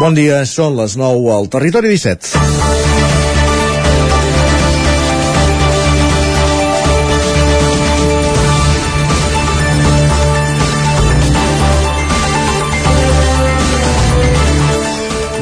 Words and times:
Bon 0.00 0.14
dia, 0.16 0.38
són 0.48 0.78
les 0.78 0.94
9 0.96 1.26
al 1.34 1.50
Territori 1.52 1.90
17. 1.92 2.30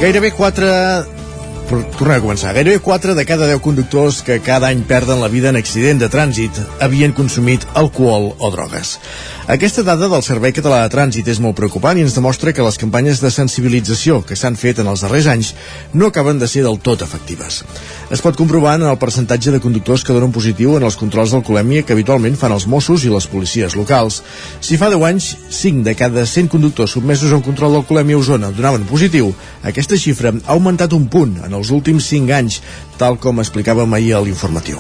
Gairebé 0.02 0.32
4 0.34 1.18
tornem 1.69 2.16
a 2.16 2.23
començar. 2.23 2.55
Gairebé 2.57 2.80
4 2.80 3.14
de 3.14 3.25
cada 3.29 3.46
10 3.46 3.61
conductors 3.61 4.23
que 4.25 4.41
cada 4.41 4.69
any 4.73 4.82
perden 4.89 5.21
la 5.21 5.29
vida 5.29 5.51
en 5.53 5.59
accident 5.61 6.01
de 6.01 6.09
trànsit 6.09 6.57
havien 6.80 7.12
consumit 7.12 7.66
alcohol 7.75 8.33
o 8.39 8.51
drogues. 8.51 8.96
Aquesta 9.48 9.83
dada 9.83 10.11
del 10.12 10.20
Servei 10.20 10.52
Català 10.52 10.83
de 10.83 10.93
Trànsit 10.93 11.29
és 11.33 11.39
molt 11.41 11.57
preocupant 11.57 11.96
i 11.96 12.02
ens 12.05 12.12
demostra 12.12 12.52
que 12.52 12.65
les 12.65 12.77
campanyes 12.77 13.23
de 13.25 13.30
sensibilització 13.33 14.19
que 14.20 14.37
s'han 14.37 14.59
fet 14.61 14.83
en 14.83 14.91
els 14.93 15.01
darrers 15.05 15.29
anys 15.33 15.55
no 15.95 16.11
acaben 16.11 16.37
de 16.41 16.48
ser 16.48 16.66
del 16.66 16.77
tot 16.84 17.01
efectives. 17.01 17.62
Es 18.12 18.20
pot 18.20 18.37
comprovar 18.37 18.75
en 18.77 18.84
el 18.91 18.98
percentatge 19.00 19.55
de 19.55 19.61
conductors 19.64 20.05
que 20.05 20.12
donen 20.12 20.34
positiu 20.37 20.77
en 20.77 20.84
els 20.84 20.98
controls 21.00 21.33
d'alcoholèmia 21.33 21.84
que 21.84 21.97
habitualment 21.97 22.37
fan 22.37 22.53
els 22.53 22.69
Mossos 22.69 23.06
i 23.09 23.12
les 23.12 23.28
policies 23.28 23.77
locals. 23.77 24.23
Si 24.61 24.77
fa 24.77 24.92
10 24.92 25.09
anys, 25.09 25.30
5 25.48 25.84
de 25.84 25.97
cada 25.97 26.27
100 26.27 26.53
conductors 26.53 26.92
sotmesos 26.97 27.33
a 27.33 27.41
un 27.41 27.47
control 27.48 27.78
d'alcoholèmia 27.78 28.20
a 28.20 28.25
Osona 28.25 28.53
donaven 28.53 28.84
positiu, 28.84 29.33
aquesta 29.64 29.97
xifra 29.97 30.34
ha 30.37 30.53
augmentat 30.59 30.92
un 30.92 31.09
punt 31.09 31.39
en 31.45 31.56
els 31.59 31.75
últims 31.75 32.09
5 32.09 32.33
anys, 32.39 32.62
tal 32.97 33.19
com 33.21 33.43
explicàvem 33.43 33.98
ahir 33.98 34.15
a 34.17 34.23
l'informatiu. 34.25 34.79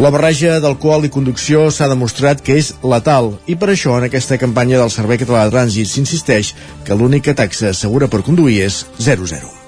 La 0.00 0.08
barreja 0.08 0.56
d'alcohol 0.64 1.04
i 1.04 1.10
conducció 1.12 1.66
s'ha 1.68 1.90
demostrat 1.90 2.40
que 2.40 2.56
és 2.56 2.70
letal 2.80 3.34
i 3.44 3.58
per 3.60 3.68
això 3.74 3.98
en 3.98 4.06
aquesta 4.08 4.38
campanya 4.40 4.78
del 4.80 4.92
Servei 4.94 5.20
Català 5.20 5.44
de 5.44 5.52
Trànsit 5.52 5.90
s'insisteix 5.90 6.54
que 6.86 6.96
l'única 6.96 7.34
taxa 7.36 7.74
segura 7.76 8.08
per 8.08 8.22
conduir 8.24 8.62
és 8.64 8.86
0-0. 8.96 9.58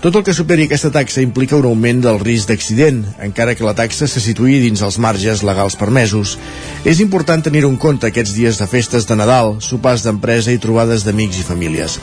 Tot 0.00 0.16
el 0.16 0.24
que 0.24 0.32
superi 0.36 0.66
aquesta 0.68 0.92
taxa 0.92 1.22
implica 1.24 1.56
un 1.56 1.68
augment 1.68 2.00
del 2.04 2.18
risc 2.22 2.48
d'accident, 2.48 3.02
encara 3.26 3.54
que 3.58 3.64
la 3.66 3.76
taxa 3.76 4.08
se 4.08 4.20
situï 4.24 4.60
dins 4.62 4.82
els 4.84 5.00
marges 5.02 5.44
legals 5.44 5.76
permesos. 5.76 6.36
És 6.84 7.00
important 7.04 7.42
tenir-ho 7.42 7.68
en 7.72 7.78
compte 7.80 8.08
aquests 8.08 8.36
dies 8.36 8.60
de 8.60 8.68
festes 8.70 9.08
de 9.08 9.16
Nadal, 9.20 9.56
sopars 9.64 10.04
d'empresa 10.04 10.52
i 10.52 10.60
trobades 10.62 11.04
d'amics 11.04 11.40
i 11.40 11.48
famílies. 11.48 11.96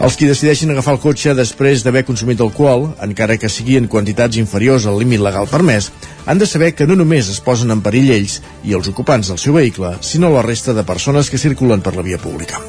Els 0.00 0.14
qui 0.16 0.24
decideixin 0.24 0.70
agafar 0.72 0.94
el 0.96 1.00
cotxe 1.02 1.34
després 1.36 1.82
d'haver 1.84 2.06
consumit 2.08 2.40
alcohol, 2.40 2.86
encara 3.04 3.36
que 3.36 3.50
sigui 3.52 3.76
en 3.76 3.88
quantitats 3.92 4.40
inferiors 4.40 4.86
al 4.88 4.96
límit 5.02 5.20
legal 5.20 5.48
permès, 5.50 5.90
han 6.24 6.40
de 6.40 6.48
saber 6.48 6.72
que 6.72 6.88
no 6.88 6.96
només 6.96 7.28
es 7.28 7.44
posen 7.44 7.76
en 7.76 7.84
perill 7.84 8.08
ells 8.16 8.40
i 8.64 8.72
els 8.80 8.88
ocupants 8.88 9.28
del 9.28 9.42
seu 9.44 9.60
vehicle, 9.60 9.98
sinó 10.00 10.32
la 10.32 10.46
resta 10.46 10.72
de 10.72 10.88
persones 10.88 11.28
que 11.28 11.44
circulen 11.44 11.84
per 11.84 11.98
la 11.98 12.06
via 12.06 12.22
pública. 12.22 12.64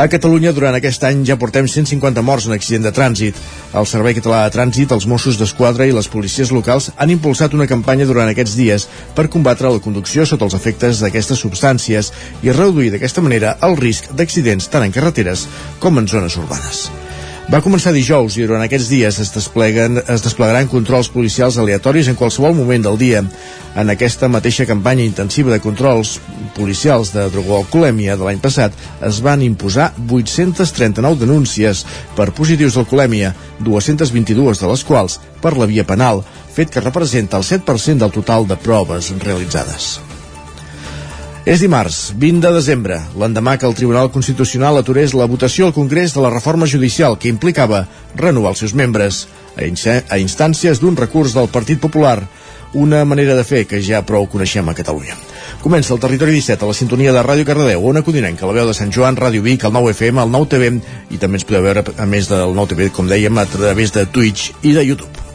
A 0.00 0.06
Catalunya, 0.08 0.54
durant 0.56 0.72
aquest 0.72 1.02
any, 1.04 1.18
ja 1.28 1.34
portem 1.36 1.66
150 1.68 2.22
morts 2.24 2.46
en 2.48 2.54
accident 2.56 2.86
de 2.86 2.92
trànsit. 2.96 3.36
El 3.76 3.84
Servei 3.90 4.14
Català 4.16 4.38
de 4.46 4.54
Trànsit, 4.54 4.94
els 4.96 5.04
Mossos 5.04 5.36
d'Esquadra 5.36 5.84
i 5.84 5.92
les 5.92 6.08
policies 6.08 6.48
locals 6.56 6.86
han 6.96 7.12
impulsat 7.12 7.52
una 7.58 7.68
campanya 7.68 8.06
durant 8.08 8.32
aquests 8.32 8.56
dies 8.56 8.88
per 9.18 9.28
combatre 9.28 9.68
la 9.68 9.84
conducció 9.84 10.24
sota 10.24 10.48
els 10.48 10.56
efectes 10.56 11.04
d'aquestes 11.04 11.44
substàncies 11.44 12.14
i 12.40 12.56
reduir 12.56 12.94
d'aquesta 12.96 13.20
manera 13.20 13.58
el 13.68 13.76
risc 13.76 14.08
d'accidents 14.16 14.72
tant 14.72 14.88
en 14.88 14.96
carreteres 14.96 15.44
com 15.84 16.00
en 16.00 16.08
zones 16.08 16.40
urbanes. 16.40 16.86
Va 17.50 17.58
començar 17.64 17.90
dijous 17.90 18.36
i 18.38 18.44
durant 18.46 18.62
aquests 18.62 18.86
dies 18.92 19.16
es, 19.18 19.30
despleguen, 19.34 19.96
es 20.14 20.22
desplegaran 20.22 20.68
controls 20.70 21.08
policials 21.10 21.56
aleatoris 21.58 22.06
en 22.06 22.14
qualsevol 22.14 22.52
moment 22.54 22.84
del 22.84 22.98
dia. 23.00 23.24
En 23.74 23.90
aquesta 23.90 24.28
mateixa 24.30 24.68
campanya 24.68 25.02
intensiva 25.02 25.50
de 25.50 25.58
controls 25.64 26.12
policials 26.54 27.10
de 27.10 27.24
drogoalcoholèmia 27.34 28.14
de 28.14 28.28
l'any 28.28 28.38
passat 28.44 28.76
es 29.08 29.18
van 29.26 29.42
imposar 29.42 29.88
839 30.06 31.24
denúncies 31.24 31.82
per 32.14 32.28
positius 32.38 32.78
d'alcoholèmia, 32.78 33.32
222 33.66 34.62
de 34.62 34.70
les 34.70 34.86
quals 34.86 35.18
per 35.42 35.56
la 35.58 35.66
via 35.66 35.82
penal, 35.82 36.22
fet 36.54 36.70
que 36.70 36.86
representa 36.86 37.42
el 37.42 37.48
7% 37.50 37.98
del 38.06 38.14
total 38.14 38.46
de 38.46 38.60
proves 38.62 39.10
realitzades. 39.26 39.96
És 41.48 41.62
dimarts, 41.64 42.10
20 42.20 42.42
de 42.44 42.50
desembre, 42.52 42.98
l'endemà 43.16 43.54
que 43.56 43.64
el 43.64 43.74
Tribunal 43.74 44.10
Constitucional 44.12 44.76
aturés 44.76 45.14
la 45.16 45.24
votació 45.24 45.64
al 45.66 45.72
Congrés 45.72 46.12
de 46.12 46.20
la 46.20 46.28
reforma 46.28 46.66
judicial 46.68 47.16
que 47.16 47.30
implicava 47.32 47.86
renovar 48.14 48.52
els 48.52 48.60
seus 48.60 48.74
membres 48.76 49.22
a, 49.56 50.18
instàncies 50.20 50.82
d'un 50.82 50.98
recurs 51.00 51.32
del 51.32 51.48
Partit 51.48 51.80
Popular, 51.80 52.18
una 52.74 53.06
manera 53.08 53.34
de 53.38 53.46
fer 53.48 53.64
que 53.64 53.80
ja 53.80 54.02
prou 54.04 54.28
coneixem 54.28 54.68
a 54.68 54.76
Catalunya. 54.76 55.16
Comença 55.64 55.94
el 55.96 56.02
Territori 56.04 56.36
17 56.36 56.60
a 56.60 56.68
la 56.68 56.76
sintonia 56.76 57.16
de 57.16 57.24
Ràdio 57.24 57.48
Cardedeu, 57.48 57.88
Ona 57.88 58.04
Codinenca, 58.04 58.44
la 58.44 58.58
veu 58.60 58.68
de 58.68 58.76
Sant 58.76 58.92
Joan, 58.92 59.16
Ràdio 59.16 59.40
Vic, 59.40 59.64
el 59.64 59.72
9 59.72 59.96
FM, 59.96 60.20
el 60.20 60.36
9 60.36 60.52
TV 60.52 60.70
i 61.08 61.16
també 61.16 61.40
ens 61.40 61.48
podeu 61.48 61.64
veure, 61.64 61.88
a 61.96 62.06
més 62.06 62.28
del 62.28 62.52
9 62.52 62.74
TV, 62.74 62.92
com 62.92 63.08
dèiem, 63.08 63.40
a 63.40 63.48
través 63.48 63.96
de 63.96 64.04
Twitch 64.04 64.52
i 64.60 64.76
de 64.76 64.84
YouTube. 64.84 65.29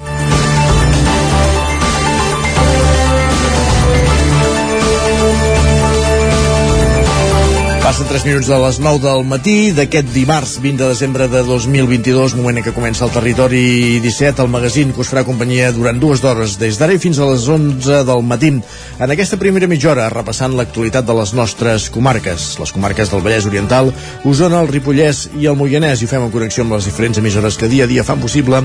Passen 7.95 8.09
3 8.11 8.25
minuts 8.27 8.47
de 8.51 8.57
les 8.59 8.77
9 8.83 8.99
del 8.99 9.21
matí 9.23 9.71
d'aquest 9.71 10.09
dimarts 10.11 10.57
20 10.59 10.81
de 10.83 10.87
desembre 10.89 11.29
de 11.31 11.45
2022, 11.47 12.33
moment 12.35 12.59
en 12.59 12.65
què 12.65 12.73
comença 12.75 13.05
el 13.05 13.13
Territori 13.13 14.01
17, 14.03 14.43
el 14.43 14.51
magazín 14.51 14.91
que 14.91 14.99
us 14.99 15.13
farà 15.13 15.23
companyia 15.23 15.69
durant 15.71 15.95
dues 15.95 16.19
hores, 16.27 16.57
des 16.59 16.75
d'ara 16.75 16.91
i 16.91 16.99
fins 16.99 17.23
a 17.23 17.29
les 17.29 17.47
11 17.47 18.01
del 18.03 18.27
matí. 18.27 18.51
En 18.99 19.15
aquesta 19.15 19.39
primera 19.39 19.71
mitja 19.71 19.93
hora, 19.93 20.09
repassant 20.11 20.59
l'actualitat 20.59 21.07
de 21.07 21.15
les 21.21 21.31
nostres 21.39 21.87
comarques, 21.87 22.51
les 22.59 22.75
comarques 22.75 23.15
del 23.15 23.23
Vallès 23.23 23.47
Oriental, 23.47 23.93
Osona, 24.27 24.59
el 24.59 24.73
Ripollès 24.75 25.29
i 25.39 25.47
el 25.47 25.55
Moianès, 25.55 26.03
i 26.03 26.11
fem 26.11 26.27
en 26.27 26.35
connexió 26.35 26.67
amb 26.67 26.75
les 26.75 26.91
diferents 26.91 27.23
emissores 27.23 27.55
que 27.55 27.71
dia 27.71 27.87
a 27.87 27.93
dia 27.95 28.03
fan 28.03 28.19
possible 28.19 28.59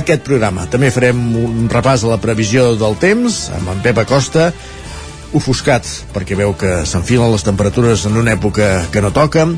aquest 0.00 0.24
programa. 0.24 0.64
També 0.72 0.88
farem 0.88 1.20
un 1.44 1.68
repàs 1.68 2.06
a 2.06 2.14
la 2.16 2.22
previsió 2.24 2.70
del 2.80 2.96
temps 2.96 3.50
amb 3.52 3.76
en 3.76 3.84
Pep 3.84 4.00
Acosta, 4.06 4.54
ofuscat, 5.36 5.88
perquè 6.14 6.36
veu 6.38 6.54
que 6.58 6.82
s'enfilen 6.88 7.32
les 7.32 7.44
temperatures 7.46 8.06
en 8.08 8.18
una 8.20 8.34
època 8.36 8.74
que 8.92 9.02
no 9.04 9.12
toca, 9.14 9.48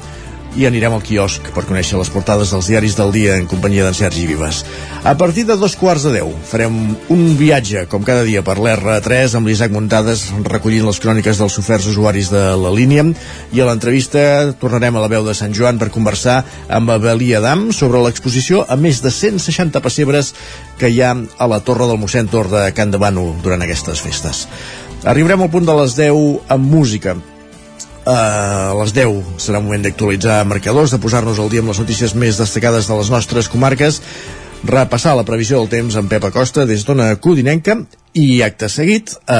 i 0.54 0.66
anirem 0.68 0.94
al 0.94 1.02
quiosc 1.02 1.48
per 1.54 1.64
conèixer 1.66 1.98
les 1.98 2.10
portades 2.14 2.52
dels 2.54 2.68
diaris 2.70 2.94
del 2.94 3.10
dia 3.14 3.34
en 3.40 3.48
companyia 3.50 3.86
d'en 3.86 3.96
Sergi 3.96 4.26
Vives. 4.28 4.62
A 5.02 5.16
partir 5.18 5.44
de 5.48 5.56
dos 5.58 5.74
quarts 5.76 6.04
de 6.06 6.12
deu 6.14 6.30
farem 6.46 6.76
un 7.10 7.24
viatge, 7.38 7.84
com 7.90 8.06
cada 8.06 8.22
dia, 8.26 8.44
per 8.46 8.56
l'R3 8.62 9.34
amb 9.38 9.50
l'Isaac 9.50 9.74
Muntades 9.74 10.28
recollint 10.46 10.86
les 10.86 11.00
cròniques 11.02 11.40
dels 11.40 11.58
oferts 11.58 11.88
usuaris 11.90 12.30
de 12.32 12.44
la 12.60 12.72
línia 12.74 13.06
i 13.52 13.60
a 13.60 13.66
l'entrevista 13.68 14.54
tornarem 14.60 14.94
a 14.94 15.02
la 15.02 15.10
veu 15.10 15.26
de 15.26 15.34
Sant 15.34 15.54
Joan 15.56 15.80
per 15.80 15.90
conversar 15.94 16.42
amb 16.68 16.94
Abelí 16.94 17.32
Adam 17.34 17.68
sobre 17.74 18.02
l'exposició 18.04 18.62
a 18.68 18.78
més 18.78 19.02
de 19.02 19.10
160 19.10 19.82
pessebres 19.82 20.32
que 20.78 20.90
hi 20.90 21.02
ha 21.02 21.12
a 21.14 21.50
la 21.50 21.60
Torre 21.66 21.90
del 21.90 21.98
mossèn 21.98 22.30
Tor 22.30 22.50
de 22.52 22.68
Can 22.76 22.94
de 22.94 23.02
Bano 23.02 23.32
durant 23.42 23.62
aquestes 23.66 24.02
festes. 24.06 24.46
Arribarem 25.04 25.42
al 25.44 25.50
punt 25.52 25.66
de 25.68 25.72
les 25.76 25.94
10 25.98 26.52
amb 26.54 26.70
música. 26.72 27.12
Uh, 28.04 28.12
a 28.12 28.76
les 28.78 28.92
10 28.96 29.40
serà 29.40 29.60
moment 29.60 29.84
d'actualitzar 29.84 30.38
marcadors, 30.48 30.92
de 30.92 31.00
posar-nos 31.00 31.40
al 31.40 31.50
dia 31.52 31.60
amb 31.60 31.72
les 31.72 31.80
notícies 31.82 32.14
més 32.16 32.40
destacades 32.40 32.88
de 32.88 32.96
les 32.96 33.10
nostres 33.12 33.50
comarques, 33.52 34.00
repassar 34.64 35.12
la 35.16 35.26
previsió 35.28 35.60
del 35.60 35.68
temps 35.72 35.96
amb 36.00 36.08
Pep 36.08 36.24
Acosta 36.28 36.64
des 36.68 36.86
d'Ona 36.88 37.10
Codinenca 37.20 37.82
i 38.14 38.42
acte 38.46 38.68
seguit 38.70 39.10
eh, 39.10 39.38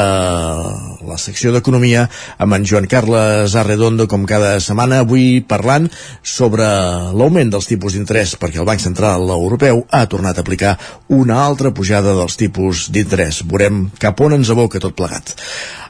la 1.07 1.19
secció 1.21 1.53
d'Economia 1.55 2.09
amb 2.43 2.57
en 2.57 2.67
Joan 2.67 2.89
Carles 2.91 3.55
Arredondo 3.55 4.09
com 4.11 4.27
cada 4.27 4.57
setmana 4.65 4.99
avui 5.05 5.45
parlant 5.47 5.87
sobre 6.27 6.67
l'augment 7.15 7.55
dels 7.55 7.71
tipus 7.71 7.95
d'interès 7.95 8.35
perquè 8.41 8.59
el 8.59 8.67
Banc 8.67 8.83
Central 8.83 9.31
Europeu 9.37 9.85
ha 9.95 10.03
tornat 10.11 10.39
a 10.39 10.43
aplicar 10.43 10.75
una 11.15 11.39
altra 11.45 11.71
pujada 11.71 12.17
dels 12.19 12.35
tipus 12.41 12.89
d'interès 12.91 13.45
veurem 13.47 13.87
cap 14.03 14.21
on 14.27 14.41
ens 14.41 14.51
aboca 14.51 14.83
tot 14.83 14.99
plegat 14.99 15.37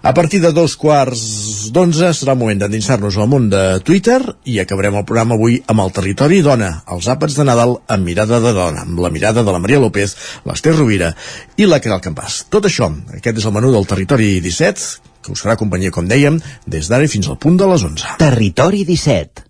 a 0.04 0.12
partir 0.12 0.42
de 0.42 0.52
dos 0.52 0.74
quarts 0.76 1.70
d'onze 1.72 2.10
serà 2.12 2.34
el 2.34 2.38
moment 2.42 2.58
d'endinsar-nos 2.60 3.16
al 3.16 3.28
món 3.32 3.46
de 3.48 3.62
Twitter 3.88 4.18
i 4.52 4.58
acabarem 4.60 4.98
el 5.00 5.06
programa 5.08 5.38
avui 5.38 5.54
amb 5.64 5.80
el 5.80 5.94
territori 5.96 6.42
dona, 6.44 6.82
els 6.92 7.08
àpats 7.08 7.38
de 7.38 7.46
Nadal 7.48 7.72
amb 7.88 8.04
mirada 8.04 8.36
de 8.44 8.52
dona, 8.52 8.82
amb 8.84 9.00
la 9.00 9.08
mirada 9.14 9.40
de 9.40 9.54
la 9.54 9.62
Maria 9.64 9.80
López, 9.80 10.12
l'Ester 10.44 10.74
Rovira 10.76 11.14
i 11.56 11.64
la 11.64 11.78
Caral 11.80 12.02
Campàs. 12.04 12.42
Tot 12.52 12.68
això, 12.68 12.73
aquest 12.82 13.38
és 13.38 13.46
el 13.46 13.54
menú 13.54 13.70
del 13.74 13.86
Territori 13.86 14.40
17, 14.42 14.86
que 15.22 15.32
us 15.32 15.42
farà 15.44 15.54
companyia, 15.60 15.94
com 15.94 16.08
dèiem, 16.10 16.40
des 16.66 16.90
d'ara 16.90 17.06
fins 17.08 17.28
al 17.30 17.38
punt 17.38 17.56
de 17.60 17.68
les 17.70 17.84
11. 17.86 18.16
Territori 18.18 18.84
17. 18.88 19.44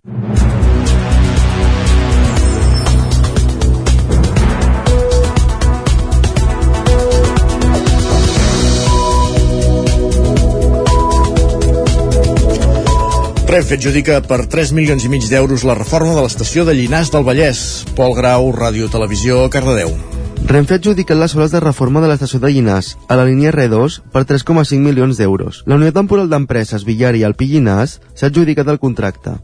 Renfe 13.55 13.77
adjudica 13.79 14.19
per 14.27 14.49
3 14.51 14.73
milions 14.75 15.05
i 15.07 15.09
mig 15.13 15.29
d'euros 15.31 15.63
la 15.63 15.77
reforma 15.79 16.17
de 16.17 16.25
l'estació 16.27 16.65
de 16.67 16.75
Llinars 16.75 17.13
del 17.15 17.25
Vallès. 17.25 17.85
Pol 17.95 18.17
Grau, 18.19 18.51
Ràdio 18.51 18.91
Televisió, 18.91 19.47
Cardedeu. 19.49 20.14
Renfe 20.45 20.75
adjudicat 20.77 21.17
les 21.17 21.33
obres 21.35 21.53
de 21.55 21.61
reforma 21.63 22.03
de 22.03 22.09
l'estació 22.11 22.37
de 22.37 22.51
Llinars 22.53 22.91
a 23.09 23.17
la 23.17 23.25
línia 23.25 23.49
R2 23.49 24.03
per 24.13 24.27
3,5 24.29 24.77
milions 24.77 25.17
d'euros. 25.17 25.63
La 25.65 25.79
Unió 25.81 25.89
Temporal 25.97 26.29
d'Empreses 26.29 26.85
Villar 26.85 27.15
i 27.17 27.23
Alpí 27.25 27.49
Llinars 27.49 27.97
s'ha 28.13 28.29
adjudicat 28.29 28.69
el 28.69 28.79
contracte. 28.83 29.39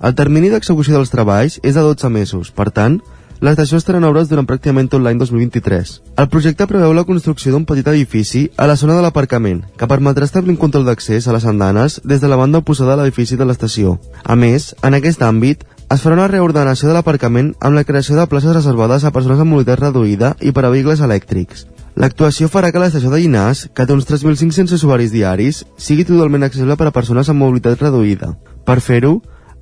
El 0.00 0.14
termini 0.16 0.48
d'execució 0.48 0.96
dels 0.96 1.12
treballs 1.12 1.58
és 1.60 1.76
de 1.76 1.84
12 1.84 2.08
mesos, 2.08 2.50
per 2.56 2.70
tant, 2.72 2.96
l'estació 3.44 3.76
estarà 3.76 4.00
en 4.00 4.06
obres 4.08 4.30
durant 4.30 4.48
pràcticament 4.48 4.88
tot 4.88 5.04
l'any 5.04 5.20
2023. 5.20 5.92
El 6.16 6.30
projecte 6.32 6.66
preveu 6.70 6.94
la 6.96 7.04
construcció 7.04 7.52
d'un 7.52 7.66
petit 7.68 7.92
edifici 7.92 8.46
a 8.56 8.64
la 8.64 8.78
zona 8.80 8.96
de 8.96 9.04
l'aparcament, 9.04 9.60
que 9.76 9.88
permetrà 9.92 10.24
establir 10.24 10.56
un 10.56 10.62
control 10.62 10.88
d'accés 10.88 11.28
a 11.28 11.36
les 11.36 11.44
andanes 11.44 12.00
des 12.04 12.24
de 12.24 12.32
la 12.32 12.40
banda 12.40 12.64
oposada 12.64 12.96
a 12.96 13.02
l'edifici 13.02 13.36
de 13.36 13.44
l'estació. 13.44 13.98
A 14.24 14.40
més, 14.40 14.74
en 14.80 14.96
aquest 14.96 15.20
àmbit, 15.20 15.68
es 15.90 16.02
farà 16.04 16.14
una 16.14 16.28
reordenació 16.30 16.86
de 16.86 16.94
l'aparcament 16.94 17.48
amb 17.58 17.74
la 17.74 17.82
creació 17.82 18.14
de 18.14 18.26
places 18.30 18.54
reservades 18.54 19.02
a 19.02 19.10
persones 19.10 19.40
amb 19.42 19.50
mobilitat 19.50 19.80
reduïda 19.80 20.36
i 20.38 20.52
per 20.54 20.62
a 20.64 20.70
vehicles 20.70 21.02
elèctrics. 21.02 21.64
L'actuació 21.98 22.46
farà 22.46 22.70
que 22.70 22.78
l'estació 22.78 23.10
de 23.10 23.18
Llinars, 23.18 23.64
que 23.74 23.86
té 23.86 23.92
uns 23.92 24.06
3.500 24.06 24.76
usuaris 24.78 25.10
diaris, 25.10 25.64
sigui 25.76 26.06
totalment 26.06 26.46
accessible 26.46 26.76
per 26.78 26.86
a 26.86 26.94
persones 26.94 27.28
amb 27.28 27.42
mobilitat 27.42 27.82
reduïda. 27.82 28.36
Per 28.64 28.78
fer-ho, 28.78 29.16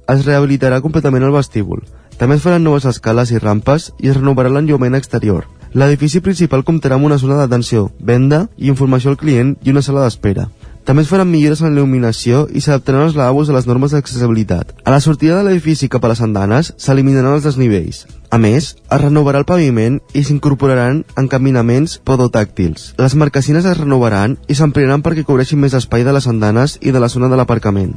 es 0.05 0.27
rehabilitarà 0.27 0.83
completament 0.85 1.25
el 1.25 1.33
vestíbul. 1.33 1.81
També 2.21 2.37
es 2.37 2.45
faran 2.45 2.65
noves 2.67 2.85
escales 2.85 3.33
i 3.33 3.41
rampes 3.41 3.95
i 3.97 4.13
es 4.13 4.21
renovarà 4.21 4.53
l'enllumament 4.53 5.01
exterior. 5.01 5.49
L'edifici 5.73 6.21
principal 6.21 6.65
comptarà 6.65 7.01
amb 7.01 7.09
una 7.09 7.17
zona 7.17 7.41
d'atenció, 7.41 7.89
venda 8.01 8.49
i 8.59 8.69
informació 8.69 9.15
al 9.15 9.21
client 9.21 9.57
i 9.65 9.73
una 9.73 9.81
sala 9.81 10.05
d'espera. 10.05 10.51
També 10.89 11.03
es 11.05 11.11
faran 11.13 11.29
millores 11.29 11.61
en 11.61 11.69
la 11.69 11.83
il·luminació 11.83 12.47
i 12.49 12.63
s'adaptaran 12.65 13.03
els 13.05 13.17
lavabos 13.19 13.51
a 13.51 13.53
les 13.53 13.67
normes 13.69 13.93
d'accessibilitat. 13.93 14.71
A 14.89 14.95
la 14.95 15.03
sortida 15.05 15.37
de 15.37 15.43
l'edifici 15.45 15.91
cap 15.93 16.07
a 16.07 16.09
les 16.09 16.23
andanes 16.25 16.71
s'eliminaran 16.81 17.35
els 17.37 17.45
desnivells. 17.45 18.07
A 18.33 18.39
més, 18.41 18.71
es 18.81 19.03
renovarà 19.03 19.43
el 19.43 19.45
paviment 19.49 19.99
i 20.17 20.23
s'incorporaran 20.25 21.03
encaminaments 21.21 21.99
podotàctils. 22.09 22.95
Les 22.97 23.17
marquesines 23.21 23.69
es 23.69 23.77
renovaran 23.77 24.39
i 24.49 24.57
s'ampliaran 24.57 25.05
perquè 25.05 25.27
cobreixin 25.29 25.61
més 25.61 25.77
espai 25.77 26.09
de 26.09 26.17
les 26.17 26.29
andanes 26.33 26.79
i 26.81 26.97
de 26.97 27.05
la 27.05 27.13
zona 27.13 27.29
de 27.29 27.37
l'aparcament. 27.37 27.93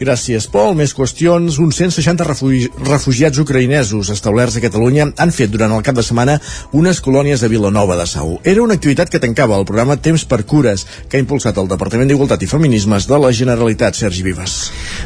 Gràcies, 0.00 0.46
Pol. 0.48 0.70
Més 0.78 0.94
qüestions. 0.96 1.58
Uns 1.60 1.76
160 1.76 2.24
refugi 2.24 2.70
refugiats 2.86 3.36
ucraïnesos 3.42 4.08
establerts 4.14 4.54
a 4.56 4.62
Catalunya 4.64 5.10
han 5.20 5.32
fet 5.36 5.50
durant 5.52 5.74
el 5.76 5.82
cap 5.84 5.98
de 5.98 6.00
setmana 6.00 6.38
unes 6.72 7.02
colònies 7.04 7.42
a 7.44 7.50
Vilanova 7.52 7.98
de 7.98 8.06
Sau. 8.08 8.38
Era 8.40 8.62
una 8.62 8.78
activitat 8.78 9.12
que 9.12 9.20
tancava 9.20 9.58
el 9.60 9.66
programa 9.68 9.98
Temps 10.00 10.24
per 10.24 10.46
Cures, 10.48 10.86
que 11.04 11.18
ha 11.18 11.20
impulsat 11.20 11.60
el 11.60 11.68
Departament 11.68 12.08
d'Igualtat 12.08 12.40
i 12.40 12.48
Feminismes 12.48 13.04
de 13.10 13.18
la 13.20 13.32
Generalitat, 13.36 13.98
Sergi 14.00 14.24
Vives. 14.24 14.54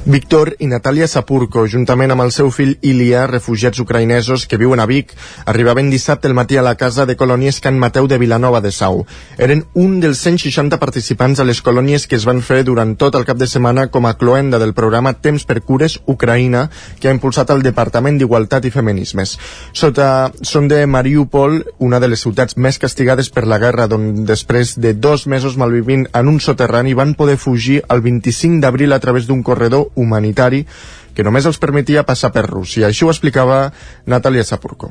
Víctor 0.06 0.52
i 0.62 0.70
Natàlia 0.70 1.10
Sapurko, 1.10 1.66
juntament 1.66 2.14
amb 2.14 2.22
el 2.22 2.30
seu 2.30 2.54
fill 2.54 2.76
Ilia, 2.86 3.26
refugiats 3.26 3.82
ucraïnesos 3.82 4.46
que 4.46 4.60
viuen 4.62 4.78
a 4.78 4.86
Vic, 4.86 5.10
arribaven 5.44 5.90
dissabte 5.90 6.30
al 6.30 6.38
matí 6.38 6.54
a 6.54 6.62
la 6.62 6.76
casa 6.78 7.02
de 7.02 7.18
colònies 7.18 7.58
Can 7.58 7.82
Mateu 7.82 8.06
de 8.06 8.20
Vilanova 8.22 8.62
de 8.62 8.70
Sau. 8.70 9.02
Eren 9.42 9.66
un 9.74 9.98
dels 9.98 10.22
160 10.22 10.78
participants 10.78 11.42
a 11.42 11.50
les 11.50 11.64
colònies 11.66 12.06
que 12.06 12.14
es 12.14 12.30
van 12.30 12.46
fer 12.46 12.62
durant 12.62 12.94
tot 12.94 13.18
el 13.18 13.26
cap 13.26 13.42
de 13.42 13.50
setmana 13.50 13.88
com 13.90 14.06
a 14.06 14.14
cloenda 14.14 14.62
del 14.62 14.70
programa 14.70 14.83
programa 14.84 15.14
Temps 15.16 15.46
per 15.48 15.62
Cures 15.64 15.96
Ucraïna 16.04 16.66
que 17.00 17.08
ha 17.08 17.16
impulsat 17.16 17.50
el 17.54 17.64
Departament 17.64 18.20
d'Igualtat 18.20 18.68
i 18.68 18.72
Feminismes. 18.74 19.36
Sota, 19.72 20.08
són 20.44 20.68
de 20.68 20.82
Mariupol, 20.86 21.62
una 21.88 22.00
de 22.02 22.10
les 22.12 22.24
ciutats 22.24 22.58
més 22.60 22.78
castigades 22.82 23.32
per 23.32 23.46
la 23.48 23.60
guerra, 23.62 23.88
d'on 23.88 24.26
després 24.28 24.76
de 24.80 24.92
dos 24.94 25.26
mesos 25.30 25.56
malvivint 25.60 26.06
en 26.12 26.28
un 26.28 26.40
soterrani 26.40 26.94
van 26.98 27.16
poder 27.16 27.38
fugir 27.40 27.80
el 27.88 28.04
25 28.04 28.60
d'abril 28.60 28.92
a 28.92 29.00
través 29.00 29.26
d'un 29.26 29.42
corredor 29.42 29.88
humanitari 29.94 30.66
que 31.14 31.22
només 31.22 31.46
els 31.46 31.60
permetia 31.62 32.02
passar 32.04 32.32
per 32.34 32.44
Rússia. 32.48 32.88
Això 32.90 33.06
ho 33.06 33.14
explicava 33.14 33.70
Natalia 34.10 34.44
Sapurko. 34.44 34.90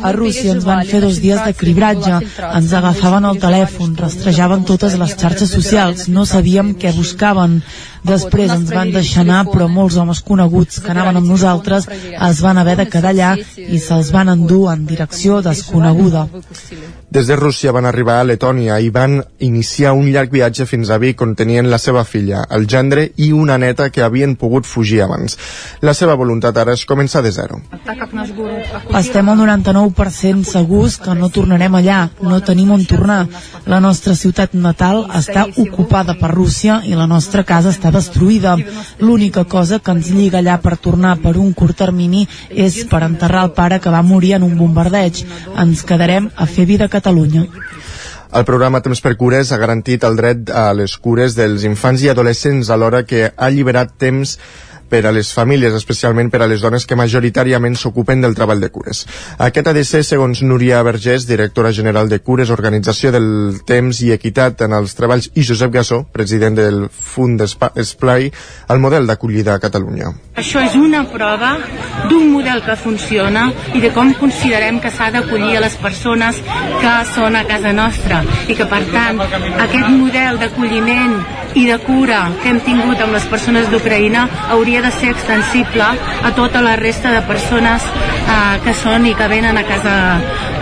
A 0.00 0.12
Rússia 0.14 0.54
ens 0.54 0.64
van 0.64 0.84
fer 0.86 1.00
dos 1.02 1.18
dies 1.20 1.40
de 1.42 1.52
cribratge, 1.58 2.20
ens 2.46 2.72
agafaven 2.78 3.26
el 3.28 3.40
telèfon, 3.42 3.96
rastrejaven 3.98 4.62
totes 4.68 4.94
les 5.00 5.16
xarxes 5.18 5.50
socials, 5.52 6.06
no 6.08 6.24
sabíem 6.24 6.76
què 6.78 6.94
buscaven. 6.96 7.58
Després 8.06 8.50
ens 8.54 8.70
van 8.72 8.92
deixar 8.94 9.24
anar, 9.24 9.44
però 9.50 9.68
molts 9.68 9.96
homes 10.00 10.22
coneguts 10.24 10.80
que 10.80 10.92
anaven 10.92 11.20
amb 11.20 11.28
nosaltres 11.28 11.88
es 11.90 12.40
van 12.44 12.58
haver 12.58 12.76
de 12.80 12.88
quedar 12.88 13.12
allà 13.12 13.34
i 13.56 13.78
se'ls 13.78 14.12
van 14.14 14.32
endur 14.32 14.70
en 14.72 14.86
direcció 14.86 15.40
desconeguda. 15.44 16.26
Des 17.10 17.26
de 17.26 17.36
Rússia 17.36 17.72
van 17.74 17.88
arribar 17.90 18.20
a 18.20 18.24
Letònia 18.24 18.78
i 18.80 18.90
van 18.94 19.18
iniciar 19.42 19.92
un 19.98 20.12
llarg 20.14 20.30
viatge 20.30 20.66
fins 20.66 20.90
a 20.90 20.98
Vic 21.02 21.20
on 21.24 21.34
tenien 21.34 21.68
la 21.70 21.78
seva 21.82 22.04
filla, 22.04 22.44
el 22.54 22.68
gendre 22.70 23.08
i 23.16 23.32
una 23.34 23.58
neta 23.58 23.90
que 23.90 24.04
havien 24.06 24.36
pogut 24.36 24.64
fugir 24.64 25.02
abans. 25.02 25.36
La 25.82 25.94
seva 25.94 26.14
voluntat 26.14 26.56
ara 26.62 26.76
és 26.78 26.86
començar 26.86 27.22
de 27.26 27.32
zero. 27.34 27.58
Estem 29.00 29.28
al 29.28 29.38
99% 29.42 30.46
segurs 30.46 31.00
que 31.02 31.14
no 31.18 31.32
tornarem 31.34 31.74
allà, 31.80 32.00
no 32.22 32.40
tenim 32.46 32.70
on 32.70 32.86
tornar. 32.86 33.24
La 33.66 33.80
nostra 33.80 34.14
ciutat 34.14 34.54
natal 34.54 35.04
està 35.18 35.48
ocupada 35.50 36.14
per 36.20 36.30
Rússia 36.30 36.80
i 36.86 36.94
la 36.94 37.10
nostra 37.10 37.42
casa 37.44 37.74
està 37.74 37.89
destruïda. 37.94 38.56
L'única 39.00 39.44
cosa 39.44 39.78
que 39.78 39.94
ens 39.94 40.10
lliga 40.14 40.40
allà 40.40 40.58
per 40.62 40.76
tornar 40.76 41.16
per 41.22 41.36
un 41.36 41.52
curt 41.52 41.78
termini 41.82 42.26
és 42.50 42.82
per 42.90 43.02
enterrar 43.06 43.46
el 43.48 43.54
pare 43.56 43.80
que 43.80 43.92
va 43.92 44.02
morir 44.02 44.34
en 44.38 44.46
un 44.46 44.56
bombardeig. 44.58 45.24
Ens 45.58 45.84
quedarem 45.86 46.30
a 46.36 46.46
fer 46.46 46.66
vida 46.66 46.86
a 46.86 46.92
Catalunya. 46.92 47.46
El 48.30 48.44
programa 48.46 48.78
Temps 48.78 49.00
per 49.02 49.16
Cures 49.18 49.50
ha 49.50 49.58
garantit 49.58 50.04
el 50.06 50.14
dret 50.14 50.50
a 50.54 50.68
les 50.76 50.92
cures 51.02 51.34
dels 51.34 51.64
infants 51.66 52.04
i 52.04 52.10
adolescents 52.12 52.70
alhora 52.70 53.02
que 53.02 53.24
ha 53.26 53.32
alliberat 53.48 53.96
temps 53.98 54.36
per 54.90 55.04
a 55.06 55.12
les 55.14 55.30
famílies, 55.32 55.74
especialment 55.78 56.30
per 56.30 56.42
a 56.42 56.48
les 56.50 56.60
dones 56.64 56.86
que 56.86 56.98
majoritàriament 56.98 57.76
s'ocupen 57.78 58.20
del 58.24 58.34
treball 58.34 58.60
de 58.60 58.70
cures. 58.74 59.04
Aquest 59.38 59.70
ha 59.70 59.76
de 59.76 59.84
ser, 59.86 60.02
segons 60.04 60.42
Núria 60.42 60.82
Vergés, 60.82 61.26
directora 61.28 61.72
general 61.72 62.10
de 62.10 62.20
Cures, 62.20 62.50
Organització 62.50 63.12
del 63.14 63.60
Temps 63.66 64.02
i 64.02 64.10
Equitat 64.12 64.66
en 64.66 64.74
els 64.76 64.96
Treballs, 64.98 65.30
i 65.34 65.46
Josep 65.46 65.72
Gassó, 65.72 66.02
president 66.12 66.58
del 66.58 66.82
Fund 66.90 67.46
Esplai, 67.46 68.30
el 68.68 68.82
model 68.82 69.06
d'acollida 69.06 69.54
a 69.54 69.62
Catalunya. 69.62 70.10
Això 70.40 70.62
és 70.64 70.74
una 70.78 71.04
prova 71.10 71.56
d'un 72.10 72.30
model 72.32 72.62
que 72.66 72.76
funciona 72.80 73.48
i 73.74 73.82
de 73.82 73.92
com 73.94 74.12
considerem 74.18 74.80
que 74.80 74.90
s'ha 74.90 75.10
d'acollir 75.14 75.56
a 75.56 75.64
les 75.64 75.76
persones 75.80 76.40
que 76.80 76.94
són 77.14 77.36
a 77.36 77.44
casa 77.48 77.72
nostra 77.76 78.22
i 78.48 78.56
que, 78.56 78.66
per 78.66 78.82
tant, 78.92 79.20
aquest 79.20 79.90
model 79.94 80.40
d'acolliment 80.40 81.18
i 81.54 81.66
de 81.66 81.78
cura 81.82 82.20
que 82.42 82.50
hem 82.50 82.60
tingut 82.62 83.00
amb 83.02 83.16
les 83.16 83.26
persones 83.30 83.68
d'Ucraïna 83.70 84.26
hauria 84.54 84.79
hauria 84.80 84.90
de 84.90 85.00
ser 85.00 85.10
extensible 85.10 85.82
a 85.82 86.34
tota 86.34 86.62
la 86.62 86.76
resta 86.76 87.12
de 87.12 87.20
persones 87.26 87.82
eh, 87.84 88.60
que 88.64 88.72
són 88.74 89.06
i 89.06 89.14
que 89.14 89.28
venen 89.28 89.56
a 89.58 89.64
casa, 89.64 89.94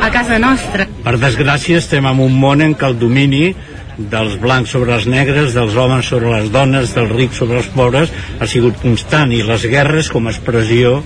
a 0.02 0.10
casa 0.10 0.38
nostra. 0.38 0.86
Per 1.04 1.16
desgràcia 1.18 1.78
estem 1.78 2.06
en 2.06 2.22
un 2.24 2.34
món 2.34 2.62
en 2.62 2.74
què 2.74 2.88
el 2.88 2.98
domini 2.98 3.54
dels 3.98 4.38
blancs 4.38 4.70
sobre 4.74 4.94
els 4.94 5.06
negres, 5.10 5.54
dels 5.54 5.76
homes 5.76 6.06
sobre 6.06 6.32
les 6.34 6.50
dones, 6.50 6.94
dels 6.94 7.12
rics 7.12 7.38
sobre 7.38 7.58
els 7.62 7.70
pobres, 7.74 8.10
ha 8.38 8.46
sigut 8.46 8.78
constant 8.82 9.32
i 9.34 9.42
les 9.42 9.66
guerres 9.66 10.10
com 10.10 10.26
a 10.26 10.34
expressió 10.34 11.02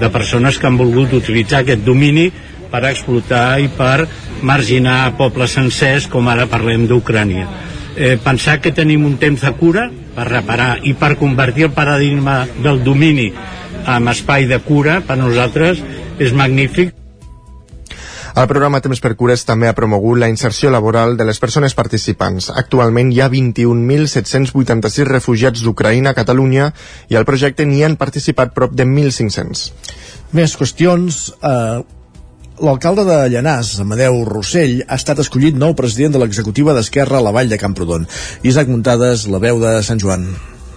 de 0.00 0.10
persones 0.10 0.58
que 0.58 0.68
han 0.68 0.80
volgut 0.80 1.12
utilitzar 1.16 1.62
aquest 1.62 1.84
domini 1.84 2.30
per 2.70 2.84
explotar 2.88 3.60
i 3.60 3.68
per 3.68 4.06
marginar 4.42 5.14
pobles 5.16 5.56
sencers, 5.56 6.08
com 6.08 6.28
ara 6.28 6.48
parlem 6.50 6.88
d'Ucrània. 6.88 7.46
Eh, 7.96 8.16
pensar 8.18 8.58
que 8.60 8.74
tenim 8.74 9.04
un 9.06 9.16
temps 9.20 9.44
de 9.44 9.52
cura 9.56 9.88
per 10.14 10.28
reparar 10.30 10.78
i 10.82 10.94
per 10.98 11.14
convertir 11.20 11.68
el 11.68 11.76
paradigma 11.76 12.42
del 12.62 12.82
domini 12.84 13.30
en 13.84 14.08
espai 14.08 14.48
de 14.50 14.60
cura 14.64 15.00
per 15.06 15.18
nosaltres 15.20 15.82
és 16.18 16.32
magnífic 16.32 16.94
el 18.34 18.48
programa 18.50 18.80
Temps 18.82 18.98
per 18.98 19.12
Cures 19.14 19.44
també 19.46 19.68
ha 19.70 19.76
promogut 19.78 20.18
la 20.18 20.26
inserció 20.26 20.70
laboral 20.74 21.12
de 21.14 21.22
les 21.28 21.38
persones 21.38 21.76
participants. 21.78 22.48
Actualment 22.50 23.12
hi 23.14 23.20
ha 23.22 23.28
21.786 23.30 25.06
refugiats 25.06 25.62
d'Ucraïna 25.62 26.10
a 26.10 26.18
Catalunya 26.18 26.72
i 27.14 27.14
al 27.14 27.28
projecte 27.28 27.62
n'hi 27.62 27.84
han 27.86 27.94
participat 27.94 28.50
prop 28.56 28.74
de 28.74 28.88
1.500. 28.90 29.62
Més 30.34 30.56
qüestions. 30.58 31.20
Eh, 31.38 31.84
L'alcalde 32.62 33.02
de 33.02 33.16
Llanàs, 33.32 33.72
Amadeu 33.82 34.20
Rossell, 34.28 34.84
ha 34.86 34.94
estat 35.00 35.18
escollit 35.24 35.58
nou 35.58 35.74
president 35.74 36.14
de 36.14 36.22
l'executiva 36.22 36.76
d'Esquerra 36.76 37.18
a 37.18 37.26
la 37.26 37.34
Vall 37.34 37.50
de 37.50 37.58
Camprodon. 37.58 38.06
Isaac 38.46 38.70
Muntades, 38.70 39.26
la 39.26 39.42
veu 39.42 39.58
de 39.58 39.80
Sant 39.82 39.98
Joan. 39.98 40.28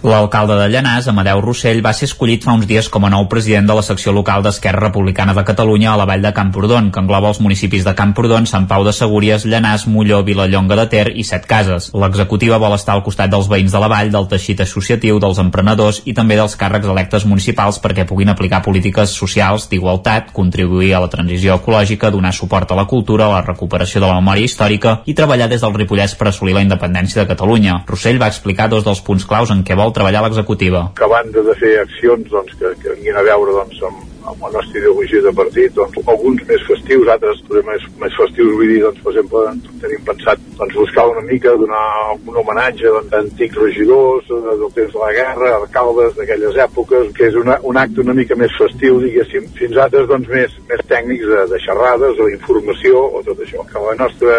L'alcalde 0.02 0.54
de 0.54 0.68
Llanàs, 0.70 1.08
Amadeu 1.10 1.40
Rossell, 1.42 1.80
va 1.82 1.90
ser 1.92 2.06
escollit 2.06 2.44
fa 2.46 2.52
uns 2.54 2.68
dies 2.70 2.86
com 2.88 3.02
a 3.04 3.10
nou 3.10 3.24
president 3.30 3.66
de 3.66 3.74
la 3.74 3.82
secció 3.82 4.12
local 4.14 4.44
d'Esquerra 4.44 4.84
Republicana 4.86 5.34
de 5.34 5.42
Catalunya 5.42 5.90
a 5.92 5.96
la 5.98 6.06
Vall 6.06 6.22
de 6.22 6.30
Camprodon, 6.32 6.92
que 6.94 7.02
engloba 7.02 7.32
els 7.32 7.40
municipis 7.42 7.82
de 7.84 7.94
Camprodon, 7.98 8.46
Sant 8.46 8.68
Pau 8.70 8.84
de 8.86 8.92
Segúries, 8.94 9.42
Llanàs, 9.44 9.88
Molló, 9.90 10.20
Vilallonga 10.22 10.76
de 10.78 10.86
Ter 10.92 11.06
i 11.18 11.24
Set 11.26 11.48
Cases. 11.50 11.90
L'executiva 11.98 12.60
vol 12.62 12.76
estar 12.76 12.94
al 12.94 13.02
costat 13.02 13.32
dels 13.32 13.48
veïns 13.50 13.74
de 13.74 13.80
la 13.82 13.88
vall, 13.90 14.12
del 14.14 14.28
teixit 14.30 14.62
associatiu, 14.62 15.18
dels 15.18 15.40
emprenedors 15.42 16.02
i 16.06 16.14
també 16.14 16.38
dels 16.38 16.54
càrrecs 16.60 16.86
electes 16.86 17.26
municipals 17.26 17.80
perquè 17.82 18.06
puguin 18.06 18.30
aplicar 18.30 18.62
polítiques 18.62 19.16
socials 19.18 19.66
d'igualtat, 19.72 20.30
contribuir 20.32 20.94
a 20.94 21.02
la 21.02 21.10
transició 21.10 21.58
ecològica, 21.58 22.12
donar 22.14 22.32
suport 22.32 22.70
a 22.70 22.78
la 22.78 22.86
cultura, 22.86 23.26
a 23.26 23.40
la 23.40 23.42
recuperació 23.42 24.00
de 24.00 24.06
la 24.06 24.20
memòria 24.20 24.46
històrica 24.46 25.00
i 25.06 25.16
treballar 25.18 25.50
des 25.50 25.66
del 25.66 25.74
Ripollès 25.74 26.14
per 26.14 26.30
assolir 26.30 26.54
la 26.54 26.62
independència 26.62 27.22
de 27.22 27.28
Catalunya. 27.28 27.82
Rossell 27.88 28.22
va 28.22 28.30
explicar 28.30 28.70
dos 28.70 28.86
dels 28.86 29.02
punts 29.02 29.26
claus 29.26 29.50
en 29.50 29.64
què 29.66 29.76
vol 29.78 29.87
treballar 29.96 30.24
l'executiva. 30.26 30.88
Que 30.98 31.06
a 31.06 31.12
banda 31.12 31.44
de 31.46 31.56
fer 31.60 31.74
accions 31.82 32.30
doncs, 32.32 32.54
que, 32.60 32.74
que 32.82 32.94
vinguin 32.96 33.18
a 33.18 33.24
veure 33.26 33.56
doncs, 33.60 33.82
amb, 33.88 34.04
amb 34.28 34.44
la 34.46 34.50
nostra 34.56 34.80
ideologia 34.80 35.22
de 35.24 35.32
partit, 35.40 35.74
doncs, 35.76 35.98
alguns 36.06 36.44
més 36.48 36.64
festius, 36.68 37.10
altres 37.14 37.42
més, 37.66 37.86
més 38.02 38.16
festius, 38.20 38.52
vull 38.58 38.72
dir, 38.72 38.80
doncs, 38.84 39.00
per 39.04 39.12
exemple, 39.14 39.44
tenim 39.84 40.04
pensat 40.08 40.44
doncs, 40.58 40.76
buscar 40.78 41.06
una 41.12 41.24
mica, 41.28 41.54
donar 41.62 41.84
un 42.18 42.40
homenatge 42.42 42.92
doncs, 42.94 43.12
a 43.12 43.22
antics 43.24 43.60
regidors 43.62 44.30
del 44.30 44.66
temps 44.76 44.92
de 44.94 45.02
la 45.02 45.12
guerra, 45.18 45.52
alcaldes 45.58 46.16
d'aquelles 46.18 46.60
èpoques, 46.66 47.12
que 47.16 47.28
és 47.30 47.38
una, 47.38 47.58
un 47.68 47.80
acte 47.80 48.02
una 48.04 48.16
mica 48.16 48.36
més 48.38 48.54
festiu, 48.58 49.00
diguéssim, 49.04 49.48
fins 49.58 49.78
altres 49.84 50.08
doncs, 50.10 50.30
més, 50.32 50.56
més 50.70 50.84
tècnics 50.90 51.28
de, 51.32 51.44
de 51.52 51.62
xerrades 51.64 52.18
o 52.18 52.28
d'informació 52.28 53.04
o 53.18 53.22
tot 53.26 53.44
això. 53.44 53.64
Que 53.68 53.84
la 53.84 53.96
nostra 54.02 54.38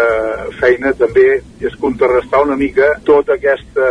feina 0.60 0.92
també 0.98 1.26
és 1.60 1.76
contrarrestar 1.80 2.42
una 2.46 2.56
mica 2.60 2.92
tota 3.06 3.36
aquesta, 3.36 3.88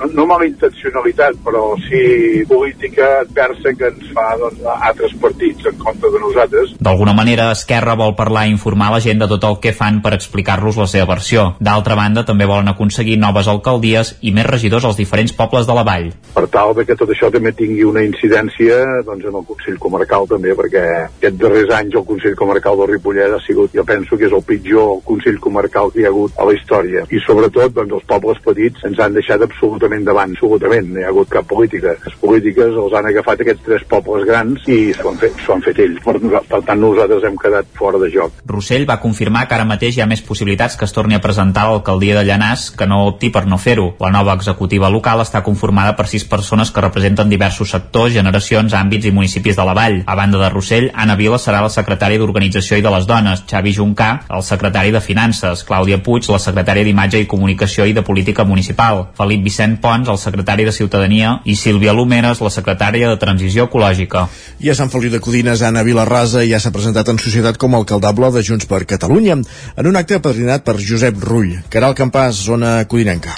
no, 0.00 0.10
no 0.14 0.28
malintencionalitat, 0.30 1.40
però 1.44 1.66
sí 1.86 2.44
política 2.48 3.20
adversa 3.20 3.74
que 3.76 3.90
ens 3.92 4.12
fa 4.16 4.26
doncs, 4.40 4.62
altres 4.74 5.03
partits 5.20 5.66
en 5.66 5.76
contra 5.78 6.10
de 6.10 6.20
nosaltres. 6.22 6.74
D'alguna 6.80 7.12
manera, 7.12 7.50
Esquerra 7.52 7.96
vol 7.98 8.14
parlar 8.16 8.46
i 8.46 8.54
informar 8.54 8.90
la 8.94 9.00
gent 9.04 9.20
de 9.20 9.28
tot 9.28 9.44
el 9.44 9.58
que 9.60 9.74
fan 9.76 10.00
per 10.02 10.14
explicar-los 10.16 10.78
la 10.80 10.86
seva 10.90 11.08
versió. 11.12 11.44
D'altra 11.60 11.96
banda, 11.98 12.24
també 12.24 12.46
volen 12.48 12.70
aconseguir 12.72 13.18
noves 13.20 13.48
alcaldies 13.48 14.14
i 14.22 14.32
més 14.32 14.46
regidors 14.46 14.84
als 14.88 14.96
diferents 14.96 15.34
pobles 15.36 15.66
de 15.66 15.76
la 15.76 15.84
vall. 15.84 16.10
Per 16.34 16.46
tal 16.52 16.74
de 16.78 16.86
que 16.88 16.96
tot 16.96 17.10
això 17.10 17.30
també 17.34 17.52
tingui 17.52 17.84
una 17.84 18.04
incidència 18.04 18.80
doncs, 19.04 19.26
en 19.28 19.38
el 19.40 19.46
Consell 19.48 19.78
Comarcal 19.82 20.28
també, 20.30 20.54
perquè 20.56 20.84
aquests 21.04 21.40
darrers 21.40 21.74
anys 21.76 21.98
el 21.98 22.06
Consell 22.08 22.36
Comarcal 22.38 22.78
del 22.80 22.92
Ripollet 22.94 23.34
ha 23.34 23.42
sigut, 23.46 23.74
jo 23.74 23.84
penso 23.84 24.18
que 24.18 24.28
és 24.28 24.34
el 24.34 24.44
pitjor 24.46 25.00
Consell 25.04 25.40
Comarcal 25.42 25.92
que 25.92 26.02
hi 26.02 26.08
ha 26.08 26.12
hagut 26.12 26.38
a 26.38 26.48
la 26.48 26.56
història. 26.56 27.04
I 27.10 27.20
sobretot, 27.26 27.74
doncs, 27.76 27.98
els 27.98 28.08
pobles 28.10 28.40
petits 28.44 28.84
ens 28.88 29.00
han 29.00 29.16
deixat 29.16 29.42
absolutament 29.44 30.06
davant, 30.06 30.34
absolutament. 30.34 30.92
No 30.92 31.00
hi 31.00 31.06
ha 31.06 31.12
hagut 31.12 31.30
cap 31.32 31.48
política. 31.48 31.96
Les 32.04 32.18
polítiques 32.20 32.78
els 32.84 32.96
han 32.96 33.08
agafat 33.10 33.44
aquests 33.44 33.64
tres 33.66 33.86
pobles 33.90 34.26
grans 34.28 34.68
i 34.68 34.78
s'ho 34.92 35.08
han, 35.10 35.18
fet, 35.20 35.40
han 35.48 35.62
fet 35.64 35.80
ells. 35.84 36.00
Per, 36.04 36.16
per 36.20 36.60
tant, 36.66 36.80
nosaltres 36.80 37.24
hem 37.24 37.38
quedat 37.40 37.70
fora 37.78 38.00
de 38.02 38.10
joc. 38.12 38.42
Rossell 38.50 38.86
va 38.88 39.00
confirmar 39.02 39.46
que 39.48 39.56
ara 39.56 39.66
mateix 39.68 39.96
hi 39.96 40.04
ha 40.04 40.08
més 40.10 40.22
possibilitats 40.22 40.76
que 40.76 40.84
es 40.88 40.92
torni 40.92 41.16
a 41.16 41.22
presentar 41.24 41.64
a 41.64 41.72
l'alcaldia 41.72 42.18
de 42.18 42.26
Llanàs 42.28 42.68
que 42.76 42.88
no 42.90 43.04
opti 43.08 43.30
per 43.34 43.46
no 43.46 43.58
fer-ho. 43.58 43.92
La 44.02 44.12
nova 44.14 44.34
executiva 44.36 44.90
local 44.92 45.22
està 45.24 45.42
conformada 45.46 45.94
per 45.96 46.08
sis 46.10 46.26
persones 46.28 46.70
que 46.74 46.84
representen 46.84 47.32
diversos 47.32 47.72
sectors, 47.74 48.12
generacions, 48.12 48.74
àmbits 48.74 49.08
i 49.08 49.14
municipis 49.14 49.56
de 49.56 49.64
la 49.66 49.76
vall. 49.76 50.02
A 50.06 50.18
banda 50.18 50.40
de 50.42 50.50
Rossell, 50.52 50.90
Anna 50.94 51.16
Vila 51.16 51.38
serà 51.40 51.62
la 51.64 51.72
secretària 51.72 52.20
d'Organització 52.20 52.78
i 52.78 52.84
de 52.84 52.92
les 52.92 53.08
Dones, 53.08 53.44
Xavi 53.50 53.72
Juncà, 53.76 54.10
el 54.34 54.44
secretari 54.46 54.92
de 54.94 55.02
Finances, 55.04 55.64
Clàudia 55.66 56.00
Puig, 56.02 56.28
la 56.30 56.42
secretària 56.42 56.84
d'Imatge 56.86 57.22
i 57.22 57.30
Comunicació 57.30 57.86
i 57.86 57.94
de 57.96 58.04
Política 58.06 58.44
Municipal, 58.44 59.06
Felip 59.18 59.44
Vicent 59.46 59.78
Pons, 59.82 60.10
el 60.10 60.20
secretari 60.20 60.66
de 60.66 60.72
Ciutadania 60.72 61.38
i 61.44 61.56
Sílvia 61.56 61.94
Lumeres, 61.94 62.42
la 62.44 62.52
secretària 62.52 63.10
de 63.10 63.20
Transició 63.20 63.68
Ecològica. 63.68 64.26
I 64.60 64.73
a 64.74 64.78
Sant 64.82 64.90
Feliu 64.90 65.12
de 65.12 65.20
Codines, 65.22 65.62
Anna 65.62 65.84
Vilarrasa 65.86 66.42
ja 66.48 66.58
s'ha 66.58 66.72
presentat 66.74 67.06
en 67.12 67.20
societat 67.22 67.58
com 67.62 67.74
a 67.74 67.78
alcaldable 67.78 68.32
de 68.34 68.42
Junts 68.42 68.66
per 68.66 68.82
Catalunya, 68.90 69.36
en 69.78 69.86
un 69.86 69.96
acte 70.00 70.18
apadrinat 70.18 70.64
per 70.66 70.74
Josep 70.82 71.20
Rull. 71.22 71.52
Caral 71.70 71.94
Campàs, 71.94 72.42
zona 72.48 72.80
codinenca. 72.90 73.36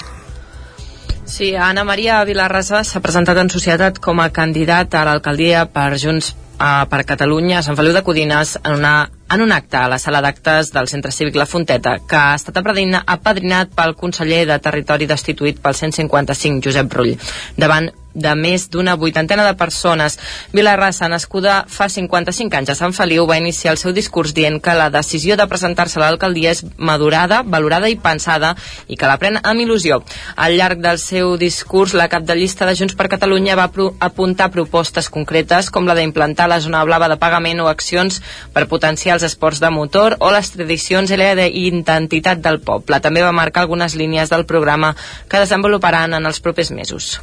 Sí, 1.27 1.51
Anna 1.53 1.83
Maria 1.85 2.23
Vilarrasa 2.25 2.81
s'ha 2.87 3.03
presentat 3.03 3.37
en 3.37 3.51
societat 3.53 3.99
com 4.01 4.23
a 4.23 4.31
candidat 4.33 4.95
a 4.95 5.03
l'alcaldia 5.05 5.67
per 5.69 5.91
Junts 6.01 6.31
uh, 6.33 6.87
per 6.89 7.03
Catalunya 7.05 7.59
a 7.59 7.65
Sant 7.67 7.77
Feliu 7.77 7.93
de 7.93 8.01
Codines 8.07 8.55
en, 8.63 8.79
una, 8.79 8.95
en 9.29 9.45
un 9.45 9.53
acte 9.53 9.77
a 9.77 9.89
la 9.91 9.99
sala 10.01 10.23
d'actes 10.25 10.71
del 10.73 10.89
Centre 10.89 11.11
Cívic 11.11 11.37
La 11.37 11.45
Fonteta 11.45 11.97
que 11.99 12.17
ha 12.17 12.33
estat 12.39 12.57
apadrinat 12.57 13.75
pel 13.77 13.93
conseller 13.99 14.45
de 14.49 14.57
Territori 14.63 15.05
destituït 15.05 15.61
pel 15.61 15.77
155, 15.77 16.63
Josep 16.65 16.97
Rull, 16.97 17.13
davant 17.59 17.91
de 18.17 18.33
més 18.35 18.67
d'una 18.73 18.97
vuitantena 18.97 19.45
de 19.45 19.53
persones. 19.57 20.17
Vilarrassa, 20.53 21.07
nascuda 21.07 21.61
fa 21.69 21.87
55 21.93 22.57
anys 22.57 22.73
a 22.73 22.77
Sant 22.79 22.95
Feliu, 22.97 23.27
va 23.29 23.37
iniciar 23.37 23.75
el 23.75 23.81
seu 23.81 23.93
discurs 23.93 24.33
dient 24.33 24.59
que 24.63 24.75
la 24.77 24.89
decisió 24.93 25.37
de 25.37 25.47
presentar-se 25.47 25.99
a 26.01 26.03
l'alcaldia 26.03 26.55
és 26.55 26.63
madurada, 26.77 27.43
valorada 27.45 27.89
i 27.89 27.99
pensada 28.01 28.55
i 28.87 28.97
que 28.97 29.09
la 29.09 29.19
pren 29.21 29.39
amb 29.43 29.61
il·lusió. 29.61 30.01
Al 30.35 30.57
llarg 30.57 30.81
del 30.81 30.99
seu 31.01 31.35
discurs, 31.37 31.93
la 31.93 32.09
cap 32.09 32.25
de 32.25 32.35
llista 32.35 32.65
de 32.65 32.75
Junts 32.75 32.97
per 32.97 33.09
Catalunya 33.13 33.57
va 33.59 33.69
pro 33.71 33.91
apuntar 33.99 34.49
propostes 34.51 35.11
concretes 35.13 35.69
com 35.69 35.87
la 35.87 35.95
d'implantar 35.97 36.49
la 36.49 36.59
zona 36.63 36.83
blava 36.87 37.09
de 37.11 37.19
pagament 37.21 37.61
o 37.61 37.69
accions 37.69 38.21
per 38.53 38.67
potenciar 38.71 39.17
els 39.17 39.27
esports 39.29 39.61
de 39.61 39.71
motor 39.73 40.17
o 40.19 40.33
les 40.33 40.51
tradicions 40.55 41.11
i 41.11 41.21
la 41.21 41.47
identitat 41.47 42.41
del 42.41 42.61
poble. 42.65 43.01
També 43.03 43.23
va 43.23 43.35
marcar 43.35 43.65
algunes 43.65 43.95
línies 43.95 44.33
del 44.33 44.47
programa 44.49 44.95
que 45.29 45.43
desenvoluparan 45.43 46.17
en 46.17 46.25
els 46.25 46.41
propers 46.41 46.71
mesos. 46.71 47.17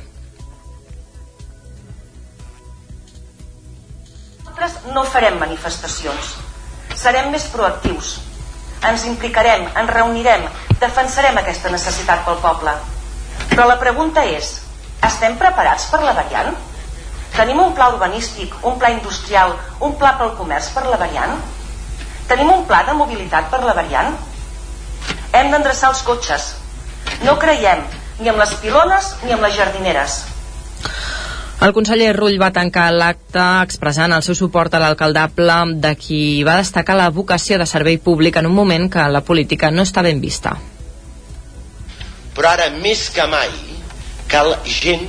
Nosaltres 4.65 4.95
no 4.97 5.03
farem 5.05 5.35
manifestacions. 5.37 6.29
Serem 6.97 7.27
més 7.29 7.45
proactius. 7.53 8.15
Ens 8.89 9.03
implicarem, 9.05 9.67
ens 9.77 9.91
reunirem, 9.93 10.47
defensarem 10.81 11.37
aquesta 11.37 11.73
necessitat 11.75 12.23
pel 12.25 12.39
poble. 12.41 12.73
Però 13.51 13.67
la 13.69 13.77
pregunta 13.83 14.25
és, 14.25 14.55
estem 15.05 15.37
preparats 15.43 15.91
per 15.93 16.01
la 16.01 16.15
variant? 16.17 16.57
Tenim 17.37 17.61
un 17.61 17.77
pla 17.77 17.91
urbanístic, 17.93 18.57
un 18.65 18.81
pla 18.81 18.95
industrial, 18.95 19.53
un 19.85 19.99
pla 20.01 20.15
pel 20.17 20.33
comerç 20.41 20.73
per 20.73 20.87
la 20.89 21.01
variant? 21.03 21.37
Tenim 22.33 22.57
un 22.57 22.65
pla 22.65 22.87
de 22.89 22.97
mobilitat 22.97 23.53
per 23.53 23.61
la 23.67 23.77
variant? 23.77 24.17
Hem 25.35 25.53
d'endreçar 25.53 25.93
els 25.93 26.01
cotxes. 26.09 26.55
No 27.21 27.37
creiem 27.37 27.85
ni 28.23 28.33
amb 28.33 28.41
les 28.41 28.57
pilones 28.65 29.13
ni 29.27 29.37
amb 29.37 29.45
les 29.45 29.61
jardineres. 29.61 30.23
El 31.63 31.73
conseller 31.73 32.13
Rull 32.17 32.37
va 32.41 32.51
tancar 32.53 32.89
l'acte 32.93 33.43
expressant 33.63 34.13
el 34.13 34.25
seu 34.27 34.35
suport 34.35 34.75
a 34.75 34.81
l'alcaldable 34.83 35.59
de 35.85 35.95
qui 35.97 36.43
va 36.45 36.59
destacar 36.59 36.97
la 36.99 37.11
vocació 37.15 37.59
de 37.59 37.67
servei 37.67 37.99
públic 37.99 38.37
en 38.37 38.51
un 38.51 38.57
moment 38.57 38.89
que 38.91 39.07
la 39.09 39.23
política 39.23 39.71
no 39.71 39.87
està 39.87 40.03
ben 40.03 40.21
vista. 40.21 40.57
Però 42.35 42.51
ara, 42.51 42.67
més 42.83 43.07
que 43.15 43.27
mai, 43.31 43.53
cal 44.29 44.57
gent 44.67 45.07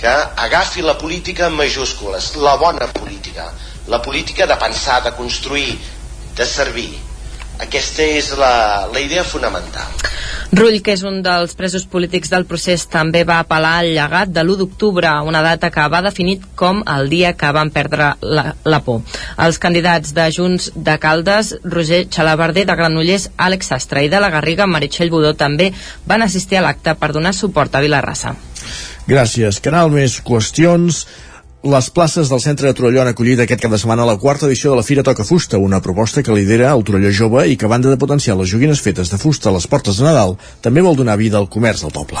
que 0.00 0.12
agafi 0.44 0.84
la 0.84 0.96
política 1.00 1.48
en 1.48 1.56
majúscules, 1.56 2.34
la 2.36 2.56
bona 2.60 2.86
política, 2.92 3.50
la 3.88 4.00
política 4.02 4.46
de 4.46 4.56
pensar, 4.56 5.02
de 5.04 5.12
construir, 5.16 5.78
de 6.36 6.46
servir. 6.46 6.90
Aquesta 7.60 8.06
és 8.06 8.32
la, 8.38 8.88
la 8.92 9.00
idea 9.02 9.24
fonamental. 9.24 10.00
Rull, 10.50 10.80
que 10.82 10.96
és 10.96 11.04
un 11.06 11.20
dels 11.22 11.52
presos 11.54 11.84
polítics 11.86 12.32
del 12.32 12.42
procés, 12.48 12.82
també 12.90 13.20
va 13.28 13.36
apel·lar 13.38 13.76
al 13.84 13.92
llegat 13.94 14.32
de 14.34 14.42
l'1 14.42 14.56
d'octubre, 14.58 15.12
una 15.22 15.44
data 15.46 15.70
que 15.70 15.84
va 15.92 16.00
definit 16.02 16.42
com 16.58 16.82
el 16.90 17.06
dia 17.12 17.36
que 17.38 17.52
van 17.54 17.70
perdre 17.70 18.10
la, 18.20 18.48
la 18.66 18.80
por. 18.82 19.04
Els 19.38 19.60
candidats 19.62 20.10
de 20.16 20.26
Junts 20.34 20.72
de 20.74 20.98
Caldes, 20.98 21.54
Roger 21.62 22.02
Xalabarder 22.10 22.66
de 22.66 22.78
Granollers, 22.80 23.28
Àlex 23.38 23.70
Sastre 23.70 24.02
i 24.02 24.10
de 24.10 24.18
la 24.18 24.32
Garriga, 24.34 24.66
Meritxell 24.66 25.14
Budó, 25.14 25.36
també 25.38 25.70
van 26.10 26.26
assistir 26.26 26.58
a 26.58 26.66
l'acte 26.66 26.96
per 26.98 27.12
donar 27.14 27.36
suport 27.36 27.76
a 27.76 27.84
Vilarrassa. 27.86 28.34
Gràcies. 29.06 29.62
Canal 29.62 29.94
Més 29.94 30.18
Qüestions 30.26 31.04
les 31.62 31.90
places 31.90 32.30
del 32.30 32.40
centre 32.40 32.68
de 32.68 32.72
Torelló 32.72 33.02
han 33.02 33.10
acollit 33.10 33.42
aquest 33.42 33.60
cap 33.60 33.72
de 33.74 33.76
setmana 33.76 34.06
la 34.08 34.16
quarta 34.16 34.46
edició 34.46 34.70
de 34.70 34.78
la 34.78 34.82
Fira 34.82 35.02
Toca 35.04 35.26
Fusta, 35.28 35.58
una 35.60 35.82
proposta 35.84 36.22
que 36.22 36.32
lidera 36.32 36.70
el 36.72 36.84
Torelló 36.88 37.10
Jove 37.12 37.42
i 37.52 37.56
que, 37.60 37.66
a 37.66 37.68
banda 37.68 37.90
de 37.90 37.98
potenciar 38.00 38.38
les 38.38 38.48
joguines 38.48 38.80
fetes 38.80 39.10
de 39.12 39.18
fusta 39.20 39.50
a 39.50 39.52
les 39.52 39.66
portes 39.68 39.98
de 39.98 40.06
Nadal, 40.06 40.38
també 40.64 40.80
vol 40.80 40.96
donar 40.96 41.18
vida 41.20 41.36
al 41.36 41.50
comerç 41.52 41.82
del 41.84 41.92
poble. 41.92 42.16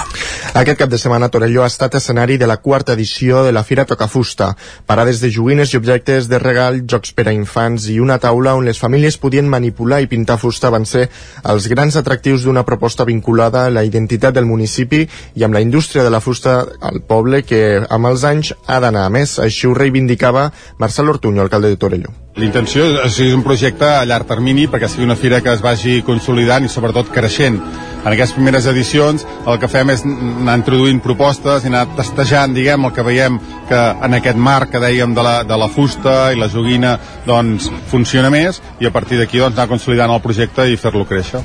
Aquest 0.52 0.76
cap 0.82 0.90
de 0.92 0.98
setmana 1.00 1.30
Torelló 1.32 1.62
ha 1.64 1.70
estat 1.72 1.96
escenari 1.96 2.36
de 2.36 2.46
la 2.50 2.58
quarta 2.60 2.92
edició 2.92 3.40
de 3.46 3.54
la 3.56 3.62
Fira 3.64 3.86
Toca 3.88 4.10
Fusta. 4.12 4.50
Parades 4.84 5.22
de 5.24 5.32
joguines 5.32 5.72
i 5.72 5.80
objectes 5.80 6.28
de 6.28 6.38
regal, 6.38 6.82
jocs 6.84 7.16
per 7.16 7.30
a 7.30 7.32
infants 7.32 7.88
i 7.88 7.96
una 7.96 8.20
taula 8.20 8.54
on 8.60 8.68
les 8.68 8.78
famílies 8.78 9.16
podien 9.16 9.48
manipular 9.48 10.02
i 10.04 10.10
pintar 10.10 10.36
fusta 10.36 10.68
van 10.68 10.84
ser 10.84 11.06
els 11.48 11.70
grans 11.72 11.96
atractius 11.96 12.44
d'una 12.44 12.66
proposta 12.68 13.08
vinculada 13.08 13.64
a 13.64 13.72
la 13.72 13.86
identitat 13.88 14.36
del 14.36 14.44
municipi 14.44 15.06
i 15.34 15.48
amb 15.48 15.56
la 15.56 15.64
indústria 15.64 16.04
de 16.04 16.12
la 16.12 16.20
fusta 16.20 16.60
al 16.60 17.00
poble 17.00 17.40
que 17.40 17.80
amb 17.88 18.12
els 18.12 18.28
anys 18.28 18.52
ha 18.68 18.80
d'anar 18.84 19.08
més 19.08 19.29
més. 19.30 19.38
Així 19.38 19.66
ho 19.66 19.74
reivindicava 19.74 20.50
Marcel 20.78 21.08
Ortuño, 21.08 21.42
alcalde 21.42 21.68
de 21.68 21.76
Torelló. 21.76 22.10
L'intenció 22.36 22.86
és 23.04 23.16
que 23.16 23.34
un 23.34 23.42
projecte 23.42 23.84
a 23.84 24.04
llarg 24.06 24.26
termini 24.26 24.68
perquè 24.70 24.88
sigui 24.88 25.04
una 25.04 25.16
fira 25.16 25.40
que 25.40 25.52
es 25.52 25.60
vagi 25.60 26.02
consolidant 26.02 26.64
i 26.64 26.68
sobretot 26.68 27.10
creixent. 27.12 27.58
En 28.00 28.12
aquestes 28.14 28.36
primeres 28.36 28.66
edicions 28.66 29.26
el 29.46 29.58
que 29.60 29.68
fem 29.68 29.90
és 29.90 30.04
anar 30.06 30.56
introduint 30.56 31.02
propostes 31.04 31.64
i 31.64 31.68
anar 31.68 31.86
testejant, 31.98 32.54
diguem, 32.54 32.86
el 32.86 32.94
que 32.96 33.04
veiem 33.04 33.36
que 33.68 33.80
en 34.06 34.16
aquest 34.16 34.38
marc 34.38 34.70
que 34.72 34.80
dèiem 34.80 35.12
de 35.14 35.22
la, 35.26 35.42
de 35.44 35.58
la 35.58 35.68
fusta 35.68 36.32
i 36.32 36.38
la 36.38 36.48
joguina 36.48 36.96
doncs 37.26 37.68
funciona 37.90 38.30
més 38.30 38.62
i 38.80 38.88
a 38.88 38.94
partir 38.94 39.20
d'aquí 39.20 39.42
doncs 39.42 39.58
anar 39.58 39.68
consolidant 39.68 40.14
el 40.14 40.24
projecte 40.24 40.70
i 40.70 40.80
fer-lo 40.80 41.04
créixer. 41.04 41.44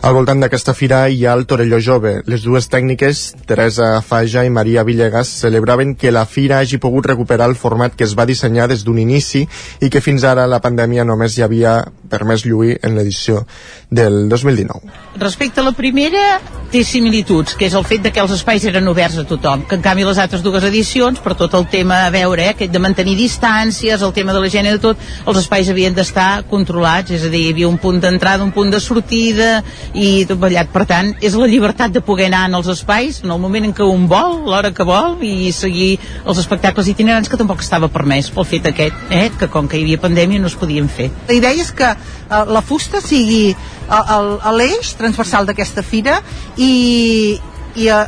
Al 0.00 0.14
voltant 0.16 0.40
d'aquesta 0.40 0.72
fira 0.72 0.98
hi 1.12 1.26
ha 1.28 1.34
el 1.36 1.42
Torelló 1.44 1.76
Jove. 1.84 2.22
Les 2.24 2.40
dues 2.40 2.70
tècniques, 2.72 3.18
Teresa 3.44 3.90
Faja 4.00 4.46
i 4.48 4.50
Maria 4.50 4.80
Villegas, 4.88 5.28
celebraven 5.42 5.92
que 5.92 6.08
la 6.08 6.22
fira 6.24 6.62
hagi 6.62 6.78
pogut 6.80 7.10
recuperar 7.10 7.50
el 7.50 7.56
format 7.60 7.92
que 7.92 8.06
es 8.08 8.14
va 8.16 8.24
dissenyar 8.24 8.70
des 8.70 8.80
d'un 8.86 8.96
inici 8.98 9.42
i 9.44 9.90
que 9.92 10.00
fins 10.00 10.24
ara 10.24 10.46
la 10.48 10.62
pandèmia 10.64 11.04
només 11.04 11.36
hi 11.36 11.44
havia 11.44 11.82
permès 12.08 12.46
lluir 12.48 12.78
en 12.82 12.96
l'edició 12.96 13.44
del 13.90 14.26
2019. 14.30 14.88
Respecte 15.20 15.60
a 15.60 15.66
la 15.66 15.74
primera, 15.76 16.40
té 16.72 16.80
similituds, 16.86 17.56
que 17.58 17.66
és 17.66 17.76
el 17.76 17.84
fet 17.84 18.00
de 18.04 18.12
que 18.14 18.22
els 18.22 18.32
espais 18.34 18.64
eren 18.70 18.88
oberts 18.88 19.18
a 19.20 19.26
tothom, 19.28 19.66
que 19.68 19.76
en 19.76 19.84
canvi 19.84 20.06
les 20.06 20.18
altres 20.22 20.42
dues 20.42 20.64
edicions, 20.64 21.20
per 21.20 21.34
tot 21.38 21.54
el 21.58 21.66
tema 21.68 22.04
a 22.06 22.10
veure, 22.14 22.46
eh, 22.46 22.54
aquest 22.54 22.72
de 22.72 22.82
mantenir 22.82 23.16
distàncies, 23.18 24.00
el 24.00 24.14
tema 24.16 24.32
de 24.32 24.40
la 24.40 24.48
i 24.50 24.62
de 24.70 24.78
tot, 24.78 24.96
els 25.26 25.38
espais 25.42 25.68
havien 25.68 25.94
d'estar 25.94 26.44
controlats, 26.48 27.10
és 27.10 27.24
a 27.26 27.28
dir, 27.28 27.44
hi 27.48 27.52
havia 27.52 27.68
un 27.68 27.78
punt 27.78 28.00
d'entrada, 28.00 28.44
un 28.44 28.52
punt 28.52 28.70
de 28.70 28.80
sortida 28.80 29.64
i 29.94 30.24
tot 30.28 30.38
ballat. 30.40 30.70
Per 30.72 30.84
tant, 30.88 31.12
és 31.24 31.34
la 31.38 31.48
llibertat 31.50 31.92
de 31.94 32.02
poder 32.04 32.28
anar 32.30 32.44
en 32.48 32.56
els 32.60 32.70
espais 32.72 33.20
en 33.24 33.32
el 33.34 33.40
moment 33.42 33.68
en 33.68 33.74
què 33.76 33.86
un 33.86 34.06
vol, 34.10 34.40
l'hora 34.48 34.72
que 34.76 34.86
vol, 34.86 35.18
i 35.26 35.50
seguir 35.56 35.92
els 36.24 36.40
espectacles 36.42 36.88
itinerants 36.92 37.30
que 37.30 37.38
tampoc 37.40 37.64
estava 37.64 37.90
permès 37.92 38.30
pel 38.34 38.48
fet 38.48 38.70
aquest, 38.70 38.96
eh, 39.10 39.28
que 39.38 39.50
com 39.50 39.68
que 39.68 39.78
hi 39.78 39.84
havia 39.86 40.02
pandèmia 40.02 40.40
no 40.40 40.50
es 40.50 40.58
podien 40.58 40.88
fer. 40.88 41.10
La 41.28 41.36
idea 41.36 41.54
és 41.54 41.72
que 41.72 41.90
eh, 41.90 42.44
la 42.46 42.62
fusta 42.62 43.02
sigui 43.04 43.54
l'eix 43.90 44.92
transversal 44.94 45.48
d'aquesta 45.48 45.82
fira 45.82 46.20
i, 46.56 47.40
i 47.76 47.88
eh, 47.92 48.04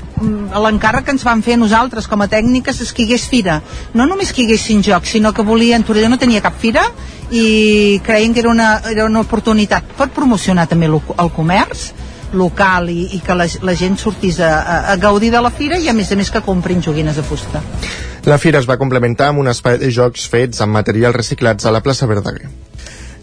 l'encàrrec 0.64 1.06
que 1.06 1.14
ens 1.14 1.24
van 1.26 1.42
fer 1.44 1.58
nosaltres 1.60 2.08
com 2.10 2.22
a 2.24 2.28
tècniques 2.30 2.80
és 2.84 2.92
que 2.92 3.04
hi 3.04 3.10
hagués 3.10 3.26
fira. 3.30 3.60
No 3.94 4.06
només 4.10 4.32
que 4.32 4.42
hi 4.42 4.48
haguessin 4.50 4.82
jocs 4.82 5.14
sinó 5.16 5.32
que 5.32 5.44
volien, 5.46 5.84
Torelló 5.84 6.10
no 6.12 6.18
tenia 6.18 6.42
cap 6.44 6.58
fira 6.58 6.84
i 7.30 8.00
creien 8.04 8.34
que 8.34 8.42
era 8.44 8.50
una, 8.50 8.70
era 8.90 9.06
una 9.06 9.22
oportunitat. 9.22 9.94
Per 9.98 10.08
promocionar 10.14 10.66
també 10.70 10.90
el, 10.90 10.98
el 10.98 11.32
comerç 11.36 11.92
local 12.32 12.88
i, 12.88 13.10
i 13.16 13.20
que 13.20 13.36
la, 13.36 13.46
la 13.62 13.76
gent 13.76 13.98
sortís 14.00 14.40
a, 14.40 14.52
a, 14.60 14.78
a 14.92 14.96
gaudir 14.96 15.30
de 15.32 15.42
la 15.44 15.52
fira 15.52 15.78
i 15.78 15.88
a 15.88 15.96
més 15.96 16.12
a 16.12 16.16
més 16.16 16.32
que 16.32 16.40
comprin 16.44 16.82
joguines 16.82 17.16
de 17.16 17.24
fusta. 17.26 17.60
La 18.24 18.38
fira 18.38 18.60
es 18.62 18.68
va 18.70 18.78
complementar 18.78 19.32
amb 19.32 19.42
un 19.42 19.50
espai 19.50 19.78
de 19.82 19.90
jocs 19.92 20.28
fets 20.30 20.62
amb 20.62 20.72
materials 20.78 21.16
reciclats 21.16 21.66
a 21.66 21.74
la 21.74 21.82
plaça 21.84 22.06
Verdaguer 22.06 22.48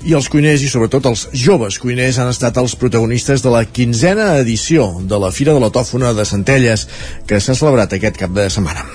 i 0.08 0.14
els 0.16 0.30
cuiners 0.32 0.62
i 0.64 0.70
sobretot 0.72 1.06
els 1.10 1.26
joves 1.36 1.76
cuiners 1.82 2.20
han 2.22 2.30
estat 2.32 2.56
els 2.62 2.76
protagonistes 2.80 3.42
de 3.44 3.52
la 3.52 3.66
quinzena 3.66 4.30
edició 4.40 4.86
de 5.04 5.20
la 5.20 5.32
Fira 5.36 5.54
de 5.54 5.60
la 5.60 5.72
Tòfona 5.76 6.14
de 6.16 6.24
Centelles 6.26 6.86
que 7.28 7.40
s'ha 7.44 7.56
celebrat 7.58 7.94
aquest 7.96 8.20
cap 8.22 8.32
de 8.36 8.46
setmana. 8.50 8.86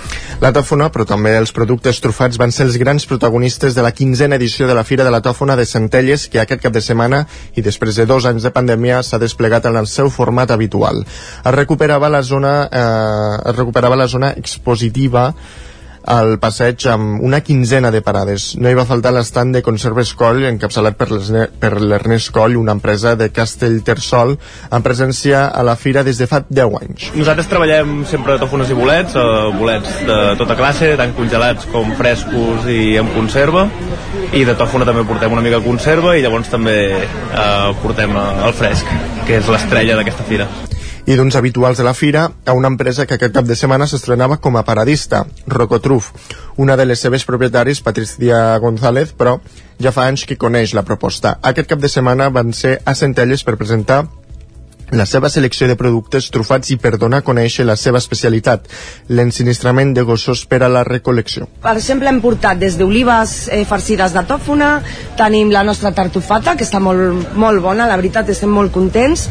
La 0.41 0.53
tòfona, 0.57 0.89
però 0.95 1.05
també 1.09 1.35
els 1.37 1.53
productes 1.57 2.01
trufats 2.05 2.41
van 2.41 2.53
ser 2.53 2.67
els 2.67 2.79
grans 2.81 3.05
protagonistes 3.11 3.77
de 3.77 3.85
la 3.85 3.93
quinzena 3.93 4.39
edició 4.41 4.67
de 4.67 4.77
la 4.77 4.85
Fira 4.85 5.05
de 5.05 5.13
la 5.13 5.21
Tòfona 5.25 5.59
de 5.61 5.67
Centelles 5.69 6.27
que 6.33 6.41
aquest 6.41 6.65
cap 6.65 6.73
de 6.73 6.83
setmana 6.85 7.25
i 7.55 7.63
després 7.63 8.01
de 8.01 8.09
dos 8.09 8.25
anys 8.31 8.47
de 8.47 8.55
pandèmia 8.55 9.03
s'ha 9.03 9.21
desplegat 9.21 9.69
en 9.69 9.77
el 9.77 9.91
seu 9.91 10.09
format 10.11 10.51
habitual. 10.51 11.05
Es 11.45 11.55
recuperava 11.55 12.09
la 12.09 12.23
zona, 12.23 12.57
eh, 12.73 13.51
es 13.51 13.57
recuperava 13.57 13.97
la 13.97 14.09
zona 14.09 14.33
expositiva 14.37 15.35
al 16.07 16.39
passeig 16.41 16.87
amb 16.91 17.23
una 17.25 17.41
quinzena 17.41 17.91
de 17.91 18.03
parades. 18.05 18.53
No 18.61 18.71
hi 18.71 18.77
va 18.77 18.87
faltar 18.89 19.13
l'estant 19.15 19.53
de 19.55 19.63
Conserves 19.65 20.13
Coll, 20.19 20.45
encapçalat 20.49 20.99
per 20.99 21.73
l'Ernest 21.81 22.33
Coll, 22.35 22.59
una 22.61 22.75
empresa 22.77 23.15
de 23.17 23.31
Castellterçol, 23.35 24.37
en 24.71 24.85
presència 24.85 25.47
a 25.49 25.65
la 25.67 25.77
fira 25.81 26.05
des 26.05 26.21
de 26.21 26.29
fa 26.31 26.43
10 26.49 26.79
anys. 26.83 27.09
Nosaltres 27.17 27.49
treballem 27.51 28.03
sempre 28.11 28.39
tofunes 28.43 28.71
i 28.71 28.79
bolets, 28.79 29.17
eh, 29.17 29.25
bolets 29.59 30.05
de 30.09 30.21
tota 30.41 30.59
classe, 30.59 30.95
tant 31.01 31.15
congelats 31.17 31.69
com 31.73 31.95
frescos 31.99 32.69
i 32.69 32.97
en 33.01 33.11
conserva, 33.17 33.67
i 34.33 34.45
de 34.45 34.57
tòfona 34.59 34.87
també 34.89 35.07
portem 35.09 35.33
una 35.33 35.43
mica 35.45 35.61
de 35.61 35.69
conserva 35.69 36.17
i 36.19 36.23
llavors 36.25 36.53
també 36.53 36.79
eh, 37.01 37.75
portem 37.83 38.17
el 38.19 38.57
fresc, 38.57 38.95
que 39.27 39.41
és 39.41 39.51
l'estrella 39.51 39.99
d'aquesta 40.01 40.29
fira 40.29 40.49
i 41.07 41.17
d'uns 41.17 41.37
habituals 41.37 41.79
de 41.79 41.85
la 41.85 41.95
fira 41.95 42.31
a 42.47 42.53
una 42.57 42.71
empresa 42.73 43.05
que 43.07 43.19
aquest 43.19 43.35
cap 43.37 43.45
de 43.45 43.57
setmana 43.57 43.87
s'estrenava 43.87 44.39
com 44.41 44.57
a 44.57 44.65
paradista, 44.65 45.25
Rocotruf. 45.47 46.11
Una 46.57 46.77
de 46.77 46.87
les 46.87 47.01
seves 47.01 47.27
propietaris, 47.29 47.83
Patricia 47.85 48.57
González, 48.59 49.13
però 49.13 49.39
ja 49.83 49.93
fa 49.93 50.09
anys 50.09 50.25
que 50.25 50.39
coneix 50.41 50.73
la 50.75 50.85
proposta. 50.87 51.39
Aquest 51.43 51.69
cap 51.69 51.83
de 51.83 51.93
setmana 51.93 52.31
van 52.33 52.53
ser 52.53 52.79
a 52.85 52.95
Centelles 52.95 53.45
per 53.45 53.59
presentar 53.61 54.05
la 54.95 55.07
seva 55.07 55.31
selecció 55.33 55.67
de 55.69 55.77
productes 55.79 56.31
trufats 56.35 56.71
i 56.71 56.79
per 56.81 56.95
donar 56.99 57.23
a 57.23 57.27
conèixer 57.27 57.67
la 57.67 57.77
seva 57.77 58.01
especialitat, 58.03 58.69
l'ensinistrament 59.09 59.95
de 59.97 60.05
gossos 60.07 60.45
per 60.47 60.63
a 60.63 60.71
la 60.71 60.85
recol·lecció. 60.87 61.49
Per 61.65 61.75
exemple, 61.77 62.11
hem 62.11 62.21
portat 62.25 62.61
des 62.61 62.79
d'olives 62.79 63.35
eh, 63.49 63.65
farcides 63.69 64.15
de 64.15 64.25
tòfona, 64.29 64.71
tenim 65.19 65.53
la 65.55 65.65
nostra 65.67 65.93
tartufata, 65.97 66.57
que 66.57 66.67
està 66.67 66.81
molt, 66.83 67.35
molt 67.35 67.63
bona, 67.65 67.89
la 67.91 67.99
veritat, 68.01 68.31
estem 68.31 68.53
molt 68.55 68.73
contents. 68.75 69.29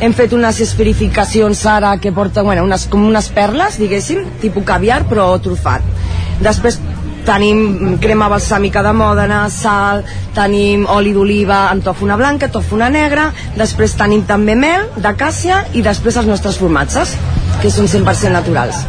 Hem 0.00 0.14
fet 0.16 0.32
unes 0.32 0.62
esperificacions 0.64 1.66
ara 1.68 1.96
que 2.00 2.14
porten, 2.16 2.46
bueno, 2.46 2.64
unes, 2.64 2.86
com 2.88 3.04
unes 3.04 3.28
perles, 3.34 3.76
diguéssim, 3.80 4.24
tipus 4.40 4.64
caviar, 4.64 5.02
però 5.10 5.34
trufat. 5.42 5.84
Després 6.40 6.78
tenim 7.26 7.98
crema 8.02 8.28
balsàmica 8.32 8.82
de 8.86 8.92
Mòdena, 8.96 9.42
sal, 9.52 10.04
tenim 10.36 10.86
oli 10.90 11.14
d'oliva 11.16 11.66
amb 11.70 11.84
tòfona 11.86 12.16
blanca, 12.20 12.50
tòfona 12.52 12.90
negra, 12.92 13.30
després 13.58 13.96
tenim 13.98 14.24
també 14.28 14.56
mel 14.58 14.88
de 14.96 15.14
càssia 15.16 15.64
i 15.74 15.84
després 15.86 16.20
els 16.20 16.30
nostres 16.30 16.58
formatges, 16.60 17.16
que 17.60 17.70
són 17.70 17.90
100% 17.90 18.32
naturals. 18.34 18.84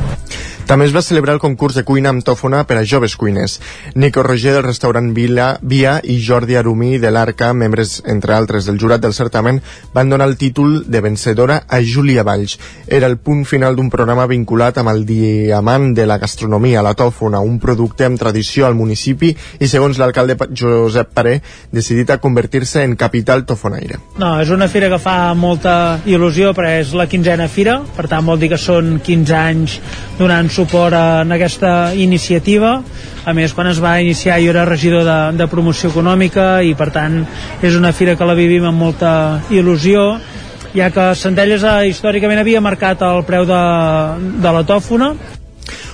També 0.68 0.86
es 0.88 0.94
va 0.96 1.02
celebrar 1.04 1.36
el 1.36 1.42
concurs 1.44 1.76
de 1.76 1.84
cuina 1.84 2.12
amb 2.14 2.24
tòfona 2.24 2.64
per 2.68 2.78
a 2.80 2.86
joves 2.88 3.16
cuiners. 3.20 3.60
Nico 3.96 4.24
Roger 4.24 4.54
del 4.56 4.64
restaurant 4.64 5.12
Vila, 5.14 5.58
Via 5.62 5.98
i 6.04 6.20
Jordi 6.24 6.56
Arumí 6.56 6.98
de 7.02 7.12
l'Arca, 7.12 7.52
membres, 7.54 8.02
entre 8.06 8.36
altres, 8.36 8.66
del 8.70 8.80
jurat 8.80 9.02
del 9.02 9.14
certamen, 9.14 9.62
van 9.94 10.10
donar 10.10 10.28
el 10.30 10.38
títol 10.38 10.84
de 10.88 11.02
vencedora 11.02 11.64
a 11.68 11.82
Júlia 11.82 12.24
Valls. 12.24 12.58
Era 12.88 13.08
el 13.08 13.18
punt 13.18 13.44
final 13.46 13.76
d'un 13.76 13.90
programa 13.90 14.28
vinculat 14.30 14.78
amb 14.78 14.94
el 14.94 15.06
diamant 15.06 15.92
de 15.98 16.06
la 16.08 16.20
gastronomia, 16.22 16.84
la 16.86 16.96
tòfona, 16.96 17.42
un 17.42 17.60
producte 17.60 18.06
amb 18.06 18.20
tradició 18.20 18.68
al 18.68 18.78
municipi 18.78 19.34
i, 19.60 19.68
segons 19.68 20.00
l'alcalde 20.00 20.38
Josep 20.58 21.12
Paré, 21.16 21.40
decidit 21.72 22.12
a 22.12 22.20
convertir-se 22.22 22.84
en 22.86 22.96
capital 22.96 23.46
tofonaire. 23.50 24.00
No, 24.22 24.36
és 24.42 24.52
una 24.54 24.70
fira 24.72 24.92
que 24.92 25.02
fa 25.02 25.34
molta 25.34 26.00
il·lusió 26.06 26.54
perquè 26.56 26.80
és 26.86 26.94
la 26.98 27.08
quinzena 27.12 27.50
fira, 27.52 27.80
per 27.96 28.08
tant 28.12 28.26
vol 28.28 28.40
dir 28.40 28.52
que 28.54 28.62
són 28.62 29.00
15 29.04 29.38
anys 29.38 29.80
donant 30.20 30.51
suport 30.52 30.96
en 30.98 31.32
aquesta 31.32 31.94
iniciativa 31.96 32.78
a 33.26 33.34
més 33.38 33.54
quan 33.54 33.70
es 33.72 33.82
va 33.82 33.98
iniciar 34.04 34.40
jo 34.44 34.54
era 34.54 34.68
regidor 34.68 35.06
de, 35.08 35.20
de 35.40 35.50
promoció 35.52 35.92
econòmica 35.92 36.62
i 36.64 36.76
per 36.78 36.92
tant 36.94 37.22
és 37.62 37.78
una 37.80 37.94
fira 37.94 38.16
que 38.20 38.28
la 38.28 38.38
vivim 38.38 38.66
amb 38.70 38.82
molta 38.82 39.14
il·lusió 39.50 40.08
ja 40.76 40.88
que 40.94 41.12
Centelles 41.20 41.64
eh, 41.68 41.92
històricament 41.92 42.42
havia 42.42 42.64
marcat 42.64 43.04
el 43.08 43.24
preu 43.28 43.46
de, 43.48 43.62
de 44.42 44.58
la 44.60 44.66
tòfona 44.68 45.16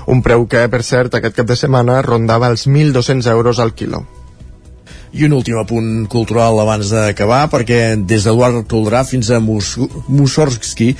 un 0.07 0.21
preu 0.23 0.45
que, 0.47 0.61
per 0.71 0.83
cert, 0.87 1.17
aquest 1.17 1.35
cap 1.35 1.47
de 1.49 1.57
setmana 1.59 1.99
rondava 2.05 2.47
els 2.47 2.63
1.200 2.63 3.27
euros 3.27 3.59
al 3.59 3.73
quilo. 3.75 4.05
I 5.11 5.25
un 5.27 5.33
últim 5.35 5.57
apunt 5.59 6.05
cultural 6.11 6.61
abans 6.63 6.93
d'acabar, 6.93 7.47
perquè 7.51 7.97
des 7.99 8.23
d'Eduard 8.23 8.63
Toldrà 8.71 9.03
fins 9.07 9.31
a 9.31 9.41
Mus 9.43 9.73
Mussorgsky 10.07 10.93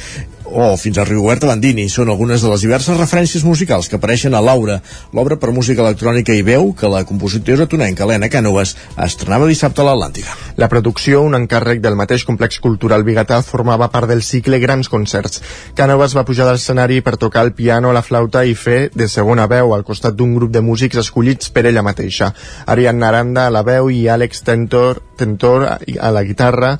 o 0.51 0.77
fins 0.77 0.97
a 0.97 1.05
Rigoberta 1.05 1.47
Bandini 1.49 1.87
són 1.91 2.09
algunes 2.09 2.41
de 2.41 2.49
les 2.51 2.63
diverses 2.63 2.97
referències 2.97 3.43
musicals 3.43 3.89
que 3.89 3.97
apareixen 3.99 4.35
a 4.35 4.41
Laura, 4.41 4.79
l'obra 5.13 5.37
per 5.39 5.51
música 5.51 5.83
electrònica 5.83 6.35
i 6.35 6.43
veu 6.45 6.71
que 6.77 6.89
la 6.91 7.03
compositora 7.07 7.67
tonenca 7.67 8.05
Helena 8.05 8.29
Cànovas 8.31 8.75
estrenava 9.03 9.47
dissabte 9.49 9.83
a 9.83 9.87
l'Atlàntica. 9.87 10.35
La 10.57 10.69
producció, 10.71 11.21
un 11.25 11.35
encàrrec 11.37 11.81
del 11.83 11.97
mateix 11.99 12.23
complex 12.27 12.61
cultural 12.63 13.03
bigatà, 13.07 13.41
formava 13.45 13.89
part 13.93 14.09
del 14.09 14.23
cicle 14.23 14.59
Grans 14.63 14.89
Concerts. 14.89 15.41
Cànovas 15.75 16.15
va 16.17 16.25
pujar 16.27 16.47
de 16.47 16.55
l'escenari 16.55 17.01
per 17.01 17.17
tocar 17.17 17.43
el 17.45 17.53
piano, 17.57 17.93
la 17.93 18.05
flauta 18.05 18.45
i 18.45 18.55
fer 18.55 18.87
de 18.95 19.09
segona 19.11 19.47
veu 19.51 19.75
al 19.75 19.85
costat 19.87 20.15
d'un 20.15 20.33
grup 20.37 20.53
de 20.53 20.63
músics 20.63 21.03
escollits 21.03 21.51
per 21.51 21.67
ella 21.67 21.85
mateixa. 21.85 22.31
Ariadna 22.65 23.11
Aranda 23.11 23.47
a 23.47 23.53
la 23.53 23.65
veu 23.67 23.91
i 23.91 24.05
Àlex 24.07 24.43
Tentor, 24.47 25.03
Tentor 25.17 25.67
a 25.67 26.11
la 26.13 26.23
guitarra, 26.23 26.77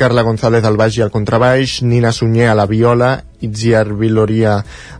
Carla 0.00 0.22
González 0.24 0.64
al 0.64 0.78
baix 0.80 0.96
i 0.96 1.02
al 1.04 1.10
contrabaix, 1.12 1.82
Nina 1.84 2.08
Sunyer 2.16 2.46
a 2.48 2.54
la 2.56 2.64
viola, 2.64 3.10
Itziar 3.44 3.90
Viloria 4.00 4.54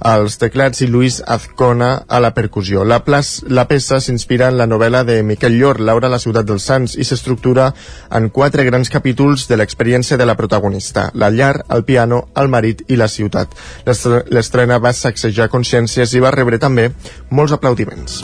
als 0.05 0.37
teclats 0.37 0.83
i 0.85 0.89
Luis 0.93 1.23
Azcona 1.25 2.05
a 2.05 2.21
la 2.21 2.35
percussió. 2.37 2.85
La, 2.85 3.01
plas, 3.07 3.31
la 3.49 3.65
peça 3.71 4.03
s'inspira 4.05 4.51
en 4.53 4.61
la 4.61 4.69
novel·la 4.69 5.01
de 5.09 5.23
Miquel 5.25 5.57
Llor, 5.57 5.81
Laura, 5.81 6.13
la 6.13 6.21
ciutat 6.21 6.45
dels 6.45 6.69
Sants, 6.69 6.99
i 7.01 7.09
s'estructura 7.09 7.71
en 8.13 8.29
quatre 8.29 8.69
grans 8.69 8.93
capítols 8.93 9.49
de 9.49 9.57
l'experiència 9.57 10.21
de 10.21 10.29
la 10.29 10.37
protagonista, 10.37 11.09
la 11.15 11.33
llar, 11.33 11.55
el 11.73 11.89
piano, 11.89 12.27
el 12.37 12.53
marit 12.53 12.85
i 12.93 13.01
la 13.01 13.09
ciutat. 13.09 13.57
L'estrena 13.89 14.77
va 14.85 14.93
sacsejar 14.93 15.49
consciències 15.49 16.13
i 16.13 16.21
va 16.21 16.37
rebre 16.37 16.61
també 16.61 16.91
molts 17.31 17.57
aplaudiments. 17.57 18.21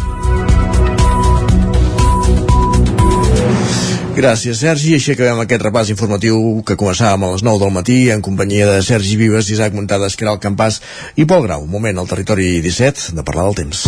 Gràcies, 4.17 4.63
Sergi. 4.63 4.95
Així 4.97 5.13
acabem 5.13 5.43
aquest 5.43 5.61
repàs 5.61 5.91
informatiu 5.93 6.39
que 6.65 6.79
començàvem 6.81 7.27
a 7.27 7.29
les 7.35 7.43
9 7.45 7.61
del 7.61 7.73
matí 7.75 7.97
en 8.09 8.23
companyia 8.25 8.65
de 8.71 8.79
Sergi 8.81 9.19
Vives, 9.21 9.51
Isaac 9.53 9.75
Muntades, 9.77 10.15
Caral 10.17 10.39
Campàs 10.41 10.79
i 11.21 11.27
Pol 11.29 11.43
Grau. 11.45 11.67
Un 11.67 11.69
moment 11.69 11.99
al 12.01 12.09
territori 12.09 12.63
17 12.65 13.13
de 13.13 13.25
parlar 13.27 13.45
del 13.45 13.59
temps. 13.59 13.83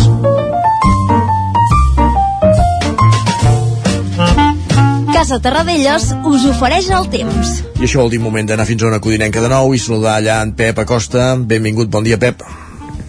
Casa 5.15 5.39
Terradellos 5.41 6.05
us 6.29 6.45
ofereix 6.51 6.91
el 6.93 7.09
temps. 7.09 7.55
I 7.79 7.87
això 7.87 8.03
vol 8.03 8.13
dir 8.13 8.19
moment 8.21 8.51
d'anar 8.51 8.67
fins 8.69 8.85
a 8.85 8.91
una 8.91 8.99
codinenca 9.01 9.41
de 9.41 9.49
nou 9.49 9.73
i 9.73 9.81
saludar 9.81 10.19
allà 10.19 10.43
en 10.45 10.51
Pep 10.53 10.77
Acosta. 10.83 11.31
Benvingut, 11.41 11.89
bon 11.89 12.05
dia, 12.05 12.19
Pep. 12.21 12.43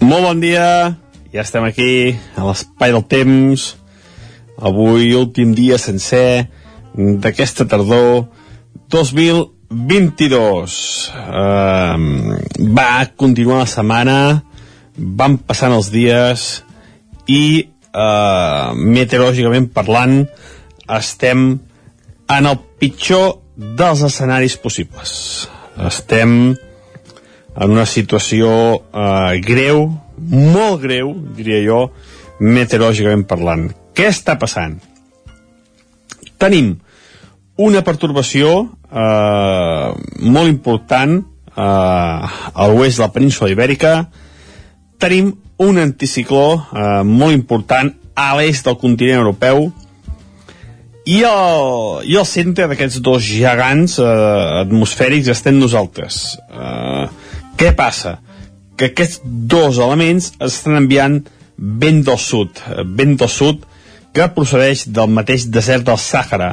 Molt 0.01 0.25
bon 0.25 0.41
dia. 0.41 0.65
Ja 1.29 1.45
estem 1.45 1.69
aquí, 1.69 2.17
a 2.33 2.47
l'espai 2.49 2.97
del 2.97 3.05
temps. 3.05 3.67
Avui, 4.57 5.13
últim 5.13 5.53
dia 5.53 5.77
sencer 5.77 6.49
d'aquesta 6.95 7.65
tardor 7.69 8.25
2022. 8.91 10.77
Uh, 11.17 11.95
va 12.75 12.91
continuar 13.15 13.63
la 13.63 13.69
setmana, 13.69 14.17
van 14.97 15.37
passant 15.39 15.73
els 15.75 15.91
dies 15.93 16.63
i 17.31 17.43
uh, 17.63 18.73
meteorològicament 18.75 19.69
parlant 19.71 20.25
estem 20.91 21.45
en 22.31 22.47
el 22.47 22.59
pitjor 22.79 23.39
dels 23.55 24.03
escenaris 24.07 24.57
possibles. 24.59 25.47
Estem 25.87 26.53
en 27.55 27.71
una 27.71 27.85
situació 27.85 28.51
eh, 28.79 29.39
greu, 29.43 29.83
molt 30.31 30.81
greu, 30.83 31.11
diria 31.35 31.59
jo, 31.65 31.81
meteorològicament 32.39 33.25
parlant. 33.27 33.67
Què 33.95 34.07
està 34.11 34.37
passant? 34.39 34.79
Tenim 36.41 36.73
una 37.61 37.83
pertorbació 37.85 38.53
eh, 38.89 39.87
molt 40.25 40.49
important 40.49 41.19
eh, 41.21 41.61
a 41.61 42.67
l'oest 42.71 42.97
de 42.97 43.05
la 43.05 43.11
península 43.13 43.51
ibèrica, 43.53 43.93
tenim 45.01 45.35
un 45.61 45.77
anticicló 45.77 46.45
eh, 46.57 47.03
molt 47.05 47.37
important 47.37 47.93
a 48.17 48.31
l'est 48.39 48.65
del 48.65 48.79
continent 48.81 49.21
europeu, 49.21 49.69
i 51.05 51.21
el, 51.25 52.03
i 52.05 52.17
el 52.19 52.27
centre 52.29 52.67
d'aquests 52.69 53.01
dos 53.01 53.25
gegants 53.25 53.97
eh, 54.01 54.09
atmosfèrics 54.61 55.31
estem 55.33 55.57
nosaltres. 55.57 56.37
Eh, 56.49 57.05
què 57.57 57.71
passa? 57.77 58.19
Que 58.77 58.91
aquests 58.91 59.21
dos 59.25 59.79
elements 59.81 60.31
estan 60.41 60.77
enviant 60.77 61.19
vent 61.57 62.03
del 62.05 62.21
sud, 62.21 62.61
eh, 62.69 62.85
vent 62.85 63.17
del 63.21 63.29
sud 63.33 63.65
que 64.13 64.27
procedeix 64.35 64.85
del 64.91 65.11
mateix 65.11 65.47
desert 65.47 65.87
del 65.87 65.99
Sàhara. 65.99 66.51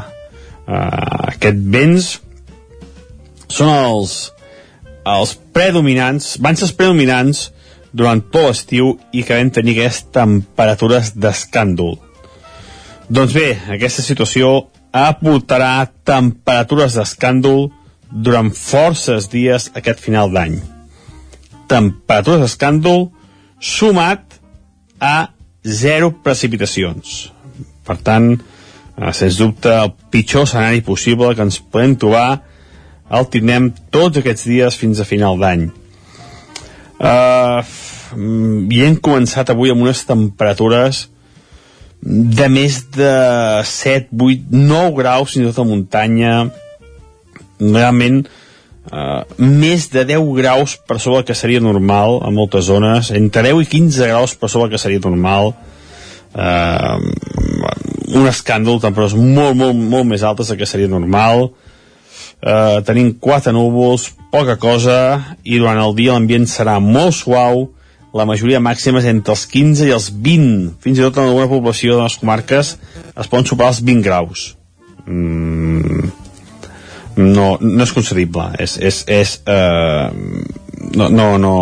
Uh, 0.68 1.32
aquests 1.32 1.68
vents 1.74 2.08
són 3.48 3.70
els, 3.72 4.16
els 5.08 5.34
predominants, 5.56 6.36
van 6.44 6.58
ser 6.58 6.68
els 6.68 6.76
predominants 6.76 7.48
durant 7.96 8.20
tot 8.20 8.50
l'estiu 8.50 8.92
i 9.16 9.24
que 9.24 9.38
vam 9.38 9.50
tenir 9.54 9.78
aquestes 9.78 10.12
temperatures 10.14 11.14
d'escàndol. 11.16 11.96
Doncs 13.08 13.32
bé, 13.32 13.48
aquesta 13.72 14.04
situació 14.04 14.68
aportarà 14.92 15.88
temperatures 16.04 16.98
d'escàndol 16.98 17.70
durant 18.12 18.52
forces 18.52 19.28
dies 19.32 19.70
aquest 19.76 20.00
final 20.04 20.32
d'any. 20.32 20.58
Temperatures 21.68 22.44
d'escàndol 22.44 23.08
sumat 23.60 24.38
a 25.00 25.30
zero 25.64 26.12
precipitacions. 26.24 27.32
Per 27.88 27.98
tant, 28.04 28.30
eh, 28.36 29.12
sens 29.16 29.40
dubte, 29.40 29.72
el 29.72 29.94
pitjor 30.12 30.46
escenari 30.46 30.84
possible 30.84 31.34
que 31.34 31.46
ens 31.48 31.60
podem 31.60 31.96
trobar 31.96 32.28
el 33.08 33.28
tindrem 33.32 33.70
tots 33.94 34.20
aquests 34.20 34.48
dies 34.48 34.76
fins 34.76 35.00
a 35.00 35.06
final 35.08 35.38
d'any. 35.40 35.68
Uh, 36.98 37.62
I 38.18 38.82
hem 38.84 38.96
començat 39.04 39.52
avui 39.52 39.70
amb 39.72 39.84
unes 39.84 40.02
temperatures 40.08 41.06
de 42.02 42.48
més 42.50 42.80
de 42.94 43.12
7, 43.66 44.10
8, 44.14 44.50
9 44.50 44.98
graus 44.98 45.34
fins 45.34 45.44
i 45.44 45.48
tot 45.50 45.62
a 45.64 45.68
muntanya 45.68 46.32
realment 47.58 48.20
uh, 48.24 49.22
més 49.38 49.88
de 49.94 50.04
10 50.06 50.28
graus 50.38 50.76
per 50.86 50.98
sobre 51.02 51.22
el 51.22 51.26
que 51.30 51.38
seria 51.38 51.62
normal 51.62 52.20
a 52.22 52.30
moltes 52.34 52.68
zones 52.70 53.10
entre 53.14 53.46
10 53.48 53.64
i 53.64 53.70
15 53.72 54.10
graus 54.10 54.36
per 54.38 54.50
sobre 54.50 54.68
el 54.68 54.74
que 54.76 54.82
seria 54.82 55.02
normal 55.02 55.52
uh, 55.54 56.98
un 58.16 58.28
escàndol 58.28 58.80
temperatures 58.82 59.16
molt, 59.18 59.56
molt, 59.58 59.76
molt 59.76 60.08
més 60.08 60.24
altes 60.24 60.48
del 60.48 60.60
que 60.60 60.68
seria 60.68 60.90
normal 60.90 61.48
uh, 61.48 62.78
tenim 62.86 63.14
quatre 63.20 63.52
núvols 63.52 64.08
poca 64.32 64.56
cosa 64.60 65.00
i 65.44 65.58
durant 65.58 65.80
el 65.82 65.96
dia 65.98 66.14
l'ambient 66.14 66.48
serà 66.48 66.78
molt 66.80 67.16
suau 67.20 67.68
la 68.16 68.24
majoria 68.24 68.60
màxima 68.60 69.02
és 69.02 69.08
entre 69.10 69.34
els 69.34 69.44
15 69.50 69.88
i 69.88 69.92
els 69.92 70.08
20. 70.24 70.78
Fins 70.80 70.98
i 70.98 71.04
tot 71.04 71.18
en 71.20 71.28
alguna 71.28 71.48
població 71.50 71.98
de 71.98 72.06
les 72.06 72.16
comarques 72.16 72.70
es 72.78 73.28
poden 73.28 73.46
superar 73.48 73.74
els 73.74 73.82
20 73.84 74.04
graus. 74.06 74.44
Mm, 75.04 76.08
no, 77.18 77.48
no 77.60 77.84
és 77.84 77.92
concedible. 77.92 78.48
És, 78.64 78.78
és, 78.80 79.02
és, 79.12 79.34
uh, 79.44 80.08
no, 80.96 81.10
no, 81.12 81.28
no, 81.42 81.54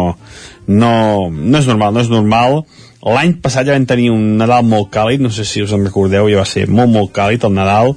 no, 0.66 0.92
no 1.30 1.58
és 1.58 1.66
normal, 1.66 1.96
no 1.96 2.04
és 2.06 2.12
normal. 2.12 2.62
L'any 3.06 3.36
passat 3.42 3.68
ja 3.68 3.76
vam 3.76 3.86
tenir 3.86 4.10
un 4.10 4.34
Nadal 4.40 4.66
molt 4.66 4.90
càlid, 4.94 5.22
no 5.22 5.30
sé 5.30 5.44
si 5.46 5.62
us 5.62 5.72
en 5.76 5.84
recordeu, 5.86 6.26
ja 6.32 6.42
va 6.42 6.48
ser 6.48 6.66
molt, 6.66 6.90
molt 6.90 7.12
càlid 7.14 7.44
el 7.46 7.54
Nadal, 7.54 7.94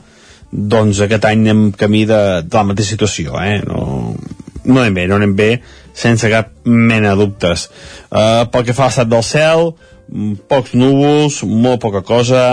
doncs 0.51 1.01
aquest 1.01 1.25
any 1.25 1.41
anem 1.45 1.69
camí 1.77 2.03
de, 2.09 2.19
de 2.45 2.57
la 2.57 2.65
mateixa 2.69 2.93
situació, 2.93 3.37
eh? 3.41 3.59
No, 3.65 4.13
no 4.65 4.81
anem 4.81 4.97
bé, 4.99 5.05
no 5.09 5.17
anem 5.17 5.33
bé, 5.37 5.49
sense 5.97 6.29
cap 6.29 6.51
mena 6.65 7.13
de 7.13 7.23
dubtes. 7.23 7.67
Uh, 8.09 8.45
pel 8.53 8.67
que 8.67 8.75
fa 8.77 8.85
a 8.85 8.91
l'estat 8.91 9.09
del 9.09 9.25
cel, 9.25 9.71
mm, 10.09 10.45
pocs 10.51 10.75
núvols, 10.77 11.41
molt 11.49 11.81
poca 11.81 12.03
cosa, 12.05 12.43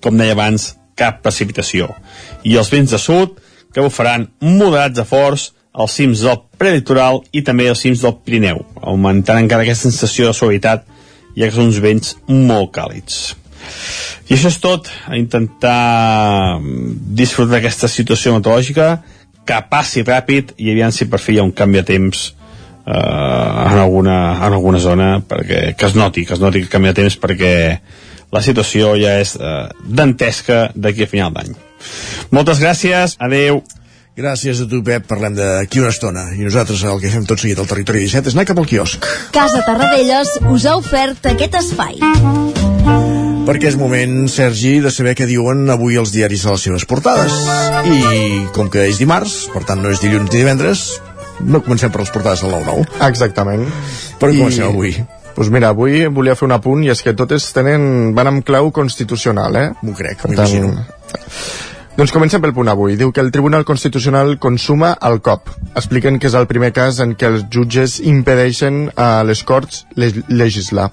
com 0.00 0.18
deia 0.18 0.36
abans, 0.38 0.74
cap 0.98 1.22
precipitació. 1.24 1.90
I 2.46 2.54
els 2.60 2.70
vents 2.70 2.94
de 2.94 3.00
sud, 3.02 3.40
que 3.74 3.82
bufaran 3.82 4.28
moderats 4.42 4.98
a 4.98 5.06
forts 5.06 5.50
als 5.72 5.94
cims 5.94 6.24
del 6.26 6.40
prelitoral 6.58 7.20
i 7.30 7.44
també 7.46 7.68
als 7.70 7.82
cims 7.84 8.02
del 8.02 8.16
Pirineu, 8.24 8.64
augmentant 8.82 9.38
encara 9.38 9.62
aquesta 9.66 9.86
sensació 9.88 10.30
de 10.30 10.34
suavitat 10.34 10.89
ja 11.36 11.46
que 11.46 11.54
són 11.54 11.70
uns 11.70 11.80
vents 11.82 12.16
molt 12.28 12.72
càlids. 12.76 13.20
I 14.30 14.36
això 14.36 14.50
és 14.50 14.58
tot, 14.62 14.90
a 15.10 15.16
intentar 15.18 16.58
mm, 16.58 16.92
disfrutar 17.18 17.58
d'aquesta 17.58 17.90
situació 17.90 18.36
meteorològica, 18.36 18.90
que 19.46 19.62
passi 19.70 20.04
ràpid 20.06 20.54
i 20.62 20.70
aviam 20.70 20.92
si 20.94 21.08
per 21.10 21.18
fi 21.18 21.34
hi 21.34 21.40
ha 21.40 21.46
un 21.46 21.54
canvi 21.56 21.80
de 21.80 21.86
temps 21.88 22.20
eh, 22.86 22.92
en, 22.92 23.78
alguna, 23.80 24.18
en 24.36 24.52
alguna 24.52 24.78
zona 24.78 25.08
perquè, 25.26 25.74
que 25.74 25.88
es 25.88 25.96
noti, 25.98 26.26
que 26.26 26.36
es 26.36 26.42
noti 26.42 26.62
el 26.62 26.70
canvi 26.70 26.92
de 26.92 26.98
temps 27.00 27.18
perquè 27.18 27.54
la 28.30 28.42
situació 28.44 28.94
ja 29.00 29.16
és 29.18 29.34
eh, 29.34 29.66
dantesca 29.82 30.68
d'aquí 30.74 31.06
a 31.06 31.10
final 31.10 31.34
d'any. 31.34 31.56
Moltes 32.30 32.60
gràcies, 32.62 33.16
adeu. 33.18 33.64
Gràcies 34.20 34.58
a 34.60 34.66
tu, 34.68 34.82
Pep. 34.84 35.06
Parlem 35.08 35.32
d'aquí 35.32 35.80
una 35.80 35.88
estona. 35.94 36.26
I 36.36 36.44
nosaltres 36.44 36.82
el 36.84 36.98
que 37.00 37.08
fem 37.12 37.24
tot 37.28 37.40
seguit 37.40 37.60
al 37.60 37.68
Territori 37.70 38.02
17 38.04 38.28
és 38.28 38.34
anar 38.36 38.44
cap 38.50 38.58
al 38.60 38.66
quiosc. 38.68 39.06
Casa 39.32 39.62
Tarradellas 39.64 40.34
us 40.52 40.66
ha 40.68 40.74
ofert 40.76 41.30
aquest 41.30 41.56
espai. 41.62 41.96
Perquè 43.48 43.70
és 43.70 43.78
moment, 43.80 44.26
Sergi, 44.28 44.74
de 44.84 44.92
saber 44.92 45.14
què 45.16 45.24
diuen 45.30 45.64
avui 45.72 45.96
els 45.96 46.12
diaris 46.12 46.44
a 46.44 46.52
les 46.52 46.66
seves 46.68 46.84
portades. 46.90 47.32
I 47.88 48.44
com 48.56 48.68
que 48.68 48.84
és 48.90 49.00
dimarts, 49.00 49.46
per 49.54 49.64
tant 49.64 49.80
no 49.80 49.94
és 49.94 50.04
dilluns 50.04 50.28
ni 50.28 50.42
divendres, 50.42 50.84
no 51.40 51.62
comencem 51.64 51.88
per 51.94 52.04
les 52.04 52.12
portades 52.12 52.44
del 52.44 52.52
9-9. 52.58 53.00
Exactament. 53.08 53.64
Per 54.20 54.34
on 54.34 54.36
comencem 54.42 54.68
avui? 54.68 54.92
Doncs 55.00 55.34
pues 55.40 55.48
mira, 55.54 55.72
avui 55.72 56.04
volia 56.12 56.36
fer 56.36 56.44
un 56.50 56.52
apunt 56.58 56.84
i 56.84 56.92
és 56.92 57.00
que 57.00 57.16
totes 57.16 57.48
tenen, 57.56 58.12
van 58.12 58.28
amb 58.28 58.44
clau 58.44 58.68
constitucional, 58.76 59.56
eh? 59.56 59.68
M'ho 59.80 59.96
crec, 59.96 60.28
m'imagino. 60.28 60.74
Doncs 62.00 62.14
comencem 62.16 62.40
pel 62.40 62.54
punt 62.56 62.70
avui. 62.72 62.94
Diu 62.96 63.10
que 63.12 63.20
el 63.20 63.28
Tribunal 63.28 63.66
Constitucional 63.68 64.38
consuma 64.40 64.94
el 65.04 65.18
cop. 65.20 65.50
Expliquen 65.76 66.16
que 66.16 66.30
és 66.30 66.36
el 66.38 66.46
primer 66.48 66.70
cas 66.72 66.96
en 67.04 67.12
què 67.12 67.28
els 67.28 67.42
jutges 67.52 67.98
impedeixen 68.00 68.86
a 68.96 69.20
les 69.28 69.42
Corts 69.44 69.82
legislar. 70.00 70.86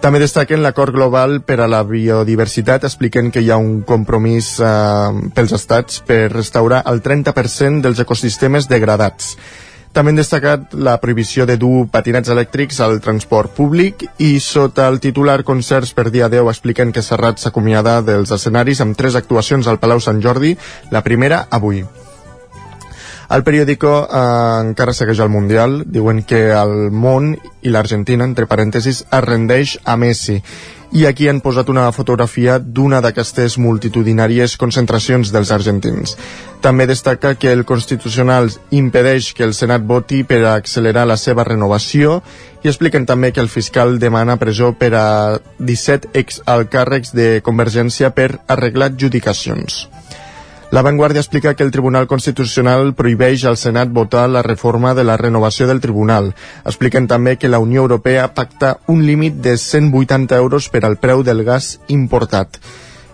També 0.00 0.22
destaquen 0.22 0.64
l'acord 0.64 0.96
global 0.96 1.42
per 1.44 1.58
a 1.60 1.68
la 1.68 1.82
biodiversitat, 1.84 2.88
expliquen 2.88 3.28
que 3.28 3.44
hi 3.44 3.52
ha 3.52 3.60
un 3.60 3.82
compromís 3.84 4.54
eh, 4.64 5.28
pels 5.36 5.52
estats 5.52 6.00
per 6.08 6.30
restaurar 6.32 6.80
el 6.88 7.04
30% 7.04 7.84
dels 7.84 8.00
ecosistemes 8.08 8.72
degradats. 8.72 9.34
També 9.98 10.12
han 10.12 10.18
destacat 10.20 10.76
la 10.78 10.92
prohibició 11.02 11.42
de 11.42 11.56
dur 11.58 11.88
patinets 11.90 12.30
elèctrics 12.30 12.76
al 12.84 13.00
transport 13.02 13.50
públic 13.56 14.04
i 14.22 14.28
sota 14.38 14.84
el 14.86 15.00
titular 15.02 15.40
Concerts 15.42 15.90
per 15.90 16.04
dia 16.14 16.28
10 16.30 16.52
expliquen 16.52 16.92
que 16.94 17.02
Serrat 17.02 17.42
s'acomiada 17.42 17.96
dels 18.06 18.30
escenaris 18.36 18.78
amb 18.84 18.94
tres 18.94 19.18
actuacions 19.18 19.66
al 19.66 19.80
Palau 19.82 19.98
Sant 19.98 20.22
Jordi, 20.22 20.52
la 20.94 21.02
primera 21.02 21.48
avui. 21.50 21.82
El 23.34 23.42
periòdico 23.42 23.90
eh, 24.06 24.22
encara 24.68 24.94
segueix 24.94 25.18
el 25.18 25.34
Mundial, 25.34 25.80
diuen 25.82 26.22
que 26.22 26.44
el 26.54 26.92
món 26.94 27.32
i 27.34 27.74
l'Argentina, 27.74 28.22
entre 28.22 28.46
parèntesis, 28.46 29.02
es 29.02 29.24
rendeix 29.26 29.80
a 29.82 29.98
Messi. 29.98 30.38
I 30.88 31.04
aquí 31.04 31.26
han 31.28 31.42
posat 31.44 31.68
una 31.68 31.90
fotografia 31.92 32.56
d'una 32.58 33.02
d'aquestes 33.04 33.58
multitudinàries 33.60 34.56
concentracions 34.56 35.28
dels 35.34 35.50
argentins. 35.52 36.14
També 36.64 36.86
destaca 36.88 37.34
que 37.36 37.52
el 37.52 37.66
Constitucional 37.68 38.48
impedeix 38.72 39.34
que 39.36 39.44
el 39.44 39.52
Senat 39.54 39.84
voti 39.84 40.22
per 40.24 40.40
a 40.46 40.54
accelerar 40.54 41.04
la 41.06 41.18
seva 41.20 41.44
renovació 41.44 42.22
i 42.64 42.72
expliquen 42.72 43.04
també 43.06 43.32
que 43.32 43.44
el 43.44 43.52
fiscal 43.52 43.98
demana 44.00 44.38
presó 44.40 44.72
per 44.72 44.94
a 44.96 45.06
17 45.60 46.14
exalcàrrecs 46.16 47.12
de 47.12 47.28
Convergència 47.44 48.10
per 48.16 48.38
arreglar 48.48 48.88
adjudicacions. 48.94 49.84
La 50.70 50.82
Vanguardia 50.82 51.20
explica 51.20 51.54
que 51.54 51.62
el 51.62 51.70
Tribunal 51.70 52.06
Constitucional 52.06 52.90
prohibeix 52.94 53.46
al 53.48 53.56
Senat 53.56 53.88
votar 53.88 54.26
la 54.28 54.42
reforma 54.42 54.92
de 54.94 55.02
la 55.02 55.16
renovació 55.16 55.66
del 55.66 55.80
Tribunal. 55.80 56.34
Expliquen 56.68 57.06
també 57.08 57.38
que 57.38 57.48
la 57.48 57.58
Unió 57.58 57.80
Europea 57.86 58.26
pacta 58.34 58.74
un 58.86 59.06
límit 59.06 59.40
de 59.40 59.56
180 59.56 60.36
euros 60.36 60.68
per 60.68 60.84
al 60.84 60.98
preu 61.00 61.24
del 61.24 61.42
gas 61.44 61.78
importat. 61.88 62.60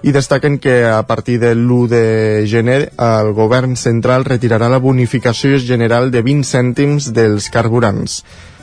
i 0.05 0.12
destaquen 0.12 0.59
que 0.61 0.85
a 0.85 1.07
partir 1.09 1.38
de 1.40 1.55
l'1 1.55 1.87
de 1.88 2.45
gener 2.47 2.93
el 3.01 3.31
govern 3.33 3.73
central 3.75 4.27
retirarà 4.27 4.69
la 4.69 4.77
bonificació 4.77 5.57
general 5.57 6.11
de 6.12 6.21
20 6.21 6.45
cèntims 6.45 7.07
dels 7.17 7.49
carburants. 7.49 8.19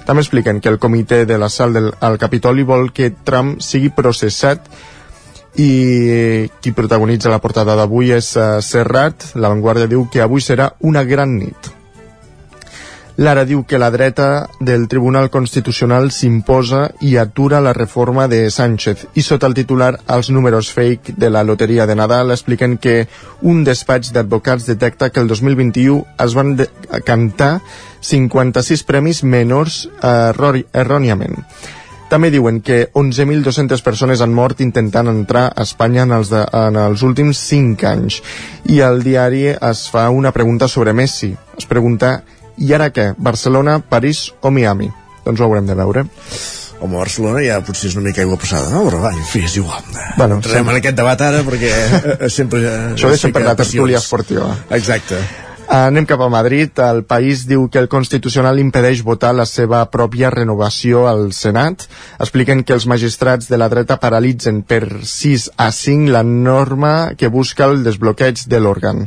També 0.06 0.22
expliquen 0.22 0.62
que 0.62 0.70
el 0.70 0.78
comitè 0.78 1.26
de 1.26 1.40
l'assalt 1.42 1.74
del, 1.74 1.90
al 2.00 2.20
Capitoli 2.22 2.62
vol 2.62 2.92
que 2.94 3.10
Trump 3.10 3.58
sigui 3.58 3.90
processat 3.90 4.70
i 5.60 6.48
qui 6.62 6.72
protagonitza 6.72 7.32
la 7.32 7.42
portada 7.44 7.76
d'avui 7.76 8.14
és 8.16 8.32
uh, 8.38 8.62
Serrat. 8.64 9.34
La 9.36 9.52
Vanguardia 9.52 9.90
diu 9.92 10.08
que 10.12 10.24
avui 10.24 10.42
serà 10.42 10.72
una 10.88 11.04
gran 11.04 11.38
nit. 11.38 11.72
Lara 13.22 13.44
diu 13.46 13.66
que 13.68 13.78
la 13.78 13.92
dreta 13.92 14.48
del 14.60 14.88
Tribunal 14.88 15.30
Constitucional 15.30 16.10
s'imposa 16.16 16.88
i 17.06 17.18
atura 17.22 17.60
la 17.62 17.74
reforma 17.76 18.28
de 18.32 18.50
Sánchez 18.50 19.04
i 19.14 19.22
sota 19.22 19.46
el 19.52 19.54
titular 19.54 19.92
els 20.16 20.32
números 20.32 20.72
fake 20.72 21.14
de 21.20 21.30
la 21.30 21.44
loteria 21.44 21.86
de 21.86 21.96
Nadal 22.00 22.32
expliquen 22.32 22.78
que 22.78 23.08
un 23.42 23.66
despatx 23.68 24.14
d'advocats 24.16 24.66
detecta 24.66 25.12
que 25.12 25.20
el 25.20 25.28
2021 25.28 26.06
es 26.24 26.34
van 26.34 26.56
cantar 27.06 27.60
56 28.02 28.84
premis 28.88 29.22
menors 29.24 29.84
eh, 30.02 30.64
erròniament. 30.74 31.44
També 32.12 32.28
diuen 32.28 32.58
que 32.60 32.90
11.200 32.92 33.80
persones 33.86 34.20
han 34.20 34.34
mort 34.36 34.60
intentant 34.60 35.08
entrar 35.08 35.46
a 35.48 35.64
Espanya 35.64 36.04
en 36.04 36.12
els, 36.18 36.28
de, 36.34 36.42
en 36.44 36.76
els 36.76 37.06
últims 37.08 37.40
5 37.48 37.88
anys. 37.88 38.18
I 38.68 38.82
al 38.84 39.00
diari 39.06 39.46
es 39.54 39.86
fa 39.94 40.10
una 40.12 40.34
pregunta 40.36 40.68
sobre 40.68 40.92
Messi. 40.92 41.32
Es 41.56 41.70
pregunta 41.70 42.18
i 42.60 42.74
ara 42.76 42.90
què? 42.92 43.14
Barcelona, 43.18 43.78
París 43.80 44.26
o 44.42 44.52
Miami? 44.52 44.90
Doncs 45.24 45.40
ho 45.40 45.48
haurem 45.48 45.70
de 45.70 45.78
veure. 45.78 46.04
Home, 46.82 46.98
Barcelona 46.98 47.46
ja 47.46 47.62
potser 47.64 47.92
és 47.92 47.96
una 47.96 48.10
mica 48.10 48.24
aigua 48.26 48.40
passada, 48.42 48.68
no? 48.74 48.82
Però 48.90 49.00
va, 49.04 49.14
en 49.16 49.24
fi, 49.30 49.46
és 49.48 49.56
igual. 49.62 49.86
Bueno, 50.18 50.42
Entrem 50.42 50.58
sempre... 50.58 50.74
en 50.74 50.82
aquest 50.82 50.98
debat 50.98 51.24
ara 51.30 51.46
perquè 51.48 51.72
eh, 51.72 52.28
sempre... 52.34 52.66
Això 52.98 53.14
deixem 53.14 53.32
per 53.32 53.46
la 53.46 53.56
tertúlia 53.56 54.02
esportiva. 54.02 54.50
Exacte. 54.74 55.22
Anem 55.72 56.04
cap 56.04 56.20
a 56.20 56.28
Madrid. 56.28 56.76
El 56.84 57.06
país 57.08 57.46
diu 57.48 57.70
que 57.72 57.80
el 57.80 57.88
Constitucional 57.88 58.58
impedeix 58.60 59.06
votar 59.08 59.30
la 59.32 59.46
seva 59.48 59.86
pròpia 59.88 60.28
renovació 60.34 61.06
al 61.08 61.30
Senat. 61.32 61.86
Expliquen 62.20 62.66
que 62.68 62.76
els 62.76 62.90
magistrats 62.92 63.48
de 63.48 63.56
la 63.56 63.70
dreta 63.72 63.96
paralitzen 64.02 64.66
per 64.68 64.84
6 65.08 65.48
a 65.56 65.70
5 65.72 66.12
la 66.12 66.26
norma 66.28 67.14
que 67.16 67.32
busca 67.32 67.70
el 67.72 67.86
desbloqueig 67.88 68.44
de 68.52 68.60
l'òrgan. 68.60 69.06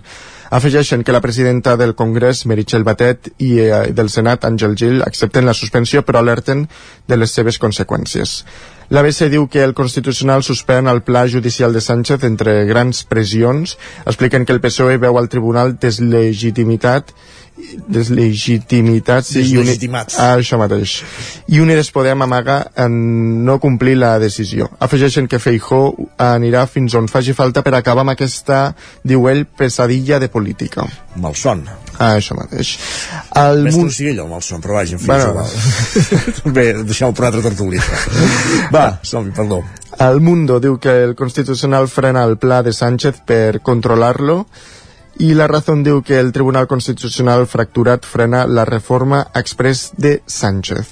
Afegeixen 0.56 1.04
que 1.04 1.12
la 1.12 1.20
presidenta 1.20 1.76
del 1.76 1.92
Congrés, 1.98 2.46
Meritxell 2.46 2.84
Batet, 2.86 3.34
i 3.44 3.58
eh, 3.60 3.92
del 3.92 4.08
Senat, 4.08 4.48
Àngel 4.48 4.76
Gil, 4.80 5.02
accepten 5.04 5.44
la 5.44 5.52
suspensió 5.52 6.00
però 6.00 6.24
alerten 6.24 6.64
de 7.08 7.20
les 7.20 7.36
seves 7.36 7.60
conseqüències. 7.60 8.38
L'ABC 8.90 9.30
diu 9.32 9.46
que 9.48 9.62
el 9.64 9.72
Constitucional 9.76 10.44
suspèn 10.44 10.90
el 10.90 11.02
pla 11.06 11.24
judicial 11.30 11.72
de 11.72 11.80
Sánchez 11.80 12.24
entre 12.28 12.64
grans 12.68 13.04
pressions. 13.08 13.78
Expliquen 14.04 14.44
que 14.44 14.52
el 14.52 14.60
PSOE 14.60 14.98
veu 15.00 15.18
al 15.18 15.30
tribunal 15.32 15.78
deslegitimitat 15.80 17.14
deslegitimitats 17.86 19.30
i 19.36 19.44
Deslegitimats. 19.44 20.16
ah, 20.18 20.34
això 20.38 20.58
mateix. 20.58 20.96
I 21.46 21.60
Unides 21.62 21.90
Podem 21.94 22.22
amaga 22.26 22.56
en 22.76 23.44
no 23.46 23.60
complir 23.62 23.94
la 24.00 24.18
decisió. 24.18 24.68
Afegeixen 24.82 25.28
que 25.30 25.38
Feijó 25.38 25.94
anirà 26.18 26.66
fins 26.66 26.96
on 26.98 27.06
faci 27.08 27.32
falta 27.32 27.62
per 27.62 27.76
acabar 27.78 28.02
amb 28.02 28.14
aquesta 28.16 28.74
diu 29.04 29.28
ell, 29.30 29.46
pesadilla 29.46 30.18
de 30.18 30.28
política. 30.28 30.86
Malson. 31.14 31.62
Ah, 31.94 32.16
això 32.18 32.34
mateix. 32.34 32.74
El 33.38 33.62
més 33.68 33.76
sigui 33.94 34.10
ell 34.10 34.24
el 34.24 34.30
malson 34.30 34.62
però 34.64 34.80
vaja, 34.80 34.96
en 34.96 35.02
fi, 35.02 35.06
bueno. 35.06 35.44
bé, 36.56 36.66
deixem-ho 36.82 37.14
per 37.14 37.28
altra 37.28 37.42
tertúlia 37.44 37.82
va, 38.74 38.86
som 39.06 39.30
perdó 39.32 39.62
el 40.00 40.20
Mundo 40.20 40.58
diu 40.60 40.78
que 40.82 40.90
el 41.04 41.14
Constitucional 41.14 41.86
frena 41.88 42.24
el 42.24 42.36
pla 42.38 42.62
de 42.66 42.72
Sánchez 42.72 43.22
per 43.26 43.60
controlar-lo 43.62 44.44
i 45.22 45.34
la 45.38 45.46
Razón 45.46 45.84
diu 45.86 46.02
que 46.02 46.18
el 46.18 46.32
Tribunal 46.34 46.66
Constitucional 46.66 47.46
fracturat 47.46 48.02
frena 48.02 48.46
la 48.50 48.64
reforma 48.66 49.28
express 49.34 49.92
de 49.96 50.18
Sánchez. 50.26 50.90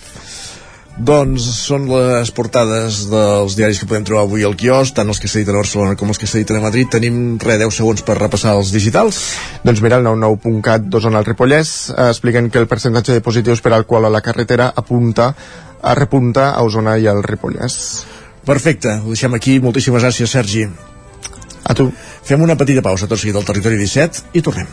Doncs 0.93 1.47
són 1.65 1.87
les 1.89 2.31
portades 2.37 3.07
dels 3.11 3.57
diaris 3.57 3.81
que 3.81 3.89
podem 3.89 4.05
trobar 4.05 4.27
avui 4.27 4.45
al 4.45 4.55
quiosc, 4.61 4.93
tant 4.95 5.09
els 5.09 5.19
que 5.19 5.27
s'editen 5.31 5.57
a 5.57 5.63
Barcelona 5.63 5.97
com 5.97 6.13
els 6.13 6.21
que 6.21 6.29
s'editen 6.29 6.61
a 6.61 6.63
Madrid. 6.67 6.91
Tenim 6.93 7.41
re 7.43 7.57
10 7.59 7.75
segons 7.81 8.05
per 8.07 8.19
repassar 8.21 8.53
els 8.59 8.71
digitals. 8.77 9.23
Doncs 9.65 9.81
mira, 9.83 9.99
el 9.99 10.07
99.cat 10.07 10.87
d'Osona 10.93 11.19
al 11.19 11.27
Ripollès 11.27 11.73
eh, 11.91 12.11
expliquen 12.13 12.53
que 12.53 12.61
el 12.61 12.69
percentatge 12.71 13.17
de 13.17 13.25
positius 13.25 13.65
per 13.65 13.73
alcohol 13.73 14.07
a 14.07 14.13
la 14.13 14.21
carretera 14.21 14.69
apunta 14.77 15.33
a 15.83 15.95
repunta 15.99 16.53
a 16.53 16.63
Osona 16.63 16.97
i 16.99 17.09
al 17.11 17.23
Ripollès. 17.27 18.07
Perfecte, 18.47 18.97
ho 19.03 19.15
deixem 19.15 19.35
aquí. 19.35 19.59
Moltíssimes 19.63 20.03
gràcies, 20.03 20.31
Sergi. 20.31 20.67
A 21.63 21.75
tu. 21.79 21.91
Fem 22.23 22.43
una 22.43 22.57
petita 22.59 22.83
pausa 22.83 23.11
tot 23.11 23.21
seguit 23.21 23.39
al 23.39 23.47
Territori 23.47 23.79
17 23.79 24.39
i 24.39 24.43
tornem. 24.43 24.71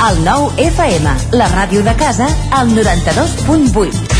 El 0.00 0.22
nou 0.24 0.48
FM, 0.56 1.12
la 1.36 1.50
ràdio 1.52 1.84
de 1.84 1.92
casa, 2.00 2.28
al 2.56 2.72
92.8. 2.72 4.19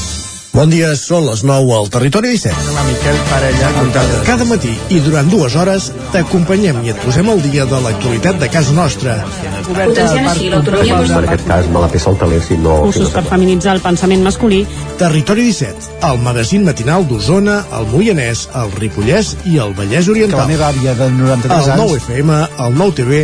Bon 0.51 0.67
dia, 0.67 0.89
són 0.99 1.23
les 1.29 1.45
9 1.47 1.71
al 1.77 1.85
Territori 1.87 2.33
17. 2.33 2.71
La 2.75 2.81
Miquel 2.83 3.19
Parella 3.29 3.69
comptada. 3.77 4.17
Cada 4.27 4.43
matí 4.49 4.73
i 4.91 4.97
durant 4.99 5.29
dues 5.31 5.53
hores 5.55 5.85
t'acompanyem 6.11 6.81
i 6.83 6.91
et 6.91 6.97
posem 7.05 7.29
al 7.31 7.39
dia 7.45 7.63
de 7.69 7.79
l'actualitat 7.85 8.41
de 8.41 8.49
casa 8.51 8.75
nostra. 8.75 9.15
Potenciant 9.69 10.27
així 10.27 10.49
l'autonomia 10.51 10.97
Per 11.07 11.21
aquest 11.21 11.47
cas 11.47 11.69
me 11.71 11.83
la 11.85 11.87
peça 11.93 12.11
el 12.11 12.19
taler 12.19 12.41
si 12.43 12.57
no... 12.59 12.81
Cursos 12.83 13.13
per 13.15 13.23
feminitzar 13.29 13.77
el 13.77 13.83
pensament 13.85 14.27
masculí. 14.27 14.65
Territori 14.99 15.47
17, 15.47 15.87
el 16.09 16.19
magazín 16.25 16.67
matinal 16.67 17.07
d'Osona, 17.07 17.61
el 17.79 17.87
Moianès, 17.93 18.49
el 18.59 18.75
Ripollès 18.75 19.37
i 19.47 19.55
el 19.63 19.71
Vallès 19.79 20.11
Oriental. 20.11 20.35
Que 20.35 20.43
la 20.43 20.51
meva 20.51 20.67
àvia 20.73 20.97
de 20.99 21.07
93 21.15 21.55
el 21.55 21.71
anys... 21.77 21.85
9 21.85 22.03
FM, 22.03 22.41
el 22.67 22.77
9 22.83 22.97
TV, 22.99 23.23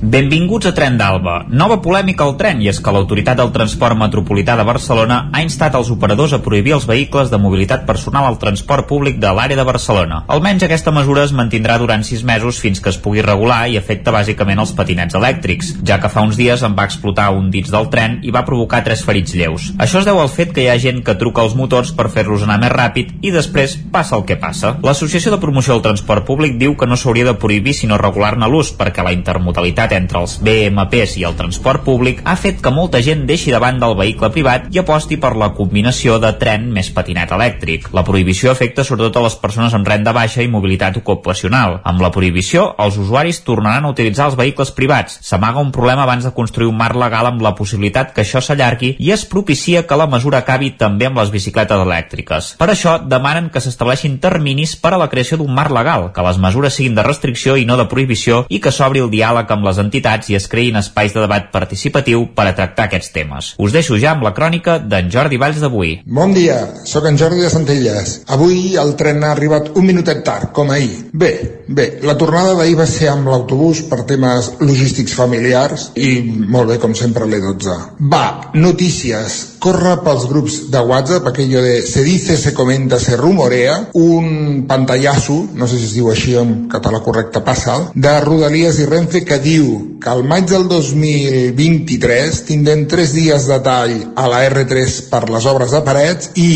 Benvinguts 0.00 0.68
a 0.68 0.70
Tren 0.76 0.94
d'Alba. 0.94 1.40
Nova 1.50 1.80
polèmica 1.82 2.22
al 2.22 2.36
tren 2.38 2.60
i 2.62 2.68
és 2.70 2.76
que 2.78 2.92
l'Autoritat 2.94 3.40
del 3.40 3.48
Transport 3.50 3.98
Metropolità 3.98 4.54
de 4.54 4.62
Barcelona 4.62 5.16
ha 5.34 5.40
instat 5.42 5.74
els 5.74 5.88
operadors 5.90 6.36
a 6.36 6.38
prohibir 6.38 6.76
els 6.76 6.84
vehicles 6.86 7.32
de 7.32 7.40
mobilitat 7.42 7.82
personal 7.86 8.28
al 8.28 8.38
transport 8.38 8.86
públic 8.86 9.18
de 9.18 9.32
l'àrea 9.34 9.58
de 9.58 9.64
Barcelona. 9.66 10.20
Almenys 10.30 10.62
aquesta 10.68 10.92
mesura 10.94 11.24
es 11.26 11.32
mantindrà 11.34 11.80
durant 11.82 12.06
sis 12.06 12.22
mesos 12.22 12.60
fins 12.62 12.78
que 12.78 12.92
es 12.92 12.98
pugui 13.02 13.24
regular 13.26 13.64
i 13.66 13.74
afecta 13.80 14.14
bàsicament 14.14 14.62
els 14.62 14.70
patinets 14.78 15.18
elèctrics, 15.18 15.72
ja 15.82 15.98
que 15.98 16.12
fa 16.14 16.22
uns 16.22 16.38
dies 16.38 16.62
en 16.62 16.78
va 16.78 16.86
explotar 16.86 17.32
un 17.34 17.50
dits 17.50 17.74
del 17.74 17.90
tren 17.90 18.20
i 18.22 18.30
va 18.30 18.44
provocar 18.46 18.84
tres 18.86 19.02
ferits 19.02 19.34
lleus. 19.34 19.72
Això 19.82 19.98
es 19.98 20.06
deu 20.06 20.22
al 20.22 20.30
fet 20.30 20.54
que 20.54 20.62
hi 20.62 20.70
ha 20.70 20.78
gent 20.78 21.02
que 21.02 21.18
truca 21.18 21.42
als 21.42 21.58
motors 21.58 21.90
per 21.90 22.06
fer-los 22.14 22.46
anar 22.46 22.60
més 22.62 22.74
ràpid 22.76 23.16
i 23.18 23.34
després 23.34 23.74
passa 23.90 24.14
el 24.14 24.22
que 24.30 24.38
passa. 24.38 24.76
L'Associació 24.78 25.34
de 25.34 25.42
Promoció 25.42 25.74
del 25.74 25.86
Transport 25.90 26.22
Públic 26.30 26.54
diu 26.62 26.78
que 26.78 26.86
no 26.86 26.94
s'hauria 26.94 27.32
de 27.32 27.34
prohibir 27.34 27.74
sinó 27.74 27.98
regular-ne 27.98 28.46
l'ús 28.46 28.70
perquè 28.78 29.02
la 29.02 29.16
intermodalitat 29.18 29.87
entre 29.96 30.20
els 30.22 30.38
BMPs 30.44 31.16
i 31.20 31.24
el 31.28 31.36
transport 31.38 31.84
públic 31.86 32.20
ha 32.24 32.36
fet 32.36 32.60
que 32.62 32.72
molta 32.74 33.00
gent 33.04 33.24
deixi 33.28 33.52
de 33.54 33.60
banda 33.62 33.88
el 33.88 33.96
vehicle 33.98 34.30
privat 34.34 34.68
i 34.74 34.80
aposti 34.82 35.18
per 35.20 35.34
la 35.38 35.50
combinació 35.56 36.18
de 36.22 36.32
tren 36.40 36.68
més 36.74 36.90
patinet 36.94 37.32
elèctric. 37.34 37.88
La 37.96 38.04
prohibició 38.06 38.52
afecta 38.52 38.84
sobretot 38.84 39.16
a 39.18 39.24
les 39.26 39.36
persones 39.40 39.74
amb 39.74 39.88
renda 39.88 40.12
baixa 40.16 40.42
i 40.42 40.50
mobilitat 40.50 40.98
ocupacional. 41.00 41.78
Amb 41.88 42.02
la 42.04 42.12
prohibició, 42.14 42.72
els 42.78 42.98
usuaris 43.00 43.42
tornaran 43.46 43.86
a 43.86 43.92
utilitzar 43.94 44.28
els 44.30 44.38
vehicles 44.38 44.72
privats. 44.76 45.18
S'amaga 45.24 45.62
un 45.64 45.72
problema 45.72 46.04
abans 46.04 46.26
de 46.26 46.34
construir 46.36 46.68
un 46.68 46.78
marc 46.78 46.98
legal 46.98 47.30
amb 47.30 47.42
la 47.44 47.54
possibilitat 47.58 48.12
que 48.14 48.24
això 48.24 48.42
s'allargui 48.44 48.94
i 48.98 49.12
es 49.14 49.24
propicia 49.28 49.84
que 49.86 49.98
la 49.98 50.08
mesura 50.10 50.42
acabi 50.42 50.72
també 50.78 51.08
amb 51.08 51.20
les 51.22 51.32
bicicletes 51.34 51.84
elèctriques. 51.84 52.54
Per 52.60 52.70
això, 52.72 52.98
demanen 53.00 53.50
que 53.52 53.62
s'estableixin 53.64 54.18
terminis 54.22 54.76
per 54.76 54.94
a 54.94 55.00
la 55.00 55.08
creació 55.12 55.38
d'un 55.40 55.54
marc 55.54 55.72
legal, 55.74 56.10
que 56.14 56.24
les 56.26 56.38
mesures 56.42 56.74
siguin 56.74 56.96
de 56.98 57.06
restricció 57.06 57.56
i 57.56 57.66
no 57.68 57.78
de 57.78 57.88
prohibició 57.90 58.44
i 58.48 58.60
que 58.62 58.72
s'obri 58.74 59.02
el 59.04 59.10
diàleg 59.12 59.50
amb 59.50 59.66
les 59.68 59.77
entitats 59.82 60.30
i 60.30 60.36
es 60.38 60.48
creïn 60.50 60.78
espais 60.80 61.14
de 61.14 61.22
debat 61.24 61.50
participatiu 61.52 62.26
per 62.36 62.48
a 62.48 62.54
tractar 62.56 62.88
aquests 62.88 63.12
temes. 63.14 63.52
Us 63.58 63.74
deixo 63.74 63.98
ja 64.00 64.12
amb 64.14 64.26
la 64.26 64.34
crònica 64.36 64.78
d'en 64.78 65.10
Jordi 65.12 65.38
Valls 65.40 65.60
d'avui. 65.62 65.94
Bon 66.04 66.34
dia, 66.34 66.58
sóc 66.88 67.06
en 67.08 67.18
Jordi 67.20 67.44
de 67.44 67.50
Centelles. 67.52 68.14
Avui 68.34 68.76
el 68.80 68.94
tren 69.00 69.24
ha 69.24 69.32
arribat 69.34 69.72
un 69.76 69.86
minutet 69.88 70.24
tard, 70.26 70.50
com 70.56 70.70
ahir. 70.74 71.08
Bé, 71.12 71.32
bé, 71.68 71.88
la 72.02 72.16
tornada 72.20 72.54
d'ahir 72.58 72.78
va 72.78 72.86
ser 72.88 73.10
amb 73.12 73.28
l'autobús 73.30 73.84
per 73.90 74.04
temes 74.08 74.52
logístics 74.60 75.14
familiars 75.18 75.90
i 75.96 76.10
molt 76.24 76.72
bé, 76.72 76.78
com 76.82 76.94
sempre, 76.98 77.28
l'E12. 77.28 77.76
Va, 78.12 78.24
notícies. 78.54 79.38
Corre 79.58 79.96
pels 80.04 80.28
grups 80.30 80.58
de 80.70 80.82
WhatsApp 80.86 81.26
aquello 81.32 81.62
de 81.62 81.80
se 81.82 82.04
dice, 82.06 82.36
se 82.36 82.54
comenta, 82.54 82.98
se 83.02 83.16
rumorea, 83.16 83.78
un 83.98 84.66
pantallasso, 84.68 85.40
no 85.54 85.66
sé 85.66 85.78
si 85.78 85.88
es 85.90 85.96
diu 85.96 86.10
així 86.12 86.36
en 86.38 86.54
català 86.72 87.02
correcte, 87.04 87.42
passa, 87.44 87.78
de 87.94 88.14
Rodalies 88.24 88.78
i 88.78 88.86
Renfe 88.88 89.24
que 89.26 89.40
diu 89.42 89.67
que 90.00 90.10
al 90.10 90.24
maig 90.28 90.48
del 90.50 90.66
2023 90.70 92.42
tindrem 92.48 92.86
tres 92.90 93.14
dies 93.16 93.46
de 93.50 93.58
tall 93.64 93.94
a 94.16 94.26
la 94.30 94.42
R3 94.48 94.98
per 95.10 95.24
les 95.30 95.46
obres 95.50 95.74
de 95.74 95.82
parets 95.86 96.32
i, 96.40 96.50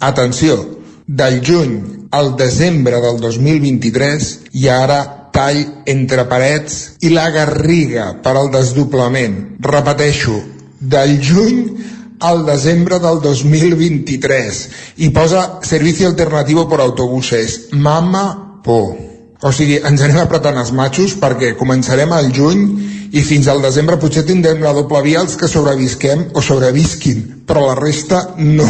atenció, 0.00 0.58
del 1.06 1.40
juny 1.44 1.78
al 2.10 2.34
desembre 2.36 3.00
del 3.04 3.20
2023 3.20 4.28
hi 4.52 4.68
ha 4.68 4.82
ara 4.84 5.00
tall 5.32 5.60
entre 5.86 6.24
parets 6.28 6.78
i 7.04 7.12
la 7.14 7.28
Garriga 7.34 8.10
per 8.24 8.34
al 8.36 8.50
desdoblament. 8.52 9.58
Repeteixo, 9.64 10.38
del 10.80 11.18
juny 11.22 11.60
al 12.20 12.44
desembre 12.46 12.98
del 12.98 13.20
2023 13.22 14.62
i 15.06 15.10
posa 15.14 15.60
servici 15.62 16.04
alternativo 16.04 16.66
per 16.68 16.80
autobuses. 16.80 17.68
Mama 17.72 18.60
por. 18.64 19.07
O 19.42 19.52
sigui, 19.54 19.78
ens 19.86 20.02
anem 20.02 20.18
apretant 20.24 20.56
els 20.58 20.72
matxos 20.74 21.14
perquè 21.20 21.52
començarem 21.58 22.10
al 22.14 22.32
juny 22.34 22.64
i 23.14 23.22
fins 23.22 23.46
al 23.48 23.62
desembre 23.62 23.98
potser 24.02 24.24
tindrem 24.26 24.64
la 24.64 24.74
doble 24.76 25.02
via 25.04 25.22
els 25.22 25.36
que 25.38 25.48
sobrevisquem 25.48 26.32
o 26.34 26.42
sobrevisquin, 26.42 27.22
però 27.46 27.68
la 27.68 27.76
resta 27.78 28.24
no, 28.38 28.66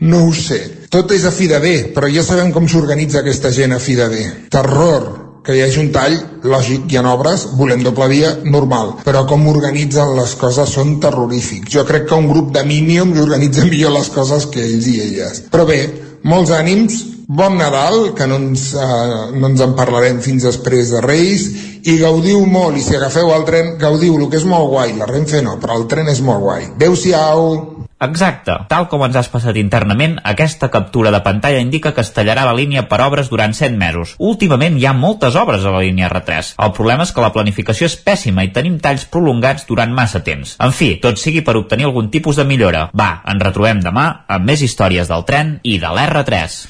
no 0.00 0.24
ho 0.26 0.34
sé. 0.34 0.58
Tot 0.90 1.12
és 1.14 1.24
a 1.28 1.32
fi 1.34 1.46
de 1.46 1.60
bé, 1.62 1.76
però 1.94 2.08
ja 2.10 2.24
sabem 2.24 2.50
com 2.52 2.66
s'organitza 2.68 3.20
aquesta 3.20 3.52
gent 3.54 3.76
a 3.76 3.80
fi 3.82 3.94
de 3.94 4.08
bé. 4.08 4.24
Terror, 4.50 5.06
que 5.44 5.54
hi 5.56 5.62
hagi 5.64 5.78
un 5.80 5.90
tall, 5.92 6.16
lògic, 6.44 6.88
hi 6.90 6.98
ha 6.98 7.04
obres, 7.12 7.46
volem 7.60 7.84
doble 7.84 8.08
via, 8.10 8.34
normal. 8.44 8.96
Però 9.04 9.22
com 9.28 9.46
organitzen 9.52 10.16
les 10.16 10.34
coses 10.40 10.74
són 10.76 10.96
terrorífics. 11.00 11.70
Jo 11.72 11.86
crec 11.88 12.08
que 12.08 12.18
un 12.18 12.28
grup 12.28 12.50
de 12.56 12.64
Minions 12.68 13.20
organitza 13.22 13.64
millor 13.68 13.94
les 13.94 14.10
coses 14.12 14.48
que 14.52 14.64
ells 14.64 14.88
i 14.90 14.98
elles. 15.06 15.44
Però 15.52 15.64
bé, 15.68 15.78
molts 16.24 16.52
ànims, 16.56 16.98
bon 17.28 17.58
Nadal, 17.60 18.14
que 18.16 18.26
no 18.26 18.36
ens, 18.40 18.72
eh, 18.72 19.32
no 19.36 19.50
ens 19.52 19.60
en 19.60 19.74
parlarem 19.76 20.22
fins 20.24 20.46
després 20.48 20.88
de 20.94 21.02
Reis, 21.04 21.44
i 21.84 21.98
gaudiu 22.00 22.40
molt, 22.48 22.78
i 22.80 22.80
si 22.80 22.96
agafeu 22.96 23.28
el 23.34 23.44
tren, 23.44 23.74
gaudiu, 23.78 24.16
el 24.16 24.30
que 24.32 24.40
és 24.40 24.46
molt 24.48 24.72
guai, 24.72 24.94
la 24.96 25.06
Renfe 25.06 25.42
no, 25.44 25.58
però 25.60 25.76
el 25.76 25.84
tren 25.92 26.08
és 26.08 26.22
molt 26.24 26.40
guai. 26.40 26.70
Adéu-siau! 26.72 27.84
Exacte. 28.00 28.54
Tal 28.70 28.86
com 28.88 29.02
ens 29.04 29.16
has 29.18 29.28
passat 29.28 29.58
internament, 29.58 30.16
aquesta 30.24 30.70
captura 30.70 31.10
de 31.10 31.20
pantalla 31.20 31.60
indica 31.60 31.92
que 31.92 32.00
es 32.00 32.12
tallarà 32.14 32.46
la 32.46 32.54
línia 32.54 32.86
per 32.88 33.02
obres 33.04 33.28
durant 33.28 33.52
7 33.52 33.76
mesos. 33.76 34.14
Últimament 34.22 34.78
hi 34.78 34.86
ha 34.86 34.94
moltes 34.94 35.36
obres 35.36 35.66
a 35.66 35.74
la 35.74 35.82
línia 35.84 36.08
R3. 36.08 36.54
El 36.64 36.72
problema 36.72 37.04
és 37.04 37.12
que 37.12 37.24
la 37.26 37.32
planificació 37.34 37.90
és 37.90 37.98
pèssima 37.98 38.46
i 38.46 38.54
tenim 38.54 38.78
talls 38.80 39.04
prolongats 39.10 39.66
durant 39.68 39.92
massa 39.92 40.22
temps. 40.24 40.56
En 40.62 40.72
fi, 40.72 40.94
tot 41.02 41.20
sigui 41.20 41.42
per 41.44 41.58
obtenir 41.58 41.90
algun 41.90 42.08
tipus 42.08 42.38
de 42.38 42.48
millora. 42.48 42.88
Va, 42.96 43.18
ens 43.28 43.48
retrobem 43.50 43.82
demà 43.84 44.08
amb 44.28 44.46
més 44.46 44.62
històries 44.62 45.10
del 45.10 45.26
tren 45.28 45.58
i 45.66 45.80
de 45.82 45.90
l'R3. 45.92 46.60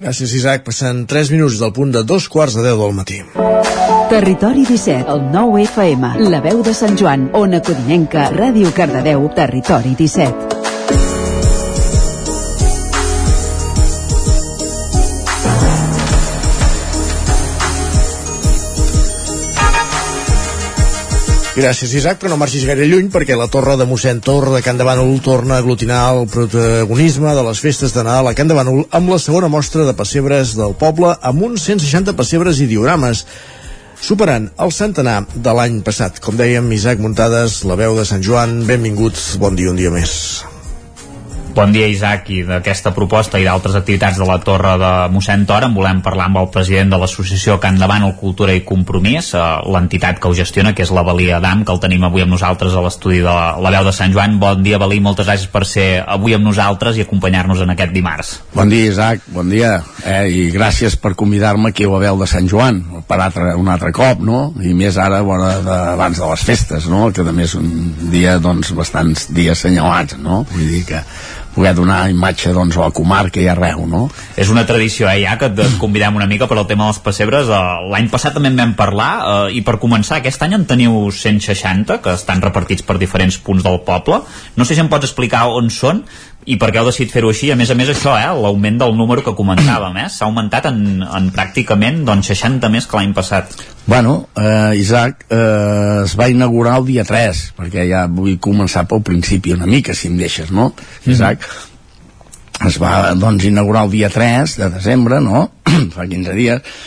Gràcies, 0.00 0.32
Isaac. 0.32 0.62
Passen 0.64 1.04
3 1.06 1.30
minuts 1.34 1.58
del 1.60 1.74
punt 1.76 1.92
de 1.92 2.02
dos 2.08 2.28
quarts 2.32 2.56
de 2.56 2.64
10 2.64 2.78
del 2.80 2.94
matí. 2.96 3.20
Territori 4.10 4.64
17, 4.64 5.04
el 5.12 5.26
9 5.30 5.66
FM, 5.66 6.14
la 6.32 6.40
veu 6.40 6.64
de 6.66 6.72
Sant 6.74 6.96
Joan, 6.98 7.28
Ona 7.36 7.60
Codinenca, 7.60 8.30
Ràdio 8.32 8.72
Cardedeu, 8.74 9.28
Territori 9.36 9.94
17. 9.98 10.59
Gràcies, 21.60 21.92
Isaac, 21.92 22.16
però 22.16 22.30
no 22.32 22.38
marxis 22.40 22.62
gaire 22.64 22.86
lluny 22.88 23.10
perquè 23.12 23.36
la 23.36 23.44
torre 23.52 23.74
de 23.76 23.84
mossèn 23.84 24.22
Torre 24.24 24.54
de 24.54 24.62
Can 24.64 24.78
de 24.80 24.84
Bànol 24.86 25.18
torna 25.20 25.58
a 25.58 25.60
aglutinar 25.60 25.98
el 26.14 26.22
protagonisme 26.32 27.34
de 27.36 27.42
les 27.44 27.60
festes 27.60 27.92
de 27.92 28.04
Nadal 28.06 28.30
a 28.30 28.32
Can 28.38 28.48
de 28.48 28.56
Bànol 28.56 28.86
amb 28.96 29.12
la 29.12 29.18
segona 29.20 29.50
mostra 29.52 29.84
de 29.84 29.92
pessebres 29.98 30.54
del 30.56 30.72
poble 30.80 31.10
amb 31.20 31.44
uns 31.50 31.66
160 31.68 32.14
pessebres 32.16 32.62
i 32.64 32.68
diorames 32.70 33.26
superant 34.00 34.48
el 34.56 34.72
centenar 34.72 35.18
de 35.34 35.54
l'any 35.58 35.82
passat. 35.84 36.22
Com 36.24 36.40
dèiem, 36.40 36.72
Isaac 36.72 37.04
Muntades, 37.04 37.60
la 37.68 37.76
veu 37.76 37.98
de 37.98 38.08
Sant 38.08 38.24
Joan, 38.24 38.62
benvinguts, 38.64 39.34
bon 39.44 39.60
dia 39.60 39.68
un 39.68 39.76
dia 39.76 39.92
més. 39.92 40.16
Bon 41.50 41.72
dia, 41.74 41.88
Isaac, 41.90 42.28
i 42.30 42.44
d'aquesta 42.46 42.92
proposta 42.94 43.38
i 43.40 43.44
d'altres 43.44 43.74
activitats 43.74 44.20
de 44.20 44.26
la 44.28 44.36
Torre 44.44 44.76
de 44.78 44.90
mossèn 45.10 45.42
Tor 45.48 45.64
en 45.66 45.72
volem 45.74 45.98
parlar 46.04 46.28
amb 46.28 46.38
el 46.38 46.46
president 46.54 46.92
de 46.92 46.98
l'associació 47.00 47.56
Can 47.58 47.80
Davant 47.80 48.04
el 48.06 48.12
Cultura 48.20 48.54
i 48.54 48.62
Compromís, 48.66 49.32
eh, 49.34 49.40
l'entitat 49.66 50.20
que 50.20 50.30
ho 50.30 50.36
gestiona, 50.36 50.72
que 50.76 50.84
és 50.86 50.92
la 50.94 51.02
Valia 51.02 51.40
Dam, 51.42 51.64
que 51.64 51.74
el 51.74 51.80
tenim 51.82 52.06
avui 52.06 52.22
amb 52.22 52.30
nosaltres 52.36 52.76
a 52.76 52.84
l'estudi 52.84 53.18
de 53.24 53.34
la 53.34 53.72
veu 53.74 53.88
de 53.88 53.94
Sant 53.96 54.14
Joan. 54.14 54.38
Bon 54.38 54.62
dia, 54.62 54.78
Valí, 54.78 55.00
moltes 55.02 55.26
gràcies 55.26 55.50
per 55.50 55.64
ser 55.66 56.04
avui 56.06 56.36
amb 56.38 56.46
nosaltres 56.46 56.96
i 56.96 57.02
acompanyar-nos 57.02 57.64
en 57.66 57.74
aquest 57.74 57.92
dimarts. 57.98 58.32
Bon 58.54 58.70
dia, 58.70 58.86
Isaac, 58.92 59.26
bon 59.34 59.50
dia, 59.50 59.82
eh, 60.04 60.30
i 60.30 60.46
gràcies 60.54 60.94
per 60.96 61.16
convidar-me 61.18 61.74
aquí 61.74 61.84
a 61.84 61.90
la 61.90 61.98
veu 62.06 62.22
de 62.22 62.30
Sant 62.30 62.46
Joan, 62.46 63.02
per 63.08 63.18
altre, 63.18 63.56
un 63.58 63.68
altre 63.68 63.90
cop, 63.90 64.22
no? 64.22 64.54
I 64.62 64.72
més 64.72 64.96
ara, 65.02 65.20
bona, 65.26 65.56
de, 65.66 65.76
abans 65.96 66.22
de 66.22 66.30
les 66.30 66.46
festes, 66.46 66.86
no? 66.86 67.10
Que 67.10 67.26
també 67.26 67.42
és 67.50 67.58
un 67.58 67.68
dia, 68.14 68.38
doncs, 68.38 68.70
bastants 68.70 69.26
dies 69.34 69.58
senyalats, 69.58 70.14
no? 70.16 70.44
Vull 70.54 70.70
dir 70.70 70.86
que 70.86 71.02
poder 71.54 71.74
donar 71.74 72.04
imatge 72.10 72.52
doncs, 72.54 72.76
a 72.78 72.88
la 72.88 72.94
comarca 72.94 73.40
i 73.42 73.48
arreu, 73.50 73.84
no? 73.90 74.04
És 74.36 74.50
una 74.52 74.64
tradició, 74.66 75.08
eh, 75.10 75.22
ja 75.24 75.36
que 75.38 75.50
et 75.50 75.78
convidem 75.80 76.16
una 76.16 76.28
mica 76.30 76.48
per 76.50 76.58
al 76.58 76.68
tema 76.70 76.86
dels 76.88 77.00
pessebres. 77.02 77.50
Eh, 77.50 77.90
L'any 77.90 78.10
passat 78.12 78.36
també 78.36 78.52
en 78.52 78.58
vam 78.60 78.74
parlar 78.78 79.10
eh, 79.18 79.58
i 79.58 79.64
per 79.66 79.78
començar, 79.82 80.20
aquest 80.20 80.42
any 80.46 80.54
en 80.58 80.66
teniu 80.70 81.10
160 81.10 82.00
que 82.04 82.14
estan 82.14 82.42
repartits 82.44 82.86
per 82.86 82.98
diferents 82.98 83.38
punts 83.38 83.66
del 83.66 83.80
poble. 83.86 84.22
No 84.56 84.64
sé 84.64 84.76
si 84.76 84.84
em 84.84 84.90
pots 84.92 85.10
explicar 85.10 85.46
on 85.50 85.70
són 85.74 86.04
i 86.50 86.56
per 86.58 86.70
què 86.72 86.80
heu 86.80 86.88
decidit 86.88 87.12
fer-ho 87.14 87.30
així. 87.30 87.50
A 87.52 87.56
més 87.58 87.70
a 87.70 87.76
més, 87.78 87.90
això, 87.92 88.16
eh, 88.18 88.28
l'augment 88.42 88.78
del 88.80 88.96
número 88.98 89.22
que 89.26 89.34
comentàvem, 89.38 89.96
eh, 90.02 90.08
s'ha 90.10 90.26
augmentat 90.26 90.66
en, 90.70 90.80
en 91.06 91.30
pràcticament 91.34 92.02
doncs, 92.08 92.32
60 92.32 92.70
més 92.74 92.88
que 92.90 92.98
l'any 92.98 93.14
passat. 93.16 93.54
Bueno, 93.86 94.16
eh, 94.36 94.76
Isaac, 94.80 95.26
eh, 95.30 96.02
es 96.04 96.16
va 96.18 96.30
inaugurar 96.32 96.78
el 96.80 96.88
dia 96.90 97.06
3, 97.06 97.42
perquè 97.58 97.86
ja 97.90 98.06
vull 98.10 98.38
començar 98.42 98.86
pel 98.90 99.04
principi 99.06 99.54
una 99.56 99.68
mica, 99.70 99.94
si 99.94 100.10
em 100.10 100.18
deixes, 100.18 100.50
no? 100.50 100.72
Mm. 101.04 101.12
Isaac, 101.14 101.46
es 102.66 102.78
va 102.82 103.14
doncs, 103.16 103.46
inaugurar 103.48 103.86
el 103.86 103.94
dia 103.94 104.10
3 104.12 104.56
de 104.60 104.70
desembre, 104.74 105.20
no? 105.24 105.46
Fa 105.94 106.06
15 106.06 106.34
dies, 106.36 106.80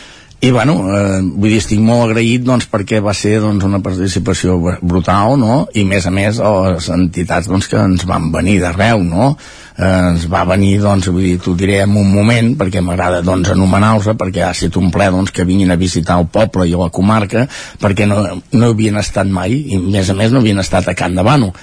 i 0.43 0.51
bueno, 0.51 0.73
eh, 0.91 1.21
vull 1.23 1.53
dir, 1.53 1.61
estic 1.61 1.79
molt 1.79 2.09
agraït 2.09 2.43
doncs, 2.43 2.65
perquè 2.67 2.97
va 2.99 3.13
ser 3.15 3.37
doncs, 3.39 3.63
una 3.63 3.79
participació 3.79 4.57
brutal 4.81 5.37
no? 5.39 5.59
i 5.71 5.85
a 5.85 5.87
més 5.87 6.03
a 6.03 6.11
més 6.11 6.41
les 6.43 6.89
entitats 6.91 7.47
doncs, 7.47 7.69
que 7.71 7.79
ens 7.79 8.03
van 8.09 8.25
venir 8.33 8.57
d'arreu 8.59 9.05
no? 9.07 9.29
eh, 9.77 9.85
ens 9.87 10.25
va 10.33 10.41
venir 10.49 10.73
doncs, 10.83 11.07
vull 11.07 11.23
dir, 11.23 11.37
t'ho 11.39 11.53
diré 11.55 11.77
en 11.85 11.95
un 11.95 12.11
moment 12.11 12.49
perquè 12.59 12.83
m'agrada 12.83 13.21
doncs, 13.23 13.53
anomenar-los 13.53 14.09
perquè 14.19 14.43
ha 14.43 14.49
estat 14.51 14.81
un 14.81 14.91
ple 14.91 15.07
doncs, 15.15 15.31
que 15.31 15.47
vinguin 15.47 15.71
a 15.71 15.79
visitar 15.79 16.19
el 16.19 16.27
poble 16.27 16.67
i 16.67 16.75
la 16.75 16.89
comarca 16.91 17.45
perquè 17.79 18.09
no, 18.11 18.19
no 18.51 18.73
havien 18.73 18.99
estat 18.99 19.31
mai 19.31 19.55
i 19.55 19.79
a 19.79 19.87
més 19.95 20.11
a 20.11 20.17
més 20.19 20.35
no 20.35 20.43
havien 20.43 20.59
estat 20.59 20.91
a 20.91 20.97
Can 20.99 21.15
Davano 21.15 21.53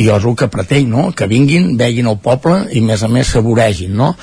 i 0.00 0.08
jo 0.08 0.16
és 0.16 0.24
el 0.24 0.40
que 0.40 0.48
pretenc, 0.48 0.88
no? 0.88 1.10
que 1.12 1.28
vinguin, 1.28 1.74
veguin 1.76 2.08
el 2.08 2.16
poble 2.24 2.70
i 2.72 2.80
a 2.80 2.88
més 2.88 3.04
a 3.04 3.12
més 3.12 3.36
s'avoregin 3.36 3.92
no? 4.00 4.14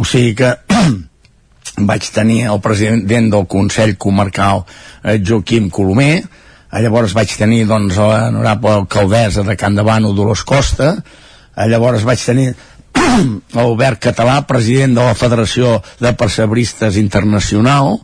o 0.00 0.08
sigui 0.08 0.32
que 0.40 0.56
vaig 1.76 2.06
tenir 2.12 2.44
el 2.50 2.60
president 2.60 3.30
del 3.32 3.46
Consell 3.46 3.96
Comarcal 3.96 4.64
eh, 5.02 5.20
Joaquim 5.26 5.70
Colomer. 5.70 6.22
Llavors 6.70 7.14
vaig 7.16 7.32
tenir 7.34 7.64
doncs 7.66 7.98
l'honorable 7.98 8.76
alcaldessa 8.82 9.42
de 9.46 9.56
Can 9.58 9.74
Davano 9.74 10.12
Dolors 10.14 10.44
Costa. 10.46 10.94
Llavors 11.56 12.04
vaig 12.06 12.22
tenir 12.22 12.52
Albert 13.64 14.02
Català 14.02 14.40
president 14.46 14.94
de 14.94 15.04
la 15.04 15.16
Federació 15.18 15.78
de 16.00 16.12
Persebristes 16.18 16.98
Internacional. 17.00 17.98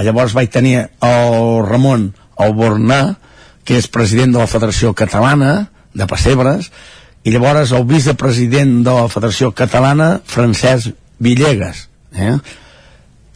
Llavors 0.00 0.34
vaig 0.34 0.50
tenir 0.50 0.78
el 0.82 1.60
Ramon 1.66 2.10
Albornà 2.40 3.02
que 3.64 3.76
és 3.78 3.90
president 3.92 4.32
de 4.34 4.40
la 4.40 4.50
Federació 4.50 4.94
Catalana 4.96 5.68
de 5.94 6.06
Pessebres. 6.10 6.70
I 7.22 7.34
llavors 7.34 7.74
el 7.76 7.84
vicepresident 7.84 8.80
de 8.86 8.96
la 8.96 9.08
Federació 9.12 9.52
Catalana 9.52 10.14
Francesc 10.24 10.96
Villegas 11.20 11.90
eh? 12.16 12.38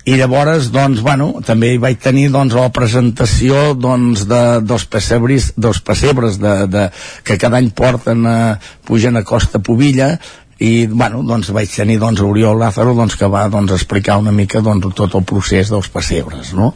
I 0.05 0.19
llavors, 0.21 0.69
doncs, 0.69 1.01
bueno, 1.01 1.31
també 1.49 1.71
hi 1.73 1.81
vaig 1.81 1.97
tenir 2.05 2.27
doncs, 2.33 2.53
la 2.59 2.69
presentació 2.77 3.73
doncs, 3.73 4.27
de, 4.29 4.41
dels, 4.61 4.85
pessebres, 4.93 5.53
dels 5.57 5.81
pessebres 5.81 6.37
de, 6.43 6.55
de, 6.69 6.83
que 7.25 7.39
cada 7.41 7.57
any 7.57 7.71
porten 7.73 8.27
a, 8.29 8.39
pugen 8.85 9.17
a 9.17 9.25
Costa 9.25 9.63
Pobilla 9.65 10.13
i 10.61 10.87
bueno, 10.87 11.23
doncs 11.25 11.49
vaig 11.57 11.73
tenir 11.73 11.97
doncs, 12.03 12.21
Oriol 12.21 12.61
Lázaro 12.61 12.93
doncs, 12.95 13.17
que 13.17 13.31
va 13.33 13.47
doncs, 13.49 13.73
explicar 13.79 14.21
una 14.21 14.33
mica 14.33 14.61
doncs, 14.61 14.93
tot 14.95 15.17
el 15.17 15.25
procés 15.25 15.73
dels 15.73 15.89
pessebres 15.89 16.53
no? 16.53 16.75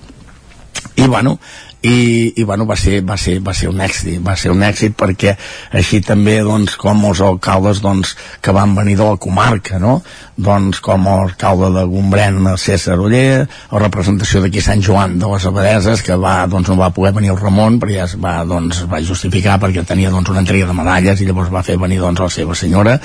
i 0.97 1.05
bueno, 1.07 1.37
i, 1.83 2.33
i 2.37 2.43
bueno, 2.43 2.67
va 2.67 2.75
ser, 2.77 3.05
va, 3.07 3.17
ser, 3.17 3.39
va 3.45 3.53
ser 3.55 3.69
un 3.71 3.79
èxit 3.85 4.19
va 4.25 4.35
ser 4.37 4.51
un 4.51 4.65
èxit 4.67 4.97
perquè 4.99 5.37
així 5.79 6.01
també 6.03 6.41
doncs, 6.43 6.75
com 6.81 7.05
els 7.07 7.21
alcaldes 7.23 7.79
doncs, 7.85 8.17
que 8.43 8.55
van 8.55 8.73
venir 8.75 8.97
de 8.99 9.07
la 9.07 9.19
comarca 9.23 9.79
no? 9.79 10.01
doncs 10.35 10.81
com 10.83 11.07
l'alcalde 11.07 11.71
de 11.77 11.85
Gombrèn 11.87 12.41
César 12.59 12.97
Oller, 12.99 13.45
la 13.71 13.83
representació 13.85 14.43
d'aquí 14.43 14.63
Sant 14.65 14.83
Joan 14.83 15.21
de 15.23 15.31
les 15.31 15.47
Abadeses 15.47 16.03
que 16.03 16.17
va, 16.19 16.41
doncs, 16.51 16.67
no 16.73 16.81
va 16.81 16.91
poder 16.95 17.13
venir 17.15 17.31
el 17.35 17.39
Ramon 17.39 17.79
perquè 17.79 18.01
ja 18.01 18.09
es 18.09 18.17
va, 18.19 18.41
doncs, 18.49 18.83
va 18.91 18.99
justificar 18.99 19.61
perquè 19.63 19.85
tenia 19.87 20.11
doncs, 20.11 20.33
una 20.35 20.43
entrega 20.43 20.67
de 20.67 20.75
medalles 20.75 21.23
i 21.23 21.29
llavors 21.29 21.53
va 21.55 21.63
fer 21.63 21.79
venir 21.79 22.01
doncs, 22.03 22.25
la 22.25 22.33
seva 22.41 22.59
senyora 22.59 22.97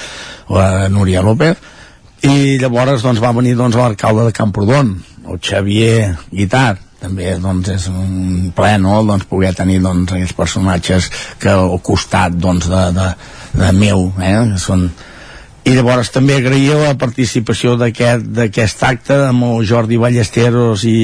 la 0.50 0.90
Núria 0.90 1.22
López 1.22 1.62
i 2.26 2.58
llavors 2.58 3.06
doncs, 3.06 3.22
va 3.22 3.36
venir 3.38 3.54
doncs, 3.60 3.78
l'alcalde 3.78 4.32
de 4.32 4.34
Camprodon 4.34 4.96
el 5.30 5.38
Xavier 5.38 6.16
Guitar 6.34 6.80
també 7.04 7.34
doncs, 7.41 7.72
és 7.74 7.88
un 7.91 8.51
ple 8.56 8.76
no? 8.82 9.01
doncs, 9.08 9.28
poder 9.30 9.54
tenir 9.58 9.82
doncs, 9.84 10.14
aquests 10.16 10.38
personatges 10.38 11.10
que 11.41 11.51
al 11.51 11.80
costat 11.84 12.38
doncs, 12.39 12.70
de, 12.72 12.84
de, 12.95 13.10
de 13.60 13.72
meu 13.80 14.08
eh? 14.24 14.38
són 14.62 14.88
i 15.64 15.74
llavors 15.78 16.12
també 16.12 16.38
agrair 16.38 16.76
la 16.76 16.95
participació 16.99 17.78
d'aquest 17.80 18.84
acte 18.84 19.20
amb 19.30 19.47
el 19.47 19.68
Jordi 19.68 19.99
Ballesteros 19.99 20.84
i, 20.88 20.95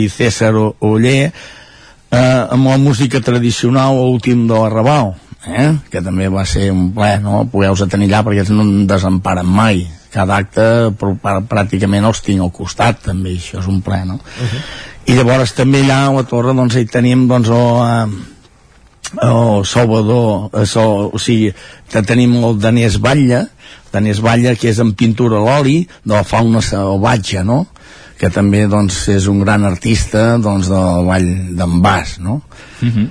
i 0.00 0.02
César 0.12 0.54
Oller 0.56 1.26
eh, 1.28 2.20
amb 2.20 2.70
la 2.70 2.78
música 2.80 3.20
tradicional 3.24 4.00
últim 4.00 4.46
de 4.48 4.56
la 4.56 4.72
Raval 4.72 5.14
eh? 5.46 5.70
que 5.92 6.04
també 6.04 6.28
va 6.32 6.46
ser 6.48 6.70
un 6.72 6.90
ple 6.96 7.14
no? 7.24 7.46
poder-vos 7.52 7.88
tenir 7.92 8.08
allà 8.10 8.24
perquè 8.28 8.46
no 8.52 8.64
em 8.64 8.86
desemparen 8.88 9.48
mai 9.48 9.84
cada 10.10 10.40
acte 10.42 10.64
pràcticament 10.98 12.08
els 12.08 12.24
tinc 12.26 12.42
al 12.42 12.50
costat 12.50 13.04
també, 13.04 13.36
això 13.36 13.60
és 13.60 13.68
un 13.70 13.78
ple 13.84 14.00
no? 14.08 14.16
Uh 14.20 14.48
-huh 14.48 14.89
i 15.10 15.16
llavors 15.16 15.54
també 15.58 15.80
allà 15.82 16.04
a 16.06 16.12
la 16.14 16.26
torre 16.28 16.54
doncs 16.54 16.76
hi 16.78 16.86
tenim 16.86 17.24
doncs 17.30 17.48
el, 17.50 17.78
eh, 17.82 19.22
el 19.26 19.64
Salvador 19.66 20.54
el, 20.54 20.68
o 21.10 21.18
sigui, 21.18 21.50
tenim 21.90 22.36
el 22.44 22.60
Danés 22.62 23.00
Batlle 23.02 23.44
Danés 23.90 24.20
Batlle 24.22 24.54
que 24.58 24.70
és 24.70 24.78
en 24.78 24.92
pintura 24.94 25.40
a 25.40 25.42
l'oli 25.46 25.80
de 26.04 26.14
la 26.14 26.22
fauna 26.22 26.62
salvatge 26.62 27.42
no? 27.46 27.64
que 28.20 28.30
també 28.30 28.66
doncs, 28.68 29.06
és 29.08 29.26
un 29.32 29.40
gran 29.40 29.64
artista 29.64 30.36
doncs, 30.38 30.68
del 30.70 31.08
Vall 31.08 31.30
d'en 31.58 31.80
Bas 31.82 32.18
no? 32.20 32.42
Uh 32.82 32.88
-huh. 32.88 33.08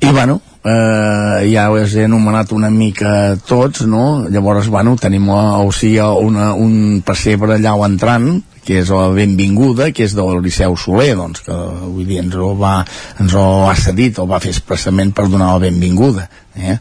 i 0.00 0.12
bueno 0.12 0.40
eh, 0.64 1.50
ja 1.52 1.70
us 1.70 1.94
he 1.94 2.04
anomenat 2.04 2.52
una 2.52 2.70
mica 2.70 3.36
tots, 3.46 3.86
no? 3.86 4.28
Llavors, 4.28 4.68
bueno, 4.68 4.96
tenim 4.96 5.28
o 5.30 5.70
sigui, 5.72 6.00
una, 6.00 6.52
un 6.54 7.02
pessebre 7.06 7.56
allà 7.56 7.74
entrant, 7.86 8.42
que 8.68 8.82
és 8.82 8.90
la 8.92 9.08
benvinguda, 9.16 9.88
que 9.96 10.04
és 10.04 10.12
del 10.12 10.42
Liceu 10.44 10.74
Soler, 10.76 11.14
doncs, 11.16 11.40
que 11.46 11.54
vull 11.56 12.04
dir, 12.04 12.18
ens 12.20 12.34
ho 12.36 12.50
va, 12.58 12.82
ens 13.22 13.32
ho 13.32 13.44
ha 13.64 13.74
cedit, 13.80 14.20
o 14.20 14.26
va 14.28 14.42
fer 14.44 14.52
expressament 14.52 15.14
per 15.16 15.24
donar 15.32 15.54
la 15.54 15.62
benvinguda. 15.62 16.26
Eh? 16.52 16.74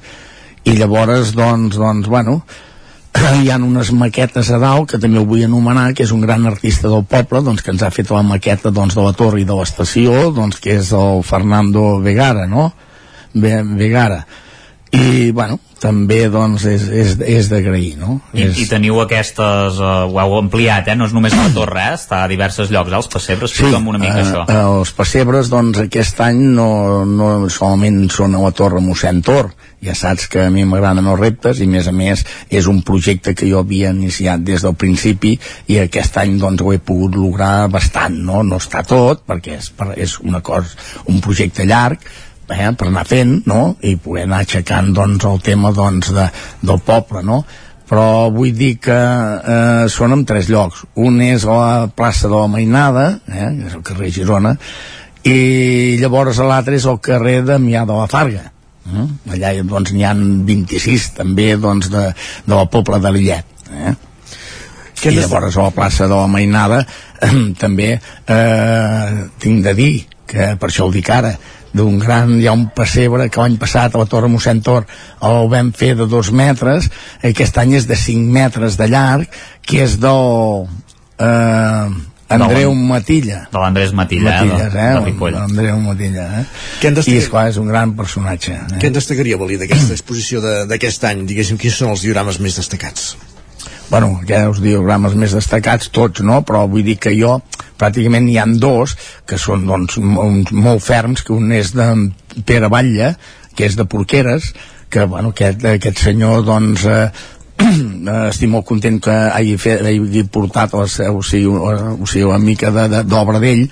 I 0.67 0.73
llavors, 0.75 1.31
doncs, 1.37 1.77
doncs, 1.79 2.09
bueno, 2.11 2.41
hi 3.39 3.47
ha 3.47 3.59
unes 3.63 3.93
maquetes 3.95 4.51
a 4.51 4.59
dalt 4.59 4.91
que 4.91 4.99
també 4.99 5.21
ho 5.21 5.29
vull 5.29 5.45
anomenar, 5.45 5.93
que 5.95 6.03
és 6.03 6.11
un 6.11 6.25
gran 6.25 6.43
artista 6.51 6.91
del 6.91 7.07
poble, 7.07 7.39
doncs, 7.45 7.63
que 7.63 7.71
ens 7.71 7.87
ha 7.87 7.93
fet 7.95 8.11
la 8.11 8.25
maqueta 8.33 8.73
doncs, 8.75 8.97
de 8.97 9.07
la 9.07 9.15
torre 9.15 9.39
i 9.39 9.47
de 9.47 9.55
l'estació, 9.55 10.27
doncs, 10.35 10.59
que 10.59 10.75
és 10.81 10.91
el 10.91 11.23
Fernando 11.23 12.01
Vegara, 12.03 12.49
no? 12.51 12.67
Vegara. 13.31 14.25
I, 14.91 15.31
bueno, 15.31 15.61
també 15.81 16.23
doncs 16.31 16.65
és, 16.69 16.87
és, 16.89 17.13
és 17.21 17.49
d'agrair 17.51 17.95
no? 17.99 18.17
I, 18.33 18.47
és... 18.47 18.61
I 18.63 18.67
teniu 18.69 18.99
aquestes 19.03 19.79
uh, 19.81 20.05
ho 20.07 20.19
heu 20.21 20.37
ampliat, 20.39 20.89
eh? 20.91 20.97
no 20.97 21.07
és 21.09 21.15
només 21.15 21.35
la 21.37 21.49
torre 21.57 21.83
eh? 21.83 21.95
està 21.97 22.23
a 22.25 22.31
diversos 22.31 22.73
llocs, 22.73 22.91
eh? 22.91 22.99
els 23.01 23.11
pessebres 23.13 23.53
explica'm 23.53 23.85
sí, 23.85 23.93
una 23.93 24.01
mica 24.01 24.17
uh, 24.17 24.25
això 24.25 24.43
uh, 24.45 24.79
els 24.81 24.93
pessebres 24.97 25.51
doncs 25.53 25.83
aquest 25.85 26.21
any 26.25 26.43
no, 26.57 26.69
no 27.07 27.31
solament 27.53 28.05
són 28.13 28.37
a 28.37 28.43
la 28.43 28.53
torre 28.55 28.83
mossèn 28.83 29.23
Tor 29.25 29.53
ja 29.83 29.93
saps 29.93 30.25
que 30.31 30.41
a 30.47 30.51
mi 30.53 30.63
m'agraden 30.65 31.05
els 31.05 31.19
reptes 31.19 31.59
i 31.61 31.67
a 31.67 31.71
més 31.71 31.87
a 31.89 31.93
més 31.93 32.23
és 32.49 32.67
un 32.69 32.81
projecte 32.85 33.35
que 33.37 33.49
jo 33.49 33.61
havia 33.61 33.91
iniciat 33.93 34.41
des 34.45 34.65
del 34.65 34.73
principi 34.79 35.35
i 35.69 35.77
aquest 35.83 36.17
any 36.17 36.37
doncs 36.41 36.63
ho 36.63 36.73
he 36.73 36.79
pogut 36.81 37.17
lograr 37.17 37.67
bastant, 37.69 38.17
no? 38.29 38.41
No 38.47 38.57
està 38.61 38.81
tot 38.87 39.21
perquè 39.27 39.59
és, 39.59 39.69
és 39.95 40.17
una 40.25 40.41
cosa, 40.41 40.73
un 41.11 41.21
projecte 41.21 41.67
llarg 41.69 42.01
eh, 42.49 42.71
per 42.77 42.89
anar 42.89 43.05
fent 43.07 43.39
no? 43.49 43.75
i 43.81 43.95
poder 44.01 44.25
anar 44.27 44.43
aixecant 44.43 44.91
doncs, 44.95 45.25
el 45.27 45.41
tema 45.45 45.71
doncs, 45.75 46.11
de, 46.15 46.27
del 46.61 46.83
poble 46.85 47.23
no? 47.25 47.41
però 47.87 48.27
vull 48.33 48.51
dir 48.55 48.75
que 48.83 48.97
eh, 48.97 49.87
són 49.91 50.15
en 50.15 50.25
tres 50.27 50.51
llocs 50.51 50.83
un 51.03 51.21
és 51.23 51.45
a 51.47 51.57
la 51.57 51.87
plaça 51.87 52.27
de 52.27 52.35
la 52.35 52.51
Mainada 52.51 53.07
eh, 53.27 53.47
que 53.59 53.69
és 53.69 53.77
el 53.77 53.85
carrer 53.87 54.11
Girona 54.15 54.55
i 55.27 55.97
llavors 56.01 56.39
l'altre 56.43 56.77
és 56.77 56.87
el 56.87 56.99
carrer 57.03 57.41
de 57.47 57.59
Mià 57.63 57.85
de 57.87 57.95
la 57.95 58.09
Farga 58.11 58.43
eh? 58.47 59.07
allà 59.35 59.53
doncs 59.63 59.93
n'hi 59.95 60.05
han 60.07 60.25
26 60.47 61.13
també 61.21 61.53
doncs, 61.61 61.91
de, 61.93 62.09
de 62.47 62.53
la 62.55 62.67
Pobla 62.71 62.99
de 63.03 63.15
l'Illet 63.15 63.71
eh? 63.71 63.95
I 64.97 65.11
llavors 65.13 65.55
a 65.55 65.67
la 65.67 65.71
plaça 65.75 66.07
de 66.09 66.15
la 66.15 66.27
Mainada 66.31 66.81
eh, 66.83 67.31
també 67.63 67.93
eh, 67.95 69.11
tinc 69.39 69.63
de 69.63 69.75
dir 69.77 69.93
que 70.27 70.55
per 70.59 70.67
això 70.67 70.87
ho 70.87 70.91
dic 70.91 71.07
ara 71.13 71.37
d'un 71.77 71.99
gran, 72.01 72.33
hi 72.41 72.47
ha 72.49 72.53
un 72.57 72.67
pessebre 72.75 73.29
que 73.29 73.39
l'any 73.41 73.55
passat 73.61 73.95
a 73.95 74.01
la 74.01 74.09
Torre 74.09 74.27
mossèn 74.33 74.59
Tor 74.65 74.85
el 75.29 75.47
vam 75.53 75.71
fer 75.77 75.93
de 75.99 76.07
dos 76.09 76.31
metres 76.33 76.89
aquest 77.23 77.57
any 77.61 77.77
és 77.79 77.87
de 77.87 77.95
5 77.95 78.33
metres 78.41 78.75
de 78.81 78.89
llarg 78.91 79.29
que 79.67 79.83
és 79.85 79.95
del 80.01 80.67
eh, 81.19 81.87
Andreu 82.29 82.73
Matilla 82.75 83.45
de 83.53 83.59
l'Andrés 83.61 83.93
Matilla, 83.95 84.33
Matilles, 84.33 84.61
eh, 84.61 84.67
eh? 84.67 84.89
de, 84.91 84.99
de 84.99 85.05
Ripoll 85.05 85.37
Andreu 85.39 85.77
Matilla 85.85 86.25
eh? 86.41 86.43
Què 86.81 86.89
en 86.91 86.97
i 86.97 86.99
destaca- 86.99 87.21
esclar, 87.23 87.45
és 87.53 87.59
un 87.61 87.69
gran 87.71 87.93
personatge 87.95 88.51
eh? 88.57 88.81
Què 88.81 88.89
en 88.91 88.97
destacaria, 88.99 89.37
Valí, 89.39 89.55
d'aquesta 89.61 89.93
exposició 89.95 90.41
de- 90.43 90.65
d'aquest 90.67 91.07
any? 91.07 91.23
Diguéssim, 91.29 91.57
quins 91.61 91.77
són 91.79 91.93
els 91.95 92.03
diorames 92.03 92.41
més 92.43 92.59
destacats? 92.59 93.13
Bueno, 93.89 94.19
que 94.27 94.35
els 94.35 94.59
diogrames 94.63 95.15
més 95.15 95.35
destacats, 95.35 95.89
tots, 95.95 96.21
no? 96.25 96.41
Però 96.47 96.65
vull 96.69 96.83
dir 96.87 96.97
que 97.01 97.13
jo, 97.17 97.37
pràcticament 97.79 98.27
hi 98.29 98.37
han 98.41 98.57
dos, 98.59 98.97
que 99.25 99.39
són, 99.39 99.65
doncs, 99.69 99.97
uns 100.01 100.51
molt 100.51 100.83
ferms, 100.83 101.23
que 101.23 101.33
un 101.35 101.51
és 101.55 101.73
de 101.77 101.87
Pere 102.45 102.69
Batlle, 102.73 103.13
que 103.55 103.65
és 103.65 103.77
de 103.79 103.85
Porqueres, 103.89 104.53
que, 104.89 105.05
bueno, 105.09 105.33
aquest, 105.35 105.65
aquest 105.65 106.03
senyor, 106.03 106.43
doncs, 106.47 106.85
eh, 106.85 107.09
eh, 107.63 108.27
estic 108.29 108.51
molt 108.53 108.67
content 108.69 108.99
que 109.03 109.13
hagi, 109.13 109.55
fet, 109.61 109.81
hagi 109.81 110.23
portat 110.31 110.75
o 110.77 110.85
sigui, 110.87 111.47
o 111.47 112.05
sigui, 112.05 112.27
una 112.27 112.37
mica 112.43 112.69
de- 112.71 112.87
de- 112.91 113.03
d'obra 113.07 113.39
d'ell 113.41 113.65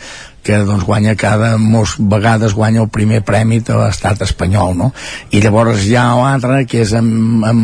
que 0.45 0.57
doncs 0.61 0.83
guanya 0.85 1.15
cada 1.17 1.55
molts 1.57 1.95
vegades 1.99 2.53
guanya 2.53 2.83
el 2.83 2.89
primer 2.93 3.23
premi 3.25 3.59
de 3.65 3.77
l'estat 3.77 4.21
espanyol 4.21 4.75
no? 4.77 4.91
i 5.33 5.41
llavors 5.41 5.85
hi 5.85 5.95
ha 5.97 6.03
l'altre 6.17 6.65
que 6.69 6.83
és 6.85 6.93
en, 6.93 7.07
en 7.45 7.61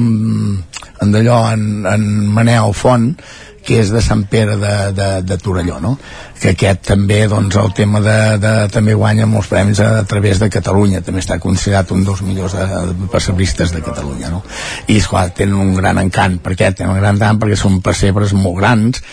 d'allò 1.10 1.40
en, 1.54 1.88
en 1.90 2.04
Manel 2.36 2.76
Font 2.78 3.16
que 3.62 3.78
és 3.78 3.92
de 3.94 4.02
Sant 4.02 4.24
Pere 4.30 4.56
de, 4.58 4.74
de, 4.98 5.08
de 5.26 5.38
Torelló 5.38 5.78
no? 5.82 5.96
que 6.42 6.54
aquest 6.56 6.82
també 6.88 7.20
doncs 7.30 7.58
el 7.62 7.74
tema 7.78 8.02
de, 8.02 8.18
de 8.42 8.54
també 8.74 8.96
guanya 8.98 9.28
molts 9.30 9.52
premis 9.52 9.82
a, 9.82 9.92
a 10.02 10.06
través 10.10 10.42
de 10.42 10.50
Catalunya 10.54 11.04
també 11.06 11.22
està 11.22 11.38
considerat 11.42 11.94
un 11.94 12.06
dels 12.06 12.24
millors 12.26 12.58
de, 12.58 12.96
pessebristes 13.14 13.74
de 13.74 13.84
Catalunya 13.86 14.32
no? 14.34 14.42
i 14.88 14.98
esclar, 14.98 15.30
tenen 15.38 15.60
un 15.62 15.76
gran 15.78 16.02
encant 16.02 16.40
per 16.42 16.58
què? 16.58 16.72
tenen 16.74 16.96
un 16.96 17.02
gran 17.02 17.18
encant 17.18 17.44
perquè 17.44 17.60
són 17.60 17.82
pessebres 17.86 18.34
molt 18.38 18.58
grans 18.62 19.06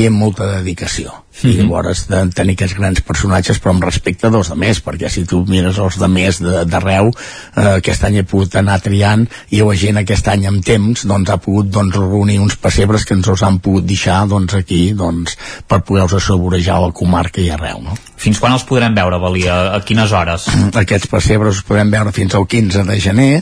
i 0.00 0.06
amb 0.08 0.20
molta 0.22 0.46
dedicació 0.58 1.12
i 1.40 1.54
llavors 1.56 2.02
de 2.10 2.18
tenir 2.36 2.52
aquests 2.56 2.74
grans 2.76 3.00
personatges 3.06 3.60
però 3.62 3.72
amb 3.72 3.84
respecte 3.86 4.28
dels 4.32 4.50
de 4.50 4.56
més 4.60 4.80
perquè 4.84 5.08
si 5.08 5.22
tu 5.28 5.38
mires 5.48 5.78
els 5.80 5.96
de 6.00 6.08
més 6.12 6.40
de- 6.42 6.64
d'arreu 6.68 7.08
eh, 7.12 7.78
aquest 7.78 8.04
any 8.08 8.18
he 8.20 8.24
pogut 8.28 8.56
anar 8.60 8.80
triant 8.84 9.24
i 9.56 9.62
la 9.64 9.76
gent 9.78 10.00
aquest 10.02 10.28
any 10.28 10.44
amb 10.50 10.64
temps 10.66 11.06
doncs 11.08 11.32
ha 11.32 11.38
pogut 11.40 11.70
doncs, 11.72 11.96
reunir 11.96 12.38
uns 12.42 12.58
pessebres 12.60 13.06
que 13.08 13.16
ens 13.16 13.30
els 13.32 13.44
han 13.46 13.60
pogut 13.64 13.86
deixar 13.88 14.26
doncs, 14.28 14.58
aquí 14.58 14.92
doncs, 14.92 15.38
per 15.68 15.80
poder-los 15.86 16.18
assaborejar 16.20 16.76
a 16.76 16.86
la 16.88 16.92
comarca 16.92 17.40
i 17.40 17.48
arreu 17.54 17.80
no? 17.86 17.96
Fins 18.20 18.36
quan 18.42 18.52
els 18.52 18.66
podrem 18.68 18.92
veure, 18.94 19.16
Valí? 19.22 19.46
A, 19.48 19.76
a 19.78 19.80
quines 19.86 20.12
hores? 20.12 20.50
aquests 20.84 21.08
pessebres 21.08 21.60
els 21.60 21.64
podem 21.64 21.90
veure 21.94 22.12
fins 22.12 22.36
al 22.36 22.44
15 22.50 22.84
de 22.90 23.00
gener 23.00 23.32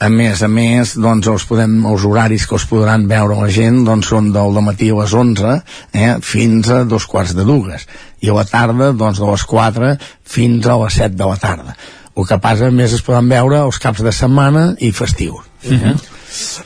a 0.00 0.08
més 0.08 0.40
a 0.40 0.48
més, 0.48 0.94
doncs, 0.96 1.28
els, 1.28 1.44
podem, 1.44 1.74
els 1.90 2.04
horaris 2.08 2.46
que 2.48 2.56
els 2.56 2.64
podran 2.70 3.04
veure 3.08 3.36
la 3.36 3.50
gent 3.52 3.82
doncs, 3.84 4.08
són 4.08 4.30
del 4.32 4.56
matí 4.64 4.88
a 4.88 5.00
les 5.02 5.12
11 5.12 5.50
eh, 5.92 6.14
fins 6.24 6.70
a 6.72 6.82
dos 6.88 7.04
quarts 7.10 7.34
de 7.36 7.44
dues. 7.44 7.84
I 8.24 8.32
a 8.32 8.36
la 8.38 8.46
tarda 8.48 8.94
doncs, 8.96 9.20
de 9.20 9.28
les 9.28 9.44
4 9.50 9.90
fins 10.24 10.66
a 10.66 10.78
les 10.80 10.96
7 11.02 11.18
de 11.20 11.28
la 11.28 11.36
tarda. 11.40 11.76
El 12.16 12.26
que 12.26 12.40
passa 12.40 12.70
més 12.72 12.94
es 12.96 13.04
poden 13.04 13.28
veure 13.28 13.60
els 13.66 13.78
caps 13.80 14.00
de 14.04 14.12
setmana 14.12 14.70
i 14.80 14.90
festius. 14.96 15.44
Uh 15.68 15.94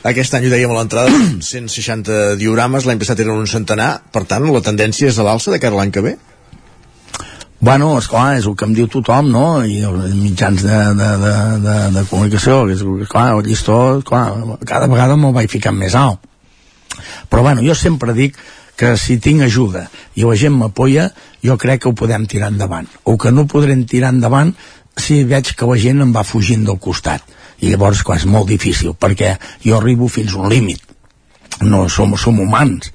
Aquest 0.05 0.35
any 0.37 0.45
ho 0.45 0.51
dèiem 0.51 0.69
a 0.69 0.75
l'entrada, 0.77 1.09
160 1.41 2.35
diorames, 2.37 2.85
l'any 2.85 2.99
passat 3.01 3.23
eren 3.23 3.39
un 3.41 3.49
centenar, 3.49 3.95
per 4.13 4.21
tant, 4.29 4.45
la 4.53 4.61
tendència 4.61 5.09
és 5.09 5.17
a 5.17 5.25
l'alça 5.25 5.49
de 5.49 5.57
cara 5.63 5.79
l'any 5.79 5.89
que 5.95 6.03
ve? 6.05 6.13
Bueno, 7.59 7.97
esclar, 7.97 8.35
és 8.37 8.45
el 8.45 8.55
que 8.59 8.65
em 8.67 8.73
diu 8.75 8.87
tothom, 8.91 9.29
no? 9.31 9.45
I 9.63 9.79
els 9.87 10.13
mitjans 10.13 10.61
de, 10.65 10.79
de, 10.99 11.09
de, 11.21 11.33
de, 11.63 11.75
de 11.95 12.03
comunicació, 12.09 12.65
que 12.67 12.75
és, 12.75 12.83
clar, 13.09 13.29
el 13.37 13.45
llistó, 13.47 13.77
clar, 14.05 14.27
cada 14.67 14.89
vegada 14.91 15.15
me'l 15.15 15.33
vaig 15.33 15.49
ficant 15.49 15.77
més 15.79 15.95
alt. 15.95 16.19
Però 17.31 17.41
bueno, 17.41 17.63
jo 17.65 17.75
sempre 17.75 18.13
dic 18.13 18.37
que 18.75 18.95
si 18.99 19.17
tinc 19.23 19.45
ajuda 19.45 19.85
i 20.19 20.25
la 20.27 20.35
gent 20.39 20.55
m'apoya, 20.59 21.09
jo 21.43 21.55
crec 21.57 21.83
que 21.83 21.89
ho 21.89 21.95
podem 21.95 22.27
tirar 22.27 22.51
endavant. 22.51 22.89
O 23.03 23.15
que 23.17 23.31
no 23.31 23.47
podrem 23.47 23.85
tirar 23.87 24.11
endavant 24.13 24.53
si 24.99 25.23
veig 25.23 25.55
que 25.55 25.67
la 25.69 25.79
gent 25.79 26.03
em 26.03 26.13
va 26.15 26.27
fugint 26.27 26.67
del 26.67 26.79
costat. 26.79 27.23
I 27.63 27.71
llavors, 27.71 28.03
clar, 28.03 28.19
és 28.19 28.27
molt 28.27 28.51
difícil, 28.51 28.93
perquè 28.99 29.37
jo 29.63 29.79
arribo 29.79 30.11
fins 30.11 30.35
a 30.35 30.43
un 30.43 30.51
límit. 30.51 30.83
No 31.63 31.85
som, 31.89 32.17
som 32.19 32.39
humans. 32.39 32.91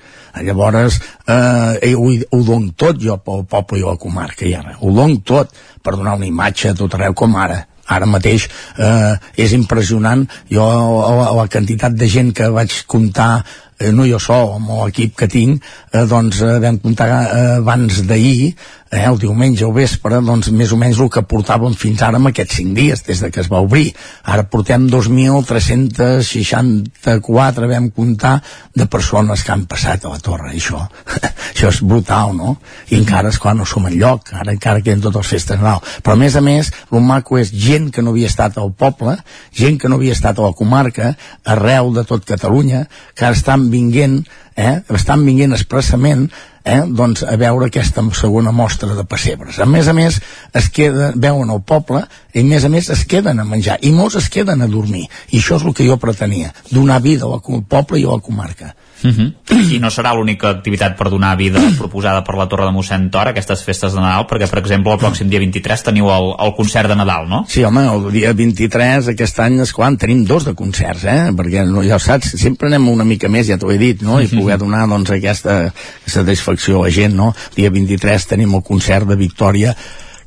Llavors, 0.46 1.00
eh, 1.26 1.94
ho, 1.94 2.06
ho 2.30 2.42
dono 2.46 2.74
tot 2.76 3.00
jo 3.02 3.16
pel 3.24 3.44
poble 3.50 3.80
i 3.80 3.86
la 3.86 3.96
comarca, 4.00 4.46
i 4.46 4.54
ara. 4.54 4.76
Ho 4.80 4.92
dono 4.94 5.20
tot 5.24 5.52
per 5.82 5.96
donar 5.96 6.16
una 6.20 6.28
imatge 6.28 6.70
a 6.70 6.78
tot 6.78 6.94
arreu 6.94 7.16
com 7.16 7.36
ara 7.36 7.64
ara 7.90 8.06
mateix 8.06 8.46
eh, 8.78 9.14
és 9.34 9.54
impressionant 9.56 10.22
jo 10.50 10.66
la, 10.66 11.32
la 11.34 11.48
quantitat 11.50 11.96
de 11.98 12.08
gent 12.10 12.30
que 12.36 12.46
vaig 12.54 12.76
comptar 12.86 13.32
eh, 13.80 13.90
no 13.96 14.06
jo 14.06 14.20
sol, 14.22 14.54
amb 14.58 14.70
l'equip 14.84 15.16
que 15.18 15.28
tinc 15.30 15.64
eh, 15.64 16.04
doncs 16.10 16.42
eh, 16.46 16.58
vam 16.62 16.78
comptar 16.84 17.08
eh, 17.10 17.42
abans 17.58 18.02
d'ahir 18.06 18.52
eh, 18.90 19.06
el 19.06 19.18
diumenge 19.22 19.62
o 19.64 19.70
vespre 19.72 20.18
doncs 20.24 20.50
més 20.54 20.72
o 20.74 20.76
menys 20.80 20.98
el 21.00 21.10
que 21.12 21.22
portàvem 21.30 21.74
fins 21.78 22.02
ara 22.02 22.16
amb 22.18 22.28
aquests 22.30 22.56
5 22.60 22.74
dies 22.76 23.02
des 23.06 23.18
de 23.22 23.28
que 23.30 23.40
es 23.42 23.48
va 23.50 23.60
obrir. 23.62 23.94
Ara 24.24 24.42
portem 24.50 24.88
2.364 24.90 27.68
vam 27.70 27.90
comptar 27.94 28.42
de 28.74 28.86
persones 28.90 29.44
que 29.44 29.52
han 29.54 29.66
passat 29.70 30.04
a 30.04 30.08
la 30.14 30.18
torre. 30.18 30.50
Això, 30.54 30.88
això 31.52 31.68
és 31.70 31.82
brutal 31.82 32.36
no? 32.36 32.56
i 32.90 32.96
encara 32.98 33.30
quan 33.40 33.56
no 33.60 33.66
som 33.68 33.86
en 33.86 33.94
lloc 33.96 34.32
ara 34.34 34.52
encara 34.52 34.82
queden 34.82 35.00
totes 35.04 35.20
les 35.22 35.30
festes 35.36 35.58
Nadal. 35.60 35.80
Però 36.02 36.12
a 36.16 36.18
més 36.18 36.36
a 36.36 36.40
més 36.44 36.72
el 36.90 37.00
maco 37.04 37.38
és 37.38 37.52
gent 37.54 37.90
que 37.94 38.02
no 38.02 38.10
havia 38.10 38.28
estat 38.30 38.58
al 38.58 38.72
poble 38.72 39.16
gent 39.54 39.78
que 39.78 39.88
no 39.88 39.96
havia 40.00 40.12
estat 40.16 40.38
a 40.38 40.42
la 40.48 40.56
comarca 40.56 41.16
arreu 41.44 41.92
de 41.94 42.04
tot 42.08 42.24
Catalunya 42.26 42.88
que 43.14 43.30
estan 43.30 43.70
vinguent 43.70 44.26
eh, 44.56 44.80
estan 44.96 45.24
vinguent 45.26 45.54
expressament 45.56 46.28
eh, 46.64 46.82
doncs 46.86 47.22
a 47.24 47.36
veure 47.40 47.68
aquesta 47.70 48.02
segona 48.16 48.52
mostra 48.52 48.94
de 48.94 49.04
pessebres. 49.04 49.58
A 49.58 49.66
més 49.66 49.88
a 49.88 49.94
més, 49.96 50.20
es 50.54 50.68
queda, 50.70 51.12
veuen 51.14 51.50
el 51.50 51.62
poble 51.62 52.04
i 52.34 52.42
a 52.42 52.46
més 52.46 52.64
a 52.64 52.70
més 52.72 52.90
es 52.90 53.04
queden 53.08 53.40
a 53.40 53.46
menjar 53.48 53.78
i 53.82 53.92
molts 53.94 54.18
es 54.20 54.28
queden 54.28 54.62
a 54.62 54.70
dormir. 54.70 55.06
I 55.30 55.40
això 55.40 55.60
és 55.60 55.66
el 55.66 55.74
que 55.74 55.86
jo 55.88 55.98
pretenia, 56.00 56.54
donar 56.70 57.00
vida 57.02 57.26
al 57.26 57.42
poble 57.68 58.00
i 58.00 58.06
a 58.06 58.16
la 58.16 58.24
comarca. 58.24 58.74
Uh 59.02 59.10
-huh. 59.10 59.74
I 59.74 59.78
no 59.78 59.88
serà 59.88 60.14
l'única 60.14 60.50
activitat 60.50 60.96
per 60.96 61.08
donar 61.10 61.36
vida 61.36 61.60
proposada 61.78 62.22
per 62.24 62.34
la 62.36 62.46
Torre 62.48 62.66
de 62.66 62.72
mossèn 62.72 63.10
Tor, 63.10 63.28
aquestes 63.28 63.62
festes 63.64 63.94
de 63.94 64.00
Nadal, 64.00 64.26
perquè, 64.26 64.48
per 64.48 64.58
exemple, 64.60 64.92
el 64.92 64.98
pròxim 64.98 65.28
dia 65.28 65.38
23 65.38 65.82
teniu 65.82 66.10
el, 66.10 66.34
el 66.38 66.54
concert 66.54 66.88
de 66.88 66.96
Nadal, 66.96 67.28
no? 67.28 67.44
Sí, 67.48 67.64
home, 67.64 67.86
el 67.86 68.12
dia 68.12 68.32
23 68.32 69.08
aquest 69.08 69.40
any, 69.40 69.60
és 69.60 69.72
quan 69.72 69.96
tenim 69.96 70.24
dos 70.24 70.44
de 70.44 70.54
concerts, 70.54 71.04
eh? 71.04 71.30
Perquè, 71.36 71.64
no, 71.66 71.82
ja 71.82 71.96
ho 71.96 71.98
saps, 71.98 72.36
sempre 72.36 72.68
anem 72.68 72.88
una 72.88 73.04
mica 73.04 73.28
més, 73.28 73.46
ja 73.46 73.58
t'ho 73.58 73.70
he 73.70 73.78
dit, 73.78 74.02
no? 74.02 74.20
I 74.20 74.28
poder 74.28 74.58
donar, 74.58 74.86
doncs, 74.88 75.10
aquesta 75.10 75.72
satisfacció 76.06 76.80
a 76.80 76.84
la 76.84 76.90
gent, 76.90 77.14
no? 77.14 77.34
El 77.50 77.56
dia 77.56 77.70
23 77.70 78.26
tenim 78.26 78.54
el 78.54 78.62
concert 78.62 79.06
de 79.06 79.16
Victòria 79.16 79.74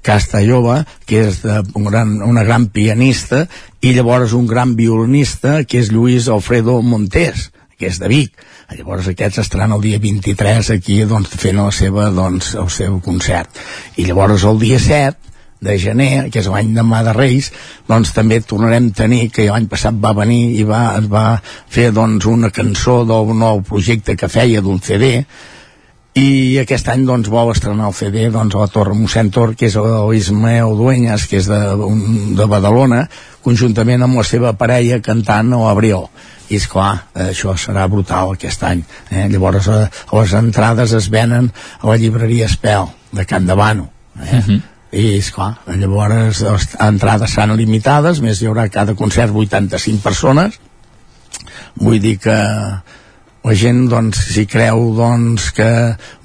Castellova, 0.03 0.83
que 1.07 1.23
és 1.29 1.41
de, 1.41 1.61
un 1.79 1.87
gran, 1.87 2.19
una 2.21 2.43
gran 2.43 2.67
pianista, 2.75 3.47
i 3.81 3.95
llavors 3.95 4.35
un 4.37 4.45
gran 4.45 4.75
violinista, 4.75 5.63
que 5.63 5.79
és 5.79 5.89
Lluís 5.91 6.27
Alfredo 6.29 6.81
Montés, 6.83 7.49
que 7.83 7.91
és 7.91 7.99
de 7.99 8.09
Vic. 8.11 8.39
Llavors 8.73 9.09
aquests 9.11 9.43
estaran 9.43 9.75
el 9.75 9.83
dia 9.83 9.99
23 9.99 10.71
aquí 10.77 11.01
doncs, 11.09 11.35
fent 11.39 11.59
la 11.59 11.69
seva, 11.75 12.07
doncs, 12.15 12.53
el 12.59 12.71
seu 12.71 12.97
concert. 13.03 13.59
I 13.99 14.07
llavors 14.07 14.47
el 14.47 14.61
dia 14.63 14.79
7 14.79 15.33
de 15.63 15.77
gener, 15.79 16.29
que 16.31 16.41
és 16.41 16.49
l'any 16.51 16.73
demà 16.75 17.03
de 17.05 17.13
Reis, 17.15 17.49
doncs 17.87 18.11
també 18.15 18.41
tornarem 18.43 18.89
a 18.89 18.97
tenir, 19.03 19.29
que 19.31 19.47
l'any 19.47 19.69
passat 19.71 19.99
va 19.99 20.11
venir 20.17 20.57
i 20.57 20.65
va, 20.67 20.81
es 20.99 21.07
va 21.11 21.25
fer 21.43 21.91
doncs, 21.95 22.27
una 22.27 22.51
cançó 22.55 23.01
d'un 23.07 23.37
nou 23.39 23.63
projecte 23.67 24.17
que 24.19 24.31
feia 24.31 24.63
d'un 24.63 24.81
CD, 24.83 25.23
i 26.13 26.59
aquest 26.61 26.89
any 26.93 27.07
doncs, 27.07 27.29
vol 27.33 27.49
estrenar 27.53 27.87
el 27.89 27.95
CD 27.97 28.27
doncs, 28.33 28.53
a 28.53 28.65
la 28.65 28.69
Torre 28.69 28.93
mossèn 28.93 29.31
Tor, 29.33 29.55
que 29.57 29.65
és 29.65 29.77
l'Ismael 29.77 30.75
Dueñas, 30.77 31.25
que 31.29 31.39
és 31.41 31.49
de, 31.49 31.61
un, 31.87 32.35
de 32.37 32.45
Badalona, 32.49 33.07
conjuntament 33.43 34.05
amb 34.05 34.19
la 34.21 34.25
seva 34.27 34.53
parella 34.57 35.01
cantant 35.03 35.53
a 35.53 35.61
l'Abrió 35.63 36.05
i 36.49 36.59
és 36.59 36.67
clar, 36.69 37.07
això 37.29 37.55
serà 37.59 37.85
brutal 37.89 38.33
aquest 38.33 38.63
any 38.67 38.83
eh? 39.09 39.25
llavors 39.31 39.69
eh, 39.71 39.85
les 40.13 40.35
entrades 40.37 40.93
es 40.97 41.09
venen 41.11 41.49
a 41.79 41.89
la 41.89 41.97
llibreria 41.97 42.49
Espel 42.51 42.89
de 43.15 43.25
Can 43.25 43.47
Davano 43.49 43.89
eh? 44.19 44.41
Mhm. 44.41 44.61
i 44.91 45.05
és 45.17 45.31
clar, 45.33 45.55
llavors 45.79 46.43
les 46.45 46.67
entrades 46.83 47.33
seran 47.33 47.55
limitades, 47.57 48.21
més 48.21 48.41
hi 48.41 48.49
haurà 48.51 48.67
cada 48.69 48.95
concert 48.99 49.33
85 49.33 50.03
persones 50.03 50.59
vull 51.79 51.99
dir 52.03 52.19
que 52.21 52.37
la 53.43 53.53
gent 53.59 53.83
doncs, 53.91 54.21
si 54.33 54.45
creu 54.47 54.93
doncs, 54.95 55.49
que 55.57 55.69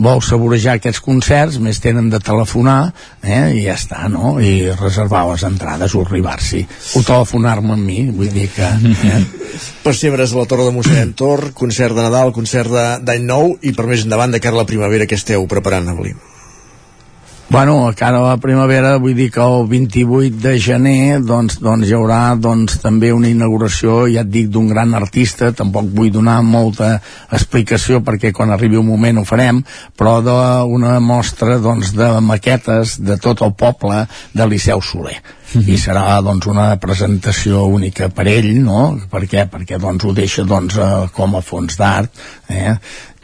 vol 0.04 0.22
saborejar 0.22 0.76
aquests 0.78 1.02
concerts 1.02 1.58
més 1.62 1.80
tenen 1.82 2.10
de 2.12 2.20
telefonar 2.22 2.92
eh, 3.22 3.58
i 3.58 3.64
ja 3.66 3.74
està, 3.74 4.04
no? 4.12 4.36
i 4.38 4.70
reservar 4.78 5.24
les 5.32 5.44
entrades 5.48 5.96
o 5.98 6.04
arribar-s'hi 6.06 6.62
o 6.98 7.02
telefonar-me 7.02 7.74
amb 7.74 7.84
mi 7.90 8.00
vull 8.14 8.30
dir 8.34 8.48
que 8.54 8.70
eh? 8.70 9.20
Pessebres 9.84 10.34
a 10.34 10.42
la 10.42 10.48
Torre 10.48 10.68
de 10.68 10.74
Mossèn 10.76 11.14
Tor, 11.18 11.48
concert 11.58 11.96
de 11.96 12.06
Nadal, 12.06 12.34
concert 12.36 12.70
d'any 13.02 13.26
nou 13.26 13.56
i 13.62 13.74
per 13.74 13.88
més 13.90 14.06
endavant 14.06 14.34
de 14.34 14.42
cara 14.42 14.58
a 14.58 14.62
la 14.62 14.68
primavera 14.68 15.08
que 15.08 15.18
esteu 15.18 15.46
preparant 15.50 15.88
avui. 15.90 16.14
Bueno, 17.50 17.88
a 17.88 17.94
cara 17.94 18.18
a 18.18 18.26
la 18.28 18.36
primavera, 18.36 18.98
vull 19.00 19.14
dir 19.16 19.30
que 19.32 19.40
el 19.40 19.62
28 19.70 20.36
de 20.42 20.50
gener 20.60 21.22
doncs, 21.24 21.54
doncs 21.64 21.88
hi 21.88 21.94
haurà 21.96 22.34
doncs, 22.36 22.74
també 22.82 23.08
una 23.16 23.30
inauguració, 23.32 24.02
ja 24.12 24.20
et 24.20 24.28
dic, 24.28 24.50
d'un 24.52 24.68
gran 24.68 24.92
artista, 24.92 25.48
tampoc 25.56 25.88
vull 25.96 26.10
donar 26.12 26.42
molta 26.44 26.90
explicació 27.32 28.02
perquè 28.04 28.34
quan 28.36 28.52
arribi 28.52 28.76
un 28.76 28.90
moment 28.90 29.22
ho 29.22 29.24
farem, 29.24 29.62
però 29.96 30.18
d'una 30.20 30.98
mostra 31.00 31.56
doncs, 31.56 31.94
de 31.96 32.10
maquetes 32.20 32.98
de 33.00 33.16
tot 33.16 33.40
el 33.40 33.56
poble 33.56 34.04
de 34.36 34.50
Liceu 34.52 34.84
Soler. 34.84 35.16
i 35.64 35.78
serà 35.80 36.18
doncs, 36.20 36.44
una 36.52 36.74
presentació 36.76 37.64
única 37.72 38.10
per 38.12 38.26
ell, 38.28 38.50
no? 38.60 38.98
Per 39.08 39.24
què? 39.24 39.46
Perquè 39.48 39.78
doncs, 39.80 40.04
ho 40.04 40.12
deixa 40.12 40.44
doncs, 40.44 40.76
eh, 40.76 41.06
com 41.16 41.38
a 41.38 41.40
fons 41.40 41.80
d'art 41.80 42.20
eh? 42.52 42.74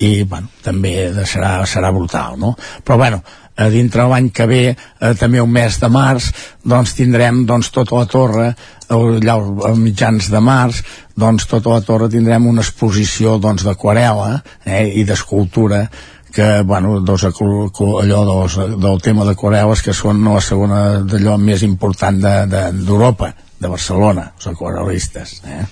i 0.01 0.25
bueno, 0.25 0.49
també 0.65 1.13
serà, 1.29 1.59
serà 1.69 1.93
brutal, 1.93 2.39
no? 2.41 2.55
Però 2.83 2.97
bueno, 2.97 3.21
a 3.57 3.69
dintre 3.71 4.07
l'any 4.11 4.31
que 4.35 4.47
ve, 4.51 4.63
eh, 4.75 5.15
també 5.19 5.41
un 5.41 5.51
mes 5.51 5.77
de 5.81 5.89
març, 5.89 6.31
doncs 6.65 6.95
tindrem 6.99 7.45
doncs, 7.47 7.71
tota 7.71 8.01
la 8.01 8.07
torre, 8.11 8.49
allà 8.89 9.37
a 9.69 9.75
mitjans 9.79 10.31
de 10.31 10.41
març, 10.41 10.83
doncs 11.17 11.47
tota 11.47 11.71
la 11.77 11.81
torre 11.87 12.09
tindrem 12.11 12.47
una 12.51 12.63
exposició 12.63 13.39
doncs, 13.39 13.63
d'aquarela 13.65 14.43
eh, 14.65 14.89
i 15.01 15.05
d'escultura 15.05 15.85
que, 16.35 16.63
bueno, 16.67 16.99
dos, 17.01 17.23
allò 17.25 18.25
dos, 18.27 18.57
del 18.83 19.01
tema 19.01 19.23
d'aquarel·les 19.25 19.83
que 19.87 19.95
són 19.95 20.25
la 20.27 20.41
segona 20.43 20.81
d'allò 21.07 21.37
més 21.39 21.63
important 21.63 22.19
de- 22.21 22.47
de- 22.51 22.73
d'Europa, 22.83 23.29
de, 23.31 23.53
de 23.61 23.69
Barcelona, 23.71 24.33
els 24.37 24.47
aquarel·listes. 24.51 25.39
Eh? 25.47 25.65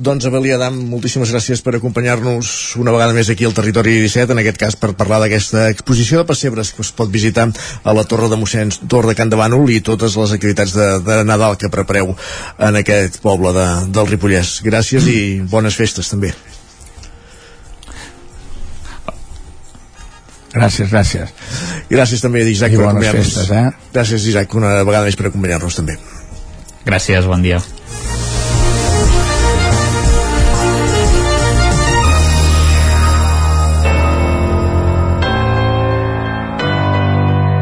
Doncs 0.00 0.24
Abel 0.24 0.46
i 0.48 0.52
Adam, 0.54 0.78
moltíssimes 0.88 1.28
gràcies 1.34 1.60
per 1.60 1.74
acompanyar-nos 1.76 2.50
una 2.80 2.92
vegada 2.94 3.12
més 3.12 3.28
aquí 3.28 3.44
al 3.44 3.52
Territori 3.52 3.98
17, 4.00 4.32
en 4.32 4.38
aquest 4.40 4.56
cas 4.60 4.76
per 4.80 4.94
parlar 4.96 5.18
d'aquesta 5.20 5.66
exposició 5.74 6.22
de 6.22 6.28
pessebres 6.30 6.70
que 6.72 6.80
es 6.80 6.92
pot 6.96 7.10
visitar 7.12 7.44
a 7.84 7.92
la 7.96 8.04
Torre 8.08 8.30
de 8.32 8.38
Mossèn 8.40 8.72
Tor 8.88 9.04
de 9.10 9.14
Can 9.18 9.28
de 9.28 9.36
Bànol 9.36 9.68
i 9.74 9.82
totes 9.84 10.16
les 10.16 10.32
activitats 10.36 10.72
de, 10.72 10.86
de 11.04 11.18
Nadal 11.28 11.58
que 11.60 11.68
prepareu 11.74 12.14
en 12.14 12.78
aquest 12.80 13.20
poble 13.20 13.52
de, 13.52 13.66
del 13.92 14.08
Ripollès. 14.08 14.54
Gràcies 14.64 15.10
i 15.12 15.18
bones 15.52 15.76
festes 15.76 16.08
també. 16.08 16.32
Gràcies, 20.54 20.88
gràcies. 20.88 21.34
I 21.90 21.94
gràcies 21.98 22.24
també 22.24 22.46
d'Isaac 22.48 22.72
I 22.72 22.80
per 22.80 22.88
acompanyar-nos. 22.88 23.36
eh? 23.52 23.66
Gràcies 23.92 24.24
Isaac 24.32 24.56
una 24.56 24.78
vegada 24.80 25.04
més 25.10 25.20
per 25.20 25.28
acompanyar-nos 25.28 25.76
també. 25.76 25.98
Gràcies, 26.88 27.28
bon 27.28 27.44
dia. 27.44 27.60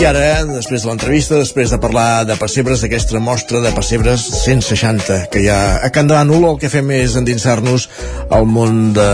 I 0.00 0.06
ara, 0.08 0.46
després 0.48 0.80
de 0.80 0.88
l'entrevista, 0.88 1.36
després 1.36 1.68
de 1.68 1.76
parlar 1.76 2.22
de 2.24 2.32
pessebres, 2.40 2.80
d'aquesta 2.80 3.20
mostra 3.20 3.60
de 3.60 3.68
pessebres 3.76 4.22
160 4.46 5.18
que 5.28 5.42
hi 5.42 5.50
ha 5.52 5.58
a 5.84 5.90
Can 5.92 6.08
de 6.08 6.16
Bànol, 6.16 6.46
el 6.48 6.56
que 6.62 6.70
fem 6.72 6.88
és 6.96 7.18
endinsar-nos 7.20 7.84
al 8.32 8.48
món 8.48 8.94
de, 8.96 9.04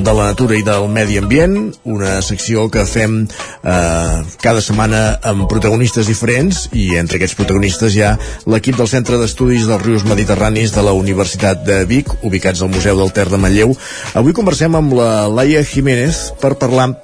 de 0.00 0.16
la 0.16 0.30
natura 0.30 0.56
i 0.56 0.64
del 0.64 0.88
medi 0.88 1.20
ambient, 1.20 1.58
una 1.84 2.16
secció 2.24 2.70
que 2.72 2.86
fem 2.88 3.20
eh, 3.26 4.16
cada 4.40 4.64
setmana 4.64 5.02
amb 5.28 5.44
protagonistes 5.52 6.08
diferents 6.08 6.70
i 6.72 6.88
entre 6.96 7.20
aquests 7.20 7.36
protagonistes 7.36 7.92
hi 7.92 8.06
ha 8.08 8.16
l'equip 8.48 8.80
del 8.80 8.88
Centre 8.88 9.20
d'Estudis 9.20 9.68
dels 9.68 9.84
Rius 9.84 10.08
Mediterranis 10.08 10.72
de 10.72 10.88
la 10.88 10.96
Universitat 10.96 11.68
de 11.68 11.82
Vic, 11.84 12.16
ubicats 12.24 12.64
al 12.64 12.72
Museu 12.72 12.96
del 12.96 13.12
Ter 13.12 13.28
de 13.28 13.44
Manlleu. 13.44 13.76
Avui 14.16 14.32
conversem 14.32 14.72
amb 14.72 14.96
la 14.96 15.26
Laia 15.28 15.60
Jiménez 15.60 16.30
per 16.40 16.56
parlar 16.56 16.94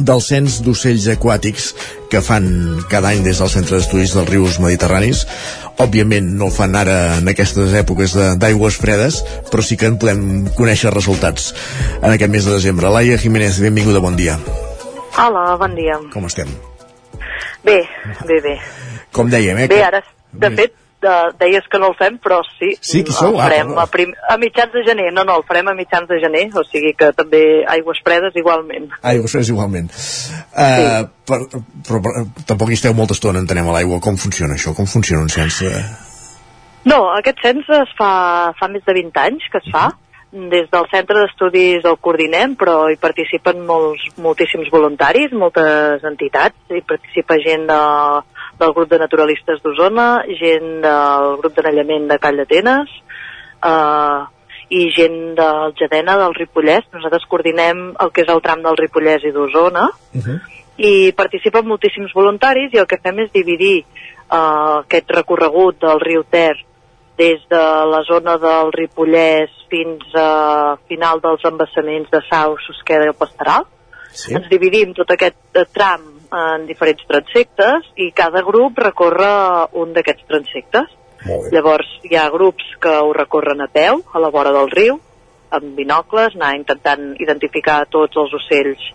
del 0.00 0.22
cens 0.24 0.60
d'ocells 0.64 1.06
aquàtics 1.12 1.70
que 2.10 2.22
fan 2.24 2.46
cada 2.90 3.12
any 3.12 3.22
des 3.24 3.40
del 3.40 3.50
Centre 3.52 3.78
d'Estudis 3.78 4.14
dels 4.16 4.28
Rius 4.28 4.58
Mediterranis. 4.62 5.26
Òbviament 5.80 6.32
no 6.36 6.48
ho 6.48 6.54
fan 6.54 6.74
ara 6.76 6.96
en 7.18 7.30
aquestes 7.30 7.74
èpoques 7.78 8.16
d'aigües 8.40 8.76
fredes, 8.80 9.22
però 9.50 9.64
sí 9.64 9.78
que 9.80 9.88
en 9.90 10.00
podem 10.00 10.50
conèixer 10.56 10.92
resultats 10.94 11.52
en 12.00 12.10
aquest 12.10 12.32
mes 12.32 12.48
de 12.48 12.56
desembre. 12.58 12.90
Laia 12.92 13.20
Jiménez, 13.20 13.60
benvinguda, 13.62 14.02
bon 14.02 14.18
dia. 14.18 14.38
Hola, 15.20 15.56
bon 15.60 15.74
dia. 15.78 15.98
Com 16.12 16.28
estem? 16.28 16.50
Bé, 17.64 17.82
bé, 18.26 18.40
bé. 18.40 18.58
Com 19.12 19.30
dèiem, 19.30 19.64
eh? 19.64 19.68
Bé, 19.70 19.82
ara, 19.84 20.02
de 20.32 20.50
fet, 20.56 20.76
de, 21.02 21.14
deies 21.40 21.64
que 21.70 21.78
no 21.80 21.88
el 21.90 21.96
fem, 21.98 22.18
però 22.22 22.40
sí. 22.58 22.74
Sí, 22.80 23.02
qui 23.04 23.12
sou? 23.12 23.34
El 23.34 23.40
Ah, 23.40 23.46
farem 23.48 23.68
perdó. 23.72 23.80
a, 23.80 23.86
prim, 23.92 24.12
a 24.28 24.36
mitjans 24.40 24.72
de 24.72 24.82
gener. 24.86 25.08
No, 25.16 25.24
no, 25.24 25.36
el 25.40 25.46
farem 25.48 25.68
a 25.72 25.74
mitjans 25.78 26.08
de 26.08 26.18
gener, 26.22 26.44
o 26.54 26.64
sigui 26.68 26.92
que 26.98 27.12
també 27.16 27.40
aigües 27.76 28.02
fredes 28.04 28.36
igualment. 28.36 28.90
Aigües 29.02 29.32
fredes 29.32 29.50
igualment. 29.54 29.88
Uh, 30.52 31.08
per, 31.26 31.40
però, 31.88 32.00
però 32.04 32.24
tampoc 32.46 32.70
hi 32.70 32.78
esteu 32.78 32.94
molta 32.94 33.16
estona, 33.16 33.40
entenem, 33.42 33.68
a 33.68 33.78
l'aigua. 33.78 34.00
Com 34.04 34.16
funciona 34.20 34.54
això? 34.58 34.74
Com 34.76 34.86
funciona 34.90 35.22
un 35.24 35.32
cens? 35.32 35.62
Eh, 35.62 35.82
No, 36.88 37.10
aquest 37.12 37.42
cens 37.44 37.66
es 37.76 37.90
fa, 37.98 38.52
fa 38.56 38.68
més 38.72 38.80
de 38.86 38.94
20 38.96 39.18
anys 39.20 39.44
que 39.52 39.58
es 39.60 39.66
fa. 39.72 39.90
Des 40.32 40.68
del 40.70 40.86
centre 40.92 41.18
d'estudis 41.18 41.84
el 41.84 41.96
coordinem, 41.98 42.52
però 42.56 42.84
hi 42.88 42.96
participen 43.02 43.64
molts, 43.66 44.04
moltíssims 44.22 44.70
voluntaris, 44.70 45.32
moltes 45.34 46.04
entitats, 46.06 46.54
hi 46.70 46.80
participa 46.86 47.34
gent 47.42 47.66
de, 47.66 47.80
del 48.60 48.74
grup 48.76 48.90
de 48.92 49.00
naturalistes 49.00 49.62
d'Osona, 49.64 50.10
gent 50.40 50.76
del 50.84 51.32
grup 51.40 51.56
d'anellament 51.56 52.06
de 52.10 52.20
Call 52.22 52.42
d'Atenes, 52.42 52.92
eh, 53.64 54.20
i 54.70 54.86
gent 54.94 55.34
del 55.34 55.74
Jadena, 55.78 56.16
del 56.20 56.34
Ripollès. 56.36 56.86
Nosaltres 56.94 57.26
coordinem 57.28 57.90
el 57.98 58.12
que 58.14 58.22
és 58.22 58.30
el 58.30 58.42
tram 58.44 58.62
del 58.62 58.78
Ripollès 58.78 59.26
i 59.26 59.32
d'Osona, 59.34 59.88
i 60.80 61.12
participen 61.16 61.66
moltíssims 61.68 62.14
voluntaris 62.16 62.72
i 62.72 62.80
el 62.80 62.86
que 62.88 63.00
fem 63.02 63.18
és 63.26 63.32
dividir 63.34 63.82
uh, 63.82 64.80
aquest 64.80 65.10
recorregut 65.12 65.80
del 65.82 66.00
riu 66.00 66.22
Ter 66.30 66.54
des 67.20 67.42
de 67.50 67.64
la 67.90 68.00
zona 68.08 68.38
del 68.40 68.70
Ripollès 68.72 69.50
fins 69.68 70.14
a 70.16 70.78
final 70.88 71.20
dels 71.20 71.44
embassaments 71.50 72.08
de 72.14 72.22
Sau, 72.30 72.56
Susqueda 72.64 73.04
i 73.04 73.12
el 73.12 73.18
Pastoral. 73.18 73.66
Sí. 74.10 74.32
Ens 74.34 74.48
dividim 74.50 74.94
tot 74.96 75.10
aquest 75.12 75.36
eh, 75.60 75.66
tram 75.74 76.06
en 76.30 76.66
diferents 76.66 77.04
transectes 77.08 77.90
i 77.96 78.10
cada 78.16 78.42
grup 78.46 78.78
recorre 78.78 79.30
un 79.80 79.92
d'aquests 79.96 80.26
transectes. 80.28 80.96
Llavors 81.52 81.88
hi 82.06 82.16
ha 82.16 82.30
grups 82.32 82.64
que 82.80 82.92
ho 83.02 83.12
recorren 83.12 83.60
a 83.60 83.68
peu, 83.68 84.00
a 84.12 84.22
la 84.22 84.30
vora 84.32 84.52
del 84.56 84.70
riu, 84.72 85.00
amb 85.50 85.74
binocles, 85.76 86.36
anar 86.38 86.54
intentant 86.56 87.12
identificar 87.20 87.82
tots 87.90 88.16
els 88.16 88.32
ocells 88.38 88.86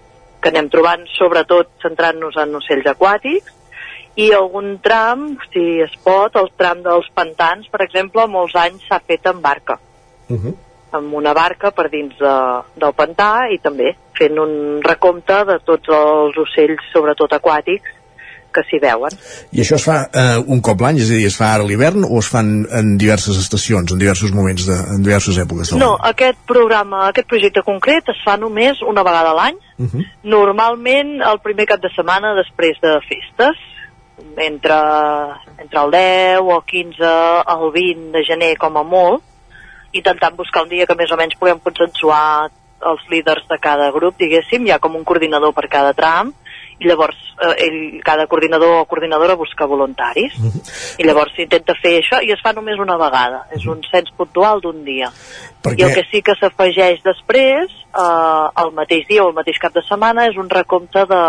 que 0.41 0.49
anem 0.49 0.69
trobant, 0.69 1.05
sobretot 1.17 1.71
centrant-nos 1.83 2.37
en 2.41 2.57
ocells 2.57 2.87
aquàtics, 2.91 3.53
i 4.15 4.29
algun 4.31 4.77
tram, 4.83 5.33
si 5.51 5.81
es 5.83 5.95
pot, 6.03 6.37
el 6.39 6.51
tram 6.57 6.81
dels 6.85 7.07
pantans, 7.13 7.67
per 7.71 7.81
exemple, 7.83 8.27
molts 8.31 8.55
anys 8.55 8.85
s'ha 8.87 9.01
fet 9.03 9.27
en 9.27 9.41
barca, 9.43 9.79
amb 10.91 11.13
una 11.13 11.33
barca 11.33 11.71
per 11.71 11.89
dins 11.89 12.15
de, 12.19 12.35
del 12.77 12.93
pantà 12.93 13.47
i 13.51 13.59
també 13.59 13.95
fent 14.17 14.39
un 14.39 14.81
recompte 14.83 15.43
de 15.45 15.59
tots 15.65 15.89
els 15.89 16.37
ocells, 16.37 16.83
sobretot 16.93 17.33
aquàtics, 17.35 17.91
que 18.55 18.63
s'hi 18.63 18.79
veuen. 18.79 19.11
I 19.51 19.59
això 19.65 19.75
es 19.75 19.83
fa 19.83 19.97
eh, 20.07 20.37
un 20.47 20.61
cop 20.63 20.79
l'any, 20.79 21.01
és 21.03 21.09
a 21.11 21.17
dir, 21.17 21.25
es 21.27 21.35
fa 21.35 21.51
ara 21.57 21.65
l'hivern 21.67 22.05
o 22.07 22.21
es 22.21 22.29
fan 22.31 22.63
en 22.79 22.95
diverses 23.01 23.35
estacions, 23.41 23.91
en 23.91 23.99
diversos 23.99 24.31
moments, 24.31 24.63
de, 24.69 24.77
en 24.95 25.03
diverses 25.03 25.35
èpoques 25.43 25.73
No, 25.75 25.97
aquest 25.99 26.39
programa, 26.47 27.09
aquest 27.09 27.27
projecte 27.27 27.65
concret 27.67 28.07
es 28.15 28.21
fa 28.23 28.37
només 28.39 28.79
una 28.87 29.03
vegada 29.03 29.35
a 29.35 29.39
l'any, 29.41 29.61
Uh 29.77 29.87
-huh. 29.91 30.03
normalment 30.23 31.21
el 31.21 31.39
primer 31.43 31.65
cap 31.67 31.81
de 31.81 31.89
setmana 31.91 32.33
després 32.33 32.79
de 32.79 32.93
festes, 33.03 33.57
entre, 34.37 34.77
entre 35.57 35.79
el 35.81 35.91
10 35.91 36.39
o 36.39 36.55
el 36.55 36.63
15 36.65 37.03
al 37.45 37.71
20 37.73 38.11
de 38.11 38.23
gener 38.23 38.57
com 38.57 38.77
a 38.77 38.83
molt, 38.83 39.21
intentant 39.99 40.35
buscar 40.37 40.63
un 40.65 40.69
dia 40.69 40.85
que 40.85 40.95
més 40.99 41.11
o 41.11 41.17
menys 41.19 41.37
puguem 41.39 41.59
consensuar 41.63 42.49
els 42.85 43.05
líders 43.09 43.45
de 43.49 43.57
cada 43.57 43.89
grup, 43.95 44.17
diguéssim, 44.19 44.65
hi 44.67 44.73
ha 44.75 44.79
com 44.83 44.95
un 44.97 45.05
coordinador 45.07 45.53
per 45.55 45.67
cada 45.71 45.93
tram, 45.97 46.33
i 46.75 46.89
llavors 46.89 47.15
eh, 47.39 47.53
ell, 47.65 47.77
cada 48.03 48.25
coordinador 48.27 48.81
o 48.81 48.85
coordinadora 48.85 49.37
busca 49.39 49.63
voluntaris 49.65 50.33
i 50.99 51.05
llavors 51.07 51.31
s'intenta 51.37 51.71
fer 51.79 51.93
això 52.01 52.19
i 52.19 52.33
es 52.35 52.41
fa 52.43 52.51
només 52.53 52.81
una 52.83 52.97
vegada, 52.99 53.45
és 53.55 53.63
un 53.71 53.79
cens 53.87 54.11
puntual 54.17 54.59
d'un 54.61 54.83
dia. 54.83 55.07
Perquè- 55.63 55.79
i 55.79 55.85
el 55.87 55.93
que 55.95 56.03
sí 56.11 56.21
que 56.21 56.35
s'afegeix 56.39 56.99
després 57.05 57.71
eh, 57.71 58.63
el 58.63 58.73
mateix 58.75 59.07
dia 59.07 59.23
o 59.23 59.29
el 59.31 59.37
mateix 59.39 59.57
cap 59.63 59.73
de 59.73 59.85
setmana 59.87 60.27
és 60.27 60.35
un 60.37 60.51
recompte 60.51 61.05
de, 61.07 61.23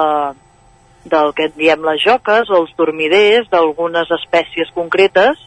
del 1.15 1.33
que 1.39 1.47
en 1.47 1.55
diem 1.57 1.87
les 1.87 2.03
joques 2.03 2.51
els 2.51 2.75
dormiders 2.77 3.47
d'algunes 3.53 4.11
espècies 4.19 4.75
concretes 4.75 5.39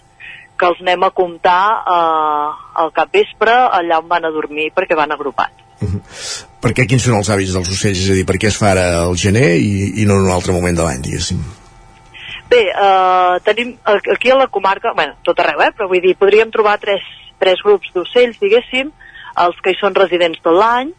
que 0.59 0.67
els 0.67 0.83
anem 0.83 1.07
a 1.07 1.13
comptar 1.15 1.63
eh, 1.79 2.51
al 2.83 2.93
capvespre 2.95 3.55
allà 3.79 4.01
on 4.03 4.11
van 4.11 4.27
a 4.27 4.33
dormir 4.35 4.69
perquè 4.75 4.97
van 4.99 5.15
agrupats 5.15 5.65
Per 6.59 6.73
què 6.75 6.83
quins 6.89 7.05
són 7.07 7.15
els 7.15 7.29
hàbits 7.31 7.55
dels 7.55 7.71
ocells? 7.71 8.01
És 8.03 8.11
a 8.11 8.17
dir, 8.17 8.25
per 8.27 8.35
què 8.41 8.49
es 8.49 8.57
fa 8.59 8.73
ara 8.73 8.85
al 9.05 9.15
gener 9.19 9.53
i, 9.63 10.01
i 10.01 10.07
no 10.07 10.17
en 10.19 10.27
un 10.27 10.33
altre 10.35 10.51
moment 10.55 10.75
de 10.75 10.83
l'any, 10.83 11.03
diguéssim? 11.05 11.39
Bé, 12.49 12.63
eh, 12.67 13.35
tenim 13.45 13.75
aquí 13.87 14.31
a 14.33 14.35
la 14.35 14.49
comarca, 14.51 14.91
bueno, 14.97 15.15
tot 15.23 15.39
arreu, 15.39 15.61
eh, 15.63 15.71
però 15.77 15.87
vull 15.87 16.01
dir, 16.03 16.17
podríem 16.19 16.51
trobar 16.51 16.79
tres, 16.81 17.05
tres 17.39 17.61
grups 17.63 17.93
d'ocells, 17.95 18.41
diguéssim, 18.41 18.91
els 19.45 19.61
que 19.63 19.71
hi 19.71 19.79
són 19.79 19.95
residents 19.95 20.41
tot 20.43 20.57
l'any, 20.57 20.91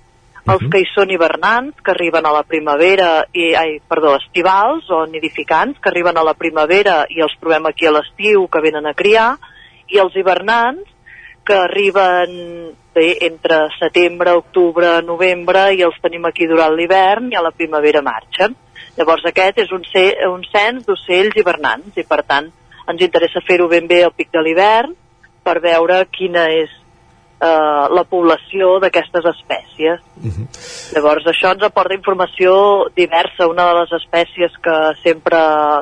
els 0.48 0.62
que 0.72 0.80
hi 0.80 0.86
són 0.94 1.10
hivernants, 1.12 1.82
que 1.84 1.92
arriben 1.92 2.24
a 2.26 2.32
la 2.32 2.44
primavera, 2.48 3.10
i, 3.36 3.50
ai, 3.58 3.76
perdó, 3.90 4.14
estivals 4.16 4.88
o 4.88 5.02
nidificants, 5.10 5.78
que 5.82 5.90
arriben 5.90 6.16
a 6.16 6.24
la 6.24 6.36
primavera 6.38 7.02
i 7.12 7.20
els 7.20 7.36
trobem 7.42 7.68
aquí 7.68 7.86
a 7.86 7.92
l'estiu, 7.98 8.46
que 8.48 8.62
venen 8.64 8.88
a 8.88 8.94
criar, 8.96 9.34
i 9.90 10.00
els 10.02 10.16
hivernants, 10.16 10.88
que 11.46 11.56
arriben 11.56 12.32
bé, 12.94 13.08
entre 13.26 13.62
setembre, 13.78 14.34
octubre, 14.38 14.98
novembre, 15.02 15.70
i 15.74 15.84
els 15.86 15.98
tenim 16.02 16.26
aquí 16.28 16.46
durant 16.50 16.74
l'hivern, 16.76 17.30
i 17.32 17.38
a 17.38 17.44
la 17.44 17.54
primavera 17.54 18.02
marxen. 18.06 18.56
Llavors 18.98 19.24
aquest 19.28 19.62
és 19.64 19.70
un, 19.72 19.84
ce 19.86 20.04
un 20.28 20.42
cens 20.50 20.84
d'ocells 20.86 21.38
hivernants, 21.40 21.96
i 21.96 22.04
per 22.06 22.22
tant 22.28 22.50
ens 22.90 23.06
interessa 23.06 23.42
fer-ho 23.46 23.68
ben 23.70 23.86
bé 23.90 24.02
al 24.04 24.14
pic 24.16 24.30
de 24.34 24.42
l'hivern, 24.42 24.94
per 25.46 25.60
veure 25.64 26.02
quina 26.12 26.48
és 26.52 26.72
eh, 27.40 27.84
la 27.96 28.04
població 28.04 28.74
d'aquestes 28.82 29.24
espècies. 29.32 30.02
Llavors 30.94 31.26
això 31.30 31.54
ens 31.54 31.62
aporta 31.64 31.96
informació 31.96 32.52
diversa. 32.96 33.48
Una 33.48 33.70
de 33.70 33.78
les 33.80 33.94
espècies 34.00 34.58
que 34.62 34.76
sempre 35.04 35.40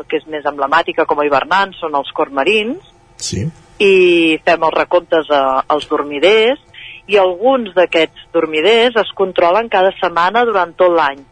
que 0.08 0.20
és 0.20 0.28
més 0.30 0.46
emblemàtica 0.46 1.08
com 1.08 1.18
a 1.18 1.26
hivernants 1.26 1.80
són 1.80 1.96
els 1.98 2.12
cormarins 2.14 2.94
Sí. 3.18 3.48
I 3.78 4.38
fem 4.44 4.64
els 4.66 4.74
recomptes 4.74 5.30
a, 5.30 5.62
als 5.70 5.88
dormiders 5.88 6.60
i 7.08 7.16
alguns 7.16 7.72
d'aquests 7.76 8.28
dormiders 8.34 8.98
es 9.00 9.10
controlen 9.16 9.70
cada 9.72 9.94
setmana 9.96 10.44
durant 10.44 10.74
tot 10.76 10.92
l'any. 10.92 11.22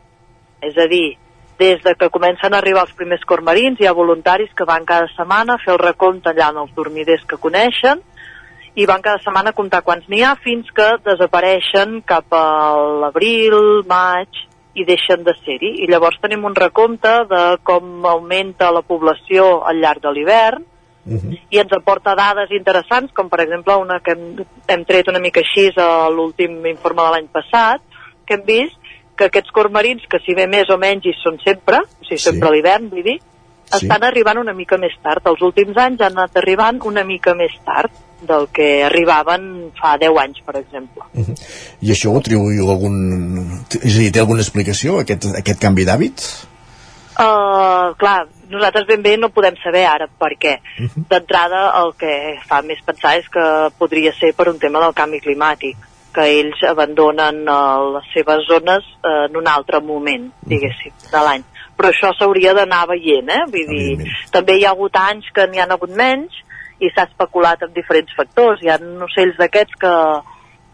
És 0.65 0.79
a 0.79 0.87
dir, 0.89 1.19
des 1.59 1.83
de 1.83 1.95
que 1.95 2.11
comencen 2.11 2.55
a 2.55 2.61
arribar 2.63 2.87
els 2.87 2.95
primers 2.97 3.25
cormarins 3.29 3.81
hi 3.81 3.89
ha 3.89 3.97
voluntaris 3.97 4.53
que 4.57 4.69
van 4.69 4.85
cada 4.89 5.09
setmana 5.17 5.57
a 5.57 5.63
fer 5.63 5.75
el 5.75 5.83
recompte 5.83 6.33
allà 6.33 6.51
en 6.53 6.63
els 6.65 6.75
dormiders 6.77 7.25
que 7.29 7.41
coneixen 7.41 8.03
i 8.77 8.85
van 8.85 9.01
cada 9.05 9.21
setmana 9.25 9.53
a 9.53 9.57
comptar 9.57 9.83
quants 9.85 10.09
n'hi 10.13 10.21
ha 10.23 10.35
fins 10.45 10.69
que 10.77 10.89
desapareixen 11.05 12.03
cap 12.05 12.33
a 12.37 12.77
l'abril, 13.03 13.57
maig 13.89 14.45
i 14.77 14.85
deixen 14.85 15.25
de 15.25 15.33
ser-hi. 15.41 15.71
I 15.81 15.89
llavors 15.89 16.21
tenim 16.21 16.45
un 16.45 16.55
recompte 16.55 17.13
de 17.31 17.45
com 17.65 18.05
augmenta 18.05 18.69
la 18.71 18.85
població 18.85 19.63
al 19.65 19.81
llarg 19.81 20.05
de 20.05 20.13
l'hivern 20.13 20.67
i 21.07 21.61
ens 21.63 21.73
aporta 21.77 22.17
dades 22.19 22.51
interessants, 22.51 23.13
com 23.15 23.29
per 23.31 23.45
exemple 23.45 23.77
una 23.79 24.01
que 24.03 24.17
hem, 24.17 24.43
hem 24.69 24.85
tret 24.89 25.09
una 25.13 25.23
mica 25.23 25.41
així 25.45 25.69
a 25.79 26.09
l'últim 26.11 26.59
informe 26.67 27.05
de 27.05 27.15
l'any 27.15 27.31
passat, 27.33 27.85
que 28.27 28.35
hem 28.35 28.45
vist 28.47 28.77
que 29.17 29.31
aquests 29.31 29.55
cormarins, 29.55 30.03
que 30.11 30.19
si 30.25 30.35
bé 30.37 30.45
més 30.51 30.69
o 30.69 30.77
menys 30.77 31.07
hi 31.07 31.15
són 31.23 31.39
sempre, 31.45 31.79
o 31.81 32.05
sigui, 32.05 32.21
sempre 32.21 32.51
a 32.51 32.53
l'hivern, 32.53 32.91
vull 32.93 33.07
dir, 33.07 33.21
Sí. 33.67 33.81
estan 33.83 34.05
arribant 34.07 34.39
una 34.39 34.53
mica 34.55 34.77
més 34.79 34.93
tard. 35.03 35.25
Els 35.27 35.41
últims 35.43 35.77
anys 35.83 36.03
han 36.05 36.15
anat 36.15 36.37
arribant 36.39 36.79
una 36.87 37.03
mica 37.05 37.35
més 37.35 37.51
tard 37.67 37.91
del 38.23 38.47
que 38.55 38.85
arribaven 38.87 39.73
fa 39.77 39.97
10 39.99 40.21
anys, 40.23 40.39
per 40.47 40.55
exemple. 40.61 41.03
I 41.83 41.91
això 41.91 42.13
ho 42.13 42.21
atribuïu 42.21 42.69
a 42.69 42.77
algun... 42.77 42.95
És 43.83 43.97
a 43.97 43.99
dir, 43.99 44.13
té 44.15 44.23
alguna 44.23 44.45
explicació, 44.45 45.01
aquest, 45.03 45.27
aquest 45.43 45.61
canvi 45.61 45.85
d'hàbits? 45.89 46.31
Uh, 47.17 47.91
clar, 47.99 48.29
nosaltres 48.51 48.87
ben 48.89 49.03
bé 49.03 49.17
no 49.17 49.33
podem 49.35 49.57
saber 49.63 49.85
ara 49.89 50.07
per 50.09 50.33
què. 50.41 50.57
D'entrada, 51.11 51.67
el 51.83 51.93
que 51.99 52.13
fa 52.49 52.63
més 52.67 52.81
pensar 52.87 53.17
és 53.21 53.29
que 53.33 53.45
podria 53.79 54.15
ser 54.17 54.33
per 54.37 54.49
un 54.53 54.61
tema 54.63 54.83
del 54.83 54.97
canvi 54.97 55.21
climàtic, 55.25 55.77
que 56.17 56.25
ells 56.39 56.63
abandonen 56.65 57.43
uh, 57.45 57.99
les 57.99 58.09
seves 58.15 58.47
zones 58.49 58.87
uh, 59.03 59.27
en 59.27 59.37
un 59.37 59.51
altre 59.53 59.83
moment, 59.85 60.31
diguéssim, 60.49 60.95
de 61.11 61.23
l'any. 61.29 61.45
Però 61.77 61.91
això 61.93 62.15
s'hauria 62.17 62.55
d'anar 62.57 62.87
veient, 62.89 63.29
eh? 63.29 63.43
Vull 63.53 63.69
dir, 63.69 64.13
també 64.33 64.57
hi 64.57 64.65
ha 64.65 64.73
hagut 64.73 64.97
anys 64.97 65.29
que 65.37 65.45
n'hi 65.51 65.61
han 65.61 65.75
hagut 65.75 65.93
menys 65.93 66.39
i 66.81 66.89
s'ha 66.93 67.05
especulat 67.11 67.63
amb 67.65 67.77
diferents 67.77 68.15
factors. 68.17 68.63
Hi 68.65 68.73
ha 68.73 68.79
ocells 69.05 69.37
d'aquests 69.41 69.77
que, 69.83 69.93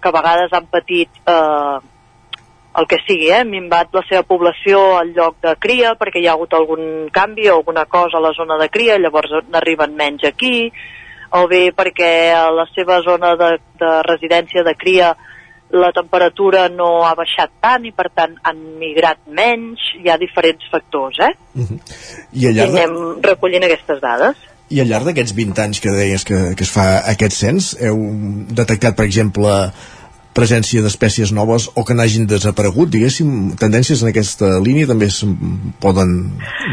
que 0.02 0.10
a 0.10 0.14
vegades 0.14 0.54
han 0.54 0.68
patit 0.70 1.10
eh, 1.26 1.76
el 2.78 2.86
que 2.88 2.98
sigui, 3.06 3.28
eh, 3.30 3.44
minvat 3.44 3.92
la 3.92 4.02
seva 4.08 4.22
població 4.24 4.80
al 4.96 5.12
lloc 5.16 5.36
de 5.44 5.54
cria 5.60 5.92
perquè 6.00 6.22
hi 6.22 6.28
ha 6.28 6.36
hagut 6.36 6.54
algun 6.56 7.10
canvi 7.12 7.50
o 7.50 7.58
alguna 7.58 7.84
cosa 7.84 8.18
a 8.18 8.24
la 8.24 8.32
zona 8.36 8.56
de 8.60 8.68
cria, 8.72 8.98
llavors 8.98 9.34
n'arriben 9.50 9.96
menys 9.98 10.24
aquí, 10.24 10.72
o 11.36 11.46
bé 11.48 11.66
perquè 11.76 12.32
a 12.36 12.48
la 12.52 12.64
seva 12.72 13.00
zona 13.04 13.34
de, 13.40 13.50
de 13.80 13.92
residència 14.08 14.64
de 14.64 14.74
cria 14.78 15.12
la 15.72 15.88
temperatura 15.96 16.66
no 16.68 17.02
ha 17.08 17.14
baixat 17.16 17.52
tant 17.64 17.84
i 17.88 17.92
per 17.96 18.10
tant 18.12 18.34
han 18.44 18.58
migrat 18.80 19.22
menys, 19.26 19.80
hi 19.96 20.10
ha 20.12 20.18
diferents 20.20 20.68
factors, 20.72 21.20
eh? 21.24 21.32
I 21.56 22.48
al 22.48 22.52
I 22.52 22.58
llarg, 22.58 22.74
de, 22.74 22.82
anem 22.82 23.22
recollint 23.24 23.64
aquestes 23.68 24.02
dades. 24.02 24.48
i 24.72 24.80
al 24.80 24.88
llarg 24.88 25.08
d'aquests 25.08 25.34
20 25.36 25.64
anys 25.64 25.80
que 25.84 25.92
deies 25.96 26.24
que, 26.28 26.42
que 26.56 26.64
es 26.64 26.72
fa 26.72 26.86
aquest 27.08 27.36
cens, 27.36 27.72
heu 27.80 27.98
detectat, 28.52 28.96
per 28.96 29.04
exemple, 29.08 29.56
presència 30.32 30.82
d'espècies 30.84 31.32
noves 31.36 31.68
o 31.76 31.84
que 31.84 31.96
n'hagin 31.96 32.26
desaparegut, 32.26 32.88
diguéssim, 32.92 33.52
tendències 33.60 34.02
en 34.02 34.12
aquesta 34.12 34.56
línia 34.64 34.88
també 34.88 35.10
es 35.12 35.20
poden 35.82 36.16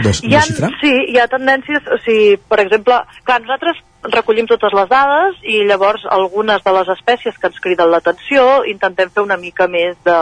des 0.06 0.24
Hi 0.24 0.34
ha, 0.34 0.40
desxifrar? 0.40 0.72
sí, 0.82 0.94
hi 1.12 1.20
ha 1.20 1.28
tendències, 1.32 1.84
o 1.92 2.00
sigui, 2.06 2.38
per 2.50 2.62
exemple, 2.64 3.02
clar, 3.28 3.42
nosaltres 3.44 3.84
recollim 4.16 4.48
totes 4.48 4.72
les 4.76 4.88
dades 4.88 5.44
i 5.44 5.60
llavors 5.68 6.06
algunes 6.08 6.64
de 6.64 6.74
les 6.78 6.92
espècies 6.96 7.36
que 7.36 7.52
ens 7.52 7.60
criden 7.60 7.92
l'atenció 7.92 8.64
intentem 8.72 9.12
fer 9.12 9.26
una 9.26 9.38
mica 9.38 9.68
més 9.68 10.00
de 10.08 10.18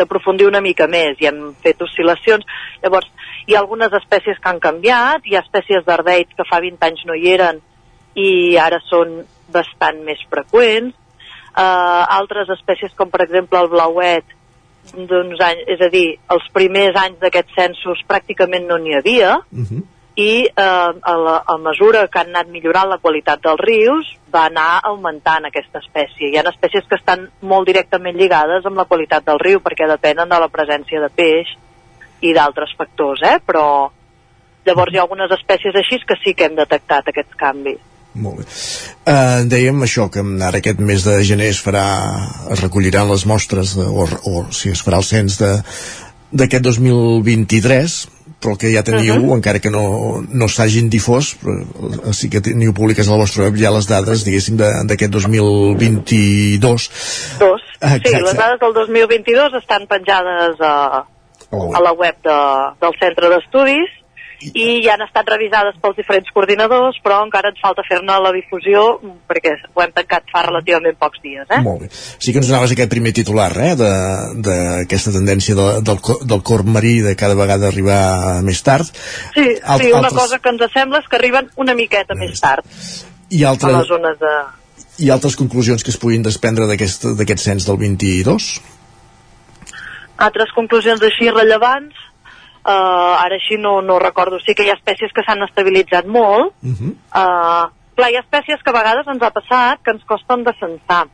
d'aprofundir 0.00 0.46
una 0.48 0.62
mica 0.64 0.86
més 0.88 1.20
i 1.20 1.28
hem 1.28 1.52
fet 1.62 1.82
oscil·lacions. 1.84 2.46
Llavors, 2.82 3.10
hi 3.46 3.54
ha 3.54 3.60
algunes 3.60 3.92
espècies 3.98 4.40
que 4.40 4.50
han 4.50 4.58
canviat, 4.62 5.26
hi 5.28 5.36
ha 5.36 5.44
espècies 5.44 5.84
d'ardeits 5.86 6.32
que 6.38 6.46
fa 6.48 6.62
20 6.64 6.88
anys 6.88 7.04
no 7.06 7.14
hi 7.18 7.28
eren 7.34 7.60
i 8.18 8.56
ara 8.60 8.80
són 8.88 9.20
bastant 9.52 10.00
més 10.06 10.20
freqüents. 10.32 10.96
Uh, 11.52 12.04
altres 12.16 12.48
espècies 12.54 12.94
com 12.96 13.10
per 13.12 13.26
exemple 13.26 13.60
el 13.60 13.68
blauet 13.68 14.24
d'uns 14.92 15.40
anys, 15.44 15.66
és 15.70 15.82
a 15.84 15.88
dir, 15.92 16.06
els 16.32 16.46
primers 16.54 16.96
anys 16.98 17.20
d'aquests 17.22 17.54
censos 17.54 18.00
pràcticament 18.08 18.64
no 18.66 18.78
n'hi 18.82 18.96
havia 18.98 19.36
i 20.14 20.44
eh, 20.44 20.52
a, 20.58 21.14
la, 21.16 21.42
a 21.46 21.56
mesura 21.58 22.06
que 22.08 22.20
han 22.20 22.32
anat 22.34 22.50
millorant 22.52 22.90
la 22.90 22.98
qualitat 23.00 23.40
dels 23.44 23.60
rius 23.62 24.10
va 24.34 24.46
anar 24.50 24.82
augmentant 24.90 25.46
aquesta 25.48 25.80
espècie. 25.80 26.28
Hi 26.28 26.36
ha 26.36 26.44
espècies 26.50 26.84
que 26.88 26.98
estan 26.98 27.28
molt 27.40 27.68
directament 27.70 28.18
lligades 28.18 28.66
amb 28.68 28.76
la 28.76 28.88
qualitat 28.90 29.24
del 29.24 29.40
riu 29.40 29.62
perquè 29.64 29.88
depenen 29.88 30.28
de 30.28 30.40
la 30.42 30.50
presència 30.52 31.00
de 31.00 31.08
peix 31.08 31.54
i 32.20 32.34
d'altres 32.36 32.74
factors, 32.76 33.22
eh? 33.24 33.38
però 33.46 33.64
llavors 34.66 34.92
hi 34.92 35.00
ha 35.00 35.06
algunes 35.06 35.32
espècies 35.38 35.74
així 35.74 36.02
que 36.06 36.18
sí 36.20 36.34
que 36.34 36.46
hem 36.46 36.60
detectat 36.60 37.08
aquests 37.08 37.38
canvis. 37.38 37.80
Molt 38.14 38.42
bé. 38.42 38.46
Uh, 39.08 39.44
dèiem 39.48 39.84
això, 39.86 40.08
que 40.12 40.20
ara 40.44 40.60
aquest 40.60 40.80
mes 40.84 41.04
de 41.06 41.18
gener 41.24 41.48
es 41.52 41.60
farà, 41.64 41.84
es 42.52 42.60
recolliran 42.60 43.08
les 43.08 43.24
mostres, 43.28 43.76
de, 43.78 43.86
o, 43.88 44.04
o 44.28 44.42
si 44.52 44.72
es 44.72 44.82
farà 44.84 45.00
el 45.00 45.06
cens 45.08 45.38
d'aquest 45.40 46.66
2023, 46.66 47.96
però 48.42 48.56
que 48.58 48.72
ja 48.74 48.82
teniu, 48.82 49.14
uh 49.14 49.22
-huh. 49.22 49.36
encara 49.38 49.60
que 49.60 49.70
no, 49.70 50.20
no 50.28 50.48
s'hagin 50.48 50.90
difós, 50.90 51.36
però 51.40 52.12
sí 52.12 52.28
que 52.28 52.40
teniu 52.40 52.74
públiques 52.74 53.08
a 53.08 53.12
la 53.12 53.22
vostra 53.22 53.44
web 53.44 53.56
ja 53.56 53.70
les 53.70 53.86
dades, 53.86 54.24
diguéssim, 54.24 54.56
d'aquest 54.58 55.12
2022. 55.12 56.58
Dos. 56.58 56.90
Sí, 56.92 57.46
Exacte. 57.80 58.22
les 58.22 58.36
dades 58.36 58.60
del 58.60 58.74
2022 58.74 59.54
estan 59.54 59.86
penjades 59.86 60.60
a, 60.60 61.06
a 61.50 61.80
la 61.80 61.92
web 61.92 62.16
de, 62.22 62.38
del 62.80 62.94
centre 63.00 63.28
d'estudis 63.28 64.01
i 64.54 64.80
ja 64.84 64.94
han 64.96 65.02
estat 65.06 65.28
revisades 65.30 65.76
pels 65.82 65.96
diferents 65.96 66.30
coordinadors, 66.34 66.96
però 67.04 67.20
encara 67.24 67.50
ens 67.52 67.60
falta 67.62 67.84
fer-ne 67.88 68.16
la 68.24 68.32
difusió 68.34 68.98
perquè 69.30 69.52
ho 69.74 69.82
hem 69.84 69.92
tancat 69.94 70.24
fa 70.32 70.42
relativament 70.46 70.98
pocs 70.98 71.20
dies. 71.22 71.46
Eh? 71.50 71.60
Molt 71.62 71.84
bé. 71.84 71.90
Sí 71.92 72.32
que 72.32 72.40
ens 72.42 72.48
donaves 72.50 72.72
aquest 72.74 72.90
primer 72.90 73.12
titular, 73.16 73.50
eh, 73.56 73.74
de- 73.78 74.42
d'aquesta 74.48 75.12
tendència 75.14 75.54
de, 75.54 75.68
del, 75.86 76.00
del 76.26 76.42
corp 76.42 76.66
marí 76.66 76.98
de 77.04 77.14
cada 77.16 77.34
vegada 77.38 77.68
arribar 77.68 78.42
més 78.42 78.62
tard. 78.66 78.86
Sí, 79.34 79.46
Alt- 79.62 79.82
sí, 79.84 79.92
una 79.92 80.08
altres- 80.08 80.18
cosa 80.20 80.38
que 80.42 80.48
ens 80.56 80.66
sembla 80.74 80.98
és 80.98 81.08
que 81.08 81.16
arriben 81.16 81.50
una 81.56 81.74
miqueta 81.74 82.14
més 82.18 82.40
tard 82.40 82.66
I, 83.30 83.44
a 83.44 83.50
altres, 83.54 83.72
les 83.78 83.88
zones 83.88 84.18
de... 84.20 84.34
I 84.98 85.08
altres 85.10 85.36
conclusions 85.36 85.82
que 85.82 85.90
es 85.90 85.96
puguin 85.96 86.22
desprendre 86.22 86.66
d'aquest 86.68 87.38
cens 87.40 87.64
del 87.66 87.78
22? 87.80 88.60
Altres 90.22 90.52
conclusions 90.54 91.00
així 91.02 91.30
rellevants, 91.32 91.96
uh, 92.64 93.24
ara 93.24 93.36
així 93.38 93.58
no, 93.58 93.80
no 93.82 93.98
recordo, 93.98 94.38
sí 94.40 94.54
que 94.54 94.64
hi 94.66 94.70
ha 94.70 94.78
espècies 94.78 95.12
que 95.14 95.24
s'han 95.26 95.42
estabilitzat 95.48 96.06
molt, 96.06 96.54
Uh 96.62 96.74
-huh. 96.76 96.92
uh, 96.92 97.70
clar, 97.94 98.10
hi 98.10 98.16
ha 98.16 98.24
espècies 98.24 98.62
que 98.62 98.70
a 98.70 98.78
vegades 98.80 99.06
ens 99.06 99.22
ha 99.22 99.30
passat 99.30 99.82
que 99.82 99.90
ens 99.90 100.04
costen 100.04 100.44
de 100.44 100.52
censar. 100.58 101.06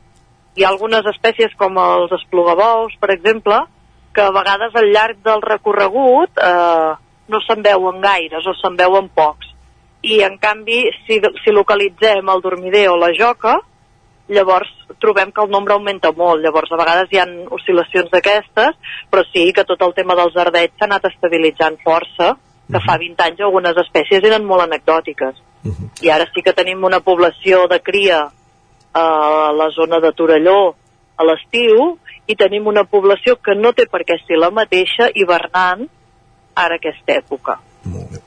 Hi 0.56 0.64
ha 0.64 0.68
algunes 0.68 1.04
espècies 1.06 1.54
com 1.56 1.76
els 1.78 2.12
esplugabous, 2.12 2.94
per 3.00 3.10
exemple, 3.10 3.58
que 4.12 4.22
a 4.22 4.30
vegades 4.30 4.74
al 4.74 4.90
llarg 4.90 5.18
del 5.22 5.42
recorregut 5.42 6.30
eh, 6.42 6.92
no 7.28 7.40
se'n 7.46 7.62
veuen 7.62 8.00
gaires 8.00 8.46
o 8.46 8.54
se'n 8.54 8.76
veuen 8.76 9.08
pocs. 9.08 9.46
I 10.02 10.22
en 10.22 10.38
canvi, 10.38 10.90
si, 11.06 11.20
si 11.44 11.52
localitzem 11.52 12.28
el 12.28 12.40
dormider 12.40 12.88
o 12.90 12.96
la 12.96 13.12
joca, 13.14 13.60
llavors 14.28 14.70
trobem 15.00 15.32
que 15.32 15.42
el 15.42 15.50
nombre 15.50 15.74
augmenta 15.74 16.12
molt. 16.12 16.42
Llavors, 16.44 16.70
a 16.72 16.80
vegades 16.80 17.12
hi 17.12 17.20
ha 17.20 17.26
oscil·lacions 17.56 18.10
d'aquestes, 18.12 18.76
però 19.10 19.24
sí 19.32 19.50
que 19.56 19.66
tot 19.68 19.82
el 19.86 19.94
tema 19.96 20.16
dels 20.18 20.36
ardets 20.36 20.76
s'ha 20.78 20.88
anat 20.88 21.08
estabilitzant 21.10 21.78
força, 21.84 22.34
que 22.68 22.80
fa 22.84 22.98
20 23.00 23.24
anys 23.24 23.44
algunes 23.44 23.78
espècies 23.84 24.24
eren 24.24 24.44
molt 24.44 24.66
anecdòtiques. 24.66 25.38
I 26.04 26.10
ara 26.14 26.28
sí 26.32 26.44
que 26.44 26.54
tenim 26.56 26.84
una 26.84 27.00
població 27.00 27.66
de 27.70 27.80
cria 27.80 28.26
a 28.94 29.06
la 29.52 29.70
zona 29.74 30.00
de 30.00 30.12
Torelló 30.12 30.74
a 31.18 31.26
l'estiu 31.26 31.96
i 32.28 32.36
tenim 32.36 32.68
una 32.70 32.84
població 32.84 33.36
que 33.42 33.56
no 33.56 33.72
té 33.72 33.88
per 33.90 34.04
què 34.06 34.18
ser 34.24 34.38
la 34.38 34.50
mateixa 34.54 35.08
hivernant 35.14 35.88
ara 36.54 36.78
aquesta 36.78 37.16
època. 37.16 37.58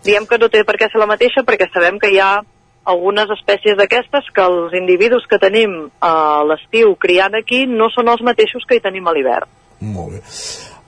Diem 0.04 0.26
que 0.26 0.40
no 0.42 0.50
té 0.50 0.64
per 0.66 0.78
què 0.80 0.90
ser 0.90 1.00
la 1.00 1.10
mateixa 1.10 1.46
perquè 1.48 1.70
sabem 1.72 2.00
que 2.02 2.10
hi 2.12 2.20
ha 2.20 2.42
algunes 2.90 3.30
espècies 3.38 3.78
d'aquestes 3.78 4.30
que 4.34 4.44
els 4.44 4.74
individus 4.78 5.28
que 5.30 5.40
tenim 5.42 5.90
a 6.02 6.42
l'estiu 6.48 6.96
criant 7.00 7.38
aquí 7.38 7.66
no 7.70 7.92
són 7.94 8.10
els 8.10 8.24
mateixos 8.26 8.66
que 8.68 8.78
hi 8.78 8.84
tenim 8.84 9.08
a 9.08 9.14
l'hivern. 9.16 9.50
Molt 9.82 10.18
bé. 10.18 10.22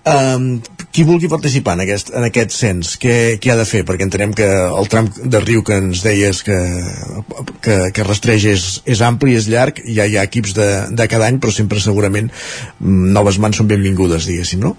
Um, 0.03 0.57
qui 0.91 1.05
vulgui 1.07 1.29
participar 1.31 1.77
en 1.77 1.85
aquest, 1.85 2.09
en 2.11 2.25
aquest 2.27 2.51
cens, 2.51 2.97
què, 2.99 3.37
què 3.39 3.53
ha 3.53 3.55
de 3.55 3.63
fer? 3.63 3.85
Perquè 3.87 4.03
entenem 4.03 4.33
que 4.35 4.49
el 4.65 4.89
tram 4.91 5.07
de 5.15 5.39
riu 5.39 5.63
que 5.63 5.77
ens 5.79 6.01
deies 6.03 6.41
que, 6.43 6.57
que, 7.63 7.77
que 7.95 8.03
rastreja 8.03 8.51
és, 8.51 8.65
és 8.83 9.03
ampli, 9.05 9.37
és 9.39 9.47
llarg, 9.47 9.79
ja 9.87 10.03
hi 10.03 10.17
ha 10.19 10.25
equips 10.27 10.57
de, 10.57 10.67
de 10.91 11.07
cada 11.07 11.29
any, 11.31 11.39
però 11.39 11.55
sempre 11.55 11.79
segurament 11.79 12.27
mm, 12.33 13.13
noves 13.15 13.39
mans 13.39 13.61
són 13.61 13.71
benvingudes, 13.71 14.27
diguéssim, 14.27 14.65
no? 14.67 14.75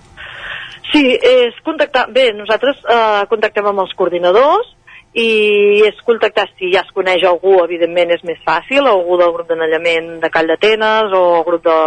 Sí, 0.92 1.06
és 1.16 1.56
contactar... 1.64 2.04
Bé, 2.12 2.28
nosaltres 2.36 2.84
eh, 2.84 3.24
contactem 3.32 3.72
amb 3.72 3.86
els 3.86 3.96
coordinadors 3.96 4.73
i 5.14 5.82
és 5.86 6.00
contactar 6.02 6.48
si 6.56 6.72
ja 6.72 6.82
es 6.82 6.90
coneix 6.94 7.22
algú, 7.28 7.60
evidentment 7.62 8.10
és 8.10 8.24
més 8.26 8.40
fàcil, 8.42 8.82
algú 8.82 9.16
del 9.20 9.30
grup 9.36 9.50
d'anellament 9.50 10.16
de 10.24 10.30
Call 10.34 10.50
d'Atenes 10.50 11.14
o 11.14 11.22
el 11.38 11.44
grup 11.46 11.62
de, 11.62 11.78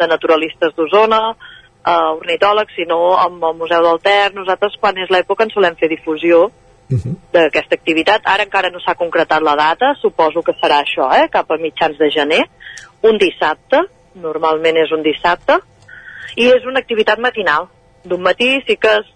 de 0.00 0.08
naturalistes 0.08 0.72
d'Osona, 0.76 1.20
eh, 1.84 2.10
ornitòlegs, 2.16 2.72
si 2.78 2.88
no 2.88 3.02
amb 3.20 3.44
el 3.44 3.58
Museu 3.60 3.84
del 3.84 4.00
Ter. 4.00 4.32
Nosaltres, 4.32 4.78
quan 4.80 4.96
és 4.96 5.12
l'època, 5.12 5.44
en 5.44 5.52
solem 5.52 5.76
fer 5.76 5.92
difusió 5.92 6.48
d'aquesta 7.34 7.76
activitat. 7.76 8.24
Ara 8.24 8.46
encara 8.48 8.70
no 8.72 8.80
s'ha 8.82 8.96
concretat 8.98 9.44
la 9.44 9.54
data, 9.58 9.92
suposo 10.00 10.42
que 10.42 10.56
serà 10.58 10.80
això, 10.82 11.06
eh, 11.20 11.28
cap 11.30 11.50
a 11.50 11.60
mitjans 11.60 11.98
de 11.98 12.10
gener, 12.10 12.42
un 13.02 13.18
dissabte, 13.18 13.84
normalment 14.14 14.76
és 14.76 14.90
un 14.92 15.02
dissabte, 15.02 15.60
i 16.36 16.48
és 16.48 16.66
una 16.66 16.80
activitat 16.80 17.18
matinal. 17.18 17.68
D'un 18.04 18.22
matí 18.22 18.56
sí 18.66 18.76
que 18.76 18.96
es, 18.98 19.06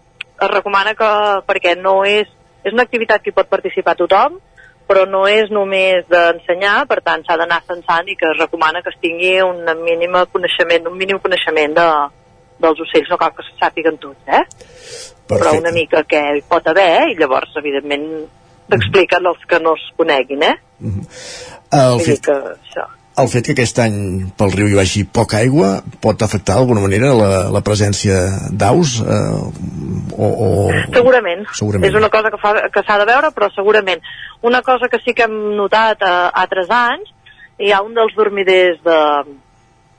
es 0.41 0.51
recomana 0.51 0.95
que, 0.95 1.11
perquè 1.49 1.77
no 1.81 2.05
és, 2.05 2.29
és 2.65 2.73
una 2.73 2.85
activitat 2.89 3.23
que 3.23 3.35
pot 3.37 3.49
participar 3.51 3.97
tothom, 3.99 4.41
però 4.89 5.05
no 5.09 5.25
és 5.29 5.51
només 5.53 6.05
d'ensenyar, 6.11 6.85
per 6.89 7.01
tant 7.05 7.25
s'ha 7.25 7.39
d'anar 7.41 7.63
censant 7.69 8.09
i 8.09 8.17
que 8.21 8.29
es 8.33 8.41
recomana 8.41 8.83
que 8.85 8.93
es 8.93 9.01
tingui 9.01 9.39
un 9.45 9.65
mínim 9.85 10.17
coneixement, 10.33 10.91
un 10.91 10.99
mínim 11.01 11.21
coneixement 11.25 11.77
de, 11.77 11.87
dels 12.65 12.83
ocells, 12.87 13.11
no 13.11 13.21
cal 13.21 13.33
que 13.37 13.47
se 13.47 13.57
sàpiguen 13.61 14.01
tots, 14.03 14.21
eh? 14.29 14.43
però 15.29 15.55
una 15.57 15.73
mica 15.73 16.05
què 16.09 16.21
hi 16.37 16.43
pot 16.49 16.67
haver 16.69 17.09
i 17.13 17.17
llavors, 17.17 17.55
evidentment, 17.61 18.05
t'expliquen 18.69 19.31
els 19.33 19.49
que 19.49 19.61
no 19.65 19.73
es 19.79 19.87
coneguin, 19.97 20.45
eh? 20.45 20.57
El 20.85 21.97
Vull 21.97 22.05
dir 22.05 22.19
fet, 22.19 22.29
que 22.29 22.37
això. 22.53 22.87
El 23.23 23.29
fet 23.31 23.47
que 23.47 23.55
aquest 23.55 23.79
any 23.85 23.97
pel 24.39 24.53
riu 24.55 24.69
hi 24.71 24.79
vagi 24.79 25.05
poca 25.19 25.39
aigua 25.39 25.69
pot 26.03 26.23
afectar 26.27 26.57
d'alguna 26.59 26.83
manera 26.83 27.13
la, 27.15 27.29
la 27.55 27.63
presència 27.67 28.17
d'aus 28.51 28.97
eh, 29.01 29.39
o, 30.17 30.29
o... 30.29 30.49
Segurament. 30.95 31.45
Segurament. 31.55 31.89
És 31.91 31.99
una 31.99 32.11
cosa 32.11 32.33
que, 32.35 32.41
fa, 32.43 32.55
que 32.75 32.83
s'ha 32.87 32.99
de 32.99 33.07
veure, 33.11 33.31
però 33.37 33.51
segurament. 33.55 34.03
Una 34.43 34.63
cosa 34.67 34.91
que 34.91 35.01
sí 35.05 35.15
que 35.15 35.29
hem 35.29 35.55
notat 35.59 36.03
a 36.03 36.15
altres 36.43 36.71
anys, 36.75 37.15
hi 37.63 37.71
ha 37.71 37.83
un 37.87 37.95
dels 37.95 38.15
dormiders 38.19 38.83
de, 38.83 38.99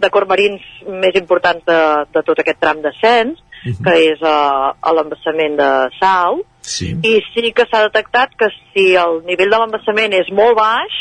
de 0.03 0.11
cormarins 0.11 0.63
més 1.01 1.15
importants 1.15 1.63
de, 1.67 1.81
de 2.11 2.23
tot 2.27 2.43
aquest 2.43 2.59
tram 2.59 2.83
d'ascens, 2.83 3.39
que 3.65 3.95
és 4.11 4.21
a, 4.21 4.37
a 4.77 4.91
l'embassament 4.93 5.55
de 5.57 5.69
Sau, 5.97 6.43
sí. 6.61 6.91
i 7.01 7.17
sí 7.31 7.51
que 7.55 7.65
s'ha 7.69 7.85
detectat 7.87 8.35
que 8.37 8.51
si 8.59 8.91
el 8.99 9.23
nivell 9.25 9.53
de 9.53 9.61
l'embassament 9.61 10.13
és 10.19 10.29
molt 10.35 10.59
baix, 10.59 10.99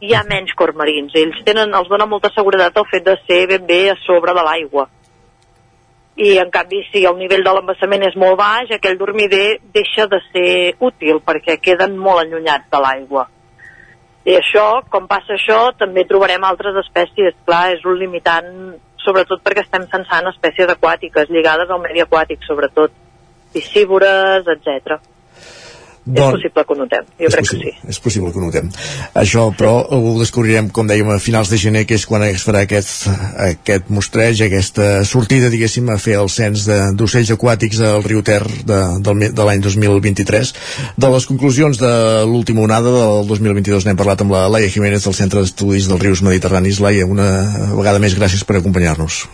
hi 0.00 0.14
ha 0.16 0.22
menys 0.28 0.54
cormarins. 0.56 1.12
Ells 1.16 1.42
tenen, 1.44 1.74
els 1.76 1.88
dona 1.92 2.08
molta 2.08 2.30
seguretat 2.34 2.78
el 2.80 2.88
fet 2.90 3.04
de 3.06 3.16
ser 3.26 3.42
ben 3.50 3.66
bé 3.68 3.82
a 3.92 3.98
sobre 4.06 4.34
de 4.36 4.44
l'aigua. 4.46 4.86
I 6.20 6.36
en 6.42 6.50
canvi, 6.52 6.82
si 6.90 7.04
el 7.08 7.16
nivell 7.16 7.44
de 7.44 7.52
l'embassament 7.56 8.04
és 8.08 8.16
molt 8.18 8.38
baix, 8.40 8.72
aquell 8.74 8.98
dormider 9.00 9.60
deixa 9.72 10.06
de 10.10 10.20
ser 10.30 10.48
útil 10.90 11.20
perquè 11.24 11.56
queden 11.60 11.96
molt 11.96 12.24
allunyats 12.24 12.68
de 12.72 12.80
l'aigua. 12.82 13.28
I 14.28 14.36
això, 14.36 14.82
com 14.92 15.06
passa 15.08 15.36
això, 15.36 15.60
també 15.80 16.04
trobarem 16.08 16.44
altres 16.44 16.76
espècies. 16.82 17.36
Clar, 17.46 17.70
és 17.76 17.86
un 17.88 17.96
limitant, 18.00 18.50
sobretot 19.00 19.40
perquè 19.44 19.64
estem 19.64 19.86
censant 19.92 20.28
espècies 20.32 20.68
aquàtiques, 20.74 21.32
lligades 21.32 21.70
al 21.70 21.80
medi 21.80 22.04
aquàtic, 22.04 22.44
sobretot 22.44 22.92
piscívores, 23.54 24.44
etc. 24.48 25.00
és 26.06 26.32
possible 26.32 26.64
que 26.64 26.72
ho 26.72 26.76
notem, 26.76 27.04
jo 27.20 27.26
és 27.28 27.34
crec 27.34 27.44
possible, 27.44 27.70
que 27.70 27.80
sí. 27.82 27.88
És 27.92 27.98
possible 28.00 28.30
que 28.32 28.38
ho 28.38 28.42
notem. 28.42 28.70
Això, 29.20 29.42
però, 29.56 29.72
ho 29.92 30.14
descobrirem, 30.18 30.70
com 30.74 30.86
dèiem, 30.88 31.10
a 31.12 31.18
finals 31.20 31.50
de 31.52 31.58
gener, 31.60 31.84
que 31.86 31.94
és 31.94 32.06
quan 32.08 32.22
es 32.24 32.42
farà 32.46 32.62
aquest, 32.64 33.06
aquest 33.36 33.90
mostreig, 33.92 34.40
aquesta 34.46 35.04
sortida, 35.04 35.50
diguéssim, 35.52 35.88
a 35.92 35.98
fer 35.98 36.16
el 36.20 36.28
cens 36.32 36.64
de- 36.66 36.92
d'ocells 36.96 37.30
aquàtics 37.36 37.80
al 37.84 38.02
riu 38.02 38.22
Ter 38.22 38.40
de, 38.64 39.14
me- 39.14 39.30
de 39.30 39.44
l'any 39.44 39.60
2023. 39.60 40.54
De 40.96 41.08
les 41.12 41.26
conclusions 41.26 41.78
de 41.78 41.92
l'última 42.26 42.62
onada 42.62 42.90
del 42.90 43.26
2022 43.28 43.84
n'hem 43.86 43.96
parlat 43.96 44.20
amb 44.24 44.32
la 44.32 44.48
Laia 44.48 44.68
Jiménez 44.72 45.04
del 45.04 45.14
Centre 45.14 45.40
d'Estudis 45.40 45.86
dels 45.88 46.00
Rius 46.02 46.22
Mediterranis. 46.22 46.80
Laia, 46.80 47.06
una 47.06 47.30
vegada 47.76 47.98
més 47.98 48.16
gràcies 48.18 48.42
per 48.44 48.56
acompanyar-nos. 48.56 49.26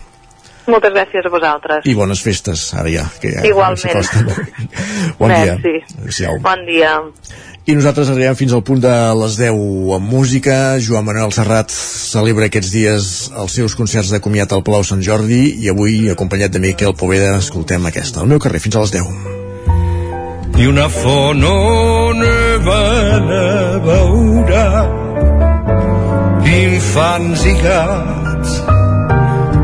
Moltes 0.66 0.92
gràcies 0.94 1.26
a 1.26 1.30
vosaltres. 1.30 1.86
I 1.86 1.94
bones 1.94 2.22
festes, 2.22 2.68
ara 2.74 2.90
ja. 2.90 3.06
Que 3.22 3.32
ja 3.36 3.44
Igualment. 3.46 4.06
Bon 5.20 5.30
dia. 5.30 5.56
Merci. 6.02 6.26
Bon 6.42 6.64
dia. 6.66 6.96
I 7.66 7.74
nosaltres 7.74 8.10
arribem 8.12 8.36
fins 8.38 8.52
al 8.54 8.62
punt 8.62 8.78
de 8.82 8.92
les 9.18 9.38
10 9.40 9.56
amb 9.96 10.12
música. 10.12 10.76
Joan 10.82 11.06
Manuel 11.08 11.32
Serrat 11.34 11.72
celebra 11.74 12.46
aquests 12.46 12.70
dies 12.70 13.08
els 13.34 13.56
seus 13.58 13.74
concerts 13.78 14.12
de 14.14 14.20
comiat 14.22 14.54
al 14.54 14.62
Palau 14.66 14.86
Sant 14.86 15.02
Jordi 15.02 15.40
i 15.64 15.70
avui, 15.72 16.04
acompanyat 16.12 16.54
de 16.54 16.62
Miquel 16.62 16.94
Poveda, 16.94 17.38
escoltem 17.40 17.90
aquesta. 17.90 18.22
Al 18.22 18.30
meu 18.30 18.38
carrer, 18.42 18.62
fins 18.62 18.78
a 18.78 18.84
les 18.86 18.94
10. 18.94 19.34
i 20.56 20.66
una 20.70 20.86
font 20.88 21.42
on 21.44 22.22
van 22.64 23.28
a 23.34 23.50
veure 23.84 24.62
infants 26.56 27.44
i 27.44 27.54
gats 27.60 28.75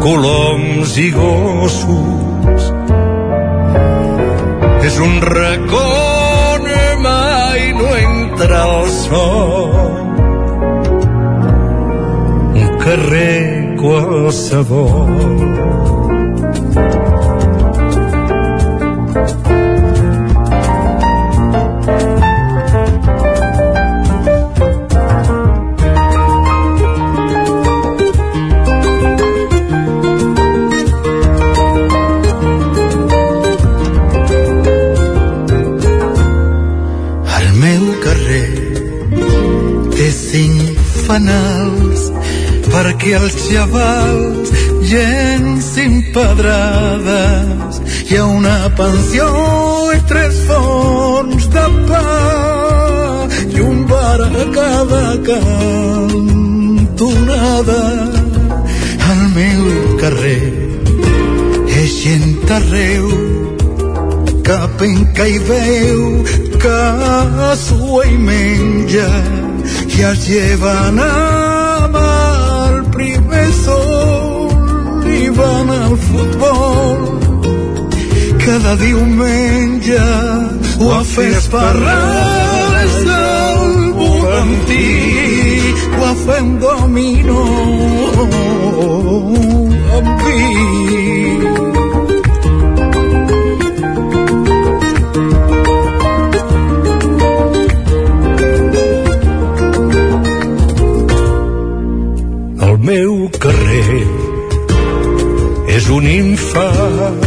coloms 0.02 0.96
i 0.98 1.10
gossos. 1.14 2.68
És 4.88 4.98
un 5.06 5.20
racó 5.22 5.84
on 6.54 6.66
mai 7.06 7.68
no 7.78 7.88
entra 8.02 8.62
el 8.78 8.90
sol. 8.98 9.72
Un 12.62 12.70
carrer 12.82 13.76
qualsevol 13.82 15.42
fanals 41.12 42.06
perquè 42.72 43.10
els 43.18 43.34
xavals 43.44 44.48
llencin 44.88 45.92
pedrades. 46.14 47.80
Hi 48.08 48.14
ha 48.16 48.24
una 48.38 48.58
pensió 48.78 49.26
i 49.92 49.98
tres 50.08 50.34
forns 50.48 51.44
de 51.52 51.66
pa 51.90 52.06
i 53.44 53.58
un 53.60 53.78
bar 53.90 54.20
a 54.24 54.44
cada 54.56 55.06
cantonada. 55.28 56.62
El 59.12 59.22
meu 59.36 59.62
carrer 60.00 60.46
és 61.82 61.90
gent 62.06 62.50
arreu 62.60 63.06
que 64.46 64.58
penca 64.80 65.24
i 65.28 65.38
veu 65.50 66.00
que 66.62 67.56
sua 67.56 68.04
i 68.06 68.16
menja 68.18 69.08
i 69.96 70.04
es 70.10 70.26
lleven 70.28 71.00
amb 71.04 71.96
el 72.02 72.76
primer 72.94 73.48
sol 73.56 74.52
i 75.10 75.28
van 75.38 75.72
al 75.74 75.96
futbol 76.06 77.02
cada 78.44 78.76
diumenge 78.84 79.98
ho 80.78 80.92
ha 80.94 81.02
fet 81.14 81.50
per 81.56 81.72
res 81.80 82.96
del 83.10 83.92
Bugantí 83.98 84.88
ho 85.98 86.04
ha 86.06 86.14
fet 86.24 86.42
un 86.42 86.58
dominó. 86.62 87.44
Amb 89.96 90.24
vi 90.24 90.51
carrer. 103.42 104.02
És 105.76 105.88
un 105.96 106.06
infant 106.06 107.22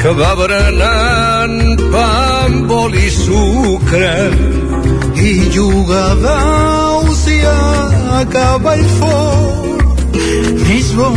que 0.00 0.12
va 0.20 0.32
berenant 0.40 1.84
pa 1.92 2.06
amb 2.46 2.72
oli 2.80 3.06
i 3.06 3.14
sucre 3.14 4.12
i 5.28 5.32
juga 5.54 6.02
daus 6.22 7.26
i 7.32 7.38
a 7.52 8.24
cavall 8.32 8.84
fort 8.98 9.66
mig 10.68 10.92
bo, 10.96 11.10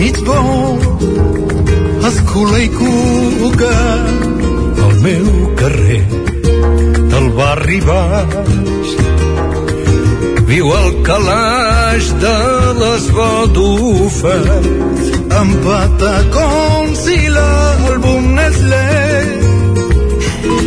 mig 0.00 0.16
bo 0.26 0.40
escula 2.08 2.58
i 2.58 2.68
cuca. 2.68 3.76
Al 4.84 4.94
meu 5.02 5.28
carrer 5.60 6.02
del 7.12 7.28
barri 7.38 7.80
baix 7.88 8.94
viu 10.50 10.70
el 10.80 10.90
calaix 11.96 12.12
de 12.20 12.38
les 12.80 13.04
badufes 13.16 14.66
amb 15.40 15.52
patacons 15.64 17.06
i 17.08 17.28
l'àlbum 17.28 18.34
Nestlé? 18.36 18.88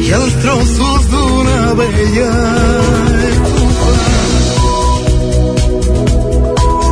I 0.05 0.13
els 0.19 0.33
trossos 0.41 1.05
d'una 1.11 1.73
vella 1.77 2.33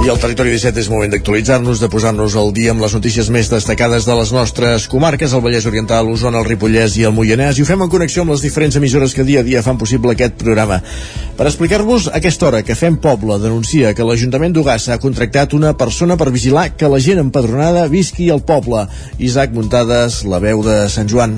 I 0.08 0.10
al 0.10 0.22
Territori 0.24 0.54
17 0.54 0.80
és 0.80 0.88
moment 0.88 1.12
d'actualitzar-nos, 1.12 1.82
de 1.84 1.88
posar-nos 1.92 2.38
al 2.40 2.54
dia 2.56 2.72
amb 2.72 2.80
les 2.80 2.94
notícies 2.96 3.28
més 3.28 3.50
destacades 3.52 4.06
de 4.08 4.16
les 4.16 4.30
nostres 4.32 4.86
comarques, 4.88 5.34
el 5.36 5.44
Vallès 5.44 5.68
Oriental, 5.68 6.08
l'Osona, 6.08 6.40
el 6.40 6.48
Ripollès 6.48 6.96
i 6.96 7.04
el 7.10 7.12
Moianès, 7.12 7.60
i 7.60 7.66
ho 7.66 7.68
fem 7.68 7.84
en 7.84 7.92
connexió 7.92 8.24
amb 8.24 8.32
les 8.32 8.46
diferents 8.46 8.80
emissores 8.80 9.12
que 9.12 9.28
dia 9.28 9.44
a 9.44 9.48
dia 9.50 9.66
fan 9.66 9.76
possible 9.76 10.16
aquest 10.16 10.40
programa. 10.40 10.80
Per 11.36 11.50
explicar-vos, 11.52 12.08
aquesta 12.22 12.48
hora 12.48 12.64
que 12.64 12.80
fem 12.80 12.96
poble 13.04 13.36
denuncia 13.44 13.92
que 13.92 14.08
l'Ajuntament 14.08 14.56
d'Ugassa 14.56 14.96
ha 14.96 15.02
contractat 15.04 15.60
una 15.60 15.76
persona 15.76 16.16
per 16.16 16.32
vigilar 16.32 16.70
que 16.80 16.88
la 16.88 17.04
gent 17.04 17.20
empadronada 17.28 17.90
visqui 17.92 18.32
al 18.32 18.46
poble. 18.48 18.88
Isaac 19.20 19.52
Muntades, 19.52 20.24
la 20.24 20.40
veu 20.40 20.64
de 20.64 20.86
Sant 20.88 21.12
Joan. 21.12 21.36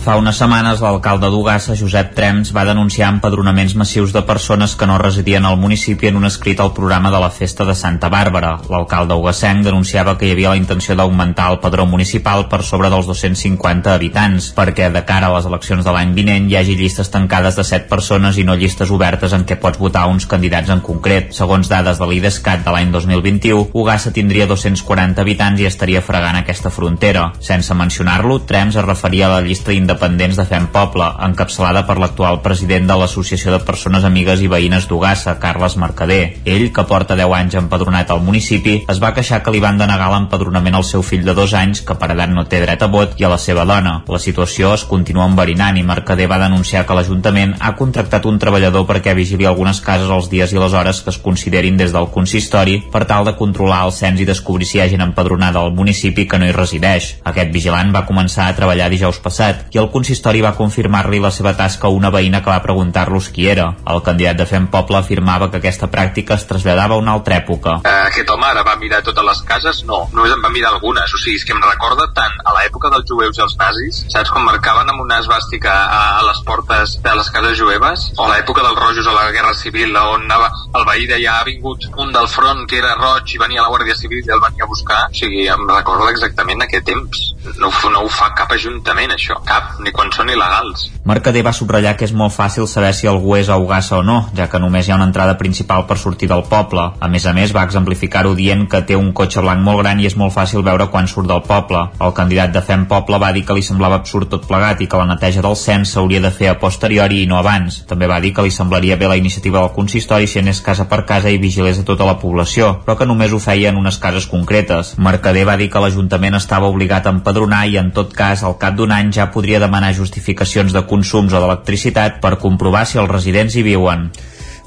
Fa 0.00 0.14
unes 0.16 0.38
setmanes 0.40 0.80
l'alcalde 0.80 1.28
d'Ugassa, 1.28 1.74
Josep 1.76 2.14
Trems, 2.16 2.54
va 2.56 2.62
denunciar 2.64 3.10
empadronaments 3.12 3.74
massius 3.76 4.14
de 4.14 4.22
persones 4.24 4.72
que 4.72 4.86
no 4.88 4.94
residien 4.96 5.44
al 5.44 5.58
municipi 5.60 6.08
en 6.08 6.16
un 6.16 6.24
escrit 6.24 6.60
al 6.64 6.70
programa 6.72 7.10
de 7.12 7.18
la 7.20 7.28
Festa 7.28 7.66
de 7.68 7.74
Santa 7.76 8.08
Bàrbara. 8.08 8.54
L'alcalde 8.72 9.18
ugassenc 9.20 9.60
denunciava 9.66 10.14
que 10.16 10.24
hi 10.24 10.30
havia 10.32 10.54
la 10.54 10.56
intenció 10.56 10.96
d'augmentar 10.96 11.50
el 11.52 11.58
padró 11.60 11.84
municipal 11.84 12.46
per 12.48 12.62
sobre 12.64 12.88
dels 12.88 13.10
250 13.10 13.92
habitants, 13.92 14.46
perquè 14.56 14.88
de 14.88 15.02
cara 15.04 15.28
a 15.28 15.34
les 15.34 15.50
eleccions 15.50 15.84
de 15.84 15.92
l'any 15.92 16.16
vinent 16.16 16.48
hi 16.48 16.56
hagi 16.56 16.78
llistes 16.80 17.12
tancades 17.12 17.60
de 17.60 17.66
7 17.68 17.92
persones 17.92 18.40
i 18.40 18.46
no 18.48 18.56
llistes 18.56 18.88
obertes 18.88 19.36
en 19.36 19.44
què 19.44 19.60
pots 19.60 19.78
votar 19.84 20.06
uns 20.08 20.24
candidats 20.24 20.72
en 20.72 20.80
concret. 20.80 21.34
Segons 21.36 21.68
dades 21.68 22.00
de 22.00 22.08
l'IDESCAT 22.08 22.64
de 22.64 22.72
l'any 22.72 22.88
2021, 22.96 23.68
Ugassa 23.76 24.14
tindria 24.16 24.48
240 24.48 25.20
habitants 25.20 25.60
i 25.60 25.68
estaria 25.68 26.00
fregant 26.00 26.40
aquesta 26.40 26.72
frontera. 26.72 27.28
Sense 27.52 27.76
mencionar-lo, 27.76 28.40
Trems 28.48 28.80
es 28.80 28.88
referia 28.88 29.28
a 29.28 29.36
la 29.36 29.44
llista 29.44 29.76
independents 29.90 30.36
de 30.38 30.44
Fem 30.46 30.68
Poble, 30.70 31.06
encapçalada 31.26 31.82
per 31.86 31.96
l'actual 31.98 32.38
president 32.44 32.86
de 32.86 32.96
l'Associació 33.00 33.50
de 33.50 33.58
Persones 33.66 34.04
Amigues 34.06 34.42
i 34.44 34.48
Veïnes 34.50 34.86
d'Ugassa, 34.86 35.34
Carles 35.42 35.74
Mercader. 35.80 36.36
Ell, 36.46 36.68
que 36.70 36.84
porta 36.86 37.16
10 37.18 37.34
anys 37.34 37.56
empadronat 37.58 38.12
al 38.14 38.22
municipi, 38.22 38.76
es 38.86 39.00
va 39.02 39.10
queixar 39.16 39.40
que 39.42 39.50
li 39.50 39.62
van 39.62 39.80
denegar 39.80 40.12
l'empadronament 40.12 40.78
al 40.78 40.86
seu 40.86 41.02
fill 41.02 41.24
de 41.26 41.34
dos 41.34 41.54
anys, 41.58 41.82
que 41.82 41.96
per 41.98 42.12
edat 42.14 42.30
no 42.30 42.44
té 42.46 42.60
dret 42.62 42.84
a 42.86 42.90
vot, 42.92 43.16
i 43.18 43.26
a 43.26 43.32
la 43.32 43.38
seva 43.42 43.64
dona. 43.66 43.96
La 44.06 44.20
situació 44.22 44.70
es 44.76 44.84
continua 44.86 45.26
enverinant 45.26 45.80
i 45.80 45.84
Mercader 45.86 46.28
va 46.30 46.38
denunciar 46.44 46.84
que 46.86 46.94
l'Ajuntament 46.94 47.56
ha 47.58 47.74
contractat 47.74 48.30
un 48.30 48.38
treballador 48.38 48.86
perquè 48.86 49.16
vigili 49.18 49.48
algunes 49.50 49.82
cases 49.82 50.10
els 50.10 50.30
dies 50.30 50.54
i 50.54 50.60
les 50.62 50.76
hores 50.76 51.02
que 51.02 51.10
es 51.10 51.18
considerin 51.18 51.80
des 51.80 51.90
del 51.96 52.10
consistori 52.14 52.78
per 52.92 53.06
tal 53.10 53.26
de 53.26 53.34
controlar 53.34 53.82
el 53.88 53.94
cens 53.96 54.22
i 54.22 54.28
descobrir 54.28 54.68
si 54.70 54.78
hi 54.78 54.84
ha 54.84 54.88
gent 54.92 55.02
empadronada 55.02 55.64
al 55.64 55.74
municipi 55.74 56.28
que 56.30 56.38
no 56.38 56.46
hi 56.46 56.54
resideix. 56.54 57.16
Aquest 57.26 57.50
vigilant 57.50 57.90
va 57.94 58.06
començar 58.06 58.46
a 58.46 58.56
treballar 58.56 58.90
dijous 58.92 59.18
passat 59.24 59.66
i 59.74 59.79
el 59.80 59.90
consistori 59.92 60.42
va 60.44 60.54
confirmar-li 60.56 61.20
la 61.22 61.30
seva 61.34 61.54
tasca 61.58 61.88
a 61.88 61.94
una 61.94 62.10
veïna 62.12 62.42
que 62.44 62.52
va 62.52 62.60
preguntar-los 62.64 63.30
qui 63.34 63.48
era. 63.48 63.70
El 63.94 64.02
candidat 64.06 64.38
de 64.40 64.46
Fem 64.46 64.68
Poble 64.72 64.98
afirmava 65.00 65.50
que 65.50 65.60
aquesta 65.60 65.88
pràctica 65.92 66.36
es 66.36 66.46
traslladava 66.48 66.96
a 66.96 67.02
una 67.02 67.14
altra 67.16 67.38
època. 67.40 67.78
Eh, 67.84 67.96
aquest 68.10 68.30
home 68.30 68.46
ara 68.46 68.64
va 68.66 68.76
mirar 68.80 69.02
totes 69.06 69.26
les 69.26 69.42
cases? 69.48 69.82
No, 69.88 70.02
només 70.12 70.34
en 70.36 70.44
va 70.44 70.52
mirar 70.52 70.74
algunes. 70.74 71.14
O 71.14 71.20
sigui, 71.22 71.38
és 71.40 71.46
que 71.48 71.56
em 71.56 71.62
recorda 71.64 72.10
tant 72.16 72.36
a 72.44 72.54
l'època 72.58 72.92
dels 72.92 73.08
jueus 73.08 73.38
i 73.38 73.44
els 73.46 73.56
nazis, 73.60 74.02
saps, 74.12 74.32
quan 74.34 74.46
marcaven 74.46 74.92
amb 74.92 75.04
una 75.04 75.20
esbàstica 75.24 75.72
a, 75.72 76.02
a 76.20 76.26
les 76.28 76.42
portes 76.46 76.98
de 77.02 77.16
les 77.16 77.30
cases 77.34 77.58
jueves, 77.58 78.10
o 78.16 78.26
a 78.26 78.30
l'època 78.34 78.64
dels 78.66 78.78
rojos 78.78 79.06
a 79.06 79.16
la 79.16 79.30
Guerra 79.34 79.54
Civil, 79.58 79.96
on 79.96 80.26
anava, 80.28 80.50
el 80.76 80.86
veí 80.88 81.06
deia 81.10 81.38
ha 81.38 81.46
vingut 81.46 81.86
un 82.02 82.12
del 82.12 82.28
front 82.28 82.66
que 82.68 82.78
era 82.80 82.94
roig 82.98 83.34
i 83.34 83.40
venia 83.40 83.64
la 83.64 83.72
Guàrdia 83.72 83.96
Civil 83.98 84.22
i 84.26 84.34
el 84.34 84.42
venia 84.42 84.66
a 84.66 84.70
buscar. 84.70 85.02
O 85.08 85.16
sigui, 85.16 85.46
em 85.48 85.66
recorda 85.70 86.10
exactament 86.12 86.64
aquest 86.64 86.86
temps. 86.90 87.22
No, 87.62 87.70
no 87.92 88.04
ho 88.04 88.10
fa 88.12 88.30
cap 88.36 88.52
ajuntament, 88.56 89.14
això. 89.14 89.38
Cap, 89.48 89.69
ni 89.84 89.92
quan 89.94 90.10
són 90.12 90.30
il·legals. 90.32 90.88
Mercader 91.06 91.42
va 91.46 91.54
subratllar 91.56 91.94
que 91.96 92.04
és 92.06 92.12
molt 92.16 92.34
fàcil 92.34 92.66
saber 92.70 92.92
si 92.94 93.08
algú 93.10 93.36
és 93.38 93.48
a 93.48 93.56
Ugassa 93.58 93.98
o 93.98 94.02
no, 94.06 94.18
ja 94.36 94.48
que 94.50 94.60
només 94.62 94.86
hi 94.86 94.92
ha 94.92 94.98
una 94.98 95.06
entrada 95.08 95.36
principal 95.38 95.86
per 95.88 95.98
sortir 95.98 96.28
del 96.30 96.44
poble. 96.50 96.84
A 97.00 97.08
més 97.08 97.26
a 97.26 97.32
més, 97.36 97.54
va 97.56 97.64
exemplificar-ho 97.68 98.34
dient 98.38 98.66
que 98.70 98.82
té 98.86 98.98
un 98.98 99.12
cotxe 99.16 99.42
blanc 99.44 99.64
molt 99.64 99.82
gran 99.82 100.00
i 100.00 100.08
és 100.10 100.16
molt 100.16 100.34
fàcil 100.34 100.64
veure 100.66 100.88
quan 100.92 101.08
surt 101.08 101.28
del 101.30 101.42
poble. 101.46 101.86
El 102.00 102.14
candidat 102.16 102.52
de 102.54 102.62
Fem 102.66 102.86
Poble 102.90 103.20
va 103.22 103.32
dir 103.36 103.44
que 103.46 103.56
li 103.56 103.64
semblava 103.64 104.00
absurd 104.00 104.30
tot 104.34 104.46
plegat 104.48 104.82
i 104.82 104.88
que 104.90 105.00
la 105.00 105.08
neteja 105.08 105.44
del 105.46 105.56
cens 105.56 105.94
s'hauria 105.94 106.20
de 106.24 106.32
fer 106.34 106.50
a 106.50 106.58
posteriori 106.60 107.22
i 107.22 107.28
no 107.30 107.38
abans. 107.38 107.82
També 107.88 108.08
va 108.10 108.20
dir 108.20 108.34
que 108.34 108.44
li 108.44 108.54
semblaria 108.54 108.98
bé 109.00 109.08
la 109.08 109.18
iniciativa 109.20 109.60
del 109.60 109.74
consistori 109.76 110.26
si 110.26 110.40
anés 110.40 110.60
casa 110.60 110.88
per 110.90 111.04
casa 111.08 111.30
i 111.30 111.40
vigilés 111.42 111.80
a 111.80 111.86
tota 111.86 112.08
la 112.08 112.18
població, 112.20 112.72
però 112.84 112.98
que 112.98 113.08
només 113.08 113.32
ho 113.32 113.40
feia 113.40 113.70
en 113.70 113.80
unes 113.80 113.98
cases 114.02 114.26
concretes. 114.30 114.96
Mercader 114.98 115.46
va 115.48 115.56
dir 115.60 115.70
que 115.70 115.82
l'Ajuntament 115.82 116.36
estava 116.38 116.68
obligat 116.68 117.06
a 117.06 117.14
empadronar 117.16 117.64
i 117.68 117.78
en 117.80 117.92
tot 117.96 118.12
cas 118.16 118.44
al 118.44 118.58
cap 118.60 118.76
d'un 118.76 118.92
any 118.92 119.12
ja 119.14 119.30
podria 119.30 119.59
demanar 119.60 119.92
justificacions 119.96 120.74
de 120.74 120.82
consums 120.88 121.34
o 121.36 121.40
d'electricitat 121.42 122.20
per 122.24 122.38
comprovar 122.42 122.86
si 122.88 122.98
els 122.98 123.10
residents 123.10 123.56
hi 123.56 123.66
viuen. 123.66 124.08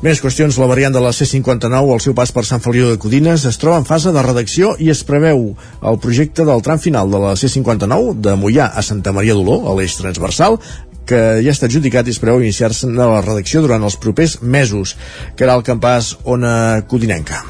Més 0.03 0.19
qüestions, 0.19 0.57
la 0.59 0.67
variant 0.67 0.91
de 0.91 0.99
la 0.99 1.13
C-59 1.15 1.93
al 1.93 2.01
seu 2.03 2.11
pas 2.17 2.33
per 2.35 2.43
Sant 2.43 2.59
Feliu 2.59 2.89
de 2.89 2.97
Codines 2.99 3.45
es 3.47 3.59
troba 3.61 3.77
en 3.79 3.87
fase 3.87 4.11
de 4.11 4.23
redacció 4.25 4.73
i 4.83 4.89
es 4.91 5.03
preveu 5.07 5.45
el 5.79 5.99
projecte 6.03 6.43
del 6.43 6.65
tram 6.65 6.81
final 6.83 7.07
de 7.13 7.23
la 7.23 7.31
C-59 7.39 8.17
de 8.25 8.35
Mollà 8.35 8.67
a 8.67 8.83
Santa 8.83 9.15
Maria 9.15 9.37
d'Oló, 9.37 9.61
a 9.63 9.77
l'eix 9.79 9.95
transversal, 10.01 10.59
que 11.07 11.23
ja 11.39 11.55
està 11.55 11.71
adjudicat 11.71 12.07
i 12.07 12.17
es 12.17 12.19
preveu 12.19 12.43
iniciar-se 12.43 12.91
en 12.91 12.99
la 12.99 13.23
redacció 13.23 13.63
durant 13.63 13.87
els 13.87 13.95
propers 13.95 14.41
mesos, 14.41 14.97
que 15.37 15.47
era 15.47 15.55
el 15.55 15.63
campàs 15.63 16.17
Ona 16.27 16.83
Codinenca. 16.83 17.45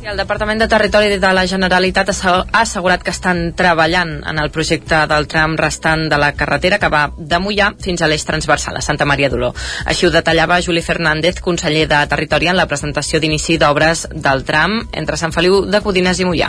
I 0.00 0.08
el 0.08 0.16
Departament 0.16 0.56
de 0.62 0.64
Territori 0.64 1.18
de 1.20 1.30
la 1.36 1.42
Generalitat 1.44 2.08
ha 2.08 2.36
assegurat 2.62 3.02
que 3.04 3.12
estan 3.12 3.50
treballant 3.52 4.14
en 4.24 4.38
el 4.40 4.48
projecte 4.48 5.02
del 5.10 5.26
tram 5.28 5.58
restant 5.60 6.06
de 6.08 6.16
la 6.16 6.30
carretera 6.32 6.78
que 6.80 6.88
va 6.88 7.02
de 7.18 7.36
Mollà 7.36 7.66
fins 7.84 8.00
a 8.00 8.08
l'eix 8.08 8.24
transversal 8.24 8.78
a 8.78 8.80
Santa 8.80 9.04
Maria 9.04 9.28
d'Oló. 9.28 9.50
Així 9.84 10.08
ho 10.08 10.10
detallava 10.14 10.62
Juli 10.64 10.80
Fernández, 10.80 11.42
conseller 11.44 11.84
de 11.90 12.00
Territori, 12.08 12.48
en 12.48 12.56
la 12.56 12.64
presentació 12.66 13.20
d'inici 13.20 13.58
d'obres 13.60 14.06
del 14.14 14.44
tram 14.48 14.80
entre 14.92 15.20
Sant 15.20 15.36
Feliu 15.36 15.66
de 15.68 15.82
Codines 15.84 16.24
i 16.24 16.28
Mollà. 16.30 16.48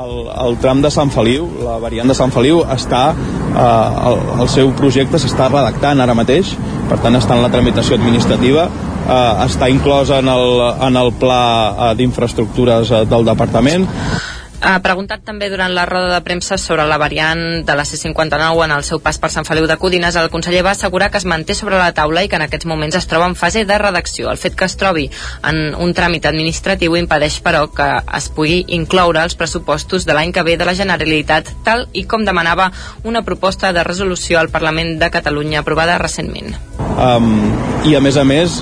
El, 0.00 0.16
el 0.46 0.56
tram 0.62 0.80
de 0.80 0.88
Sant 0.94 1.12
Feliu, 1.12 1.50
la 1.60 1.76
variant 1.82 2.08
de 2.08 2.16
Sant 2.16 2.32
Feliu, 2.32 2.62
està, 2.64 3.10
eh, 3.12 4.08
el, 4.08 4.20
el 4.40 4.48
seu 4.48 4.72
projecte 4.78 5.20
s'està 5.20 5.50
redactant 5.52 6.00
ara 6.00 6.16
mateix, 6.16 6.54
per 6.88 6.96
tant 7.04 7.20
està 7.20 7.36
en 7.36 7.44
la 7.44 7.52
tramitació 7.52 8.00
administrativa, 8.00 8.70
eh, 9.06 9.46
està 9.46 9.70
inclòs 9.72 10.12
en 10.18 10.28
el, 10.28 10.66
en 10.88 11.00
el 11.00 11.14
pla 11.20 11.40
eh, 11.70 11.94
d'infraestructures 12.00 12.92
eh, 12.92 13.06
del 13.10 13.26
departament. 13.28 13.88
Ha 14.60 14.74
preguntat 14.84 15.22
també 15.24 15.46
durant 15.48 15.72
la 15.72 15.86
roda 15.88 16.10
de 16.12 16.20
premsa 16.20 16.58
sobre 16.60 16.84
la 16.84 16.98
variant 17.00 17.62
de 17.64 17.74
la 17.76 17.84
C-59 17.88 18.64
en 18.66 18.72
el 18.74 18.82
seu 18.84 18.98
pas 19.00 19.16
per 19.16 19.30
Sant 19.32 19.46
Feliu 19.48 19.64
de 19.66 19.78
Codines, 19.80 20.16
el 20.20 20.28
conseller 20.28 20.60
va 20.66 20.74
assegurar 20.74 21.08
que 21.10 21.16
es 21.16 21.24
manté 21.24 21.54
sobre 21.56 21.78
la 21.80 21.94
taula 21.96 22.20
i 22.22 22.28
que 22.28 22.36
en 22.36 22.44
aquests 22.44 22.68
moments 22.68 22.98
es 22.98 23.08
troba 23.08 23.24
en 23.30 23.36
fase 23.40 23.64
de 23.64 23.78
redacció. 23.80 24.28
El 24.28 24.36
fet 24.36 24.58
que 24.60 24.68
es 24.68 24.76
trobi 24.76 25.06
en 25.48 25.72
un 25.80 25.94
tràmit 25.96 26.28
administratiu 26.28 26.98
impedeix, 27.00 27.38
però, 27.40 27.70
que 27.72 27.88
es 28.18 28.28
pugui 28.36 28.66
incloure 28.76 29.22
els 29.24 29.34
pressupostos 29.34 30.04
de 30.04 30.18
l'any 30.18 30.34
que 30.36 30.44
ve 30.44 30.58
de 30.60 30.68
la 30.68 30.76
Generalitat, 30.76 31.54
tal 31.64 31.86
i 31.96 32.04
com 32.04 32.28
demanava 32.28 32.68
una 33.08 33.24
proposta 33.24 33.72
de 33.72 33.84
resolució 33.86 34.38
al 34.42 34.52
Parlament 34.52 34.98
de 35.00 35.08
Catalunya 35.08 35.64
aprovada 35.64 35.96
recentment. 35.96 36.52
Um, 37.00 37.48
I 37.88 37.96
a 37.96 38.04
més 38.04 38.20
a 38.20 38.28
més, 38.28 38.60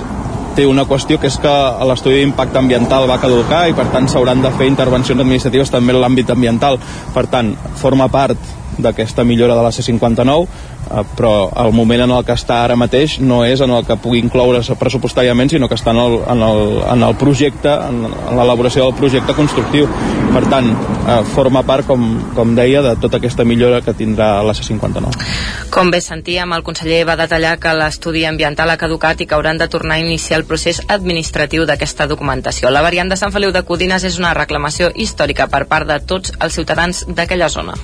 té 0.59 0.65
una 0.67 0.83
qüestió 0.83 1.15
que 1.21 1.29
és 1.31 1.37
que 1.39 1.51
l'estudi 1.87 2.19
d'impacte 2.19 2.59
ambiental 2.59 3.07
va 3.07 3.19
caducar 3.21 3.61
i 3.69 3.75
per 3.77 3.85
tant 3.93 4.09
s'hauran 4.11 4.41
de 4.43 4.51
fer 4.59 4.67
intervencions 4.67 5.21
administratives 5.23 5.71
també 5.71 5.95
en 5.95 6.01
l'àmbit 6.03 6.33
ambiental. 6.35 6.79
Per 7.15 7.25
tant, 7.31 7.53
forma 7.79 8.09
part 8.11 8.57
d'aquesta 8.83 9.23
millora 9.23 9.55
de 9.55 9.63
la 9.65 9.71
C59 9.75 10.43
eh, 10.43 11.03
però 11.17 11.33
el 11.65 11.73
moment 11.75 12.05
en 12.05 12.15
el 12.17 12.25
que 12.25 12.35
està 12.35 12.63
ara 12.63 12.77
mateix 12.79 13.19
no 13.19 13.43
és 13.45 13.61
en 13.61 13.73
el 13.75 13.85
que 13.87 13.99
pugui 14.01 14.21
incloure's 14.23 14.71
pressupostàriament 14.79 15.51
sinó 15.53 15.69
que 15.69 15.77
està 15.79 15.93
en 15.95 16.01
el, 16.03 16.19
en 16.35 16.45
el, 16.49 16.63
en 16.95 17.07
el 17.09 17.15
projecte 17.19 17.73
en, 17.89 18.05
l'elaboració 18.39 18.87
del 18.87 18.97
projecte 18.99 19.35
constructiu 19.37 19.87
per 20.33 20.45
tant 20.49 20.71
eh, 20.71 21.21
forma 21.35 21.63
part 21.67 21.87
com, 21.87 22.09
com 22.35 22.55
deia 22.57 22.83
de 22.85 22.95
tota 23.01 23.19
aquesta 23.19 23.45
millora 23.45 23.81
que 23.85 23.95
tindrà 23.97 24.37
la 24.45 24.55
C59 24.57 25.69
Com 25.69 25.91
bé 25.93 25.99
sentíem, 26.01 26.49
el 26.55 26.63
conseller 26.65 27.03
va 27.05 27.15
detallar 27.19 27.57
que 27.61 27.73
l'estudi 27.77 28.23
ambiental 28.25 28.73
ha 28.73 28.77
caducat 28.81 29.21
i 29.21 29.27
que 29.29 29.37
hauran 29.37 29.61
de 29.61 29.67
tornar 29.69 29.99
a 29.99 30.03
iniciar 30.05 30.39
el 30.39 30.47
procés 30.49 30.81
administratiu 30.87 31.67
d'aquesta 31.69 32.09
documentació. 32.09 32.73
La 32.73 32.81
variant 32.85 33.13
de 33.13 33.19
Sant 33.21 33.35
Feliu 33.35 33.53
de 33.53 33.63
Codines 33.69 34.07
és 34.09 34.17
una 34.17 34.33
reclamació 34.37 34.89
històrica 34.95 35.47
per 35.47 35.65
part 35.69 35.87
de 35.93 36.01
tots 36.13 36.33
els 36.39 36.57
ciutadans 36.57 37.05
d'aquella 37.07 37.53
zona. 37.53 37.77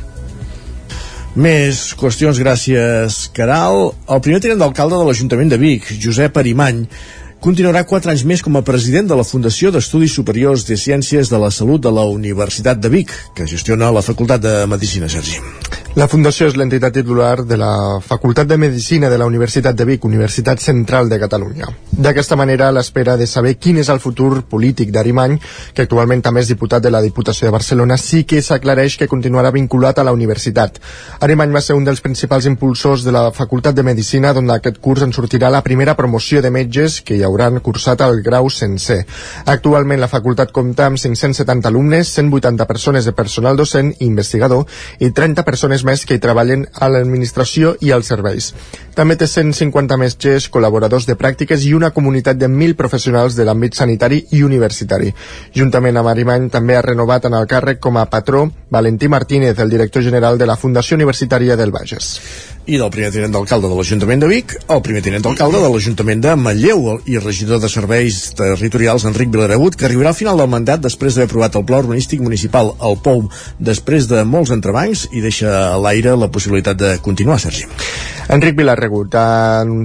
Més 1.36 1.90
qüestions, 2.00 2.38
gràcies, 2.40 3.16
Caral. 3.36 3.90
El 4.08 4.22
primer 4.24 4.40
tinent 4.40 4.62
d'alcalde 4.62 4.96
de 4.96 5.08
l'Ajuntament 5.10 5.50
de 5.52 5.60
Vic, 5.60 5.90
Josep 6.00 6.38
Arimany, 6.40 6.86
continuarà 7.44 7.82
quatre 7.84 8.14
anys 8.14 8.24
més 8.24 8.44
com 8.46 8.56
a 8.56 8.64
president 8.64 9.10
de 9.12 9.18
la 9.20 9.28
Fundació 9.28 9.74
d'Estudis 9.76 10.16
Superiors 10.16 10.64
de 10.70 10.80
Ciències 10.80 11.28
de 11.28 11.42
la 11.42 11.52
Salut 11.52 11.84
de 11.84 11.92
la 11.92 12.08
Universitat 12.08 12.80
de 12.80 12.94
Vic, 12.94 13.12
que 13.36 13.50
gestiona 13.52 13.92
la 13.92 14.06
Facultat 14.06 14.48
de 14.48 14.62
Medicina, 14.72 15.12
Sergi. 15.12 15.85
La 15.96 16.10
Fundació 16.12 16.50
és 16.50 16.58
l'entitat 16.60 16.92
titular 16.92 17.46
de 17.48 17.56
la 17.56 18.02
Facultat 18.04 18.50
de 18.50 18.58
Medicina 18.60 19.08
de 19.08 19.16
la 19.16 19.26
Universitat 19.30 19.78
de 19.80 19.86
Vic, 19.88 20.04
Universitat 20.04 20.60
Central 20.60 21.08
de 21.08 21.16
Catalunya. 21.22 21.70
D'aquesta 21.96 22.36
manera, 22.36 22.68
l'espera 22.76 23.14
de 23.16 23.24
saber 23.26 23.54
quin 23.56 23.78
és 23.80 23.88
el 23.88 24.02
futur 24.04 24.42
polític 24.52 24.92
d'Arimany, 24.92 25.38
que 25.72 25.86
actualment 25.86 26.20
també 26.26 26.42
és 26.44 26.50
diputat 26.52 26.84
de 26.84 26.92
la 26.92 27.00
Diputació 27.00 27.48
de 27.48 27.54
Barcelona, 27.56 27.96
sí 27.96 28.26
que 28.28 28.42
s'aclareix 28.44 28.98
que 29.00 29.08
continuarà 29.08 29.54
vinculat 29.56 30.02
a 30.02 30.04
la 30.04 30.12
universitat. 30.12 30.82
Arimany 31.24 31.54
va 31.56 31.62
ser 31.64 31.78
un 31.80 31.88
dels 31.88 32.04
principals 32.04 32.50
impulsors 32.52 33.08
de 33.08 33.16
la 33.16 33.32
Facultat 33.32 33.80
de 33.80 33.88
Medicina, 33.88 34.34
d'on 34.36 34.52
aquest 34.52 34.82
curs 34.84 35.08
en 35.08 35.16
sortirà 35.16 35.48
la 35.48 35.64
primera 35.64 35.96
promoció 35.96 36.44
de 36.44 36.52
metges 36.52 37.00
que 37.08 37.16
hi 37.16 37.24
hauran 37.24 37.62
cursat 37.64 38.04
el 38.04 38.20
grau 38.20 38.52
sencer. 38.52 39.06
Actualment 39.46 40.04
la 40.04 40.12
facultat 40.12 40.52
compta 40.52 40.92
amb 40.92 41.00
570 41.00 41.72
alumnes, 41.72 42.12
180 42.20 42.68
persones 42.68 43.08
de 43.08 43.16
personal 43.16 43.56
docent 43.56 43.96
i 43.96 44.12
investigador 44.12 44.68
i 45.00 45.14
30 45.16 45.48
persones 45.48 45.85
més 45.88 46.06
que 46.06 46.18
hi 46.18 46.22
treballen 46.24 46.66
a 46.74 46.90
l'administració 46.90 47.76
i 47.82 47.94
als 47.96 48.10
serveis. 48.12 48.52
També 48.96 49.18
té 49.20 49.28
150 49.28 49.98
metges, 50.02 50.50
col·laboradors 50.50 51.08
de 51.08 51.18
pràctiques 51.20 51.66
i 51.68 51.74
una 51.78 51.92
comunitat 51.96 52.40
de 52.42 52.50
1.000 52.50 52.78
professionals 52.80 53.36
de 53.36 53.46
l'àmbit 53.46 53.78
sanitari 53.78 54.24
i 54.32 54.44
universitari. 54.44 55.14
Juntament 55.56 56.02
amb 56.02 56.12
Arimany 56.12 56.50
també 56.50 56.76
ha 56.76 56.84
renovat 56.86 57.30
en 57.30 57.38
el 57.38 57.48
càrrec 57.52 57.80
com 57.84 57.98
a 57.98 58.10
patró 58.10 58.48
Valentí 58.72 59.08
Martínez, 59.08 59.60
el 59.60 59.70
director 59.70 60.04
general 60.04 60.38
de 60.38 60.50
la 60.50 60.58
Fundació 60.58 60.98
Universitària 60.98 61.60
del 61.60 61.76
Bages 61.76 62.55
i 62.66 62.80
del 62.82 62.90
primer 62.90 63.12
tinent 63.14 63.34
d'alcalde 63.34 63.70
de 63.70 63.76
l'Ajuntament 63.78 64.24
de 64.24 64.30
Vic, 64.30 64.56
el 64.74 64.82
primer 64.86 65.02
tinent 65.06 65.24
d'alcalde 65.26 65.60
de 65.62 65.70
l'Ajuntament 65.70 66.22
de 66.24 66.36
Manlleu 66.40 66.96
i 67.06 67.20
regidor 67.22 67.60
de 67.62 67.70
Serveis 67.70 68.18
Territorials 68.38 69.06
Enric 69.06 69.30
Vilaregut, 69.34 69.78
que 69.78 69.86
arribarà 69.86 70.14
al 70.14 70.18
final 70.18 70.42
del 70.42 70.50
mandat 70.50 70.82
després 70.82 71.14
d'haver 71.14 71.30
aprovat 71.30 71.60
el 71.60 71.66
Pla 71.68 71.82
Urbanístic 71.84 72.24
Municipal 72.26 72.72
al 72.80 72.98
POU 73.06 73.28
després 73.72 74.10
de 74.10 74.24
molts 74.26 74.54
entrebancs 74.56 75.06
i 75.14 75.22
deixa 75.22 75.52
a 75.76 75.78
l'aire 75.82 76.16
la 76.18 76.32
possibilitat 76.34 76.80
de 76.82 76.96
continuar, 77.06 77.38
Sergi. 77.44 77.68
Enric 78.34 78.58
Vilarregut 78.58 79.14
ha 79.14 79.28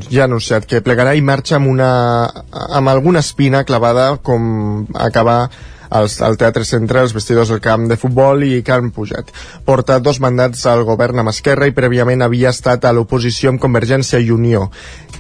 ja 0.09 0.25
anunciat 0.25 0.65
que 0.69 0.81
plegarà 0.81 1.13
i 1.17 1.21
marxa 1.21 1.59
amb, 1.59 1.69
una, 1.69 1.91
amb 2.51 2.89
alguna 2.89 3.21
espina 3.21 3.67
clavada 3.69 4.15
com 4.25 4.87
acabar 4.95 5.43
als, 5.91 6.21
al 6.23 6.39
Teatre 6.41 6.65
Centre, 6.65 7.03
els 7.03 7.15
vestidors 7.15 7.51
del 7.51 7.61
camp 7.61 7.89
de 7.91 7.99
futbol 8.01 8.45
i 8.47 8.63
Carme 8.67 8.93
Pujat. 8.95 9.33
Porta 9.67 9.99
dos 9.99 10.21
mandats 10.23 10.65
al 10.71 10.85
govern 10.89 11.21
amb 11.21 11.33
Esquerra 11.35 11.69
i 11.69 11.75
prèviament 11.77 12.23
havia 12.23 12.55
estat 12.55 12.87
a 12.87 12.95
l'oposició 12.95 13.51
amb 13.53 13.61
Convergència 13.63 14.21
i 14.23 14.31
Unió. 14.31 14.69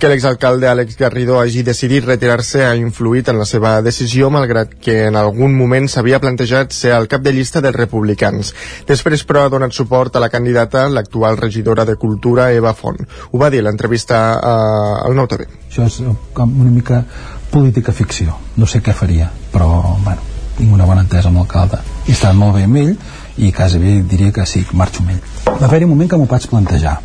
Que 0.00 0.08
l'exalcalde 0.08 0.68
Àlex 0.70 0.96
Garrido 0.96 1.36
hagi 1.40 1.64
decidit 1.66 2.06
retirar-se 2.06 2.64
ha 2.64 2.72
influït 2.78 3.28
en 3.28 3.36
la 3.40 3.44
seva 3.44 3.74
decisió, 3.84 4.30
malgrat 4.32 4.72
que 4.80 5.02
en 5.10 5.18
algun 5.18 5.52
moment 5.58 5.90
s'havia 5.90 6.22
plantejat 6.22 6.72
ser 6.72 6.94
el 6.96 7.08
cap 7.10 7.26
de 7.26 7.34
llista 7.36 7.60
dels 7.60 7.76
republicans. 7.76 8.54
Després, 8.88 9.26
però, 9.28 9.44
ha 9.44 9.52
donat 9.52 9.76
suport 9.76 10.16
a 10.16 10.24
la 10.24 10.30
candidata, 10.32 10.86
l'actual 10.88 11.36
regidora 11.36 11.84
de 11.84 11.98
Cultura, 12.00 12.50
Eva 12.56 12.72
Font. 12.74 13.04
Ho 13.30 13.42
va 13.42 13.50
dir 13.52 13.60
l'entrevista 13.66 14.22
eh, 14.38 15.06
al 15.06 15.18
Nou 15.18 15.28
TV. 15.28 15.50
Això 15.68 15.84
és 15.86 16.00
una 16.00 16.70
mica 16.70 17.04
política 17.50 17.92
ficció. 17.92 18.36
No 18.56 18.66
sé 18.66 18.80
què 18.80 18.94
faria, 18.96 19.30
però, 19.52 19.98
bueno, 20.04 20.39
tinc 20.60 20.72
una 20.76 20.86
bona 20.86 21.04
entesa 21.06 21.32
amb 21.32 21.42
l'alcalde. 21.42 21.80
I 22.06 22.14
està 22.14 22.32
molt 22.36 22.58
bé 22.60 22.68
amb 22.68 22.80
ell 22.84 22.96
i 23.40 23.52
quasi 23.56 23.80
bé 23.82 24.00
diria 24.04 24.32
que 24.36 24.46
sí, 24.46 24.66
marxo 24.72 25.02
amb 25.02 25.16
ell. 25.16 25.22
Va 25.50 25.64
haver-hi 25.66 25.88
un 25.88 25.96
moment 25.96 26.10
que 26.10 26.20
m'ho 26.20 26.28
vaig 26.30 26.46
plantejar 26.52 27.00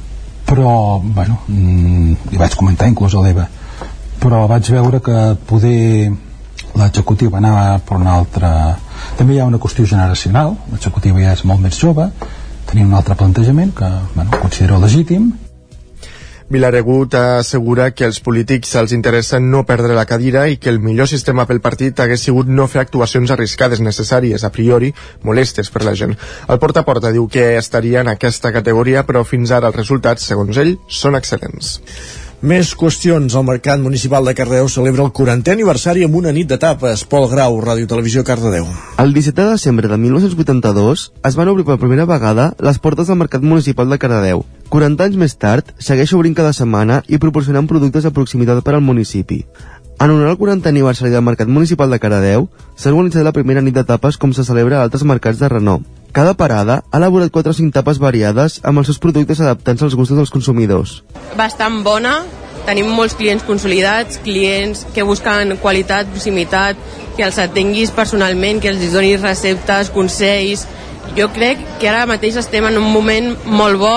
però, 0.45 1.01
bueno, 1.01 1.39
mm, 1.47 2.29
li 2.31 2.37
vaig 2.37 2.55
comentar 2.55 2.87
inclús 2.87 3.15
a 3.15 3.23
l'Eva 3.25 3.47
però 4.21 4.45
vaig 4.47 4.69
veure 4.71 5.01
que 5.01 5.17
poder 5.49 6.11
l'executiva 6.75 7.37
anava 7.37 7.79
per 7.79 7.97
una 7.97 8.13
altra 8.19 8.51
també 9.17 9.35
hi 9.35 9.39
ha 9.39 9.49
una 9.49 9.59
qüestió 9.61 9.85
generacional 9.85 10.55
l'executiva 10.71 11.23
ja 11.23 11.33
és 11.33 11.43
molt 11.45 11.61
més 11.61 11.79
jove 11.79 12.09
tenia 12.69 12.85
un 12.85 12.93
altre 12.93 13.15
plantejament 13.15 13.73
que 13.75 13.89
bueno, 14.13 14.31
considero 14.41 14.79
legítim 14.79 15.33
Vilaregut 16.47 17.15
assegura 17.17 17.87
que 17.97 18.05
als 18.05 18.19
polítics 18.21 18.75
els 18.77 18.91
interessa 18.93 19.39
no 19.41 19.63
perdre 19.65 19.95
la 19.97 20.05
cadira 20.05 20.43
i 20.45 20.59
que 20.61 20.69
el 20.69 20.77
millor 20.79 21.09
sistema 21.09 21.47
pel 21.49 21.61
partit 21.61 21.99
hagués 21.99 22.21
sigut 22.27 22.51
no 22.59 22.67
fer 22.69 22.83
actuacions 22.83 23.33
arriscades 23.33 23.81
necessàries, 23.81 24.45
a 24.45 24.51
priori, 24.53 24.91
molestes 25.25 25.73
per 25.73 25.81
la 25.87 25.95
gent. 25.97 26.13
El 26.47 26.61
porta 26.61 26.83
a 26.83 26.85
porta 26.85 27.09
diu 27.15 27.25
que 27.27 27.55
estaria 27.57 28.05
en 28.05 28.13
aquesta 28.13 28.53
categoria, 28.53 29.01
però 29.09 29.25
fins 29.25 29.49
ara 29.49 29.73
els 29.73 29.81
resultats, 29.81 30.29
segons 30.29 30.61
ell, 30.61 30.75
són 30.85 31.17
excel·lents. 31.17 31.79
Més 32.43 32.73
qüestions. 32.75 33.31
El 33.31 33.45
Mercat 33.47 33.79
Municipal 33.79 34.25
de 34.27 34.33
Cardedeu 34.35 34.67
celebra 34.67 35.05
el 35.05 35.11
40è 35.15 35.53
aniversari 35.53 36.03
amb 36.03 36.17
una 36.19 36.33
nit 36.35 36.49
de 36.49 36.57
tapes. 36.59 37.05
Pol 37.07 37.29
Grau, 37.31 37.55
Ràdio 37.63 37.87
Televisió 37.87 38.25
Cardedeu. 38.27 38.67
El 38.99 39.13
17 39.15 39.41
de 39.41 39.53
desembre 39.53 39.87
de 39.87 39.97
1982 39.97 41.05
es 41.23 41.37
van 41.39 41.47
obrir 41.47 41.65
per 41.65 41.79
primera 41.79 42.05
vegada 42.05 42.51
les 42.59 42.79
portes 42.79 43.07
del 43.07 43.21
Mercat 43.21 43.41
Municipal 43.41 43.89
de 43.89 43.97
Cardedeu. 43.97 44.43
40 44.69 45.07
anys 45.07 45.15
més 45.15 45.37
tard, 45.39 45.71
segueix 45.79 46.11
obrint 46.13 46.35
cada 46.35 46.51
setmana 46.51 47.01
i 47.07 47.21
proporcionant 47.23 47.69
productes 47.71 48.03
de 48.03 48.11
proximitat 48.11 48.63
per 48.65 48.75
al 48.75 48.83
municipi. 48.83 49.45
En 49.95 50.11
honor 50.11 50.27
al 50.27 50.37
40 50.37 50.67
aniversari 50.69 51.11
del 51.11 51.23
Mercat 51.23 51.47
Municipal 51.47 51.89
de 51.89 51.99
Cardedeu, 52.03 52.49
s'ha 52.75 52.91
organitzat 52.91 53.23
la 53.23 53.31
primera 53.31 53.63
nit 53.63 53.73
de 53.73 53.85
tapes 53.87 54.19
com 54.19 54.35
se 54.35 54.43
celebra 54.43 54.81
a 54.81 54.83
altres 54.83 55.07
mercats 55.07 55.39
de 55.39 55.47
renom. 55.47 55.85
Cada 56.15 56.33
parada 56.33 56.85
ha 56.91 56.97
elaborat 56.97 57.27
4 57.27 57.51
o 57.51 57.55
5 57.57 57.75
tapes 57.75 57.97
variades 57.99 58.61
amb 58.63 58.79
els 58.79 58.87
seus 58.87 59.01
productes 59.03 59.41
adaptats 59.43 59.83
als 59.83 59.97
gustos 59.99 60.15
dels 60.15 60.31
consumidors. 60.31 61.01
Bastant 61.35 61.81
bona, 61.83 62.13
tenim 62.63 62.87
molts 62.87 63.17
clients 63.19 63.43
consolidats, 63.43 64.21
clients 64.23 64.85
que 64.95 65.03
busquen 65.03 65.57
qualitat, 65.59 66.07
proximitat, 66.13 66.79
que 67.17 67.27
els 67.27 67.41
atenguis 67.43 67.91
personalment, 67.91 68.63
que 68.63 68.71
els 68.71 68.87
donis 68.95 69.19
receptes, 69.19 69.91
consells... 69.91 70.63
Jo 71.15 71.27
crec 71.31 71.59
que 71.79 71.87
ara 71.87 72.07
mateix 72.09 72.39
estem 72.41 72.65
en 72.65 72.79
un 72.79 72.87
moment 72.91 73.27
molt 73.45 73.77
bo 73.79 73.93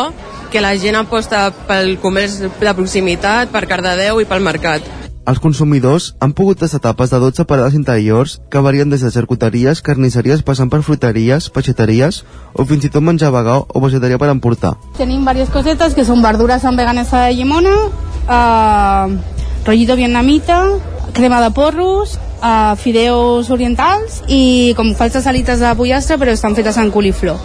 que 0.52 0.60
la 0.60 0.74
gent 0.78 0.98
aposta 0.98 1.48
pel 1.66 1.96
comerç 2.02 2.36
de 2.42 2.74
proximitat, 2.76 3.48
per 3.54 3.64
Cardedeu 3.70 4.20
i 4.20 4.28
pel 4.28 4.44
mercat. 4.44 5.07
Els 5.28 5.40
consumidors 5.44 6.14
han 6.24 6.32
pogut 6.32 6.56
tastar 6.62 6.78
tapes 6.80 7.10
de 7.12 7.18
12 7.20 7.44
parades 7.44 7.74
interiors 7.76 8.38
que 8.48 8.62
varien 8.64 8.88
des 8.88 9.02
de 9.04 9.10
charcuteries, 9.12 9.82
carnisseries, 9.84 10.40
passant 10.40 10.70
per 10.72 10.80
fruteries, 10.86 11.50
peixateries 11.52 12.22
o 12.54 12.64
fins 12.70 12.86
i 12.88 12.90
tot 12.94 13.04
menjar 13.04 13.28
vegà 13.34 13.58
o 13.60 13.82
vegetarià 13.84 14.16
per 14.16 14.30
emportar. 14.32 14.72
Tenim 14.96 15.28
varias 15.28 15.52
cosetas 15.52 15.92
que 15.92 16.06
son 16.08 16.24
verduras 16.24 16.64
amb 16.64 16.80
veganesa 16.80 17.26
de 17.26 17.36
llimona, 17.36 17.76
uh, 18.24 19.12
rollito 19.68 20.00
vietnamita, 20.00 20.62
crema 21.12 21.42
de 21.44 21.52
porros, 21.52 22.16
uh, 22.40 22.72
fideos 22.80 23.52
orientals 23.52 24.22
i 24.32 24.72
com 24.80 24.94
falses 24.96 25.28
alites 25.28 25.60
de 25.60 25.76
pollastre 25.76 26.16
però 26.16 26.32
estan 26.32 26.56
fetes 26.56 26.80
en 26.80 26.88
coliflor. 26.94 27.36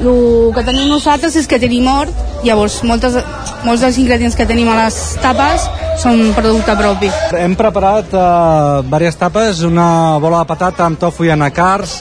El 0.00 0.52
que 0.56 0.62
tenim 0.64 0.88
nosaltres 0.88 1.34
és 1.36 1.46
que 1.48 1.58
tenim 1.60 1.84
hort, 1.90 2.16
llavors 2.46 2.78
moltes, 2.88 3.18
molts 3.66 3.82
dels 3.84 3.98
ingredients 4.00 4.36
que 4.36 4.46
tenim 4.48 4.70
a 4.72 4.78
les 4.78 4.96
tapes 5.20 5.66
són 6.00 6.30
producte 6.32 6.72
propi. 6.78 7.10
Hem 7.36 7.52
preparat 7.58 8.14
uh, 8.16 8.80
diverses 8.86 9.20
tapes, 9.20 9.60
una 9.68 10.16
bola 10.22 10.40
de 10.40 10.48
patata 10.48 10.86
amb 10.86 10.96
tofu 11.00 11.28
i 11.28 11.34
anacards, 11.34 11.98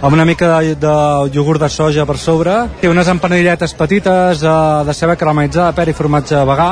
amb 0.00 0.16
una 0.16 0.24
mica 0.24 0.48
de, 0.54 0.72
de 0.80 0.94
iogurt 1.36 1.60
de 1.60 1.68
soja 1.68 2.06
per 2.08 2.16
sobre, 2.16 2.56
i 2.80 2.88
unes 2.88 3.10
empanadilletes 3.12 3.76
petites 3.78 4.40
eh, 4.42 4.56
de 4.88 4.94
ceba 4.96 5.14
caramelitzada, 5.20 5.76
per 5.76 5.86
i 5.92 5.94
formatge 5.94 6.40
vegà. 6.48 6.70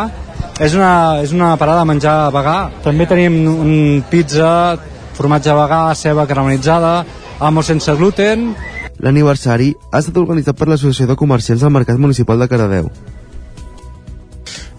És 0.60 0.74
una, 0.74 1.20
és 1.22 1.30
una 1.36 1.52
parada 1.60 1.84
de 1.84 1.90
menjar 1.92 2.16
vegà. 2.34 2.56
També 2.82 3.06
tenim 3.08 3.36
un 3.52 4.02
pizza, 4.10 4.50
formatge 5.14 5.54
vegà, 5.54 5.84
ceba 5.94 6.26
caramelitzada, 6.26 6.94
amo 7.46 7.62
sense 7.62 7.94
gluten, 8.00 8.50
L'aniversari 9.00 9.70
ha 9.90 10.02
estat 10.02 10.18
organitzat 10.20 10.58
per 10.58 10.68
l'Associació 10.68 11.06
de 11.08 11.16
Comerciants 11.16 11.62
del 11.64 11.72
Mercat 11.72 11.96
Municipal 11.98 12.42
de 12.42 12.48
Caradeu. 12.52 12.90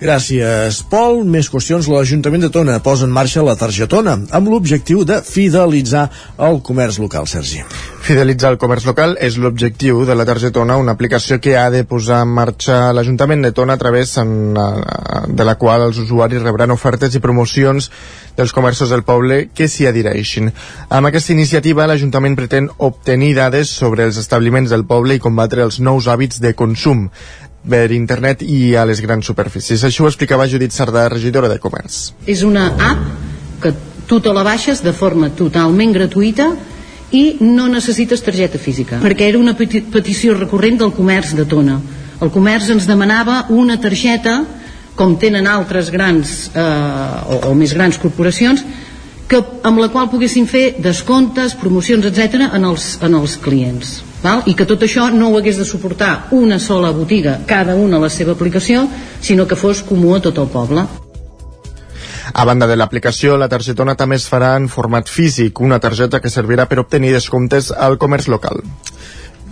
Gràcies, 0.02 0.80
Pol. 0.90 1.20
Més 1.30 1.46
qüestions. 1.54 1.86
L'Ajuntament 1.86 2.42
de 2.42 2.50
Tona 2.50 2.80
posa 2.82 3.06
en 3.06 3.12
marxa 3.14 3.44
la 3.46 3.54
targetona 3.54 4.16
amb 4.34 4.48
l'objectiu 4.50 5.04
de 5.06 5.20
fidelitzar 5.22 6.08
el 6.42 6.58
comerç 6.66 6.98
local, 7.04 7.28
Sergi. 7.30 7.62
Fidelitzar 8.02 8.50
el 8.50 8.58
comerç 8.58 8.88
local 8.90 9.14
és 9.22 9.38
l'objectiu 9.38 10.02
de 10.10 10.16
la 10.18 10.26
targetona, 10.26 10.80
una 10.82 10.96
aplicació 10.98 11.38
que 11.38 11.54
ha 11.54 11.68
de 11.70 11.84
posar 11.86 12.24
en 12.26 12.34
marxa 12.34 12.80
l'Ajuntament 12.98 13.46
de 13.46 13.52
Tona 13.54 13.78
a 13.78 13.82
través 13.84 14.16
en, 14.18 14.58
de 14.58 15.46
la 15.46 15.56
qual 15.62 15.86
els 15.86 16.02
usuaris 16.02 16.42
rebran 16.42 16.74
ofertes 16.74 17.14
i 17.14 17.22
promocions 17.22 17.92
dels 18.40 18.56
comerços 18.58 18.90
del 18.90 19.06
poble 19.06 19.52
que 19.54 19.70
s'hi 19.70 19.86
adhereixin. 19.86 20.50
Amb 20.90 21.12
aquesta 21.12 21.36
iniciativa, 21.38 21.86
l'Ajuntament 21.86 22.40
pretén 22.42 22.74
obtenir 22.90 23.36
dades 23.38 23.70
sobre 23.70 24.10
els 24.10 24.18
establiments 24.18 24.74
del 24.74 24.88
poble 24.90 25.14
i 25.14 25.22
combatre 25.22 25.62
els 25.62 25.78
nous 25.78 26.10
hàbits 26.10 26.42
de 26.42 26.56
consum 26.58 27.06
per 27.68 27.92
internet 27.94 28.42
i 28.42 28.74
a 28.76 28.86
les 28.90 29.02
grans 29.04 29.26
superfícies. 29.26 29.84
Això 29.86 30.06
ho 30.06 30.10
explicava 30.10 30.48
Judit 30.50 30.74
Sardà, 30.74 31.08
regidora 31.12 31.50
de 31.52 31.60
Comerç. 31.62 32.12
És 32.26 32.44
una 32.44 32.68
app 32.74 33.62
que 33.62 33.74
tu 34.10 34.20
te 34.20 34.34
la 34.34 34.44
baixes 34.44 34.82
de 34.84 34.94
forma 34.94 35.30
totalment 35.38 35.94
gratuïta 35.94 36.50
i 37.12 37.38
no 37.44 37.68
necessites 37.68 38.24
targeta 38.24 38.60
física, 38.60 39.02
perquè 39.04 39.28
era 39.30 39.40
una 39.40 39.54
peti 39.60 39.84
petició 39.84 40.34
recurrent 40.38 40.80
del 40.80 40.94
comerç 40.96 41.36
de 41.38 41.46
Tona. 41.46 41.78
El 42.22 42.32
comerç 42.32 42.70
ens 42.72 42.88
demanava 42.88 43.46
una 43.50 43.78
targeta, 43.82 44.42
com 44.96 45.18
tenen 45.20 45.48
altres 45.48 45.90
grans 45.92 46.52
eh, 46.54 46.62
o, 46.62 47.52
o 47.52 47.56
més 47.58 47.74
grans 47.76 47.98
corporacions, 48.00 48.64
que, 49.32 49.40
amb 49.68 49.80
la 49.80 49.90
qual 49.92 50.10
poguessin 50.12 50.48
fer 50.48 50.76
descomptes, 50.84 51.56
promocions, 51.60 52.06
etc 52.08 52.48
en 52.52 52.68
els, 52.68 52.96
en 53.04 53.16
els 53.20 53.38
clients. 53.44 54.00
Val? 54.22 54.44
I 54.46 54.54
que 54.54 54.68
tot 54.70 54.84
això 54.86 55.10
no 55.14 55.32
ho 55.32 55.38
hagués 55.40 55.58
de 55.58 55.66
suportar 55.66 56.28
una 56.38 56.60
sola 56.60 56.92
botiga, 56.94 57.40
cada 57.50 57.76
una 57.76 57.98
a 57.98 58.04
la 58.04 58.10
seva 58.10 58.36
aplicació, 58.38 58.86
sinó 59.22 59.48
que 59.48 59.58
fos 59.58 59.82
comú 59.82 60.14
a 60.16 60.22
tot 60.22 60.38
el 60.38 60.50
poble. 60.54 60.86
A 62.34 62.46
banda 62.46 62.68
de 62.68 62.78
l'aplicació, 62.78 63.36
la 63.36 63.50
targetona 63.52 63.98
també 64.00 64.16
es 64.22 64.28
farà 64.30 64.54
en 64.56 64.70
format 64.70 65.10
físic, 65.10 65.60
una 65.60 65.82
targeta 65.84 66.22
que 66.22 66.30
servirà 66.30 66.68
per 66.70 66.80
obtenir 66.80 67.12
descomptes 67.12 67.72
al 67.74 67.98
comerç 67.98 68.30
local. 68.32 68.62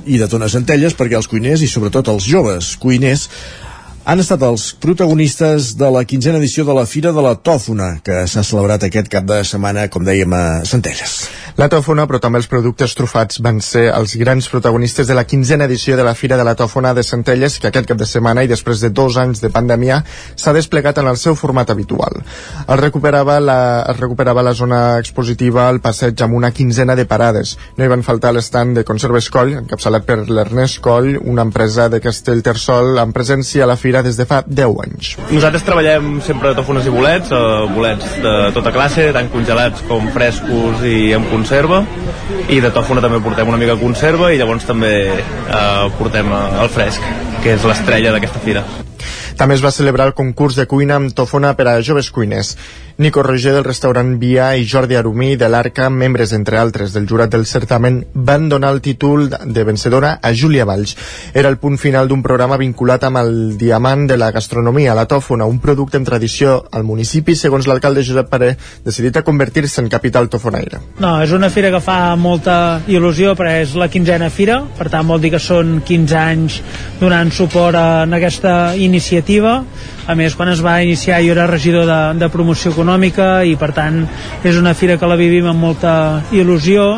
I 0.06 0.22
de 0.22 0.30
Tona 0.32 0.48
Centelles 0.48 0.96
perquè 0.96 1.18
els 1.18 1.28
cuiners 1.28 1.66
i 1.66 1.68
sobretot 1.68 2.08
els 2.08 2.30
joves 2.30 2.76
cuiners 2.80 3.28
han 4.10 4.24
estat 4.24 4.42
els 4.42 4.64
protagonistes 4.82 5.76
de 5.78 5.90
la 5.94 6.02
quinzena 6.10 6.40
edició 6.42 6.64
de 6.66 6.74
la 6.74 6.88
Fira 6.90 7.12
de 7.14 7.22
la 7.22 7.36
Tòfona, 7.46 8.00
que 8.02 8.24
s'ha 8.26 8.42
celebrat 8.48 8.88
aquest 8.88 9.12
cap 9.14 9.28
de 9.30 9.44
setmana, 9.46 9.86
com 9.94 10.02
dèiem, 10.08 10.34
a 10.34 10.46
Centelles. 10.66 11.20
La 11.60 11.68
tòfona, 11.68 12.06
però 12.08 12.22
també 12.24 12.40
els 12.40 12.48
productes 12.48 12.94
trufats 12.96 13.42
van 13.44 13.60
ser 13.60 13.90
els 13.92 14.14
grans 14.16 14.48
protagonistes 14.48 15.10
de 15.10 15.16
la 15.18 15.26
quinzena 15.28 15.66
edició 15.68 15.98
de 16.00 16.06
la 16.08 16.14
Fira 16.16 16.38
de 16.40 16.46
la 16.48 16.56
Tòfona 16.56 16.94
de 16.96 17.04
Centelles, 17.04 17.58
que 17.60 17.68
aquest 17.68 17.90
cap 17.90 18.00
de 18.00 18.08
setmana 18.08 18.46
i 18.46 18.50
després 18.50 18.80
de 18.80 18.90
dos 18.96 19.18
anys 19.20 19.44
de 19.44 19.52
pandèmia 19.54 20.00
s'ha 20.40 20.54
desplegat 20.56 21.02
en 21.04 21.10
el 21.12 21.20
seu 21.20 21.36
format 21.36 21.70
habitual. 21.70 22.22
Es 22.64 22.80
recuperava 22.80 23.38
la, 23.44 23.60
es 23.92 24.00
recuperava 24.00 24.42
la 24.42 24.56
zona 24.56 24.80
expositiva 25.04 25.68
al 25.68 25.82
passeig 25.84 26.24
amb 26.24 26.40
una 26.40 26.54
quinzena 26.56 26.96
de 26.96 27.06
parades. 27.06 27.58
No 27.76 27.86
hi 27.86 27.92
van 27.92 28.08
faltar 28.08 28.32
l'estand 28.34 28.80
de 28.80 28.86
Conserves 28.88 29.30
Coll, 29.30 29.58
encapçalat 29.60 30.08
per 30.08 30.22
l'Ernest 30.30 30.80
Coll, 30.82 31.18
una 31.20 31.44
empresa 31.46 31.90
de 31.92 32.00
Castellterçol 32.02 33.04
amb 33.04 33.14
presència 33.14 33.68
a 33.68 33.70
la 33.74 33.78
fira 33.78 33.99
des 34.06 34.18
de 34.20 34.26
fa 34.30 34.42
10 34.46 34.82
anys. 34.86 35.14
Nosaltres 35.32 35.66
treballem 35.68 36.20
sempre 36.26 36.54
tòfones 36.58 36.88
i 36.88 36.94
bolets, 36.94 37.32
eh, 37.32 37.44
bolets 37.76 38.18
de 38.24 38.36
tota 38.56 38.74
classe, 38.76 39.10
tant 39.16 39.30
congelats 39.34 39.86
com 39.88 40.10
frescos 40.16 40.84
i 40.88 41.14
amb 41.18 41.30
conserva, 41.32 41.84
i 42.50 42.60
de 42.62 42.74
tòfona 42.76 43.04
també 43.06 43.22
portem 43.24 43.48
una 43.48 43.58
mica 43.62 43.76
de 43.76 43.84
conserva 43.84 44.34
i 44.34 44.38
llavors 44.42 44.68
també 44.68 44.94
eh, 45.14 45.90
portem 45.98 46.32
eh, 46.32 46.46
el 46.64 46.70
fresc, 46.74 47.10
que 47.44 47.56
és 47.56 47.66
l'estrella 47.68 48.16
d'aquesta 48.16 48.44
fira. 48.44 48.66
També 49.40 49.56
es 49.56 49.64
va 49.64 49.72
celebrar 49.72 50.10
el 50.10 50.18
concurs 50.18 50.58
de 50.60 50.66
cuina 50.68 50.98
amb 51.00 51.14
tòfona 51.16 51.54
per 51.56 51.70
a 51.72 51.80
joves 51.86 52.10
cuiners. 52.12 52.58
Nico 53.00 53.24
Roger 53.24 53.54
del 53.54 53.64
restaurant 53.64 54.18
Via 54.20 54.50
i 54.60 54.66
Jordi 54.68 54.98
Arumí 55.00 55.38
de 55.40 55.48
l'Arca, 55.48 55.86
membres 55.90 56.34
entre 56.36 56.58
altres 56.60 56.92
del 56.92 57.06
jurat 57.08 57.32
del 57.32 57.46
certamen, 57.48 58.02
van 58.14 58.50
donar 58.52 58.74
el 58.74 58.82
títol 58.84 59.30
de 59.30 59.64
vencedora 59.64 60.20
a 60.22 60.34
Júlia 60.36 60.66
Valls. 60.68 60.98
Era 61.34 61.48
el 61.48 61.56
punt 61.62 61.78
final 61.80 62.10
d'un 62.12 62.20
programa 62.20 62.58
vinculat 62.60 63.06
amb 63.08 63.22
el 63.22 63.32
diamant 63.58 64.04
de 64.10 64.18
la 64.20 64.34
gastronomia, 64.36 64.98
la 65.00 65.06
tòfona, 65.08 65.48
un 65.48 65.62
producte 65.64 65.96
en 65.96 66.04
tradició 66.04 66.58
al 66.76 66.84
municipi, 66.84 67.38
segons 67.40 67.70
l'alcalde 67.72 68.04
Josep 68.04 68.28
Paré, 68.28 68.50
decidit 68.84 69.16
a 69.16 69.24
convertir-se 69.24 69.80
en 69.80 69.88
capital 69.88 70.28
tofonaire. 70.28 70.82
No, 71.00 71.14
és 71.24 71.32
una 71.32 71.48
fira 71.56 71.72
que 71.72 71.80
fa 71.80 72.18
molta 72.20 72.82
il·lusió 72.84 73.32
perquè 73.40 73.62
és 73.62 73.78
la 73.80 73.88
quinzena 73.88 74.28
fira, 74.28 74.60
per 74.76 74.90
tant 74.92 75.08
vol 75.08 75.24
dir 75.24 75.32
que 75.38 75.40
són 75.40 75.80
15 75.88 76.20
anys 76.20 76.60
donant 77.00 77.32
suport 77.32 77.80
a, 77.80 78.04
aquesta 78.20 78.76
iniciativa. 78.76 79.62
A 80.10 80.16
més, 80.18 80.34
quan 80.34 80.50
es 80.50 80.64
va 80.66 80.80
iniciar 80.82 81.20
jo 81.22 81.36
era 81.36 81.46
regidor 81.46 81.86
de, 81.86 82.00
de 82.18 82.30
promoció 82.34 82.74
econòmica 82.74 83.44
i 83.46 83.54
per 83.62 83.70
tant 83.78 84.02
és 84.42 84.58
una 84.58 84.74
fira 84.74 84.98
que 84.98 85.10
la 85.10 85.20
vivim 85.20 85.46
amb 85.52 85.62
molta 85.62 85.94
il·lusió 86.34 86.96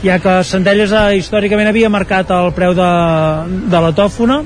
ja 0.00 0.16
que 0.22 0.38
Centelles 0.44 0.92
eh, 0.92 1.18
històricament 1.20 1.68
havia 1.68 1.92
marcat 1.92 2.32
el 2.32 2.52
preu 2.56 2.72
de, 2.76 2.88
de 3.68 3.82
la 3.84 3.92
tòfona 3.96 4.40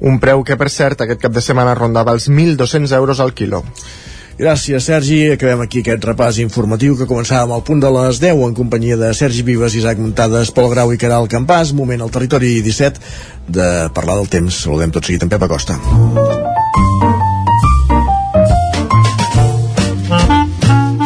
Un 0.00 0.16
preu 0.20 0.44
que, 0.44 0.56
per 0.56 0.70
cert, 0.72 1.02
aquest 1.04 1.20
cap 1.20 1.32
de 1.32 1.42
setmana 1.44 1.74
rondava 1.76 2.14
els 2.16 2.30
1.200 2.30 2.94
euros 2.96 3.20
al 3.20 3.34
quilo. 3.36 3.60
Gràcies, 4.40 4.86
Sergi. 4.88 5.18
Acabem 5.34 5.60
aquí 5.66 5.82
aquest 5.82 6.06
repàs 6.08 6.38
informatiu 6.40 6.96
que 6.96 7.08
començàvem 7.10 7.52
al 7.52 7.64
punt 7.66 7.82
de 7.84 7.90
les 7.92 8.22
10 8.22 8.40
en 8.46 8.56
companyia 8.56 8.96
de 8.96 9.12
Sergi 9.12 9.44
Vives, 9.44 9.76
Isaac 9.76 10.00
Muntades, 10.00 10.54
Pol 10.56 10.70
Grau 10.72 10.94
i 10.94 11.00
Caral 11.02 11.28
Campàs. 11.28 11.74
Moment 11.76 12.00
al 12.00 12.14
territori 12.14 12.56
17 12.64 13.52
de 13.52 13.68
parlar 13.92 14.16
del 14.16 14.32
temps. 14.32 14.64
Saludem 14.64 14.96
tot 14.96 15.04
seguit 15.04 15.28
en 15.28 15.36
Pep 15.36 15.44
Acosta. 15.44 15.76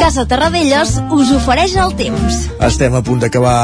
Casa 0.05 0.26
Terradellos 0.28 0.98
us 1.16 1.31
ofereix 1.32 1.78
el 1.81 1.94
temps. 1.97 2.43
Estem 2.66 2.93
a 2.93 3.01
punt 3.01 3.22
d'acabar 3.22 3.56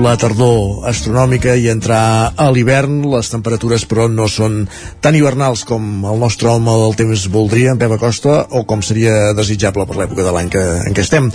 la 0.00 0.14
tardor 0.16 0.86
astronòmica 0.88 1.52
i 1.60 1.66
entrar 1.68 2.30
a 2.40 2.46
l'hivern. 2.48 3.02
Les 3.12 3.28
temperatures, 3.28 3.82
però, 3.84 4.06
no 4.08 4.30
són 4.32 4.62
tan 5.04 5.18
hivernals 5.18 5.66
com 5.68 6.06
el 6.08 6.22
nostre 6.22 6.48
home 6.48 6.72
del 6.80 6.96
temps 6.96 7.26
voldria, 7.34 7.74
en 7.74 7.82
Pep 7.82 7.92
Acosta, 7.98 8.46
o 8.48 8.62
com 8.64 8.80
seria 8.80 9.34
desitjable 9.36 9.84
per 9.84 9.98
l'època 9.98 10.24
de 10.24 10.32
l'any 10.32 10.48
que, 10.54 10.62
en 10.88 10.96
què 10.96 11.04
estem. 11.04 11.28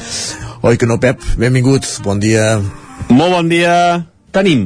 Oi 0.65 0.79
que 0.81 0.89
no, 0.89 0.97
Pep? 0.97 1.21
Benvingut, 1.37 1.85
bon 2.01 2.17
dia. 2.23 2.55
Molt 3.11 3.35
bon 3.35 3.51
dia. 3.53 3.75
Tenim 4.33 4.63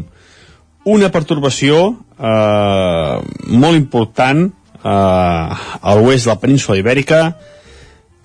una 0.95 1.09
pertorbació 1.11 1.81
eh, 1.91 3.19
molt 3.51 3.81
important 3.81 4.45
eh, 4.47 4.87
a 4.87 5.97
l'oest 5.99 6.23
de 6.23 6.31
la 6.31 6.37
península 6.39 6.79
ibèrica. 6.79 7.19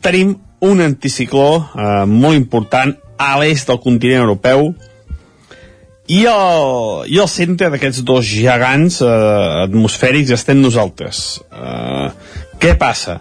Tenim 0.06 0.36
un 0.60 0.80
anticicló 0.84 1.48
eh, 1.60 2.04
molt 2.06 2.36
important 2.36 2.94
a 3.20 3.34
l'est 3.40 3.68
del 3.68 3.80
continent 3.82 4.24
europeu 4.24 4.70
i 6.10 6.24
el, 6.26 7.04
i 7.06 7.20
centre 7.30 7.70
d'aquests 7.70 8.02
dos 8.06 8.26
gegants 8.26 9.00
eh, 9.04 9.10
atmosfèrics 9.66 10.34
estem 10.34 10.58
nosaltres. 10.58 11.40
Eh, 11.54 12.08
què 12.60 12.74
passa? 12.80 13.20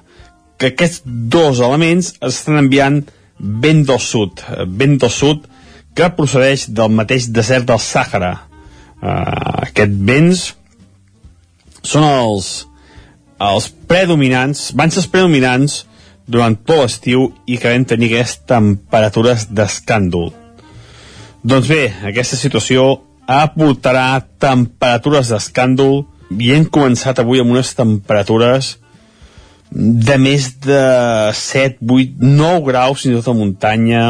Que 0.59 0.73
aquests 0.73 1.03
dos 1.05 1.61
elements 1.63 2.15
estan 2.25 2.57
enviant 2.63 3.03
vent 3.39 3.85
del 3.87 4.01
sud, 4.03 4.41
eh, 4.49 4.65
vent 4.65 4.97
del 4.99 5.13
sud 5.13 5.45
que 5.95 6.09
procedeix 6.15 6.67
del 6.75 6.91
mateix 6.95 7.29
desert 7.33 7.67
del 7.69 7.81
Sàhara. 7.83 8.33
Uh, 8.99 9.63
aquests 9.63 9.99
vents 10.07 10.41
són 11.87 12.03
els, 12.03 12.49
els 13.39 13.69
predominants, 13.87 14.69
van 14.75 14.91
ser 14.91 15.03
els 15.03 15.11
predominants 15.11 15.77
durant 16.29 16.55
tot 16.61 16.83
l'estiu 16.83 17.29
i 17.49 17.57
que 17.57 17.71
vam 17.73 17.85
tenir 17.89 18.11
aquestes 18.13 18.45
temperatures 18.49 19.47
d'escàndol. 19.49 20.29
Doncs 21.43 21.69
bé, 21.71 21.83
aquesta 22.09 22.37
situació 22.37 22.99
aportarà 23.29 24.19
temperatures 24.41 25.31
d'escàndol 25.33 26.03
i 26.37 26.53
hem 26.53 26.67
començat 26.69 27.21
avui 27.21 27.41
amb 27.41 27.55
unes 27.55 27.73
temperatures 27.77 28.75
de 29.69 30.17
més 30.17 30.51
de 30.65 30.83
7, 31.37 31.77
8, 31.85 32.21
9 32.25 32.61
graus 32.69 33.03
fins 33.03 33.13
i 33.13 33.17
tot 33.19 33.33
a 33.33 33.37
muntanya 33.37 34.03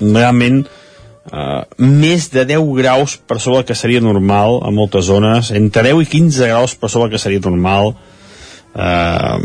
realment 0.00 0.62
Uh, 1.30 1.62
més 1.78 2.24
de 2.32 2.42
10 2.48 2.64
graus 2.74 3.12
per 3.14 3.36
sobre 3.38 3.60
el 3.60 3.66
que 3.68 3.76
seria 3.78 4.00
normal 4.02 4.56
a 4.66 4.70
moltes 4.74 5.04
zones, 5.06 5.52
entre 5.54 5.84
10 5.86 6.00
i 6.02 6.08
15 6.10 6.48
graus 6.48 6.72
per 6.74 6.88
sobre 6.90 7.06
el 7.06 7.12
que 7.12 7.20
seria 7.22 7.42
normal 7.44 7.92
uh, 7.92 9.36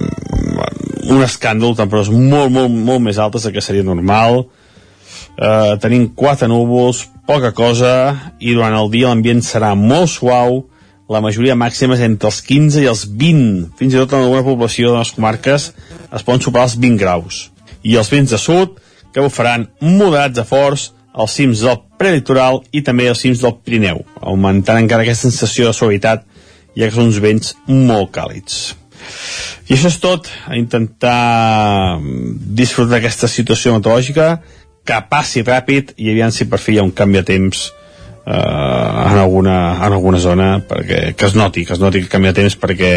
un 1.12 1.24
escàndol 1.26 1.76
temperatures 1.78 2.14
molt, 2.14 2.52
molt, 2.54 2.72
molt 2.72 3.04
més 3.06 3.20
altes 3.22 3.46
del 3.46 3.54
que 3.56 3.64
seria 3.64 3.86
normal 3.86 4.46
uh, 4.46 5.76
tenim 5.82 6.10
quatre 6.18 6.50
núvols 6.50 7.06
poca 7.26 7.52
cosa 7.58 7.94
i 8.40 8.54
durant 8.54 8.76
el 8.78 8.92
dia 8.94 9.10
l'ambient 9.10 9.42
serà 9.44 9.74
molt 9.78 10.12
suau, 10.14 10.64
la 11.10 11.22
majoria 11.22 11.58
màxima 11.58 11.98
és 11.98 12.04
entre 12.06 12.30
els 12.32 12.42
15 12.46 12.82
i 12.84 12.90
els 12.90 13.06
20. 13.06 13.78
Fins 13.80 13.94
i 13.94 14.02
tot 14.02 14.14
en 14.14 14.26
alguna 14.26 14.46
població 14.46 14.94
de 14.94 15.02
les 15.02 15.14
comarques 15.14 15.72
es 15.76 16.26
poden 16.26 16.42
superar 16.42 16.68
els 16.70 16.78
20 16.82 17.02
graus. 17.02 17.42
I 17.86 17.98
els 18.02 18.10
vents 18.14 18.34
de 18.34 18.40
sud, 18.42 18.80
que 19.14 19.24
bufaran 19.24 19.68
moderats 19.82 20.42
a 20.42 20.46
forts 20.48 20.90
als 21.16 21.36
cims 21.38 21.62
del 21.64 21.78
prelitoral 22.00 22.64
i 22.76 22.82
també 22.84 23.08
als 23.08 23.22
cims 23.24 23.42
del 23.44 23.56
Pirineu, 23.64 24.02
augmentant 24.20 24.82
encara 24.82 25.06
aquesta 25.06 25.30
sensació 25.30 25.70
de 25.70 25.78
suavitat, 25.78 26.26
ja 26.76 26.90
que 26.90 26.96
són 26.96 27.14
uns 27.14 27.22
vents 27.24 27.54
molt 27.70 28.12
càlids. 28.18 28.76
I 29.66 29.74
això 29.74 29.90
és 29.90 29.98
tot, 30.02 30.30
a 30.46 30.58
intentar 30.60 31.98
disfrutar 32.02 32.98
d'aquesta 32.98 33.30
situació 33.32 33.74
meteorològica, 33.76 34.36
que 34.86 35.00
passi 35.10 35.42
ràpid 35.42 35.96
i 35.98 36.12
aviam 36.12 36.32
si 36.32 36.46
per 36.50 36.60
fi 36.62 36.76
hi 36.76 36.82
ha 36.82 36.86
un 36.86 36.94
canvi 36.94 37.18
de 37.18 37.26
temps 37.26 37.64
eh, 37.66 38.34
en, 38.36 39.18
alguna, 39.18 39.58
en 39.80 39.96
alguna 39.96 40.22
zona 40.22 40.50
perquè, 40.70 41.16
que 41.18 41.26
es 41.26 41.34
noti, 41.34 41.66
que 41.66 41.74
es 41.74 41.82
noti 41.82 42.04
que 42.04 42.12
canvi 42.12 42.30
de 42.30 42.38
temps 42.44 42.58
perquè 42.62 42.94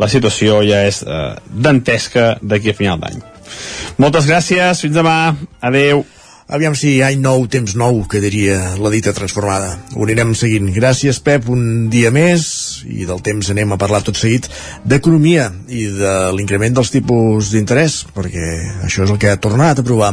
la 0.00 0.08
situació 0.08 0.62
ja 0.64 0.82
és 0.88 1.02
eh, 1.04 1.34
dantesca 1.52 2.38
d'aquí 2.40 2.72
a 2.72 2.78
final 2.78 3.02
d'any. 3.02 3.20
Moltes 4.00 4.26
gràcies, 4.30 4.80
fins 4.80 4.96
demà, 4.96 5.34
adeu. 5.60 6.06
Aviam 6.48 6.74
si 6.76 6.96
any 7.04 7.20
nou, 7.22 7.46
temps 7.46 7.76
nou, 7.78 8.02
que 8.10 8.20
diria 8.20 8.74
la 8.80 8.90
dita 8.92 9.14
transformada. 9.16 9.76
Ho 9.94 10.02
anirem 10.04 10.34
seguint. 10.36 10.68
Gràcies, 10.74 11.20
Pep, 11.22 11.48
un 11.52 11.88
dia 11.92 12.10
més, 12.14 12.82
i 12.88 13.06
del 13.08 13.22
temps 13.24 13.52
anem 13.54 13.72
a 13.72 13.78
parlar 13.80 14.02
tot 14.02 14.18
seguit 14.18 14.48
d'economia 14.84 15.50
i 15.68 15.86
de 15.94 16.16
l'increment 16.36 16.76
dels 16.80 16.92
tipus 16.92 17.52
d'interès, 17.54 18.02
perquè 18.12 18.48
això 18.88 19.06
és 19.06 19.14
el 19.14 19.20
que 19.22 19.32
ha 19.32 19.40
tornat 19.40 19.80
a 19.80 19.86
provar 19.86 20.12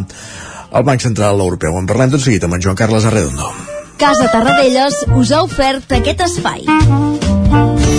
el 0.69 0.85
Banc 0.85 1.01
Central 1.01 1.41
Europeu. 1.41 1.75
En 1.79 1.89
parlem 1.89 2.13
tot 2.13 2.23
seguit 2.23 2.45
amb 2.45 2.55
en 2.55 2.63
Joan 2.63 2.77
Carles 2.79 3.09
Arredondo. 3.09 3.49
Casa 3.99 4.29
Tarradellas 4.31 5.01
us 5.17 5.33
ha 5.35 5.43
ofert 5.43 5.97
aquest 5.99 6.23
espai. 6.29 7.98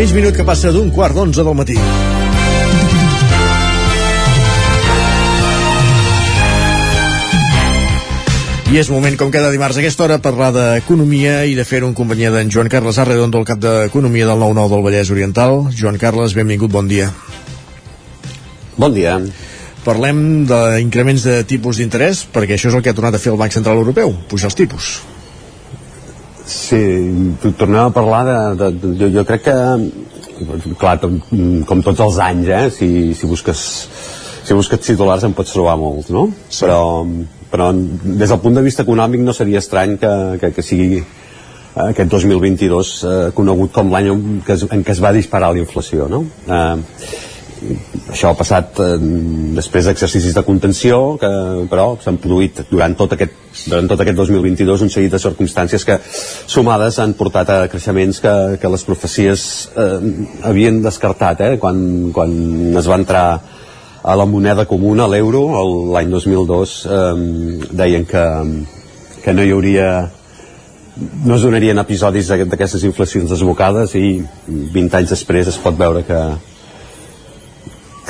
Mig 0.00 0.14
minut 0.16 0.32
que 0.32 0.44
passa 0.48 0.70
d'un 0.72 0.86
quart 0.88 1.12
d'onze 1.12 1.42
del 1.44 1.52
matí. 1.52 1.74
I 8.72 8.78
és 8.80 8.88
moment, 8.88 9.18
com 9.20 9.28
cada 9.34 9.50
dimarts 9.52 9.76
a 9.76 9.82
aquesta 9.82 10.06
hora, 10.06 10.16
parlar 10.24 10.48
d'economia 10.56 11.42
i 11.44 11.52
de 11.58 11.68
fer-ho 11.68 11.90
en 11.90 11.92
companyia 11.92 12.32
d'en 12.32 12.48
Joan 12.48 12.72
Carles 12.72 12.96
Arredondo, 12.96 13.44
el 13.44 13.50
cap 13.52 13.60
d'Economia 13.60 14.30
del 14.30 14.40
9-9 14.40 14.72
del 14.72 14.88
Vallès 14.88 15.12
Oriental. 15.12 15.66
Joan 15.76 16.00
Carles, 16.00 16.32
benvingut, 16.32 16.72
bon 16.72 16.88
dia. 16.88 17.12
Bon 18.80 18.96
dia. 18.96 19.20
Parlem 19.84 20.46
d'increments 20.48 21.28
de 21.28 21.42
tipus 21.44 21.76
d'interès, 21.76 22.24
perquè 22.24 22.56
això 22.56 22.72
és 22.72 22.80
el 22.80 22.80
que 22.80 22.94
ha 22.94 22.96
tornat 22.96 23.20
a 23.20 23.20
fer 23.20 23.36
el 23.36 23.42
Banc 23.44 23.52
Central 23.52 23.84
Europeu, 23.84 24.16
pujar 24.32 24.48
els 24.48 24.62
tipus. 24.64 24.94
Sí, 26.50 26.82
tornem 27.54 27.84
a 27.84 27.90
parlar 27.94 28.22
de... 28.26 28.38
de, 28.58 28.70
de 28.82 28.94
jo, 28.98 29.10
jo 29.20 29.26
crec 29.28 29.44
que, 29.46 29.58
clar, 30.80 30.96
com, 31.02 31.20
com 31.68 31.84
tots 31.86 32.02
els 32.08 32.18
anys, 32.24 32.50
eh, 32.50 32.64
si, 32.74 32.88
si 33.14 33.30
busques 33.30 33.62
si 34.40 34.56
busques 34.56 34.80
titulars 34.82 35.22
en 35.22 35.34
pots 35.36 35.52
trobar 35.54 35.76
molts, 35.78 36.08
no? 36.10 36.26
Sí. 36.48 36.64
Però, 36.64 37.04
però 37.52 37.70
des 37.70 38.32
del 38.32 38.40
punt 38.42 38.56
de 38.58 38.64
vista 38.66 38.82
econòmic 38.82 39.22
no 39.22 39.34
seria 39.36 39.60
estrany 39.62 39.94
que, 40.00 40.12
que, 40.40 40.50
que 40.56 40.64
sigui 40.66 41.02
aquest 41.84 42.10
2022 42.10 42.92
eh, 43.06 43.18
conegut 43.36 43.70
com 43.76 43.92
l'any 43.92 44.10
en, 44.10 44.24
es, 44.42 44.64
en 44.66 44.82
què 44.82 44.96
es 44.96 45.02
va 45.02 45.12
disparar 45.14 45.52
la 45.54 45.62
inflació, 45.62 46.08
no? 46.10 46.24
Eh, 46.50 47.28
això 48.10 48.30
ha 48.30 48.36
passat 48.38 48.78
eh, 48.80 48.96
després 49.56 49.86
d'exercicis 49.88 50.34
de 50.36 50.42
contenció 50.46 51.00
que 51.20 51.30
però 51.70 51.92
s'han 52.00 52.18
produït 52.22 52.62
durant 52.70 52.94
tot, 52.96 53.14
aquest, 53.16 53.34
durant 53.68 53.90
tot 53.90 54.00
aquest 54.00 54.16
2022 54.16 54.84
un 54.86 54.92
seguit 54.92 55.12
de 55.12 55.20
circumstàncies 55.22 55.84
que 55.84 55.98
sumades 56.04 56.98
han 57.02 57.14
portat 57.18 57.52
a 57.52 57.58
creixements 57.72 58.22
que, 58.24 58.34
que 58.62 58.72
les 58.72 58.84
profecies 58.88 59.46
eh, 59.76 59.98
havien 60.48 60.80
descartat 60.84 61.44
eh, 61.46 61.56
quan, 61.60 61.82
quan 62.16 62.32
es 62.80 62.88
va 62.88 63.00
entrar 63.00 63.26
a 64.00 64.14
la 64.16 64.24
moneda 64.24 64.64
comuna, 64.64 65.04
l'euro, 65.12 65.42
l'any 65.92 66.08
2002 66.14 66.76
eh, 66.88 67.10
deien 67.76 68.08
que, 68.08 68.24
que 69.20 69.36
no 69.36 69.44
hi 69.44 69.52
hauria 69.52 69.90
no 71.24 71.36
es 71.36 71.42
donarien 71.44 71.78
episodis 71.80 72.28
d'aquestes 72.28 72.82
inflacions 72.88 73.30
desbocades 73.30 73.94
i 73.96 74.20
20 74.48 74.96
anys 74.98 75.12
després 75.14 75.48
es 75.48 75.58
pot 75.60 75.76
veure 75.78 76.02
que, 76.08 76.20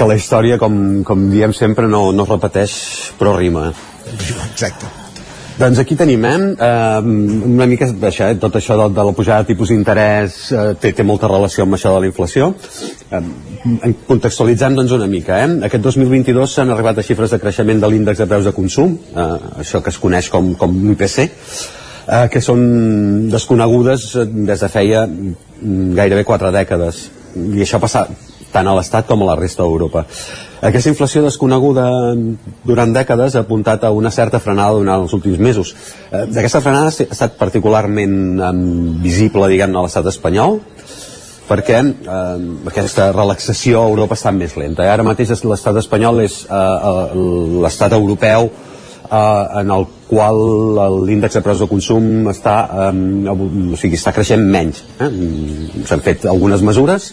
que 0.00 0.08
la 0.08 0.16
història, 0.16 0.56
com, 0.56 0.74
com 1.04 1.28
diem 1.28 1.52
sempre, 1.52 1.84
no, 1.84 2.06
no 2.16 2.24
es 2.24 2.32
repeteix, 2.32 2.72
però 3.20 3.36
rima. 3.36 3.68
Exacte. 4.08 4.88
Doncs 5.60 5.76
aquí 5.82 5.92
tenim, 5.92 6.22
eh, 6.24 7.00
una 7.04 7.66
mica 7.68 7.84
això, 7.84 8.30
eh, 8.30 8.38
tot 8.40 8.54
això 8.56 8.78
de, 8.80 8.86
de 8.96 9.04
la 9.04 9.12
pujada 9.12 9.44
de 9.44 9.50
tipus 9.50 9.68
d'interès 9.68 10.36
eh, 10.56 10.62
té, 10.80 10.94
té 10.96 11.04
molta 11.04 11.28
relació 11.28 11.66
amb 11.66 11.76
això 11.76 11.92
de 11.92 11.98
la 12.00 12.08
inflació. 12.08 12.48
Eh, 13.12 13.90
contextualitzant 14.08 14.78
doncs 14.78 14.96
una 14.96 15.10
mica, 15.10 15.42
eh, 15.44 15.58
aquest 15.68 15.84
2022 15.84 16.56
s'han 16.56 16.72
arribat 16.72 17.02
a 17.02 17.04
xifres 17.04 17.36
de 17.36 17.40
creixement 17.42 17.84
de 17.84 17.92
l'índex 17.92 18.24
de 18.24 18.28
preus 18.30 18.48
de 18.48 18.54
consum, 18.56 18.96
eh, 19.12 19.28
això 19.66 19.82
que 19.84 19.92
es 19.92 20.00
coneix 20.00 20.32
com, 20.32 20.54
com 20.56 20.80
l'IPC, 20.86 21.20
eh, 21.26 22.24
que 22.32 22.40
són 22.40 22.64
desconegudes 23.28 24.14
des 24.48 24.64
de 24.64 24.72
feia 24.72 25.04
gairebé 26.00 26.24
quatre 26.24 26.56
dècades. 26.56 27.04
I 27.36 27.66
això 27.66 27.76
ha 27.76 27.84
passat, 27.84 28.29
tant 28.52 28.68
a 28.68 28.76
l'Estat 28.76 29.08
com 29.08 29.22
a 29.22 29.30
la 29.32 29.36
resta 29.38 29.62
d'Europa. 29.62 30.04
Aquesta 30.60 30.90
inflació 30.92 31.22
desconeguda 31.24 31.86
durant 32.68 32.92
dècades 32.92 33.36
ha 33.36 33.44
apuntat 33.46 33.84
a 33.84 33.92
una 33.96 34.10
certa 34.12 34.40
frenada 34.44 34.76
durant 34.76 35.06
els 35.06 35.14
últims 35.16 35.40
mesos. 35.40 35.74
Eh, 36.10 36.26
D'aquesta 36.28 36.60
frenada 36.60 36.90
ha 36.90 37.06
estat 37.06 37.38
particularment 37.40 38.42
visible, 39.00 39.48
diguem 39.48 39.76
a 39.76 39.84
l'estat 39.86 40.10
espanyol, 40.12 40.60
perquè 41.50 41.78
eh, 41.80 42.42
aquesta 42.70 43.10
relaxació 43.14 43.80
a 43.80 43.88
Europa 43.88 44.18
està 44.18 44.34
més 44.36 44.56
lenta. 44.60 44.84
Ara 44.86 45.06
mateix 45.06 45.32
l'estat 45.40 45.80
espanyol 45.80 46.26
és 46.26 46.42
eh, 46.44 47.14
l'estat 47.64 47.96
europeu 47.96 48.50
eh, 48.50 49.60
en 49.62 49.72
el 49.78 49.86
qual 50.10 50.42
l'índex 51.06 51.38
de 51.38 51.42
preus 51.46 51.62
de 51.62 51.70
consum 51.70 52.28
està, 52.30 52.56
eh, 52.90 53.32
o 53.32 53.80
sigui, 53.80 53.96
està 53.96 54.14
creixent 54.14 54.44
menys. 54.44 54.84
Eh? 55.00 55.10
S'han 55.88 56.04
fet 56.04 56.28
algunes 56.30 56.62
mesures, 56.66 57.10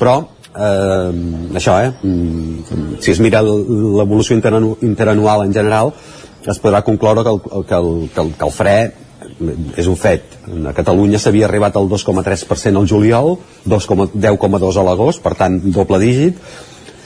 però 0.00 0.18
eh, 0.58 1.56
això, 1.60 1.78
eh? 1.80 1.92
si 3.00 3.12
es 3.14 3.20
mira 3.24 3.42
l'evolució 3.42 4.36
interanual 4.36 5.44
en 5.46 5.54
general, 5.54 5.92
es 6.48 6.60
podrà 6.62 6.82
concloure 6.84 7.24
que 7.24 7.34
el, 7.34 7.40
que 7.68 7.74
el, 7.74 7.92
que 8.14 8.24
el, 8.24 8.32
que 8.38 8.46
el 8.46 8.54
fre 8.54 8.78
és 9.76 9.88
un 9.90 9.96
fet. 9.98 10.38
A 10.70 10.74
Catalunya 10.76 11.20
s'havia 11.20 11.46
arribat 11.48 11.76
al 11.76 11.88
2,3% 11.90 12.80
al 12.80 12.88
juliol, 12.88 13.36
10,2 13.66 14.78
a 14.78 14.84
l'agost, 14.86 15.22
per 15.22 15.34
tant, 15.38 15.58
doble 15.74 16.00
dígit, 16.02 16.38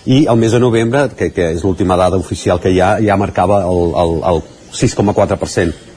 i 0.06 0.24
el 0.26 0.38
mes 0.38 0.52
de 0.52 0.60
novembre, 0.62 1.06
que, 1.16 1.30
que 1.34 1.52
és 1.56 1.64
l'última 1.64 1.96
dada 1.98 2.18
oficial 2.18 2.60
que 2.60 2.72
hi 2.74 2.80
ha, 2.82 2.96
ja 3.02 3.18
marcava 3.20 3.62
el, 3.70 3.96
el, 4.02 4.14
el 4.32 4.44
6,4%. 4.74 5.91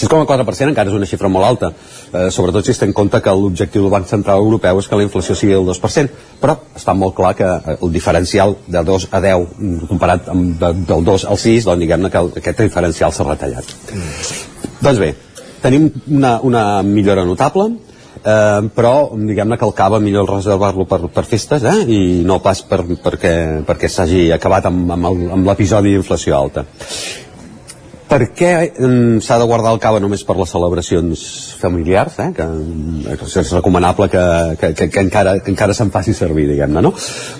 6,4% 0.00 0.72
encara 0.72 0.90
és 0.90 0.96
una 0.96 1.08
xifra 1.08 1.30
molt 1.32 1.46
alta, 1.46 1.72
eh, 2.12 2.28
sobretot 2.32 2.64
si 2.64 2.72
es 2.74 2.80
té 2.80 2.88
en 2.88 2.94
compte 2.96 3.20
que 3.20 3.34
l'objectiu 3.36 3.84
del 3.84 3.92
Banc 3.92 4.08
Central 4.08 4.44
Europeu 4.44 4.80
és 4.80 4.88
que 4.88 4.98
la 4.98 5.06
inflació 5.06 5.36
sigui 5.36 5.56
del 5.56 5.66
2%, 5.68 6.20
però 6.40 6.56
està 6.76 6.94
molt 6.96 7.16
clar 7.16 7.34
que 7.38 7.48
eh, 7.48 7.76
el 7.80 7.92
diferencial 7.92 8.56
de 8.66 8.84
2 8.86 9.08
a 9.10 9.20
10 9.26 9.46
mm, 9.58 9.90
comparat 9.90 10.30
amb 10.32 10.56
de, 10.60 10.72
del 10.88 11.04
2 11.04 11.26
al 11.28 11.38
6, 11.38 11.68
doncs 11.68 11.84
diguem-ne 11.84 12.10
que 12.10 12.24
aquest 12.42 12.64
diferencial 12.64 13.12
s'ha 13.12 13.28
retallat. 13.28 13.76
Mm. 13.92 14.72
Doncs 14.80 15.02
bé, 15.02 15.14
tenim 15.60 15.90
una, 16.08 16.38
una 16.46 16.64
millora 16.82 17.24
notable, 17.28 17.68
eh, 18.24 18.60
però 18.74 18.94
diguem-ne 19.16 19.58
que 19.58 19.68
el 19.68 19.74
cava 19.76 20.00
millor 20.00 20.28
reservar-lo 20.30 20.86
per, 20.88 21.02
per 21.12 21.24
festes 21.28 21.64
eh, 21.64 21.80
i 21.86 22.00
no 22.26 22.40
pas 22.44 22.62
per, 22.68 22.82
perquè, 23.04 23.34
perquè 23.66 23.88
s'hagi 23.88 24.28
acabat 24.36 24.70
amb, 24.70 24.94
amb 24.96 25.44
l'episodi 25.48 25.94
d'inflació 25.94 26.38
alta 26.38 26.66
per 28.10 28.24
què 28.34 28.50
mm, 28.66 29.20
s'ha 29.22 29.38
de 29.38 29.46
guardar 29.46 29.70
el 29.74 29.80
cava 29.82 30.00
només 30.02 30.24
per 30.26 30.34
les 30.38 30.50
celebracions 30.50 31.22
familiars, 31.60 32.16
eh, 32.18 32.28
que, 32.34 32.46
que 33.20 33.28
és 33.42 33.52
recomanable 33.54 34.08
que, 34.10 34.24
que, 34.60 34.72
que, 34.78 34.88
que 34.90 35.04
encara, 35.04 35.36
que 35.44 35.52
encara 35.54 35.76
se'n 35.76 35.92
faci 35.94 36.14
servir, 36.16 36.48
diguem-ne, 36.50 36.82
no? 36.82 36.92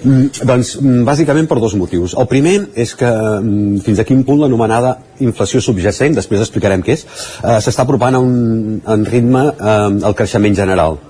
Mm, 0.04 0.46
doncs, 0.46 0.76
mm, 0.78 1.02
bàsicament 1.08 1.50
per 1.50 1.58
dos 1.62 1.74
motius. 1.80 2.14
El 2.14 2.30
primer 2.30 2.56
és 2.78 2.94
que 2.98 3.10
mm, 3.10 3.82
fins 3.86 4.00
a 4.02 4.06
quin 4.06 4.22
punt 4.28 4.40
l'anomenada 4.44 4.96
inflació 5.26 5.62
subjacent, 5.64 6.14
després 6.16 6.46
explicarem 6.46 6.86
què 6.86 6.98
és, 7.00 7.06
eh, 7.42 7.58
s'està 7.58 7.84
apropant 7.84 8.16
a 8.16 8.22
un, 8.22 8.80
un 8.80 9.06
ritme 9.10 9.46
eh, 9.50 9.76
al 10.06 10.18
creixement 10.18 10.54
general. 10.62 11.00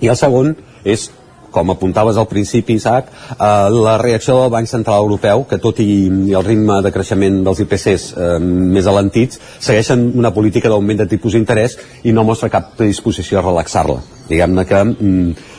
I 0.00 0.12
el 0.12 0.18
segon 0.20 0.54
és 0.86 1.10
com 1.56 1.72
apuntaves 1.72 2.20
al 2.20 2.28
principi, 2.28 2.76
Isaac, 2.76 3.08
eh, 3.32 3.48
la 3.72 3.96
reacció 4.02 4.42
del 4.42 4.52
Banc 4.52 4.68
Central 4.68 5.06
Europeu, 5.06 5.46
que 5.48 5.60
tot 5.62 5.80
i, 5.80 5.88
i 6.28 6.36
el 6.36 6.44
ritme 6.44 6.82
de 6.84 6.92
creixement 6.92 7.42
dels 7.46 7.64
IPCs 7.64 8.06
eh, 8.12 8.30
més 8.76 8.88
alentits, 8.90 9.40
segueixen 9.56 10.10
una 10.20 10.34
política 10.36 10.72
d'augment 10.72 11.00
de 11.00 11.08
tipus 11.10 11.36
d'interès 11.36 11.78
i 12.04 12.12
no 12.12 12.26
mostra 12.28 12.52
cap 12.52 12.74
predisposició 12.76 13.40
a 13.40 13.46
relaxar-la. 13.46 14.02
Diguem-ne 14.28 14.66
que 14.68 14.82
mm, 14.84 15.54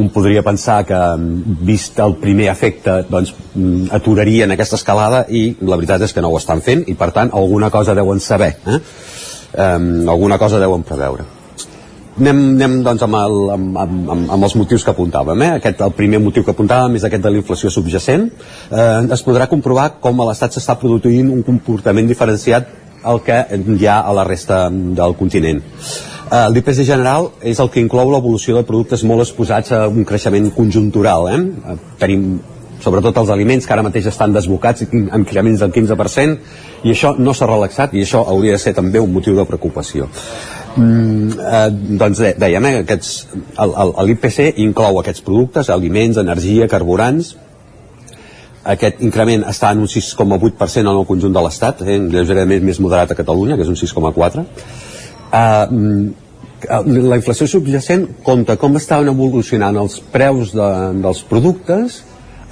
un 0.00 0.12
podria 0.14 0.44
pensar 0.46 0.84
que 0.86 0.94
mm, 0.94 1.58
vist 1.66 1.98
el 1.98 2.14
primer 2.22 2.50
efecte 2.52 3.00
doncs, 3.10 3.34
mm, 3.54 3.90
aturarien 3.98 4.54
aquesta 4.54 4.78
escalada 4.78 5.24
i 5.28 5.56
la 5.66 5.80
veritat 5.80 6.06
és 6.06 6.14
que 6.14 6.22
no 6.22 6.30
ho 6.30 6.38
estan 6.38 6.62
fent 6.62 6.86
i 6.86 6.94
per 6.94 7.10
tant 7.16 7.34
alguna 7.34 7.72
cosa 7.74 7.96
deuen 7.98 8.22
saber 8.22 8.54
eh? 8.66 8.80
Um, 9.50 10.08
alguna 10.08 10.38
cosa 10.38 10.60
deuen 10.62 10.86
preveure 10.86 11.39
anem, 12.20 12.40
anem 12.56 12.76
doncs 12.84 13.04
amb, 13.06 13.16
el, 13.16 13.38
amb, 13.54 13.78
amb, 13.80 14.12
amb, 14.14 14.44
els 14.44 14.56
motius 14.58 14.84
que 14.84 14.92
apuntàvem 14.92 15.46
eh? 15.46 15.50
Aquest, 15.58 15.80
el 15.86 15.94
primer 15.96 16.20
motiu 16.22 16.44
que 16.44 16.52
apuntàvem 16.54 16.98
és 16.98 17.06
aquest 17.06 17.24
de 17.24 17.32
la 17.32 17.40
inflació 17.40 17.72
subjacent 17.72 18.28
eh, 18.28 19.00
es 19.16 19.24
podrà 19.26 19.48
comprovar 19.50 19.88
com 20.04 20.20
a 20.20 20.28
l'Estat 20.28 20.56
s'està 20.56 20.76
produint 20.80 21.32
un 21.32 21.42
comportament 21.46 22.08
diferenciat 22.10 22.70
al 23.10 23.22
que 23.24 23.42
hi 23.56 23.88
ha 23.88 24.00
a 24.04 24.14
la 24.16 24.26
resta 24.28 24.66
del 24.70 25.16
continent 25.18 25.62
eh, 25.64 26.46
l'IPC 26.52 26.84
general 26.84 27.32
és 27.40 27.60
el 27.60 27.72
que 27.72 27.82
inclou 27.82 28.12
l'evolució 28.12 28.58
de 28.58 28.66
productes 28.68 29.04
molt 29.08 29.24
exposats 29.26 29.72
a 29.72 29.86
un 29.88 30.04
creixement 30.04 30.52
conjuntural 30.56 31.30
eh? 31.32 31.42
tenim 32.00 32.32
sobretot 32.80 33.16
els 33.20 33.30
aliments 33.32 33.66
que 33.66 33.74
ara 33.74 33.84
mateix 33.84 34.06
estan 34.08 34.32
desbocats 34.32 34.86
amb 34.88 35.20
increments 35.22 35.60
del 35.60 35.72
15% 35.74 36.86
i 36.88 36.94
això 36.94 37.12
no 37.18 37.34
s'ha 37.36 37.48
relaxat 37.48 37.94
i 37.94 38.04
això 38.04 38.24
hauria 38.24 38.56
de 38.56 38.62
ser 38.62 38.72
també 38.76 39.00
un 39.00 39.12
motiu 39.12 39.36
de 39.36 39.44
preocupació 39.48 40.08
Mm, 40.76 41.30
eh, 41.34 41.68
doncs 41.98 42.20
dèiem, 42.38 42.66
eh, 42.66 42.82
aquests, 42.84 43.26
l'IPC 44.06 44.52
inclou 44.62 45.00
aquests 45.00 45.24
productes, 45.26 45.70
aliments, 45.70 46.20
energia, 46.20 46.68
carburants, 46.70 47.34
aquest 48.70 49.00
increment 49.00 49.42
està 49.48 49.70
en 49.72 49.80
un 49.82 49.88
6,8% 49.88 50.84
en 50.84 50.96
el 50.96 51.06
conjunt 51.08 51.32
de 51.32 51.42
l'Estat, 51.42 51.82
eh, 51.82 51.98
lleugerament 51.98 52.62
més 52.64 52.80
moderat 52.80 53.10
a 53.10 53.18
Catalunya, 53.18 53.56
que 53.56 53.62
és 53.62 53.68
un 53.72 53.76
6,4%. 53.76 54.46
Eh, 55.32 55.66
mm, 55.70 56.10
la 57.08 57.16
inflació 57.16 57.46
subjacent 57.48 58.06
compta 58.22 58.56
com 58.60 58.76
estaven 58.76 59.08
evolucionant 59.08 59.76
els 59.80 59.98
preus 60.12 60.52
de, 60.52 60.70
dels 61.00 61.22
productes 61.24 62.02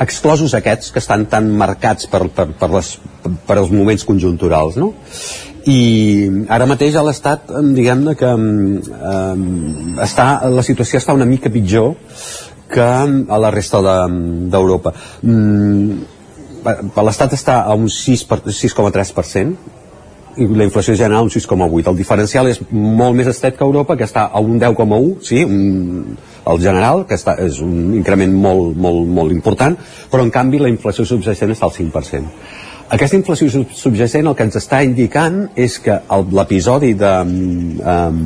exclosos 0.01 0.55
aquests 0.55 0.93
que 0.95 1.03
estan 1.03 1.27
tan 1.27 1.51
marcats 1.59 2.07
per, 2.07 2.23
per, 2.33 2.47
per, 2.59 2.71
les, 2.73 2.95
per 3.47 3.59
els 3.59 3.71
moments 3.75 4.07
conjunturals 4.09 4.79
no? 4.81 4.93
I 5.69 5.79
ara 6.49 6.67
mateix 6.71 6.97
a 6.97 7.05
l'Estat 7.05 7.51
diguem-ne 7.77 8.15
que 8.19 8.31
eh, 8.35 9.35
està, 10.05 10.29
la 10.49 10.65
situació 10.65 11.01
està 11.01 11.17
una 11.17 11.29
mica 11.29 11.53
pitjor 11.53 11.95
que 12.69 12.85
a 12.85 13.41
la 13.41 13.51
resta 13.51 13.81
d'Europa. 13.81 14.93
De, 15.23 15.33
mm, 15.33 15.91
l'Estat 17.09 17.35
està 17.37 17.63
a 17.65 17.75
un 17.75 17.89
6,3% 17.89 19.77
i 20.39 20.47
la 20.55 20.67
inflació 20.69 20.95
general 20.95 21.27
un 21.27 21.33
6,8 21.35 21.91
el 21.91 21.97
diferencial 21.99 22.49
és 22.51 22.61
molt 22.71 23.17
més 23.19 23.27
estret 23.31 23.57
que 23.59 23.67
Europa 23.67 23.97
que 23.99 24.07
està 24.07 24.29
a 24.31 24.43
un 24.45 24.61
10,1 24.61 25.25
sí, 25.27 25.43
un, 25.43 26.17
el 26.49 26.61
general, 26.63 27.05
que 27.09 27.19
està, 27.19 27.35
és 27.43 27.59
un 27.65 27.97
increment 27.99 28.37
molt, 28.45 28.77
molt, 28.79 29.03
molt 29.19 29.35
important 29.35 29.75
però 30.13 30.23
en 30.23 30.31
canvi 30.31 30.61
la 30.63 30.71
inflació 30.71 31.07
subjacent 31.09 31.51
està 31.57 31.67
al 31.67 31.75
5% 31.75 32.68
aquesta 32.89 33.19
inflació 33.19 33.65
subjacent 33.77 34.29
el 34.31 34.37
que 34.37 34.47
ens 34.49 34.57
està 34.61 34.81
indicant 34.87 35.43
és 35.57 35.79
que 35.85 36.01
l'episodi 36.33 36.95
de... 36.97 37.15
Um, 37.25 38.23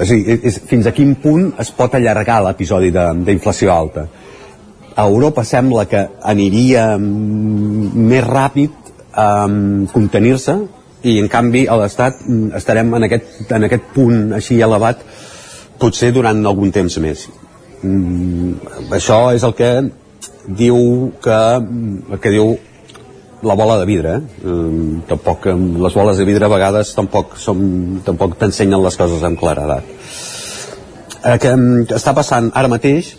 a 0.00 0.06
dir, 0.06 0.38
és, 0.46 0.60
fins 0.70 0.86
a 0.86 0.92
quin 0.96 1.16
punt 1.20 1.50
es 1.60 1.72
pot 1.76 1.94
allargar 1.98 2.38
l'episodi 2.44 2.92
d'inflació 2.94 3.72
alta. 3.74 4.06
A 4.94 5.06
Europa 5.08 5.44
sembla 5.44 5.84
que 5.90 6.04
aniria 6.22 6.86
més 7.00 8.24
ràpid 8.26 8.92
um, 9.10 9.88
contenir-se 9.92 10.56
i 11.02 11.18
en 11.20 11.28
canvi 11.32 11.66
a 11.66 11.76
l'Estat 11.80 12.22
mm, 12.22 12.54
estarem 12.60 12.94
en 12.96 13.08
aquest, 13.08 13.44
en 13.50 13.66
aquest 13.68 13.92
punt 13.94 14.34
així 14.36 14.60
elevat 14.62 15.02
potser 15.80 16.12
durant 16.14 16.44
algun 16.46 16.72
temps 16.72 16.98
més. 17.02 17.26
Mm, 17.82 18.90
això 18.96 19.22
és 19.34 19.44
el 19.44 19.56
que 19.58 19.70
diu 20.46 20.80
que, 21.22 21.38
que 22.20 22.34
diu 22.38 22.54
la 23.42 23.54
bola 23.54 23.78
de 23.80 23.86
vidre 23.88 24.16
eh? 24.18 24.20
Um, 24.44 25.00
tampoc, 25.08 25.46
les 25.46 25.96
boles 25.96 26.18
de 26.20 26.26
vidre 26.28 26.46
a 26.46 26.52
vegades 26.52 26.92
tampoc, 26.96 27.36
som, 27.40 27.60
tampoc 28.04 28.36
t'ensenyen 28.40 28.82
les 28.84 28.98
coses 29.00 29.24
amb 29.26 29.40
claredat 29.40 29.86
eh, 31.24 31.36
que 31.40 31.54
um, 31.56 31.82
està 31.88 32.14
passant 32.16 32.50
ara 32.54 32.70
mateix 32.72 33.14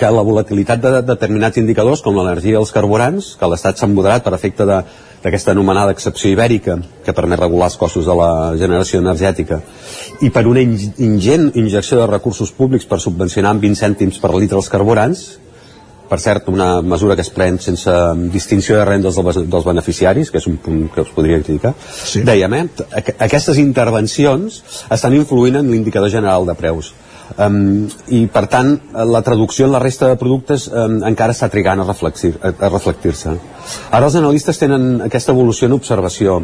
que 0.00 0.08
la 0.08 0.24
volatilitat 0.24 0.80
de 0.80 1.02
determinats 1.04 1.60
indicadors 1.60 2.00
com 2.04 2.16
l'energia 2.16 2.56
i 2.56 2.60
els 2.60 2.72
carburants 2.72 3.34
que 3.36 3.48
l'Estat 3.52 3.80
s'ha 3.80 3.88
moderat 3.90 4.24
per 4.24 4.32
efecte 4.36 4.64
d'aquesta 4.68 5.52
anomenada 5.52 5.92
excepció 5.92 6.30
ibèrica 6.32 6.78
que 7.04 7.16
permet 7.16 7.42
regular 7.42 7.68
els 7.68 7.76
costos 7.80 8.08
de 8.08 8.16
la 8.16 8.30
generació 8.60 9.02
energètica 9.04 9.60
i 10.24 10.30
per 10.32 10.46
una 10.48 10.64
ingent 10.64 11.50
injecció 11.60 12.00
de 12.00 12.08
recursos 12.08 12.52
públics 12.56 12.88
per 12.88 13.00
subvencionar 13.00 13.52
amb 13.52 13.64
20 13.68 13.80
cèntims 13.84 14.20
per 14.22 14.32
litre 14.36 14.60
els 14.60 14.72
carburants 14.72 15.26
per 16.10 16.18
cert, 16.18 16.48
una 16.50 16.80
mesura 16.82 17.14
que 17.14 17.22
es 17.22 17.30
pren 17.30 17.60
sense 17.62 17.92
distinció 18.34 18.80
de 18.80 18.86
rendes 18.88 19.18
dels 19.20 19.66
beneficiaris, 19.68 20.30
que 20.30 20.40
és 20.42 20.48
un 20.50 20.58
punt 20.62 20.88
que 20.94 21.04
us 21.04 21.12
podria 21.14 21.38
criticar. 21.38 21.74
Sí. 21.86 22.24
Dèiem, 22.26 22.56
eh, 22.58 23.04
aquestes 23.18 23.60
intervencions 23.62 24.62
estan 24.90 25.14
influint 25.14 25.60
en 25.60 25.70
l'indicador 25.70 26.10
general 26.10 26.48
de 26.48 26.58
preus. 26.58 26.92
Um, 27.38 27.86
i 28.10 28.24
per 28.26 28.48
tant 28.50 28.72
la 29.06 29.20
traducció 29.22 29.68
en 29.68 29.70
la 29.70 29.78
resta 29.78 30.08
de 30.10 30.16
productes 30.18 30.64
um, 30.66 30.96
encara 31.06 31.30
està 31.30 31.46
trigant 31.46 31.78
a, 31.78 31.84
reflexir, 31.86 32.32
a, 32.42 32.50
a 32.50 32.70
reflectir-se 32.72 33.36
ara 33.94 34.08
els 34.08 34.16
analistes 34.18 34.58
tenen 34.58 35.04
aquesta 35.06 35.30
evolució 35.30 35.68
en 35.70 35.76
observació 35.76 36.40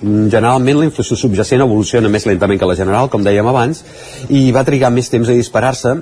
generalment 0.00 0.80
la 0.80 0.86
inflació 0.88 1.18
subjacent 1.20 1.60
evoluciona 1.60 2.08
més 2.08 2.24
lentament 2.24 2.62
que 2.62 2.70
la 2.70 2.78
general 2.78 3.12
com 3.12 3.26
dèiem 3.26 3.52
abans 3.52 3.84
i 4.32 4.46
va 4.56 4.64
trigar 4.64 4.88
més 4.96 5.12
temps 5.12 5.28
a 5.28 5.36
disparar-se 5.36 5.98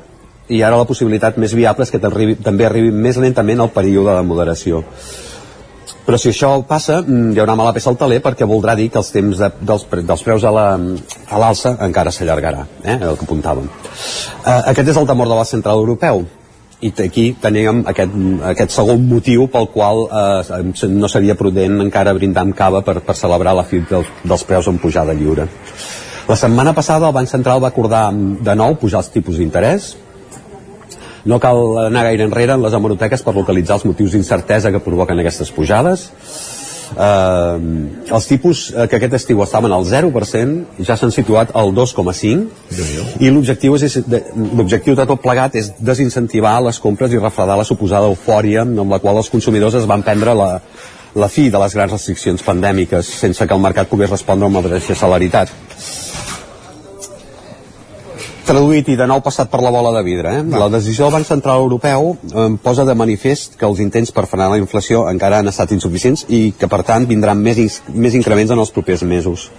i 0.48 0.62
ara 0.64 0.80
la 0.80 0.88
possibilitat 0.88 1.36
més 1.40 1.54
viable 1.56 1.84
és 1.84 1.92
que 1.92 2.00
també 2.00 2.66
arribi 2.66 2.92
més 2.92 3.18
lentament 3.20 3.60
al 3.60 3.72
període 3.74 4.14
de 4.16 4.24
moderació. 4.26 4.84
Però 6.08 6.16
si 6.16 6.30
això 6.30 6.54
passa 6.64 7.02
mm, 7.02 7.34
hi 7.34 7.40
haurà 7.42 7.52
mala 7.58 7.74
peça 7.76 7.90
al 7.92 7.98
taler 8.00 8.22
perquè 8.24 8.46
voldrà 8.48 8.72
dir 8.78 8.88
que 8.92 8.96
els 9.00 9.10
temps 9.12 9.40
de, 9.42 9.50
dels, 9.60 9.84
dels 10.08 10.24
preus 10.24 10.46
a 10.48 10.52
l'alça 10.54 11.74
la, 11.74 11.84
encara 11.84 12.12
s'allargarà 12.14 12.64
eh, 12.80 12.96
el 12.96 13.18
que 13.20 13.28
apuntàvem. 13.28 13.68
Eh, 13.68 14.62
aquest 14.72 14.94
és 14.94 15.00
el 15.00 15.08
temor 15.10 15.28
de 15.28 15.36
la 15.36 15.44
central 15.48 15.84
europeu. 15.84 16.24
I 16.80 16.92
aquí 17.02 17.26
teníem 17.42 17.82
aquest, 17.90 18.12
aquest 18.52 18.72
segon 18.72 19.04
motiu 19.10 19.48
pel 19.52 19.68
qual 19.74 20.04
eh, 20.08 20.88
no 20.88 21.12
seria 21.12 21.36
prudent 21.36 21.76
encara 21.84 22.16
brindar 22.16 22.46
amb 22.46 22.56
cava 22.56 22.80
per, 22.86 23.00
per 23.04 23.18
celebrar 23.18 23.56
la 23.58 23.66
fi 23.68 23.82
dels, 23.84 24.08
dels 24.24 24.48
preus 24.48 24.72
en 24.72 24.80
pujada 24.80 25.16
lliure. 25.18 25.48
La 26.28 26.36
setmana 26.36 26.72
passada 26.76 27.08
el 27.08 27.16
Banc 27.16 27.28
Central 27.28 27.60
va 27.60 27.68
acordar 27.68 28.06
de 28.14 28.54
nou 28.56 28.80
pujar 28.80 29.02
els 29.02 29.12
tipus 29.12 29.36
d'interès 29.40 29.92
no 31.28 31.38
cal 31.42 31.58
anar 31.84 32.06
gaire 32.08 32.24
enrere 32.24 32.56
en 32.56 32.62
les 32.64 32.74
hemeroteques 32.74 33.24
per 33.24 33.34
localitzar 33.36 33.76
els 33.78 33.88
motius 33.88 34.14
d'incertesa 34.16 34.72
que 34.72 34.80
provoquen 34.84 35.20
aquestes 35.20 35.52
pujades. 35.52 36.08
Eh, 36.88 37.56
els 38.16 38.26
tipus 38.30 38.62
eh, 38.72 38.86
que 38.88 38.96
aquest 38.96 39.18
estiu 39.18 39.42
estaven 39.44 39.74
al 39.76 39.84
0% 39.84 40.84
ja 40.88 40.96
s'han 40.96 41.12
situat 41.12 41.52
al 41.52 41.74
2,5 41.76 43.20
i 43.20 43.28
l'objectiu 43.28 43.76
és, 43.76 43.98
l'objectiu 44.56 44.96
de 44.96 45.04
tot 45.10 45.20
plegat 45.20 45.58
és 45.60 45.68
desincentivar 45.78 46.56
les 46.64 46.80
compres 46.80 47.12
i 47.12 47.20
refredar 47.20 47.58
la 47.60 47.68
suposada 47.68 48.08
eufòria 48.08 48.64
amb 48.64 48.88
la 48.88 49.02
qual 49.04 49.20
els 49.20 49.28
consumidors 49.28 49.76
es 49.76 49.84
van 49.90 50.06
prendre 50.06 50.32
la, 50.32 50.48
la 51.12 51.28
fi 51.28 51.50
de 51.52 51.60
les 51.60 51.76
grans 51.76 51.92
restriccions 51.92 52.48
pandèmiques 52.48 53.12
sense 53.20 53.44
que 53.44 53.54
el 53.54 53.64
mercat 53.68 53.92
pogués 53.92 54.16
respondre 54.16 54.48
amb 54.48 54.62
la 54.62 54.64
mateixa 54.70 54.96
celeritat 54.96 55.52
traduït 58.48 58.88
i 58.88 58.96
de 58.96 59.06
nou 59.08 59.20
passat 59.24 59.50
per 59.52 59.60
la 59.60 59.72
bola 59.74 59.92
de 59.98 60.02
vidre. 60.06 60.32
Eh? 60.38 60.44
La 60.56 60.70
decisió 60.72 61.06
del 61.06 61.18
Banc 61.18 61.28
Central 61.28 61.64
Europeu 61.66 62.14
eh, 62.16 62.46
posa 62.62 62.86
de 62.88 62.96
manifest 62.96 63.58
que 63.60 63.66
els 63.68 63.82
intents 63.84 64.12
per 64.14 64.26
frenar 64.30 64.48
la 64.54 64.60
inflació 64.60 65.04
encara 65.10 65.42
han 65.42 65.50
estat 65.52 65.74
insuficients 65.76 66.24
i 66.28 66.54
que, 66.58 66.70
per 66.70 66.82
tant, 66.88 67.06
vindran 67.10 67.40
més, 67.44 67.82
més 67.92 68.16
increments 68.16 68.54
en 68.54 68.62
els 68.64 68.72
propers 68.72 69.04
mesos. 69.04 69.50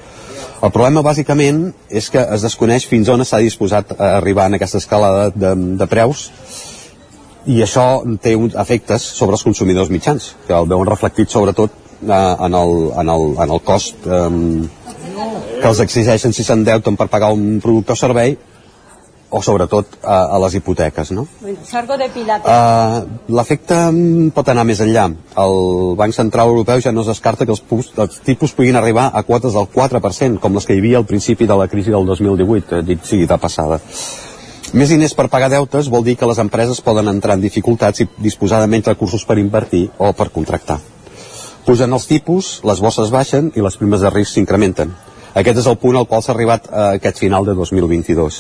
El 0.60 0.74
problema, 0.76 1.04
bàsicament, 1.06 1.70
és 1.88 2.10
que 2.12 2.20
es 2.36 2.44
desconeix 2.44 2.88
fins 2.90 3.08
on 3.14 3.24
està 3.24 3.40
disposat 3.40 3.94
a 3.96 4.16
arribar 4.18 4.50
en 4.50 4.58
aquesta 4.58 4.82
escala 4.82 5.12
de, 5.16 5.30
de, 5.46 5.54
de 5.80 5.88
preus 5.88 6.26
i 7.50 7.62
això 7.64 8.02
té 8.22 8.34
efectes 8.36 9.06
sobre 9.16 9.38
els 9.38 9.46
consumidors 9.46 9.90
mitjans, 9.94 10.34
que 10.48 10.58
el 10.58 10.68
veuen 10.68 10.90
reflectit 10.90 11.32
sobretot 11.32 11.72
eh, 11.72 12.12
en, 12.12 12.58
el, 12.58 12.76
en, 13.00 13.14
el, 13.16 13.26
en 13.46 13.56
el 13.56 13.64
cost 13.64 14.04
eh, 14.06 14.28
que 15.60 15.68
els 15.70 15.82
exigeixen 15.86 16.36
si 16.36 16.44
s'endeuten 16.44 16.98
per 17.00 17.08
pagar 17.12 17.32
un 17.36 17.60
producte 17.64 17.96
o 17.96 18.00
servei 18.00 18.36
o 19.30 19.42
sobretot 19.46 20.00
a, 20.02 20.36
a 20.36 20.40
les 20.44 20.56
hipoteques 20.58 21.12
no? 21.14 21.26
Salgo 21.68 21.98
de 21.98 22.10
Pilates. 22.10 22.50
Uh, 22.50 23.34
L'efecte 23.38 23.78
pot 24.34 24.50
anar 24.50 24.66
més 24.66 24.82
enllà. 24.84 25.06
El 25.40 25.60
Banc 26.00 26.16
Central 26.18 26.50
Europeu 26.50 26.82
ja 26.82 26.94
no 26.96 27.04
es 27.06 27.12
descarta 27.12 27.46
que 27.46 27.54
els, 27.54 27.62
pus, 27.62 27.92
els 27.98 28.22
tipus 28.26 28.56
puguin 28.58 28.80
arribar 28.80 29.10
a 29.14 29.24
quotes 29.28 29.54
del 29.54 29.70
4%, 29.70 30.40
com 30.42 30.58
les 30.58 30.66
que 30.66 30.78
hi 30.78 30.82
havia 30.82 31.02
al 31.02 31.08
principi 31.10 31.48
de 31.50 31.58
la 31.60 31.70
crisi 31.70 31.94
del 31.94 32.10
2018, 32.10 32.80
eh, 32.80 32.84
dit 32.88 33.06
sigui 33.06 33.30
de 33.30 33.38
passada. 33.38 33.80
Més 34.74 34.92
diners 34.94 35.16
per 35.18 35.30
pagar 35.34 35.50
deutes 35.50 35.90
vol 35.90 36.04
dir 36.06 36.14
que 36.18 36.28
les 36.30 36.42
empreses 36.42 36.82
poden 36.86 37.10
entrar 37.10 37.38
en 37.38 37.42
dificultats 37.42 38.04
i 38.04 38.10
disposar 38.22 38.62
de 38.62 38.70
menys 38.70 38.90
recursos 38.92 39.26
per 39.26 39.40
invertir 39.42 39.88
o 39.98 40.12
per 40.14 40.30
contractar. 40.34 40.78
Pugen 41.66 41.94
els 41.94 42.06
tipus, 42.10 42.60
les 42.66 42.82
bosses 42.82 43.10
baixen 43.14 43.52
i 43.58 43.66
les 43.66 43.78
primes 43.78 44.02
de 44.02 44.10
risc 44.14 44.34
s'incrementen. 44.34 44.94
Aquest 45.38 45.60
és 45.62 45.68
el 45.70 45.78
punt 45.78 45.98
al 46.00 46.08
qual 46.10 46.24
s'ha 46.26 46.34
arribat 46.34 46.66
a 46.72 46.86
aquest 46.98 47.20
final 47.22 47.46
de 47.46 47.54
2022. 47.54 48.40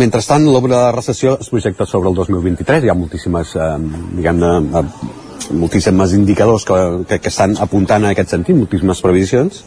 Mentrestant, 0.00 0.46
l'obra 0.48 0.86
de 0.86 0.94
recessió 0.96 1.36
es 1.40 1.50
projecta 1.52 1.86
sobre 1.86 2.08
el 2.08 2.16
2023. 2.16 2.84
Hi 2.84 2.90
ha 2.90 2.96
moltíssimes, 2.96 3.52
eh, 3.56 3.68
diguem-ne, 4.16 4.52
eh, 4.80 5.52
moltíssimes 5.52 6.14
indicadors 6.16 6.64
que, 6.64 6.80
que, 7.08 7.20
que 7.20 7.28
estan 7.28 7.56
apuntant 7.60 8.02
en 8.04 8.10
aquest 8.10 8.32
sentit, 8.32 8.56
moltíssimes 8.56 9.02
previsions. 9.04 9.62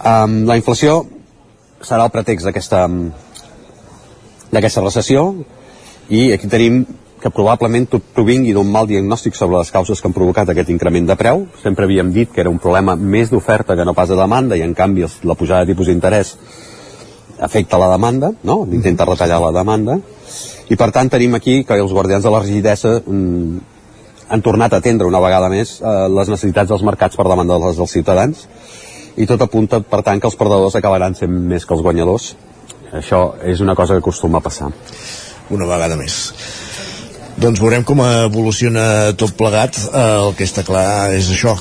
Um, 0.00 0.44
la 0.48 0.56
inflació 0.56 1.02
serà 1.84 2.06
el 2.06 2.12
pretext 2.12 2.46
d'aquesta 2.48 2.86
d'aquesta 4.50 4.82
recessió 4.82 5.24
i 6.10 6.30
aquí 6.34 6.48
tenim 6.50 6.82
que 7.20 7.30
probablement 7.30 7.86
tot 7.92 8.04
provingui 8.16 8.54
d'un 8.56 8.68
mal 8.72 8.88
diagnòstic 8.88 9.36
sobre 9.36 9.58
les 9.60 9.70
causes 9.70 10.00
que 10.00 10.08
han 10.08 10.16
provocat 10.16 10.48
aquest 10.48 10.70
increment 10.72 11.06
de 11.06 11.16
preu. 11.20 11.44
Sempre 11.62 11.84
havíem 11.84 12.12
dit 12.14 12.32
que 12.32 12.40
era 12.40 12.50
un 12.50 12.58
problema 12.58 12.96
més 12.96 13.30
d'oferta 13.30 13.76
que 13.76 13.84
no 13.84 13.94
pas 13.94 14.08
de 14.08 14.16
demanda 14.16 14.56
i 14.56 14.64
en 14.64 14.72
canvi 14.74 15.04
la 15.28 15.36
pujada 15.36 15.64
de 15.64 15.74
tipus 15.74 15.90
d'interès 15.90 16.36
afecta 17.40 17.78
la 17.80 17.90
demanda, 17.92 18.32
no? 18.44 18.66
intenta 18.72 19.04
retallar 19.08 19.40
la 19.40 19.52
demanda. 19.52 19.98
I 20.70 20.76
per 20.80 20.90
tant 20.94 21.10
tenim 21.12 21.34
aquí 21.36 21.62
que 21.64 21.76
els 21.76 21.92
guardians 21.92 22.24
de 22.24 22.32
la 22.32 22.40
rigidesa 22.40 23.00
mm, 23.00 23.60
han 24.30 24.42
tornat 24.44 24.72
a 24.72 24.80
atendre 24.80 25.08
una 25.08 25.20
vegada 25.20 25.48
més 25.52 25.78
eh, 25.80 26.06
les 26.08 26.28
necessitats 26.30 26.70
dels 26.70 26.84
mercats 26.86 27.16
per 27.16 27.26
demanda 27.28 27.58
dels, 27.58 27.80
dels 27.80 27.96
ciutadans. 27.96 28.46
I 29.20 29.26
tot 29.26 29.42
apunta 29.44 29.82
per 29.82 30.04
tant 30.06 30.20
que 30.20 30.28
els 30.30 30.38
perdedors 30.40 30.76
acabaran 30.78 31.16
sent 31.18 31.32
més 31.52 31.66
que 31.66 31.76
els 31.76 31.84
guanyadors. 31.84 32.32
Això 32.96 33.22
és 33.44 33.60
una 33.60 33.76
cosa 33.76 33.96
que 33.96 34.04
acostuma 34.04 34.40
a 34.40 34.44
passar. 34.44 34.72
Una 35.50 35.66
vegada 35.66 35.96
més 35.98 36.30
doncs 37.38 37.60
veurem 37.62 37.84
com 37.86 38.02
evoluciona 38.04 39.12
tot 39.18 39.36
plegat. 39.38 39.78
Eh, 39.90 40.06
el 40.26 40.34
que 40.38 40.48
està 40.48 40.64
clar 40.66 41.12
és 41.14 41.30
això. 41.30 41.56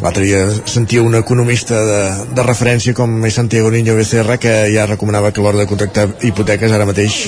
L'altre 0.00 0.24
dia 0.24 0.46
sentia 0.64 1.02
un 1.04 1.14
economista 1.18 1.76
de, 1.84 2.00
de 2.32 2.44
referència 2.46 2.94
com 2.96 3.18
és 3.28 3.36
Santiago 3.36 3.68
Niño 3.70 3.98
Becerra 3.98 4.38
que 4.40 4.52
ja 4.72 4.86
recomanava 4.88 5.32
que 5.32 5.44
l'hora 5.44 5.60
de 5.60 5.68
contractar 5.68 6.06
hipoteques 6.24 6.72
ara 6.72 6.88
mateix 6.88 7.18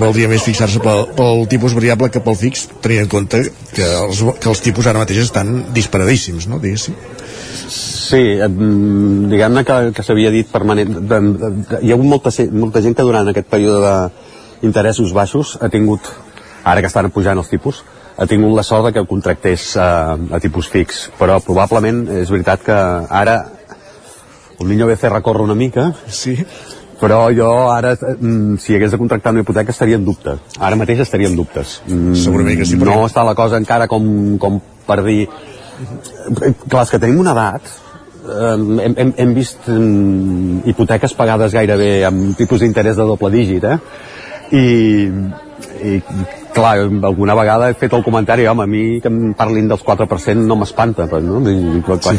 valdria 0.00 0.30
més 0.32 0.42
fixar-se 0.42 0.82
pel, 0.82 1.04
pel 1.14 1.46
tipus 1.52 1.76
variable 1.78 2.10
que 2.10 2.22
pel 2.24 2.38
fix, 2.40 2.66
tenint 2.82 3.04
en 3.04 3.12
compte 3.12 3.44
que 3.76 3.86
els, 4.00 4.24
que 4.42 4.50
els 4.50 4.64
tipus 4.64 4.90
ara 4.90 5.04
mateix 5.04 5.22
estan 5.22 5.68
disparadíssims, 5.76 6.50
no? 6.50 6.58
Diguéssim. 6.62 6.98
Sí, 7.70 8.22
diguem-ne 9.30 9.62
que, 9.66 9.78
que 9.94 10.02
s'havia 10.06 10.34
dit 10.34 10.50
permanent... 10.50 10.98
Hi 10.98 11.90
ha 11.90 11.94
hagut 11.94 12.10
molta, 12.10 12.34
molta 12.54 12.82
gent 12.82 12.94
que 12.98 13.06
durant 13.06 13.30
aquest 13.30 13.50
període 13.50 13.94
d'interessos 14.62 15.14
baixos 15.14 15.56
ha 15.62 15.70
tingut 15.70 16.10
ara 16.66 16.82
que 16.82 16.90
estan 16.90 17.12
pujant 17.14 17.38
els 17.38 17.50
tipus, 17.52 17.84
ha 18.16 18.26
tingut 18.26 18.54
la 18.56 18.64
sort 18.66 18.92
que 18.94 19.04
contractés 19.06 19.74
eh, 19.76 19.82
a 20.36 20.40
tipus 20.42 20.70
fix, 20.72 21.06
però 21.18 21.38
probablement 21.44 22.06
és 22.22 22.32
veritat 22.32 22.64
que 22.66 22.78
ara 23.20 23.36
el 24.58 24.68
Niño 24.68 24.88
Becerra 24.88 25.20
corre 25.20 25.44
una 25.44 25.54
mica, 25.54 25.90
sí. 26.08 26.34
però 27.00 27.26
jo 27.36 27.50
ara, 27.70 27.92
mm, 27.94 28.56
si 28.58 28.74
hagués 28.74 28.94
de 28.94 28.98
contractar 28.98 29.34
una 29.34 29.42
hipoteca, 29.44 29.70
estaria 29.70 29.96
en 29.96 30.04
dubte. 30.04 30.38
Ara 30.58 30.78
mateix 30.80 31.02
estaria 31.04 31.28
en 31.28 31.36
dubtes. 31.36 31.82
Mm, 31.86 32.14
Segurament 32.16 32.58
que 32.58 32.68
sí. 32.68 32.78
Però... 32.80 32.96
No 32.96 33.10
està 33.10 33.24
la 33.26 33.36
cosa 33.36 33.60
encara 33.60 33.88
com, 33.88 34.38
com 34.40 34.60
per 34.86 35.02
dir... 35.04 35.26
Clar, 35.76 36.86
és 36.86 36.90
que 36.90 36.98
tenim 37.02 37.20
una 37.20 37.34
edat, 37.36 37.68
eh, 38.24 38.54
hem, 38.86 38.94
hem, 38.96 39.12
hem 39.26 39.34
vist 39.36 39.68
mm, 39.68 40.64
hipoteques 40.72 41.12
pagades 41.18 41.52
gairebé 41.52 41.90
amb 42.08 42.32
tipus 42.38 42.64
d'interès 42.64 42.96
de 42.96 43.04
doble 43.04 43.30
dígit, 43.34 43.68
eh? 43.68 43.76
I, 44.56 44.64
i 45.84 46.00
clar, 46.56 46.78
alguna 46.80 47.36
vegada 47.36 47.68
he 47.70 47.76
fet 47.78 47.94
el 47.96 48.04
comentari, 48.06 48.46
home, 48.48 48.64
a 48.64 48.70
mi 48.70 48.82
que 49.02 49.12
em 49.12 49.34
parlin 49.36 49.68
dels 49.68 49.84
4% 49.84 50.48
no 50.48 50.56
m'espanta, 50.58 51.06
no? 51.20 51.42
I, 51.50 51.82
quan, 51.86 52.00
sí. 52.02 52.16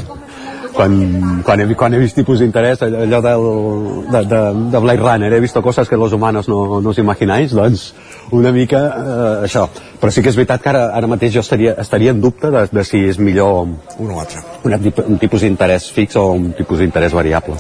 quan, 0.77 0.97
quan, 1.45 1.63
he, 1.63 1.75
quan 1.75 1.95
he 1.95 2.01
vist 2.01 2.17
tipus 2.19 2.43
d'interès, 2.43 2.83
allò 2.85 3.21
del, 3.25 3.47
de, 4.13 4.23
de, 4.29 4.41
de 4.73 4.81
Blade 4.83 5.01
Runner, 5.01 5.31
he 5.33 5.41
vist 5.43 5.57
coses 5.65 5.89
que 5.89 5.97
los 5.97 6.13
humanos 6.13 6.47
no, 6.51 6.79
no 6.81 6.93
us 6.93 7.01
imagináis, 7.01 7.55
doncs 7.57 7.89
una 8.37 8.51
mica 8.53 8.81
eh, 8.87 9.45
això. 9.47 9.67
Però 9.97 10.13
sí 10.13 10.21
que 10.21 10.29
és 10.33 10.37
veritat 10.37 10.63
que 10.63 10.73
ara, 10.73 10.87
ara 10.97 11.09
mateix 11.09 11.33
jo 11.33 11.43
estaria, 11.45 11.73
estaria 11.81 12.13
en 12.13 12.21
dubte 12.21 12.51
de, 12.53 12.67
de 12.71 12.85
si 12.85 13.01
és 13.09 13.19
millor 13.19 13.65
un 13.97 14.11
o 14.11 14.19
altre. 14.21 14.43
Un, 14.67 14.77
un 15.07 15.21
tipus 15.21 15.45
d'interès 15.47 15.89
fix 15.95 16.19
o 16.19 16.29
un 16.35 16.51
tipus 16.57 16.83
d'interès 16.83 17.15
variable. 17.17 17.57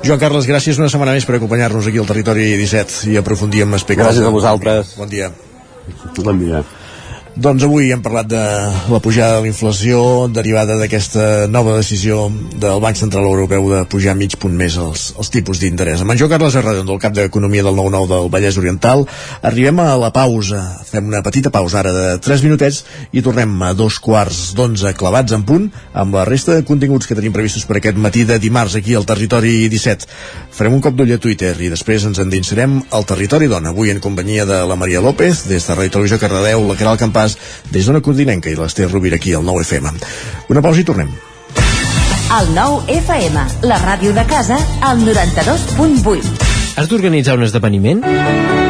Joan 0.00 0.18
Carles, 0.18 0.48
gràcies 0.48 0.80
una 0.80 0.88
setmana 0.88 1.12
més 1.12 1.28
per 1.28 1.36
acompanyar-nos 1.36 1.90
aquí 1.90 2.00
al 2.00 2.08
Territori 2.08 2.48
17 2.56 3.12
i 3.12 3.20
aprofundir 3.20 3.66
en 3.66 3.76
aspectes. 3.76 4.06
Gràcies 4.06 4.26
a 4.26 4.32
vosaltres. 4.32 4.96
Bon 4.96 5.12
dia. 5.12 5.28
Bon 6.16 6.38
dia. 6.38 6.64
Doncs 7.38 7.62
avui 7.62 7.92
hem 7.94 8.00
parlat 8.02 8.26
de 8.26 8.40
la 8.90 8.98
pujada 8.98 9.36
de 9.36 9.44
la 9.44 9.48
inflació 9.52 10.26
derivada 10.34 10.74
d'aquesta 10.80 11.46
nova 11.46 11.76
decisió 11.76 12.24
del 12.58 12.80
Banc 12.82 12.98
Central 12.98 13.28
Europeu 13.28 13.68
de 13.70 13.84
pujar 13.86 14.16
mig 14.18 14.34
punt 14.34 14.56
més 14.58 14.74
els, 14.74 15.04
els 15.14 15.30
tipus 15.30 15.60
d'interès. 15.62 16.02
Amb 16.02 16.10
en 16.10 16.18
Joan 16.18 16.32
Carles 16.32 16.56
Arradon, 16.58 16.88
del 16.88 16.98
cap 16.98 17.14
d'Economia 17.14 17.62
del 17.62 17.78
9-9 17.78 18.10
del 18.10 18.26
Vallès 18.34 18.58
Oriental, 18.58 19.04
arribem 19.46 19.78
a 19.78 19.94
la 20.00 20.10
pausa. 20.10 20.58
Fem 20.88 21.06
una 21.06 21.22
petita 21.22 21.52
pausa 21.54 21.78
ara 21.84 21.92
de 21.94 22.08
3 22.18 22.42
minutets 22.48 22.82
i 23.14 23.22
tornem 23.22 23.54
a 23.62 23.70
dos 23.78 24.00
quarts 24.02 24.50
d'onze 24.58 24.90
clavats 24.98 25.36
en 25.36 25.46
punt 25.46 25.70
amb 25.94 26.18
la 26.18 26.26
resta 26.26 26.58
de 26.58 26.66
continguts 26.66 27.06
que 27.06 27.14
tenim 27.14 27.32
previstos 27.36 27.62
per 27.64 27.78
aquest 27.78 27.96
matí 27.96 28.26
de 28.26 28.40
dimarts 28.42 28.74
aquí 28.74 28.98
al 28.98 29.06
Territori 29.06 29.68
17. 29.70 30.10
Farem 30.58 30.74
un 30.74 30.82
cop 30.82 30.98
d'ull 30.98 31.14
a 31.14 31.22
Twitter 31.22 31.54
i 31.62 31.70
després 31.70 32.10
ens 32.10 32.18
endinsarem 32.18 32.80
al 32.90 33.06
Territori 33.06 33.46
Dona, 33.46 33.70
avui 33.70 33.94
en 33.94 34.02
companyia 34.02 34.48
de 34.50 34.64
la 34.66 34.76
Maria 34.76 35.00
López, 35.00 35.46
des 35.46 35.62
de 35.62 35.78
Ràdio 35.78 35.94
Televisió 36.00 36.18
Cardedeu, 36.18 36.66
la 36.66 36.76
Caral 36.76 36.98
Campàs 36.98 37.19
Campàs, 37.20 37.36
des 37.72 37.86
d'una 37.86 38.00
continenca 38.00 38.50
i 38.50 38.56
l'Ester 38.56 38.88
Rovira 38.88 39.16
aquí 39.20 39.34
al 39.34 39.44
9 39.44 39.64
FM. 39.66 39.92
Una 40.48 40.62
pausa 40.64 40.80
i 40.80 40.84
tornem. 40.88 41.12
El 42.30 42.52
9 42.54 42.96
FM, 43.00 43.46
la 43.66 43.80
ràdio 43.82 44.14
de 44.14 44.24
casa, 44.30 44.58
al 44.86 45.02
92.8. 45.04 46.48
Has 46.78 46.88
d'organitzar 46.88 47.36
un 47.36 47.48
esdeveniment? 47.48 48.69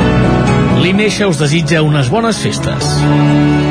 L'Ineixa 0.81 1.27
us 1.29 1.37
desitja 1.37 1.83
unes 1.85 2.09
bones 2.09 2.41
festes. 2.41 3.70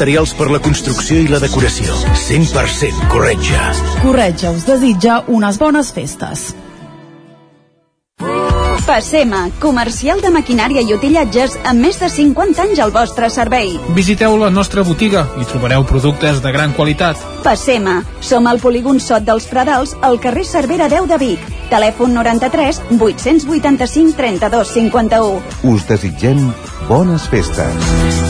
per 0.00 0.46
la 0.48 0.58
construcció 0.64 1.18
i 1.20 1.26
la 1.28 1.38
decoració. 1.42 1.92
100% 2.16 3.08
Corretja. 3.12 3.66
Corretja 4.00 4.48
us 4.56 4.64
desitja 4.64 5.18
unes 5.28 5.58
bones 5.60 5.90
festes. 5.92 6.54
Passema, 8.86 9.50
comercial 9.60 10.22
de 10.24 10.30
maquinària 10.32 10.80
i 10.80 10.94
utillatges 10.96 11.58
amb 11.68 11.84
més 11.84 12.00
de 12.00 12.08
50 12.08 12.64
anys 12.64 12.80
al 12.80 12.94
vostre 12.96 13.28
servei. 13.28 13.76
Visiteu 13.92 14.38
la 14.40 14.48
nostra 14.48 14.82
botiga 14.88 15.26
i 15.36 15.44
trobareu 15.44 15.84
productes 15.84 16.40
de 16.40 16.54
gran 16.56 16.72
qualitat. 16.72 17.20
Passema, 17.44 18.00
som 18.24 18.48
al 18.48 18.58
polígon 18.58 19.04
Sot 19.04 19.28
dels 19.28 19.46
Pradals, 19.52 19.92
al 20.00 20.16
carrer 20.18 20.48
Cervera 20.48 20.88
10 20.88 21.12
de 21.12 21.20
Vic. 21.20 21.46
Telèfon 21.68 22.16
93 22.16 22.82
885 22.96 24.16
32 24.16 24.74
51. 24.80 25.40
Us 25.76 25.86
desitgem 25.92 26.48
bones 26.88 27.28
festes. 27.28 28.29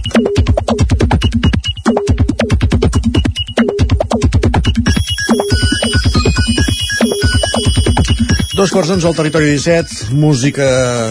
Dos 8.51 8.67
quarts 8.67 8.89
d'onze 8.91 9.07
al 9.07 9.13
territori 9.15 9.45
17, 9.53 10.09
música 10.11 10.65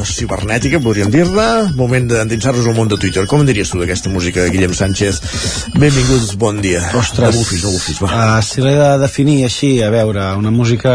cibernètica, 0.05 0.77
podríem 0.85 1.09
dir-ne, 1.09 1.71
moment 1.73 2.05
d'endinsar-nos 2.11 2.67
al 2.69 2.75
món 2.77 2.91
de 2.91 2.99
Twitter. 3.01 3.23
Com 3.31 3.41
en 3.41 3.49
diries 3.49 3.71
tu 3.73 3.79
d'aquesta 3.81 4.11
música, 4.13 4.45
Guillem 4.53 4.75
Sánchez? 4.77 5.23
Benvinguts, 5.73 6.35
bon 6.37 6.61
dia. 6.61 6.83
Ostres. 7.01 7.33
No 7.33 7.41
bufis, 7.41 7.63
no 7.65 7.73
bufis, 7.73 7.97
va. 8.05 8.11
Uh, 8.13 8.43
si 8.45 8.61
l'he 8.61 8.75
de 8.77 8.91
definir 9.01 9.39
així, 9.47 9.71
a 9.81 9.89
veure, 9.89 10.27
una 10.37 10.53
música... 10.53 10.93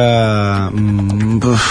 Mm, 0.70 1.40
uf, 1.50 1.66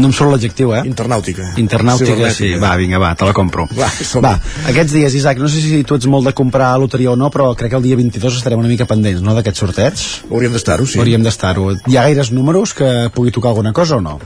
no 0.00 0.08
em 0.08 0.16
surt 0.16 0.32
l'adjectiu, 0.32 0.74
eh? 0.74 0.82
Internàutica. 0.90 1.52
Internàutica, 1.62 2.32
sí. 2.34 2.50
Va, 2.58 2.74
vinga, 2.80 2.98
va, 2.98 3.12
te 3.14 3.30
la 3.30 3.36
compro. 3.38 3.68
Va, 3.78 3.86
va, 4.26 4.34
aquests 4.72 4.96
dies, 4.98 5.18
Isaac, 5.20 5.38
no 5.38 5.52
sé 5.52 5.62
si 5.62 5.84
tu 5.86 6.00
ets 6.00 6.10
molt 6.10 6.26
de 6.26 6.34
comprar 6.34 6.72
loteria 6.82 7.14
o 7.14 7.16
no, 7.20 7.30
però 7.30 7.52
crec 7.54 7.76
que 7.76 7.78
el 7.78 7.86
dia 7.86 8.02
22 8.02 8.42
estarem 8.42 8.66
una 8.66 8.72
mica 8.72 8.90
pendents, 8.90 9.22
no?, 9.22 9.38
d'aquest 9.38 9.62
sorteig. 9.62 10.04
Hauríem 10.26 10.58
d'estar-ho, 10.58 10.90
sí. 10.90 10.98
Hauríem 10.98 11.22
d'estar-ho. 11.22 11.70
Hi 11.86 12.00
ha 12.00 12.06
gaires 12.10 12.34
números 12.34 12.74
que 12.74 12.90
pugui 13.14 13.30
tocar 13.30 13.54
alguna 13.54 13.70
cosa 13.70 13.92
no? 14.02 14.20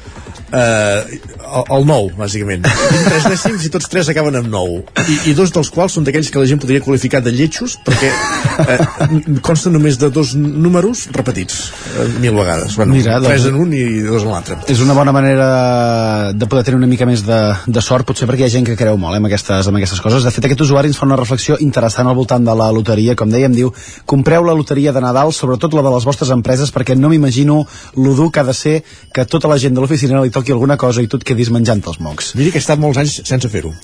Uh, 0.52 1.04
el, 1.46 1.64
el 1.78 1.86
9, 1.86 2.14
bàsicament. 2.18 2.66
Tinc 2.66 3.06
tres 3.08 3.26
dècims 3.30 3.66
i 3.66 3.70
tots 3.72 3.88
tres 3.90 4.10
acaben 4.12 4.36
amb 4.40 4.50
9. 4.52 4.80
I, 5.06 5.16
i 5.30 5.34
dos 5.38 5.52
dels 5.54 5.70
quals 5.72 5.96
són 5.96 6.06
d'aquells 6.06 6.30
que 6.32 6.42
la 6.42 6.48
gent 6.50 6.60
podria 6.62 6.82
qualificar 6.84 7.22
de 7.24 7.32
lletjos, 7.34 7.76
perquè 7.86 8.10
uh, 8.10 9.40
consten 9.46 9.74
només 9.76 9.98
de 10.00 10.10
dos 10.14 10.34
números 10.36 11.06
repetits 11.14 11.60
uh, 11.70 12.06
mil 12.22 12.36
vegades. 12.38 12.76
Bueno, 12.78 12.96
Mira, 12.96 13.18
doncs- 13.20 13.32
tres 13.32 13.48
en 13.50 13.60
un 13.62 13.74
i 13.76 13.84
dos 14.04 14.26
en 14.26 14.32
l'altre. 14.34 14.58
És 14.72 14.82
una 14.84 14.96
bona 14.96 15.14
manera 15.14 16.32
de 16.34 16.48
poder 16.50 16.64
tenir 16.66 16.80
una 16.80 16.90
mica 16.90 17.08
més 17.08 17.24
de, 17.26 17.40
de 17.66 17.84
sort, 17.84 18.06
potser 18.08 18.28
perquè 18.28 18.44
hi 18.44 18.48
ha 18.48 18.54
gent 18.56 18.66
que 18.68 18.78
creu 18.78 18.98
molt 19.00 19.16
eh, 19.16 19.22
en, 19.22 19.28
aquestes, 19.30 19.70
en 19.70 19.80
aquestes 19.80 20.02
coses. 20.04 20.26
De 20.26 20.34
fet, 20.34 20.48
aquest 20.48 20.66
usuari 20.66 20.90
ens 20.92 21.00
fa 21.00 21.06
una 21.08 21.18
reflexió 21.20 21.58
interessant 21.62 22.10
al 22.10 22.18
voltant 22.18 22.44
de 22.46 22.56
la 22.56 22.70
loteria. 22.74 23.16
Com 23.18 23.32
dèiem, 23.32 23.54
diu, 23.56 23.72
compreu 24.08 24.46
la 24.46 24.56
loteria 24.56 24.94
de 24.96 25.02
Nadal, 25.04 25.32
sobretot 25.36 25.76
la 25.76 25.84
de 25.86 25.94
les 25.94 26.08
vostres 26.08 26.32
empreses, 26.34 26.72
perquè 26.74 26.96
no 26.98 27.10
m'imagino 27.12 27.62
lo 27.96 28.14
dur 28.18 28.30
que 28.32 28.42
ha 28.42 28.46
de 28.48 28.54
ser 28.56 28.76
que 29.14 29.24
tota 29.24 29.48
la 29.48 29.58
gent 29.60 29.76
de 29.76 29.82
l'oficina 29.82 30.22
li 30.22 30.34
toqui 30.34 30.54
alguna 30.54 30.76
cosa 30.80 31.02
i 31.02 31.08
tu 31.10 31.20
et 31.20 31.26
quedis 31.36 31.52
menjant 31.52 31.84
els 31.84 32.00
mocs. 32.00 32.32
Miri 32.38 32.52
que 32.52 32.56
he 32.56 32.64
estat 32.64 32.80
molts 32.80 32.96
anys 33.02 33.20
sense 33.28 33.50
fer-ho. 33.52 33.74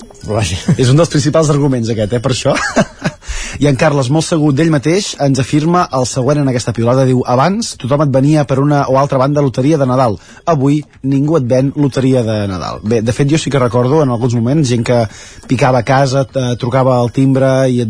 És 0.81 0.89
un 0.89 0.97
dels 0.97 1.11
principals 1.13 1.51
arguments 1.53 1.91
aquest, 1.93 2.17
eh, 2.17 2.23
per 2.23 2.33
això. 2.33 2.57
I 3.59 3.67
en 3.69 3.75
Carles, 3.77 4.09
molt 4.09 4.25
segur 4.25 4.53
d'ell 4.55 4.71
mateix, 4.73 5.13
ens 5.21 5.39
afirma 5.39 5.85
el 5.93 6.05
següent 6.09 6.39
en 6.41 6.49
aquesta 6.49 6.73
piulada. 6.73 7.05
Diu, 7.05 7.21
abans 7.27 7.73
tothom 7.77 8.01
et 8.05 8.09
venia 8.13 8.45
per 8.49 8.59
una 8.59 8.83
o 8.89 8.97
altra 8.97 9.17
banda 9.21 9.41
loteria 9.41 9.77
de 9.77 9.85
Nadal. 9.85 10.17
Avui 10.45 10.81
ningú 11.03 11.37
et 11.37 11.45
ven 11.49 11.71
loteria 11.75 12.23
de 12.23 12.37
Nadal. 12.49 12.79
Bé, 12.83 13.01
de 13.01 13.13
fet, 13.13 13.29
jo 13.29 13.37
sí 13.37 13.51
que 13.53 13.59
recordo 13.59 14.01
en 14.03 14.09
alguns 14.09 14.33
moments 14.33 14.67
gent 14.69 14.83
que 14.87 15.03
picava 15.47 15.79
a 15.79 15.83
casa, 15.83 16.25
eh, 16.33 16.55
trucava 16.59 16.97
al 16.99 17.11
timbre 17.11 17.51
i 17.69 17.81
et 17.83 17.89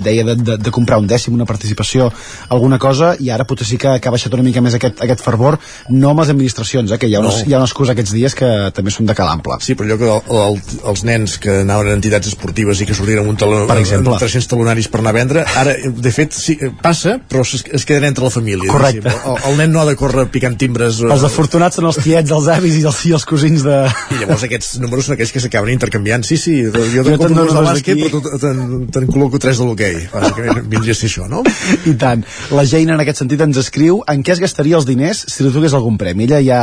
deia 0.00 0.24
de, 0.24 0.34
de, 0.36 0.56
de 0.58 0.70
comprar 0.74 0.98
un 0.98 1.06
dècim, 1.06 1.34
una 1.34 1.46
participació, 1.46 2.10
alguna 2.48 2.78
cosa, 2.78 3.14
i 3.20 3.30
ara 3.30 3.44
potser 3.46 3.66
sí 3.66 3.78
que, 3.78 3.96
que 4.00 4.08
ha 4.08 4.12
baixat 4.14 4.34
una 4.34 4.42
mica 4.46 4.60
més 4.64 4.74
aquest, 4.78 5.00
aquest 5.04 5.22
fervor, 5.24 5.58
no 5.90 6.10
amb 6.10 6.20
les 6.24 6.30
administracions, 6.34 6.90
eh, 6.92 6.98
que 6.98 7.08
hi 7.10 7.14
ha, 7.16 7.20
unes, 7.20 7.42
No. 7.42 7.46
hi 7.50 7.54
ha 7.54 7.58
una 7.60 7.66
excusa 7.68 7.92
aquests 7.92 8.12
dies 8.14 8.34
que 8.34 8.48
també 8.74 8.90
són 8.90 9.06
de 9.06 9.14
calample. 9.14 9.58
Sí, 9.60 9.74
però 9.76 9.86
allò 9.90 9.98
que 10.00 10.10
el, 10.10 10.40
el, 10.42 10.60
els 10.92 11.04
nens 11.04 11.38
que 11.42 11.60
anaven 11.62 11.92
a 11.92 11.96
entitats 11.98 12.28
esportives 12.32 12.80
i 12.80 12.86
que 12.88 12.94
sortien 12.96 13.20
amb 13.22 13.30
un 13.34 13.36
taló, 13.40 13.64
Per 13.68 13.76
exemple. 13.80 14.14
amb 14.14 14.22
300 14.22 14.48
talonaris 14.50 14.88
per 14.88 14.95
anar 15.02 15.12
a 15.14 15.16
vendre, 15.16 15.44
ara, 15.56 15.74
de 15.86 16.12
fet, 16.12 16.32
sí, 16.36 16.56
passa, 16.82 17.16
però 17.28 17.42
es, 17.46 17.64
es 17.72 17.84
queden 17.88 18.04
entre 18.08 18.24
la 18.24 18.30
família. 18.30 18.70
Correcte. 18.72 19.12
El, 19.12 19.38
el 19.50 19.56
nen 19.60 19.72
no 19.72 19.80
ha 19.82 19.86
de 19.88 19.96
córrer 19.98 20.26
picant 20.32 20.56
timbres. 20.58 21.00
eh, 21.02 21.10
Els 21.12 21.24
afortunats 21.28 21.76
són 21.80 21.88
els 21.90 21.98
tiets, 22.02 22.30
els 22.30 22.48
avis 22.52 22.76
i 22.80 22.84
els, 22.86 23.00
i 23.06 23.14
els 23.16 23.24
cosins 23.28 23.64
de... 23.66 23.76
I 24.14 24.20
llavors 24.22 24.44
aquests 24.46 24.76
números 24.82 25.08
són 25.08 25.16
aquells 25.16 25.32
que 25.34 25.42
s'acaben 25.44 25.72
intercanviant. 25.74 26.24
Sí, 26.26 26.36
sí, 26.40 26.56
jo 26.66 26.84
Jo 26.94 27.04
te'n 27.06 27.18
compro 27.20 27.44
dos 27.46 27.54
de 27.56 27.64
bàsquet, 27.66 28.02
però 28.06 28.38
te'n 28.42 28.86
te'n 28.94 29.06
col·loco 29.10 29.40
tres 29.42 29.58
de 29.60 29.66
l'hoquei. 29.68 29.96
Bàsicament 30.12 30.68
vindria 30.70 30.94
a 30.94 30.98
ser 30.98 31.10
això, 31.10 31.26
no? 31.30 31.42
I 31.86 31.94
tant. 32.00 32.24
La 32.54 32.64
Jane 32.68 32.94
en 32.94 33.02
aquest 33.02 33.22
sentit 33.22 33.40
ens 33.44 33.58
escriu 33.60 34.02
en 34.08 34.22
què 34.26 34.32
es 34.36 34.40
gastaria 34.42 34.76
els 34.78 34.86
diners 34.88 35.24
si 35.32 35.44
li 35.44 35.50
toqués 35.54 35.74
algun 35.76 35.98
premi. 36.00 36.24
Ella 36.28 36.40
ja 36.44 36.60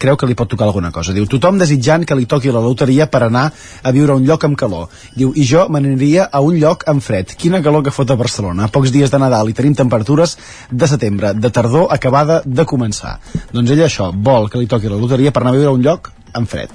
creu 0.00 0.16
que 0.16 0.26
li 0.28 0.34
pot 0.38 0.48
tocar 0.50 0.66
alguna 0.68 0.90
cosa. 0.94 1.12
Diu, 1.16 1.26
tothom 1.30 1.58
desitjant 1.60 2.04
que 2.06 2.16
li 2.18 2.26
toqui 2.30 2.52
la 2.54 2.62
loteria 2.64 3.06
per 3.10 3.22
anar 3.26 3.46
a 3.82 3.92
viure 3.94 4.12
a 4.12 4.16
un 4.20 4.24
lloc 4.26 4.44
amb 4.48 4.56
calor. 4.58 4.88
Diu, 5.16 5.32
i 5.36 5.44
jo 5.46 5.66
me 5.72 5.80
n'aniria 5.80 6.28
a 6.32 6.40
un 6.44 6.56
lloc 6.60 6.84
amb 6.90 7.02
fred. 7.04 7.34
Quina 7.38 7.60
calor 7.64 7.75
que 7.82 7.94
fot 7.94 8.10
a 8.10 8.18
Barcelona. 8.18 8.66
A 8.66 8.72
pocs 8.72 8.92
dies 8.94 9.12
de 9.12 9.20
Nadal 9.20 9.50
i 9.50 9.56
tenim 9.56 9.74
temperatures 9.74 10.36
de 10.70 10.88
setembre, 10.88 11.32
de 11.34 11.50
tardor 11.50 11.88
acabada 11.90 12.42
de 12.44 12.64
començar. 12.64 13.18
Doncs 13.52 13.72
ella 13.74 13.88
això, 13.90 14.12
vol 14.12 14.50
que 14.50 14.60
li 14.60 14.70
toqui 14.70 14.92
la 14.92 15.00
loteria 15.00 15.32
per 15.32 15.42
anar 15.42 15.54
a 15.54 15.58
viure 15.58 15.72
a 15.72 15.76
un 15.76 15.84
lloc 15.84 16.12
amb 16.36 16.48
fred. 16.50 16.70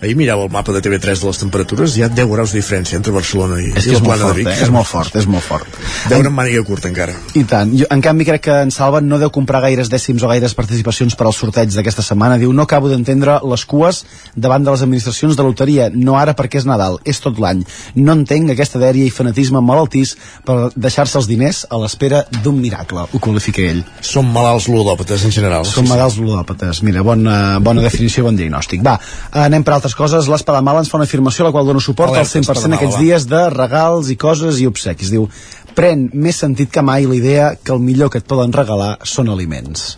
Ahir 0.00 0.14
mirava 0.16 0.44
el 0.46 0.50
mapa 0.54 0.72
de 0.72 0.80
TV3 0.84 1.20
de 1.20 1.26
les 1.30 1.40
temperatures, 1.42 1.96
hi 1.98 2.04
ha 2.06 2.08
10 2.08 2.30
graus 2.30 2.52
de 2.54 2.60
diferència 2.60 2.96
entre 2.96 3.12
Barcelona 3.12 3.60
i, 3.60 3.70
És 3.74 3.86
i 3.86 3.90
que 3.90 3.96
és 3.96 4.00
la 4.00 4.06
plana 4.06 4.22
de 4.22 4.28
fort, 4.28 4.38
Vic. 4.38 4.48
eh? 4.48 4.62
és 4.64 4.70
molt 4.74 4.88
fort, 4.88 5.16
és 5.20 5.26
molt 5.26 5.44
fort. 5.44 5.78
Veure 6.10 6.30
amb 6.30 6.38
màniga 6.40 6.62
curta 6.66 6.88
encara. 6.88 7.14
I 7.34 7.44
tant. 7.50 7.74
Jo, 7.76 7.86
en 7.90 8.00
canvi, 8.04 8.24
crec 8.28 8.44
que 8.46 8.56
en 8.64 8.70
Salva 8.74 9.00
no 9.04 9.18
deu 9.18 9.30
comprar 9.34 9.60
gaires 9.66 9.90
dècims 9.92 10.22
o 10.22 10.30
gaires 10.30 10.54
participacions 10.54 11.16
per 11.18 11.26
als 11.26 11.36
sorteig 11.42 11.74
d'aquesta 11.74 12.02
setmana. 12.06 12.38
Diu, 12.38 12.52
no 12.52 12.62
acabo 12.68 12.88
d'entendre 12.88 13.40
les 13.50 13.64
cues 13.66 14.04
davant 14.36 14.64
de 14.64 14.70
les 14.70 14.82
administracions 14.86 15.36
de 15.36 15.42
loteria. 15.42 15.90
No 15.94 16.16
ara 16.18 16.34
perquè 16.38 16.60
és 16.62 16.66
Nadal, 16.68 16.98
és 17.04 17.20
tot 17.20 17.38
l'any. 17.42 17.64
No 17.96 18.12
entenc 18.12 18.50
aquesta 18.54 18.78
dèria 18.78 19.04
i 19.06 19.10
fanatisme 19.10 19.60
malaltís 19.64 20.16
per 20.46 20.70
deixar-se 20.76 21.18
els 21.18 21.26
diners 21.28 21.64
a 21.70 21.78
l'espera 21.80 22.24
d'un 22.42 22.60
miracle, 22.60 23.06
ho 23.10 23.18
qualifica 23.18 23.62
ell. 23.66 23.82
Som 24.04 24.30
malalts 24.32 24.68
ludòpates 24.68 25.24
en 25.24 25.32
general. 25.34 25.64
Som 25.66 25.88
malalts 25.88 26.18
ludòpates. 26.20 26.82
Mira, 26.86 27.02
bona, 27.02 27.58
bona 27.58 27.82
definició, 27.82 28.24
bon 28.28 28.36
diagnòstic. 28.36 28.82
Va, 28.84 28.99
anem 29.44 29.64
per 29.66 29.76
altres 29.76 29.96
coses. 29.98 30.28
L'Espadamala 30.30 30.84
ens 30.84 30.90
fa 30.92 30.98
una 31.00 31.08
afirmació 31.08 31.44
a 31.44 31.48
la 31.48 31.54
qual 31.54 31.68
dono 31.68 31.82
suport 31.82 32.14
Alerta, 32.14 32.26
al 32.26 32.44
100% 32.44 32.56
Espadamala, 32.56 32.80
aquests 32.80 33.00
dies 33.00 33.26
de 33.30 33.42
regals 33.54 34.12
i 34.12 34.18
coses 34.20 34.60
i 34.60 34.68
obsequis. 34.70 35.12
Diu, 35.12 35.28
pren 35.76 36.08
més 36.14 36.40
sentit 36.42 36.70
que 36.72 36.84
mai 36.84 37.08
la 37.08 37.18
idea 37.18 37.52
que 37.62 37.74
el 37.74 37.82
millor 37.82 38.10
que 38.12 38.22
et 38.22 38.28
poden 38.28 38.54
regalar 38.56 38.96
són 39.06 39.30
aliments. 39.32 39.94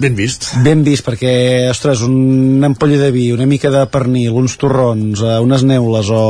Ben 0.00 0.14
vist. 0.16 0.46
Ben 0.64 0.80
vist, 0.80 1.04
perquè, 1.04 1.32
ostres, 1.68 2.00
una 2.06 2.70
ampolla 2.70 2.96
de 3.02 3.10
vi, 3.12 3.26
una 3.34 3.44
mica 3.44 3.68
de 3.68 3.82
pernil, 3.92 4.32
uns 4.32 4.56
torrons, 4.56 5.20
uh, 5.20 5.34
unes 5.44 5.64
neules 5.68 6.08
o... 6.08 6.22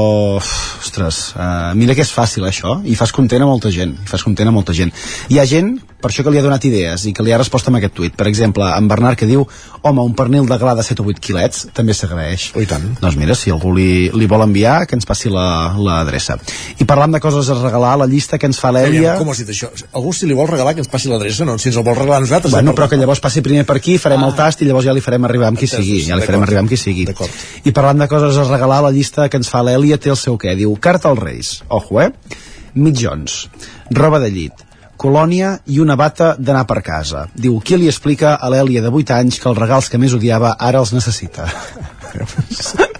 Ostres, 0.81 1.21
uh, 1.37 1.71
mira 1.79 1.95
que 1.95 2.03
és 2.03 2.11
fàcil 2.11 2.49
això, 2.49 2.81
i 2.83 2.97
fas 2.99 3.15
content 3.15 3.45
a 3.45 3.47
molta 3.47 3.71
gent, 3.71 3.95
i 3.95 4.11
fas 4.11 4.27
content 4.27 4.51
a 4.51 4.55
molta 4.57 4.75
gent. 4.75 4.91
Hi 5.31 5.39
ha 5.39 5.47
gent, 5.47 5.77
per 6.01 6.11
això 6.11 6.25
que 6.25 6.33
li 6.33 6.41
ha 6.41 6.45
donat 6.45 6.65
idees 6.67 7.05
i 7.09 7.13
que 7.17 7.25
li 7.25 7.33
ha 7.35 7.39
respost 7.41 7.69
amb 7.69 7.79
aquest 7.79 7.95
tuit. 7.97 8.15
Per 8.17 8.27
exemple, 8.31 8.67
en 8.67 8.89
Bernard 8.91 9.19
que 9.21 9.29
diu 9.29 9.45
home, 9.81 10.03
un 10.03 10.15
pernil 10.17 10.49
de 10.49 10.59
gra 10.61 10.75
de 10.79 10.85
7 10.87 11.03
o 11.03 11.07
8 11.13 11.23
quilets 11.25 11.67
també 11.77 11.95
s'agraeix. 11.97 12.51
Oh, 12.57 12.65
tant. 12.69 12.87
Doncs 13.01 13.19
mira, 13.21 13.37
si 13.39 13.53
algú 13.55 13.73
li, 13.77 14.09
li 14.15 14.29
vol 14.31 14.45
enviar, 14.45 14.85
que 14.89 14.99
ens 14.99 15.09
passi 15.09 15.33
l'adreça. 15.33 16.37
La, 16.37 16.75
I 16.83 16.89
parlant 16.89 17.17
de 17.17 17.23
coses 17.23 17.49
a 17.53 17.59
regalar, 17.61 17.95
la 18.01 18.09
llista 18.11 18.39
que 18.41 18.51
ens 18.51 18.61
fa 18.61 18.73
l'Èlia... 18.75 19.17
Com 19.21 19.33
has 19.33 19.43
dit 19.43 19.53
això? 19.55 19.71
Algú 19.93 20.13
si 20.17 20.29
li 20.29 20.37
vol 20.37 20.51
regalar 20.51 20.75
que 20.77 20.85
ens 20.85 20.91
passi 20.91 21.11
l'adreça, 21.13 21.47
no? 21.49 21.57
Si 21.61 21.71
ens 21.73 21.81
el 21.81 21.87
vol 21.87 21.99
regalar 21.99 22.21
a 22.21 22.27
nosaltres... 22.27 22.55
Bueno, 22.55 22.75
però 22.77 22.91
que 22.91 23.01
llavors 23.01 23.23
passi 23.23 23.45
primer 23.47 23.67
per 23.69 23.79
aquí, 23.81 23.97
farem 24.03 24.25
ah. 24.25 24.31
el 24.31 24.37
tast 24.39 24.65
i 24.65 24.69
llavors 24.69 24.89
ja 24.89 24.97
li 24.97 25.05
farem 25.05 25.29
arribar 25.29 25.51
amb 25.53 25.61
qui 25.61 25.71
sigui. 25.71 26.03
Ja 26.09 26.19
li 26.19 26.29
farem 26.29 26.45
arribar 26.47 26.65
amb 26.65 26.73
qui 26.73 26.81
sigui. 26.81 27.09
I 27.65 27.75
parlant 27.77 28.05
de 28.05 28.11
coses 28.11 28.41
a 28.41 28.47
regalar, 28.51 28.83
la 28.89 28.95
llista 28.95 29.29
que 29.29 29.41
ens 29.41 29.51
fa 29.53 29.65
l'Èlia 29.67 30.01
té 30.01 30.13
el 30.13 30.21
seu 30.21 30.39
què? 30.41 30.57
Diu, 30.59 30.77
carta 30.81 31.13
als 31.13 31.23
Reis. 31.23 31.57
Ojo, 31.69 32.01
eh? 32.05 32.11
mitjons, 32.75 33.49
roba 33.91 34.21
de 34.23 34.31
llit, 34.31 34.67
colònia 35.01 35.55
i 35.73 35.81
una 35.81 35.97
bata 35.97 36.35
d'anar 36.39 36.67
per 36.69 36.81
casa. 36.85 37.27
Diu, 37.35 37.59
qui 37.65 37.81
li 37.81 37.89
explica 37.89 38.37
a 38.37 38.53
l'Èlia 38.53 38.85
de 38.85 38.93
8 38.93 39.17
anys 39.17 39.41
que 39.41 39.49
els 39.49 39.61
regals 39.61 39.89
que 39.89 40.01
més 40.03 40.17
odiava 40.17 40.57
ara 40.59 40.85
els 40.85 40.93
necessita? 40.97 41.49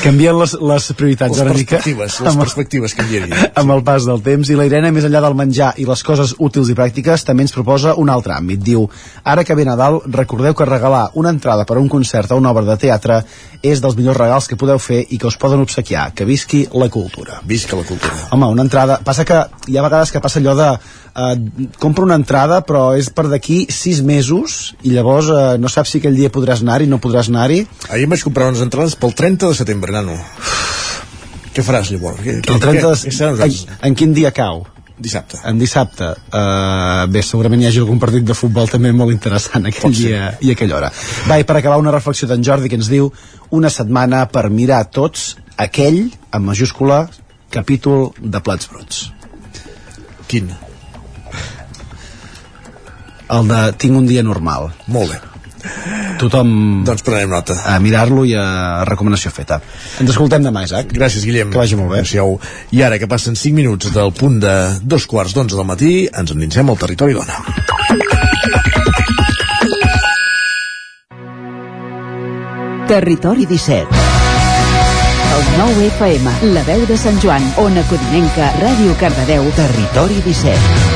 canvien 0.00 0.36
les, 0.38 0.54
les 0.54 0.86
prioritats 0.96 1.34
les 1.34 1.42
una 1.42 1.54
mica. 1.54 1.76
perspectives, 1.76 2.18
les 2.22 2.30
amb, 2.30 2.42
perspectives 2.44 2.94
canviarien 2.96 3.34
amb 3.60 3.74
el 3.74 3.82
pas 3.86 4.06
del 4.06 4.22
temps. 4.24 4.50
I 4.50 4.58
la 4.58 4.66
Irene 4.68 4.92
més 4.94 5.06
enllà 5.06 5.22
del 5.24 5.36
menjar 5.38 5.72
i 5.82 5.86
les 5.88 6.04
coses 6.06 6.34
útils 6.38 6.70
i 6.70 6.76
pràctiques 6.78 7.24
també 7.26 7.46
ens 7.46 7.54
proposa 7.56 7.96
un 8.00 8.12
altre 8.12 8.36
àmbit. 8.36 8.62
Diu, 8.64 8.86
ara 9.24 9.44
que 9.44 9.56
ve 9.58 9.66
Nadal 9.68 10.00
recordeu 10.06 10.54
que 10.56 10.68
regalar 10.68 11.08
una 11.20 11.34
entrada 11.34 11.66
per 11.66 11.78
a 11.78 11.82
un 11.82 11.90
concert 11.92 12.32
o 12.32 12.40
una 12.40 12.54
obra 12.54 12.66
de 12.68 12.78
teatre 12.80 13.22
és 13.62 13.82
dels 13.82 13.96
millors 13.98 14.18
regals 14.20 14.48
que 14.48 14.58
podeu 14.60 14.78
fer 14.80 15.02
i 15.10 15.18
que 15.18 15.28
us 15.28 15.38
poden 15.40 15.60
obsequiar. 15.64 16.10
Que 16.14 16.28
visqui 16.28 16.66
la 16.72 16.88
cultura. 16.88 17.40
Visca 17.44 17.76
la 17.76 17.84
cultura. 17.88 18.30
Home, 18.30 18.48
una 18.54 18.66
entrada, 18.66 19.00
passa 19.04 19.26
que 19.28 19.42
hi 19.68 19.76
ha 19.76 19.84
vegades 19.86 20.12
que 20.14 20.22
passa 20.22 20.40
allò 20.40 20.56
de 20.56 20.70
eh, 21.14 21.70
compra 21.82 22.06
una 22.06 22.18
entrada 22.20 22.60
però 22.66 22.90
és 22.98 23.10
per 23.14 23.28
d'aquí 23.30 23.66
sis 23.74 24.02
mesos 24.06 24.74
i 24.82 24.94
llavors 24.94 25.30
eh, 25.34 25.44
no 25.60 25.70
saps 25.72 25.94
si 25.94 26.02
aquell 26.02 26.18
dia 26.18 26.32
podràs 26.32 26.64
anar-hi 26.64 26.90
no 26.90 27.00
podràs 27.02 27.30
anar-hi 27.32 27.64
ahir 27.88 28.08
em 28.08 28.16
vaig 28.16 28.26
comprar 28.26 28.50
unes 28.52 28.64
entrades 28.64 28.96
pel 28.98 29.14
30 29.16 29.52
de 29.52 29.60
setembre, 29.62 29.94
nano 29.94 30.18
què 31.50 31.64
faràs 31.66 31.90
llavors? 31.90 32.20
Què, 32.22 32.36
el 32.46 32.60
30 32.62 32.92
de... 32.94 33.48
en, 33.48 33.80
en 33.88 33.98
quin 33.98 34.14
dia 34.14 34.30
cau? 34.34 34.62
dissabte. 35.00 35.38
En 35.48 35.58
dissabte. 35.58 36.12
Uh, 36.28 37.06
bé, 37.10 37.22
segurament 37.24 37.62
hi 37.62 37.68
hagi 37.70 37.80
algun 37.82 38.00
partit 38.02 38.26
de 38.26 38.36
futbol 38.36 38.68
també 38.70 38.92
molt 38.92 39.14
interessant 39.14 39.66
aquell 39.70 39.94
dia 39.96 40.34
i 40.44 40.52
aquella 40.54 40.76
hora. 40.76 40.90
Va, 41.28 41.40
i 41.40 41.46
per 41.48 41.56
acabar 41.58 41.80
una 41.80 41.94
reflexió 41.94 42.28
d'en 42.28 42.44
Jordi 42.46 42.70
que 42.70 42.78
ens 42.80 42.90
diu 42.92 43.10
una 43.56 43.72
setmana 43.72 44.26
per 44.30 44.48
mirar 44.52 44.84
tots 44.92 45.32
aquell, 45.60 46.02
amb 46.30 46.52
majúscula, 46.52 47.06
capítol 47.50 48.10
de 48.20 48.42
Plats 48.44 48.68
Bruts. 48.70 49.06
Quin? 50.30 50.52
El 53.30 53.50
de 53.50 53.60
Tinc 53.78 53.96
un 53.96 54.06
dia 54.08 54.22
normal. 54.26 54.70
Molt 54.90 55.12
bé. 55.12 55.20
Tothom 56.20 56.82
doncs 56.84 57.04
prenem 57.04 57.30
nota. 57.30 57.56
a 57.68 57.78
mirar-lo 57.80 58.24
i 58.28 58.34
a 58.36 58.84
recomanació 58.88 59.30
feta. 59.30 59.60
Ens 60.00 60.12
escoltem 60.12 60.44
demà 60.44 60.64
Isaac. 60.64 60.92
Gràcies 60.92 61.24
Guillem. 61.24 61.50
Que 61.52 61.60
vagi 61.60 61.76
molt 61.76 61.92
bé. 61.92 62.00
Adéu. 62.00 62.38
i 62.70 62.82
ara 62.82 62.98
que 62.98 63.08
passen 63.08 63.36
5 63.36 63.54
minuts 63.54 63.92
del 63.92 64.12
punt 64.12 64.40
de 64.40 64.54
dos 64.82 65.06
quarts 65.06 65.34
d'onze 65.34 65.56
del 65.56 65.66
matí 65.66 66.08
ens 66.12 66.30
endinsem 66.32 66.68
al 66.68 66.78
territori 66.78 67.14
dona. 67.14 67.40
Territori 72.88 73.46
17 73.46 74.08
el 75.30 75.58
9 75.58 75.86
FM, 75.86 76.32
la 76.54 76.62
veu 76.66 76.82
de 76.86 76.96
Sant 76.98 77.20
Joan, 77.22 77.44
Ona 77.62 77.84
Codinenca, 77.88 78.50
Ràdio 78.60 78.96
Cardedeu, 79.00 79.46
Territori 79.56 80.20
17. 80.26 80.89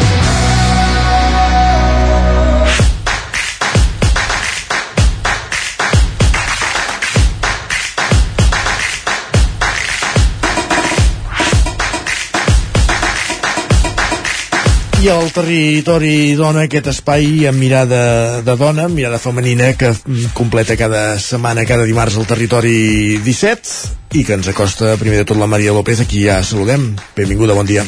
I 15.04 15.08
al 15.12 15.26
territori 15.36 16.32
dona 16.32 16.62
aquest 16.64 16.86
espai 16.88 17.44
amb 17.50 17.60
mirada 17.60 18.40
de 18.40 18.54
dona, 18.56 18.86
amb 18.86 18.96
mirada 18.96 19.18
femenina 19.20 19.74
que 19.76 19.90
completa 20.32 20.78
cada 20.80 21.18
setmana, 21.20 21.66
cada 21.68 21.84
dimarts 21.84 22.16
al 22.16 22.24
territori 22.24 23.18
17 23.20 24.16
i 24.16 24.22
que 24.24 24.38
ens 24.38 24.48
acosta 24.48 24.94
primer 24.96 25.18
de 25.20 25.26
tot 25.28 25.36
la 25.36 25.48
Maria 25.50 25.74
López 25.76 26.00
aquí 26.00 26.22
ja 26.24 26.38
saludem, 26.40 26.94
benvinguda, 27.18 27.52
bon 27.58 27.68
dia 27.68 27.84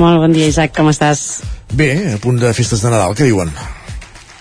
Molt 0.00 0.22
bon 0.22 0.32
dia 0.32 0.48
Isaac, 0.48 0.72
com 0.78 0.88
estàs? 0.88 1.42
Bé, 1.76 1.90
a 2.14 2.20
punt 2.22 2.40
de 2.40 2.54
festes 2.56 2.80
de 2.80 2.94
Nadal, 2.94 3.12
què 3.18 3.26
diuen? 3.28 3.52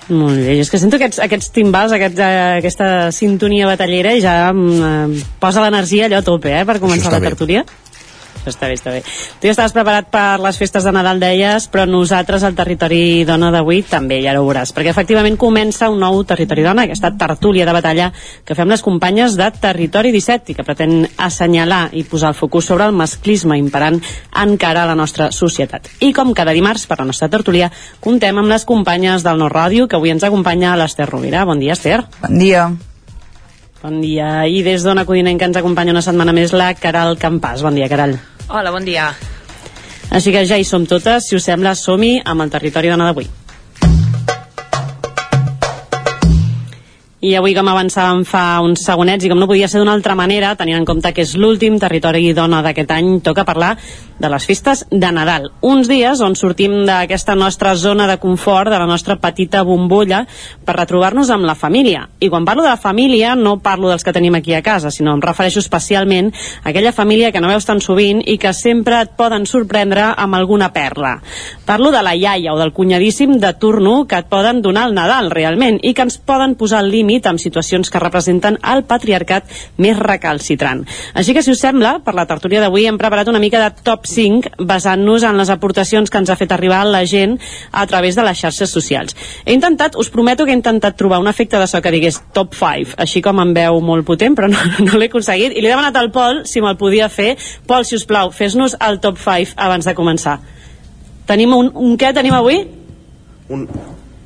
Molt 0.07 0.39
bé, 0.39 0.53
jo 0.53 0.64
és 0.64 0.72
que 0.72 0.80
sento 0.80 0.95
aquests, 1.02 1.19
aquests 1.26 1.52
timbals, 1.57 1.91
aquest, 1.98 2.22
eh, 2.23 2.61
aquesta 2.61 3.10
sintonia 3.11 3.68
batallera 3.68 4.15
i 4.15 4.23
ja 4.23 4.38
eh, 4.53 5.19
posa 5.44 5.65
l'energia 5.65 6.07
allò 6.07 6.23
a 6.23 6.27
tope, 6.31 6.53
eh, 6.61 6.64
per 6.64 6.80
començar 6.80 7.11
la 7.11 7.19
tertúlia. 7.27 7.65
Bé 7.68 7.87
està 8.52 8.69
bé, 8.69 8.78
està 8.80 8.94
bé. 8.94 9.02
Tu 9.40 9.49
ja 9.49 9.53
estaves 9.56 9.76
preparat 9.76 10.10
per 10.14 10.40
les 10.44 10.57
festes 10.60 10.86
de 10.88 10.94
Nadal, 10.95 11.19
deies, 11.22 11.68
però 11.72 11.86
nosaltres, 11.90 12.44
al 12.44 12.56
Territori 12.57 13.26
Dona 13.28 13.52
d'avui, 13.53 13.84
també, 13.88 14.19
ja 14.24 14.36
ho 14.38 14.45
veuràs, 14.45 14.74
perquè 14.76 14.94
efectivament 14.94 15.38
comença 15.40 15.90
un 15.91 15.99
nou 16.02 16.24
Territori 16.28 16.65
Dona, 16.65 16.88
aquesta 16.88 17.14
tertúlia 17.18 17.68
de 17.68 17.76
batalla 17.76 18.11
que 18.45 18.56
fem 18.57 18.69
les 18.72 18.84
companyes 18.86 19.38
de 19.40 19.49
Territori 19.61 20.11
17 20.15 20.53
i 20.53 20.57
que 20.57 20.65
pretén 20.68 21.07
assenyalar 21.18 21.88
i 21.98 22.03
posar 22.07 22.34
el 22.34 22.40
focus 22.40 22.72
sobre 22.72 22.88
el 22.88 22.95
masclisme 22.98 23.57
imperant 23.60 23.99
encara 24.44 24.84
a 24.84 24.90
la 24.91 24.98
nostra 24.98 25.32
societat. 25.32 25.90
I 25.99 26.14
com 26.14 26.34
cada 26.38 26.56
dimarts, 26.56 26.88
per 26.88 26.99
la 27.02 27.07
nostra 27.10 27.30
tertúlia, 27.32 27.72
contem 28.03 28.38
amb 28.38 28.52
les 28.52 28.65
companyes 28.65 29.26
del 29.26 29.41
Nou 29.41 29.52
Ràdio, 29.52 29.88
que 29.88 29.98
avui 29.99 30.14
ens 30.14 30.26
acompanya 30.28 30.76
l'Ester 30.78 31.10
Rovira. 31.10 31.45
Bon 31.45 31.60
dia, 31.60 31.78
Ester. 31.78 32.03
Bon 32.22 32.38
dia. 32.40 32.69
Bon 33.82 34.02
dia. 34.02 34.48
I 34.48 34.64
des 34.65 34.84
d'Ona 34.84 35.06
Codinenca 35.06 35.45
ens 35.48 35.60
acompanya 35.60 35.94
una 35.95 36.06
setmana 36.06 36.34
més 36.34 36.56
la 36.56 36.74
Caral 36.76 37.18
Campàs. 37.22 37.64
Bon 37.65 37.78
dia, 37.78 37.90
Caral. 37.91 38.18
Hola, 38.48 38.72
bon 38.72 38.86
dia. 38.88 39.10
Així 40.15 40.32
que 40.32 40.45
ja 40.48 40.56
hi 40.56 40.64
som 40.64 40.86
totes, 40.88 41.26
si 41.28 41.36
us 41.36 41.44
sembla, 41.49 41.74
som-hi 41.76 42.14
amb 42.24 42.45
el 42.45 42.53
territori 42.53 42.88
dona 42.94 43.10
d'avui. 43.10 43.28
I 47.18 47.31
avui, 47.34 47.56
com 47.57 47.65
avançàvem 47.65 48.19
fa 48.30 48.60
uns 48.61 48.84
segonets, 48.85 49.26
i 49.26 49.30
com 49.31 49.39
no 49.41 49.48
podia 49.49 49.65
ser 49.65 49.80
d'una 49.81 49.95
altra 49.98 50.14
manera, 50.14 50.52
tenint 50.53 50.77
en 50.77 50.84
compte 50.85 51.10
que 51.18 51.23
és 51.26 51.31
l'últim 51.34 51.80
territori 51.81 52.30
dona 52.38 52.60
d'aquest 52.61 52.91
any, 52.94 53.07
toca 53.26 53.41
parlar 53.41 53.72
de 54.19 54.30
les 54.30 54.45
festes 54.45 54.84
de 54.91 55.10
Nadal. 55.14 55.48
Uns 55.65 55.89
dies 55.89 56.22
on 56.22 56.35
sortim 56.38 56.84
d'aquesta 56.85 57.34
nostra 57.34 57.73
zona 57.73 58.06
de 58.06 58.19
confort, 58.22 58.69
de 58.69 58.77
la 58.77 58.85
nostra 58.85 59.15
petita 59.18 59.64
bombolla, 59.65 60.27
per 60.61 60.76
retrobar-nos 60.77 61.31
amb 61.34 61.48
la 61.49 61.56
família. 61.57 62.03
I 62.22 62.30
quan 62.30 62.45
parlo 62.45 62.61
de 62.61 62.69
la 62.69 62.77
família, 62.77 63.34
no 63.34 63.56
parlo 63.65 63.89
dels 63.89 64.06
que 64.06 64.14
tenim 64.14 64.38
aquí 64.38 64.53
a 64.53 64.61
casa, 64.61 64.94
sinó 64.94 65.15
em 65.18 65.26
refereixo 65.26 65.57
especialment 65.65 66.30
a 66.61 66.69
aquella 66.69 66.94
família 66.94 67.31
que 67.31 67.41
no 67.41 67.49
veus 67.49 67.65
tan 67.65 67.81
sovint 67.81 68.22
i 68.30 68.38
que 68.38 68.53
sempre 68.53 69.02
et 69.02 69.18
poden 69.18 69.49
sorprendre 69.49 70.11
amb 70.14 70.38
alguna 70.38 70.69
perla. 70.69 71.15
Parlo 71.65 71.89
de 71.89 72.06
la 72.06 72.14
iaia 72.14 72.53
o 72.53 72.61
del 72.61 72.76
cunyadíssim 72.77 73.39
de 73.41 73.56
turno 73.57 74.03
que 74.06 74.22
et 74.22 74.30
poden 74.30 74.61
donar 74.61 74.85
el 74.85 74.94
Nadal, 74.94 75.34
realment, 75.34 75.81
i 75.81 75.98
que 75.98 76.06
ens 76.06 76.22
poden 76.22 76.53
posar 76.53 76.85
al 76.85 76.94
límit 76.94 77.07
límit 77.08 77.28
amb 77.28 77.40
situacions 77.40 77.90
que 77.90 78.02
representen 78.04 78.58
el 78.68 78.84
patriarcat 78.84 79.48
més 79.80 79.98
recalcitrant. 79.98 80.84
Així 81.16 81.34
que, 81.34 81.44
si 81.44 81.54
us 81.54 81.62
sembla, 81.64 81.98
per 82.04 82.14
la 82.18 82.28
tertúlia 82.28 82.60
d'avui 82.62 82.86
hem 82.88 82.98
preparat 83.00 83.30
una 83.32 83.40
mica 83.40 83.62
de 83.64 83.72
top 83.84 84.06
5 84.10 84.58
basant-nos 84.60 85.24
en 85.24 85.38
les 85.40 85.50
aportacions 85.50 86.12
que 86.12 86.20
ens 86.20 86.30
ha 86.30 86.36
fet 86.36 86.52
arribar 86.52 86.84
la 86.86 87.06
gent 87.06 87.38
a 87.72 87.86
través 87.88 88.16
de 88.16 88.26
les 88.28 88.38
xarxes 88.38 88.74
socials. 88.74 89.16
He 89.46 89.56
intentat, 89.56 89.96
us 89.96 90.12
prometo 90.12 90.46
que 90.46 90.52
he 90.52 90.60
intentat 90.60 90.98
trobar 91.00 91.22
un 91.24 91.32
efecte 91.32 91.58
de 91.58 91.68
so 91.68 91.82
que 91.82 91.94
digués 91.94 92.20
top 92.36 92.56
5, 92.58 92.98
així 93.00 93.24
com 93.24 93.40
em 93.40 93.56
veu 93.56 93.80
molt 93.80 94.06
potent, 94.06 94.36
però 94.36 94.52
no, 94.52 94.60
no 94.84 95.00
l'he 95.00 95.08
aconseguit, 95.08 95.56
i 95.56 95.64
li 95.64 95.72
he 95.72 95.74
demanat 95.74 95.96
al 95.96 96.12
Pol 96.12 96.44
si 96.50 96.62
me'l 96.62 96.78
podia 96.80 97.08
fer. 97.10 97.36
Pol, 97.68 97.88
si 97.88 97.96
us 97.96 98.06
plau, 98.10 98.34
fes-nos 98.36 98.76
el 98.84 99.00
top 99.00 99.22
5 99.24 99.56
abans 99.56 99.88
de 99.88 99.96
començar. 99.96 100.40
Tenim 101.28 101.56
un, 101.56 101.72
un 101.76 101.98
què 102.00 102.14
tenim 102.16 102.36
avui? 102.36 102.64
Un 103.52 103.68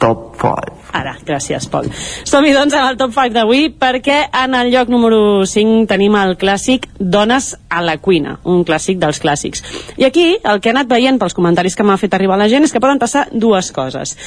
top 0.02 0.38
5. 0.41 0.81
Ara, 0.91 1.15
gràcies, 1.26 1.68
Pol. 1.72 1.88
Som-hi, 2.27 2.51
doncs, 2.55 2.73
amb 2.76 2.91
el 2.91 2.97
top 2.99 3.13
5 3.15 3.31
d'avui, 3.35 3.69
perquè 3.80 4.26
en 4.43 4.55
el 4.59 4.72
lloc 4.73 4.89
número 4.91 5.45
5 5.47 5.85
tenim 5.88 6.15
el 6.19 6.35
clàssic 6.39 6.89
Dones 6.99 7.53
a 7.72 7.80
la 7.81 7.95
cuina, 8.03 8.38
un 8.43 8.65
clàssic 8.68 8.99
dels 8.99 9.22
clàssics. 9.23 9.63
I 9.97 10.05
aquí, 10.05 10.26
el 10.43 10.59
que 10.59 10.69
he 10.69 10.73
anat 10.76 10.89
veient 10.91 11.19
pels 11.22 11.35
comentaris 11.38 11.77
que 11.80 11.85
m'ha 11.88 11.95
fet 12.01 12.13
arribar 12.13 12.38
la 12.38 12.49
gent 12.51 12.68
és 12.68 12.73
que 12.76 12.81
poden 12.84 12.99
passar 12.99 13.27
dues 13.31 13.72
coses. 13.72 14.18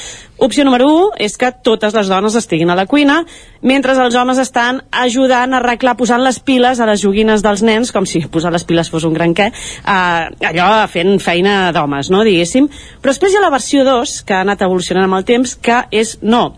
Opció 0.41 0.65
número 0.65 0.89
1 0.89 1.21
és 1.27 1.37
que 1.37 1.51
totes 1.53 1.93
les 1.93 2.09
dones 2.09 2.35
estiguin 2.35 2.73
a 2.73 2.75
la 2.75 2.87
cuina, 2.89 3.21
mentre 3.61 3.93
els 3.93 4.17
homes 4.17 4.41
estan 4.41 4.81
ajudant 4.91 5.53
a 5.53 5.61
arreglar, 5.61 5.95
posant 6.01 6.25
les 6.25 6.41
piles 6.41 6.81
a 6.81 6.89
les 6.89 7.01
joguines 7.05 7.45
dels 7.45 7.63
nens, 7.63 7.93
com 7.93 8.09
si 8.09 8.23
posar 8.25 8.51
les 8.55 8.65
piles 8.65 8.89
fos 8.89 9.05
un 9.05 9.13
gran 9.13 9.37
què, 9.37 9.51
eh, 9.53 10.49
allò 10.49 10.69
fent 10.89 11.19
feina 11.21 11.71
d'homes, 11.75 12.09
no?, 12.09 12.25
diguéssim. 12.25 12.67
Però 13.01 13.13
després 13.13 13.33
hi 13.33 13.39
ha 13.39 13.45
la 13.45 13.53
versió 13.53 13.85
2, 13.85 14.17
que 14.25 14.33
ha 14.33 14.41
anat 14.41 14.65
evolucionant 14.65 15.05
amb 15.05 15.21
el 15.21 15.29
temps, 15.29 15.55
que 15.61 15.83
és 15.93 16.17
no, 16.25 16.54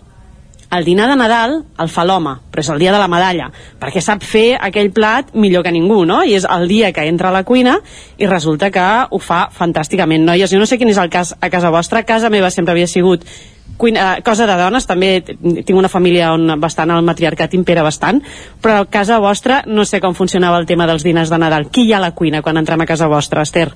el 0.72 0.86
dinar 0.86 1.08
de 1.10 1.16
Nadal 1.16 1.58
el 1.80 1.90
fa 1.90 2.04
l'home, 2.06 2.34
però 2.52 2.64
és 2.64 2.70
el 2.74 2.80
dia 2.82 2.92
de 2.92 3.00
la 3.00 3.08
medalla, 3.12 3.50
perquè 3.80 4.02
sap 4.04 4.24
fer 4.26 4.58
aquell 4.60 4.92
plat 4.92 5.34
millor 5.34 5.64
que 5.64 5.72
ningú, 5.72 6.04
no? 6.06 6.24
I 6.24 6.36
és 6.36 6.48
el 6.50 6.68
dia 6.68 6.92
que 6.92 7.08
entra 7.08 7.30
a 7.30 7.36
la 7.36 7.46
cuina 7.48 7.78
i 8.18 8.28
resulta 8.28 8.72
que 8.72 8.88
ho 9.10 9.20
fa 9.20 9.48
fantàsticament. 9.54 10.26
Noies, 10.28 10.52
jo 10.52 10.60
no 10.60 10.68
sé 10.68 10.78
quin 10.78 10.92
és 10.92 11.00
el 11.00 11.12
cas 11.14 11.36
a 11.40 11.52
casa 11.54 11.72
vostra, 11.72 12.04
a 12.04 12.10
casa 12.10 12.32
meva 12.34 12.52
sempre 12.52 12.76
havia 12.76 12.88
sigut 12.88 13.24
cuina, 13.78 14.18
cosa 14.26 14.48
de 14.50 14.58
dones, 14.58 14.88
també 14.90 15.22
tinc 15.22 15.76
una 15.78 15.92
família 15.92 16.34
on 16.34 16.58
bastant 16.60 16.92
el 16.92 17.06
matriarcat 17.06 17.54
impera 17.56 17.86
bastant, 17.86 18.24
però 18.62 18.82
a 18.82 18.88
casa 18.92 19.22
vostra 19.24 19.62
no 19.68 19.86
sé 19.86 20.02
com 20.02 20.18
funcionava 20.18 20.60
el 20.60 20.66
tema 20.66 20.88
dels 20.90 21.06
dinars 21.06 21.30
de 21.30 21.40
Nadal. 21.40 21.70
Qui 21.72 21.88
hi 21.88 21.94
ha 21.94 22.02
a 22.02 22.08
la 22.10 22.16
cuina 22.18 22.42
quan 22.42 22.58
entrem 22.58 22.82
a 22.82 22.90
casa 22.90 23.08
vostra, 23.08 23.46
Esther? 23.46 23.70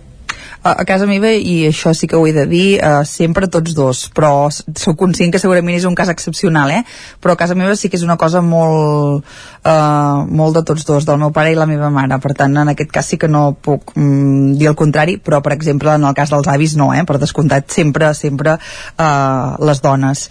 A, 0.64 0.86
casa 0.86 1.08
meva, 1.10 1.32
i 1.34 1.66
això 1.68 1.94
sí 1.98 2.08
que 2.08 2.18
ho 2.18 2.26
he 2.28 2.34
de 2.36 2.46
dir, 2.50 2.80
uh, 2.80 3.02
sempre 3.08 3.50
tots 3.52 3.74
dos, 3.78 4.04
però 4.14 4.50
sóc 4.52 4.98
conscient 5.00 5.34
que 5.34 5.42
segurament 5.42 5.78
és 5.78 5.88
un 5.90 5.96
cas 5.98 6.12
excepcional, 6.14 6.72
eh? 6.72 6.84
però 7.22 7.34
a 7.34 7.40
casa 7.40 7.58
meva 7.58 7.76
sí 7.76 7.90
que 7.90 7.98
és 7.98 8.06
una 8.06 8.18
cosa 8.22 8.44
molt, 8.46 9.26
uh, 9.66 10.22
molt 10.28 10.60
de 10.60 10.64
tots 10.68 10.86
dos, 10.86 11.08
del 11.08 11.20
meu 11.22 11.34
pare 11.34 11.54
i 11.54 11.58
la 11.58 11.68
meva 11.70 11.90
mare, 11.94 12.20
per 12.22 12.36
tant 12.38 12.58
en 12.62 12.74
aquest 12.74 12.92
cas 12.94 13.10
sí 13.10 13.18
que 13.18 13.30
no 13.32 13.56
puc 13.58 13.96
mm, 13.96 14.58
dir 14.60 14.70
el 14.70 14.78
contrari, 14.78 15.18
però 15.18 15.42
per 15.42 15.56
exemple 15.56 15.96
en 15.98 16.06
el 16.06 16.18
cas 16.18 16.34
dels 16.34 16.50
avis 16.52 16.78
no, 16.78 16.92
eh? 16.94 17.04
per 17.10 17.18
descomptat 17.22 17.72
sempre, 17.74 18.14
sempre 18.14 18.58
uh, 18.58 19.58
les 19.66 19.82
dones. 19.82 20.28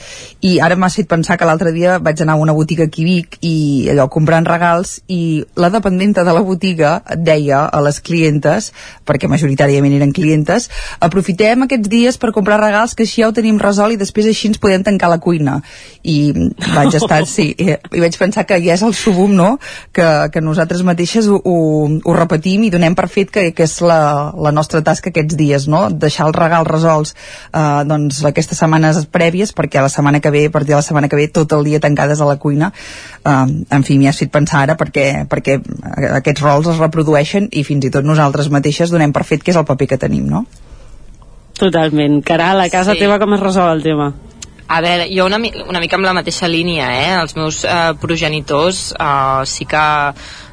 I 0.47 0.59
ara 0.63 0.79
m'ha 0.79 0.93
fet 0.95 1.11
pensar 1.11 1.39
que 1.41 1.49
l'altre 1.49 1.75
dia 1.75 1.99
vaig 1.99 2.23
anar 2.23 2.39
a 2.39 2.45
una 2.45 2.55
botiga 2.55 2.87
aquí 2.87 3.03
a 3.03 3.09
Vic 3.11 3.39
i 3.47 3.89
allò 3.91 4.07
comprant 4.13 4.47
regals 4.47 5.01
i 5.09 5.43
la 5.59 5.71
dependenta 5.73 6.23
de 6.25 6.35
la 6.37 6.45
botiga 6.47 7.01
deia 7.17 7.65
a 7.67 7.81
les 7.83 8.01
clientes, 8.05 8.71
perquè 9.07 9.29
majoritàriament 9.31 9.99
eren 9.99 10.13
clientes, 10.21 10.69
aprofitem 11.01 11.67
aquests 11.67 11.91
dies 11.91 12.21
per 12.21 12.35
comprar 12.37 12.61
regals 12.61 12.95
que 12.95 13.07
així 13.09 13.25
ja 13.25 13.31
ho 13.31 13.37
tenim 13.37 13.59
resolt 13.61 13.97
i 13.97 14.01
després 14.01 14.29
així 14.29 14.51
ens 14.51 14.61
podem 14.61 14.85
tancar 14.87 15.11
la 15.11 15.19
cuina. 15.23 15.59
I 16.05 16.19
vaig 16.75 16.97
estar, 17.01 17.23
sí, 17.37 17.51
i, 17.57 17.73
vaig 17.97 18.19
pensar 18.21 18.47
que 18.49 18.61
ja 18.63 18.77
és 18.77 18.85
el 18.87 18.95
subum, 18.97 19.35
no?, 19.37 19.51
que, 19.97 20.07
que 20.33 20.45
nosaltres 20.45 20.85
mateixes 20.87 21.29
ho, 21.31 21.41
ho, 21.41 21.57
ho 22.05 22.17
repetim 22.17 22.67
i 22.67 22.73
donem 22.73 22.97
per 22.99 23.09
fet 23.13 23.33
que, 23.33 23.49
que 23.57 23.67
és 23.67 23.79
la, 23.85 24.01
la 24.37 24.53
nostra 24.55 24.83
tasca 24.87 25.13
aquests 25.13 25.39
dies, 25.39 25.69
no?, 25.71 25.87
deixar 25.91 26.29
els 26.29 26.39
regals 26.39 26.69
resolts 26.71 27.15
eh, 27.17 27.83
doncs 27.89 28.23
aquestes 28.29 28.61
setmanes 28.61 29.05
prèvies 29.13 29.55
perquè 29.57 29.83
la 29.83 29.93
setmana 29.93 30.21
que 30.21 30.33
ve, 30.35 30.47
a 30.49 30.55
partir 30.55 30.75
de 30.75 30.81
la 30.81 30.87
setmana 30.87 31.09
que 31.09 31.19
ve, 31.19 31.29
tot 31.33 31.53
el 31.57 31.67
dia 31.67 31.81
tancades 31.81 32.21
a 32.21 32.29
la 32.29 32.39
cuina. 32.43 32.73
Eh, 33.25 33.37
en 33.77 33.87
fi, 33.87 33.99
m'hi 33.99 34.11
has 34.11 34.21
fet 34.21 34.33
pensar 34.33 34.65
ara 34.65 34.77
perquè, 34.81 35.25
perquè 35.31 35.59
aquests 36.21 36.45
rols 36.45 36.71
es 36.73 36.81
reprodueixen 36.81 37.49
i 37.53 37.65
fins 37.67 37.87
i 37.87 37.93
tot 37.95 38.07
nosaltres 38.07 38.51
mateixes 38.53 38.93
donem 38.93 39.13
per 39.15 39.25
fet 39.29 39.45
que 39.45 39.53
és 39.55 39.59
el 39.61 39.67
paper 39.69 39.89
que 39.93 39.99
tenim, 40.01 40.10
no? 40.19 40.47
Totalment. 41.59 42.23
Caral, 42.25 42.61
a 42.61 42.71
casa 42.71 42.93
Sí. 42.93 42.99
teva 42.99 43.19
com 43.19 43.35
es 43.35 43.41
resol 43.41 43.71
el 43.77 43.83
tema? 43.83 44.13
A 44.69 44.81
veure, 44.81 45.09
jo 45.11 45.27
una, 45.27 45.37
una 45.69 45.81
mica 45.81 45.97
amb 45.97 46.05
la 46.07 46.13
mateixa 46.15 46.47
línia, 46.49 46.87
eh? 46.95 47.21
Els 47.21 47.35
meus 47.37 47.65
eh, 47.65 47.93
progenitors 48.01 48.95
eh, 48.99 49.43
sí 49.45 49.67
que 49.67 49.83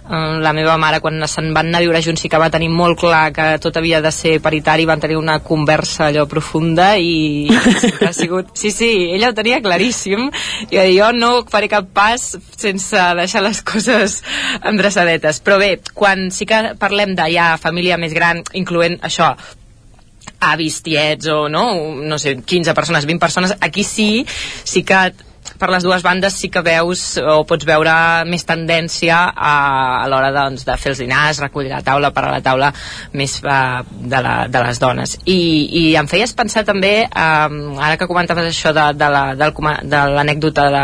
la 0.07 0.53
meva 0.55 0.77
mare 0.79 1.01
quan 1.03 1.19
se'n 1.27 1.49
van 1.55 1.67
anar 1.67 1.81
a 1.81 1.85
viure 1.85 2.01
junts 2.03 2.21
sí 2.23 2.29
que 2.31 2.39
va 2.39 2.49
tenir 2.53 2.69
molt 2.71 2.99
clar 3.01 3.31
que 3.35 3.47
tot 3.63 3.75
havia 3.77 3.99
de 4.01 4.11
ser 4.15 4.38
paritari, 4.43 4.85
van 4.88 5.01
tenir 5.03 5.17
una 5.19 5.39
conversa 5.43 6.07
allò 6.07 6.25
profunda 6.29 6.93
i, 6.97 7.49
ha 8.07 8.13
sigut... 8.15 8.53
Sí, 8.57 8.71
sí, 8.71 8.91
ella 9.13 9.31
ho 9.31 9.35
tenia 9.38 9.59
claríssim 9.63 10.29
i 10.69 10.79
va 10.79 10.88
jo 10.93 11.11
no 11.15 11.31
faré 11.51 11.69
cap 11.71 11.91
pas 11.93 12.23
sense 12.55 13.03
deixar 13.19 13.43
les 13.43 13.61
coses 13.67 14.21
endreçadetes. 14.63 15.41
Però 15.43 15.59
bé, 15.59 15.77
quan 15.93 16.29
sí 16.31 16.47
que 16.47 16.73
parlem 16.79 17.15
de 17.17 17.29
ja 17.34 17.53
família 17.61 17.99
més 17.99 18.15
gran, 18.15 18.43
incloent 18.57 18.99
això, 19.05 19.34
avis, 20.39 20.81
tiets 20.85 21.27
o 21.34 21.47
no, 21.49 21.67
no 22.01 22.19
sé, 22.21 22.38
15 22.39 22.75
persones, 22.77 23.05
20 23.09 23.19
persones, 23.19 23.55
aquí 23.59 23.84
sí, 23.84 24.25
sí 24.63 24.84
que 24.84 25.11
per 25.59 25.69
les 25.71 25.83
dues 25.85 26.03
bandes 26.05 26.35
sí 26.37 26.49
que 26.53 26.61
veus 26.65 27.17
o 27.21 27.39
pots 27.47 27.65
veure 27.67 27.93
més 28.29 28.43
tendència 28.45 29.17
a, 29.33 29.53
a 30.03 30.07
l'hora 30.11 30.31
doncs, 30.35 30.65
de 30.67 30.75
fer 30.77 30.91
els 30.93 31.01
dinars, 31.01 31.39
recollir 31.43 31.71
la 31.71 31.81
taula, 31.85 32.11
per 32.15 32.25
a 32.27 32.31
la 32.35 32.41
taula 32.45 32.71
més 33.13 33.37
uh, 33.43 33.81
de, 33.89 34.21
la, 34.23 34.35
de 34.51 34.63
les 34.67 34.79
dones. 34.81 35.17
I, 35.25 35.39
I 35.81 35.83
em 35.99 36.07
feies 36.11 36.33
pensar 36.37 36.65
també, 36.67 37.07
um, 37.07 37.77
ara 37.79 37.97
que 37.97 38.07
comentaves 38.09 38.49
això 38.51 38.73
de, 38.75 38.87
de 38.97 39.09
la- 39.13 39.35
del 39.39 39.53
coma- 39.53 39.79
de 39.83 40.03
l'anècdota 40.17 40.67
de, 40.73 40.83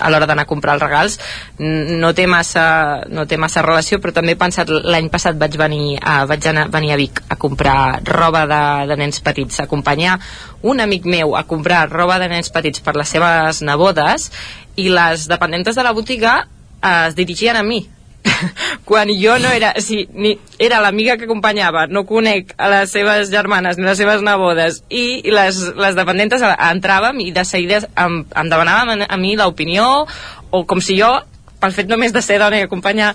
a 0.00 0.10
l'hora 0.10 0.26
d'anar 0.28 0.44
a 0.46 0.50
comprar 0.50 0.74
els 0.76 0.82
regals, 0.84 1.18
no 1.58 2.12
té, 2.14 2.26
massa, 2.26 3.02
no 3.08 3.26
té 3.26 3.38
massa 3.40 3.62
relació, 3.64 4.00
però 4.02 4.12
també 4.16 4.34
he 4.36 4.40
pensat, 4.40 4.68
l'any 4.70 5.08
passat 5.12 5.38
vaig 5.40 5.56
venir, 5.60 5.96
a, 6.02 6.24
vaig 6.28 6.46
anar, 6.50 6.68
venir 6.74 6.92
a 6.92 6.98
Vic 7.00 7.22
a 7.28 7.36
comprar 7.40 8.02
roba 8.04 8.44
de, 8.50 8.62
de 8.90 8.96
nens 9.00 9.20
petits, 9.24 9.60
a 9.60 9.64
acompanyar 9.66 10.18
un 10.66 10.80
amic 10.80 11.04
meu 11.06 11.36
a 11.36 11.44
comprar 11.46 11.84
roba 11.92 12.18
de 12.18 12.28
nens 12.32 12.48
petits 12.50 12.80
per 12.82 12.96
les 12.96 13.08
seves 13.12 13.60
nebodes 13.76 14.30
i 14.76 14.88
les 14.92 15.28
dependentes 15.28 15.76
de 15.76 15.84
la 15.84 15.92
botiga 15.92 16.46
eh, 16.82 17.08
es 17.08 17.14
dirigien 17.14 17.56
a 17.56 17.62
mi. 17.62 17.86
Quan 18.84 19.08
jo 19.14 19.38
no 19.38 19.52
era, 19.54 19.74
sí, 19.78 20.08
ni, 20.12 20.34
era 20.58 20.80
l'amiga 20.82 21.16
que 21.16 21.28
acompanyava, 21.28 21.86
no 21.86 22.04
conec 22.08 22.54
a 22.58 22.68
les 22.72 22.90
seves 22.90 23.30
germanes 23.30 23.78
ni 23.78 23.86
les 23.86 23.98
seves 23.98 24.24
nebodes 24.24 24.82
i 24.90 25.22
les, 25.30 25.60
les 25.78 25.98
dependentes 25.98 26.42
entràvem 26.42 27.22
i 27.22 27.30
de 27.36 27.44
seguida 27.46 27.84
em, 27.94 28.24
em 28.26 28.50
demanaven 28.50 29.06
a 29.06 29.20
mi 29.20 29.36
l'opinió 29.38 30.06
o 30.50 30.64
com 30.66 30.82
si 30.82 30.98
jo 30.98 31.12
pel 31.60 31.72
fet 31.72 31.88
només 31.88 32.12
de 32.12 32.22
ser 32.22 32.40
dona 32.42 32.58
i 32.58 32.66
acompanyar 32.66 33.14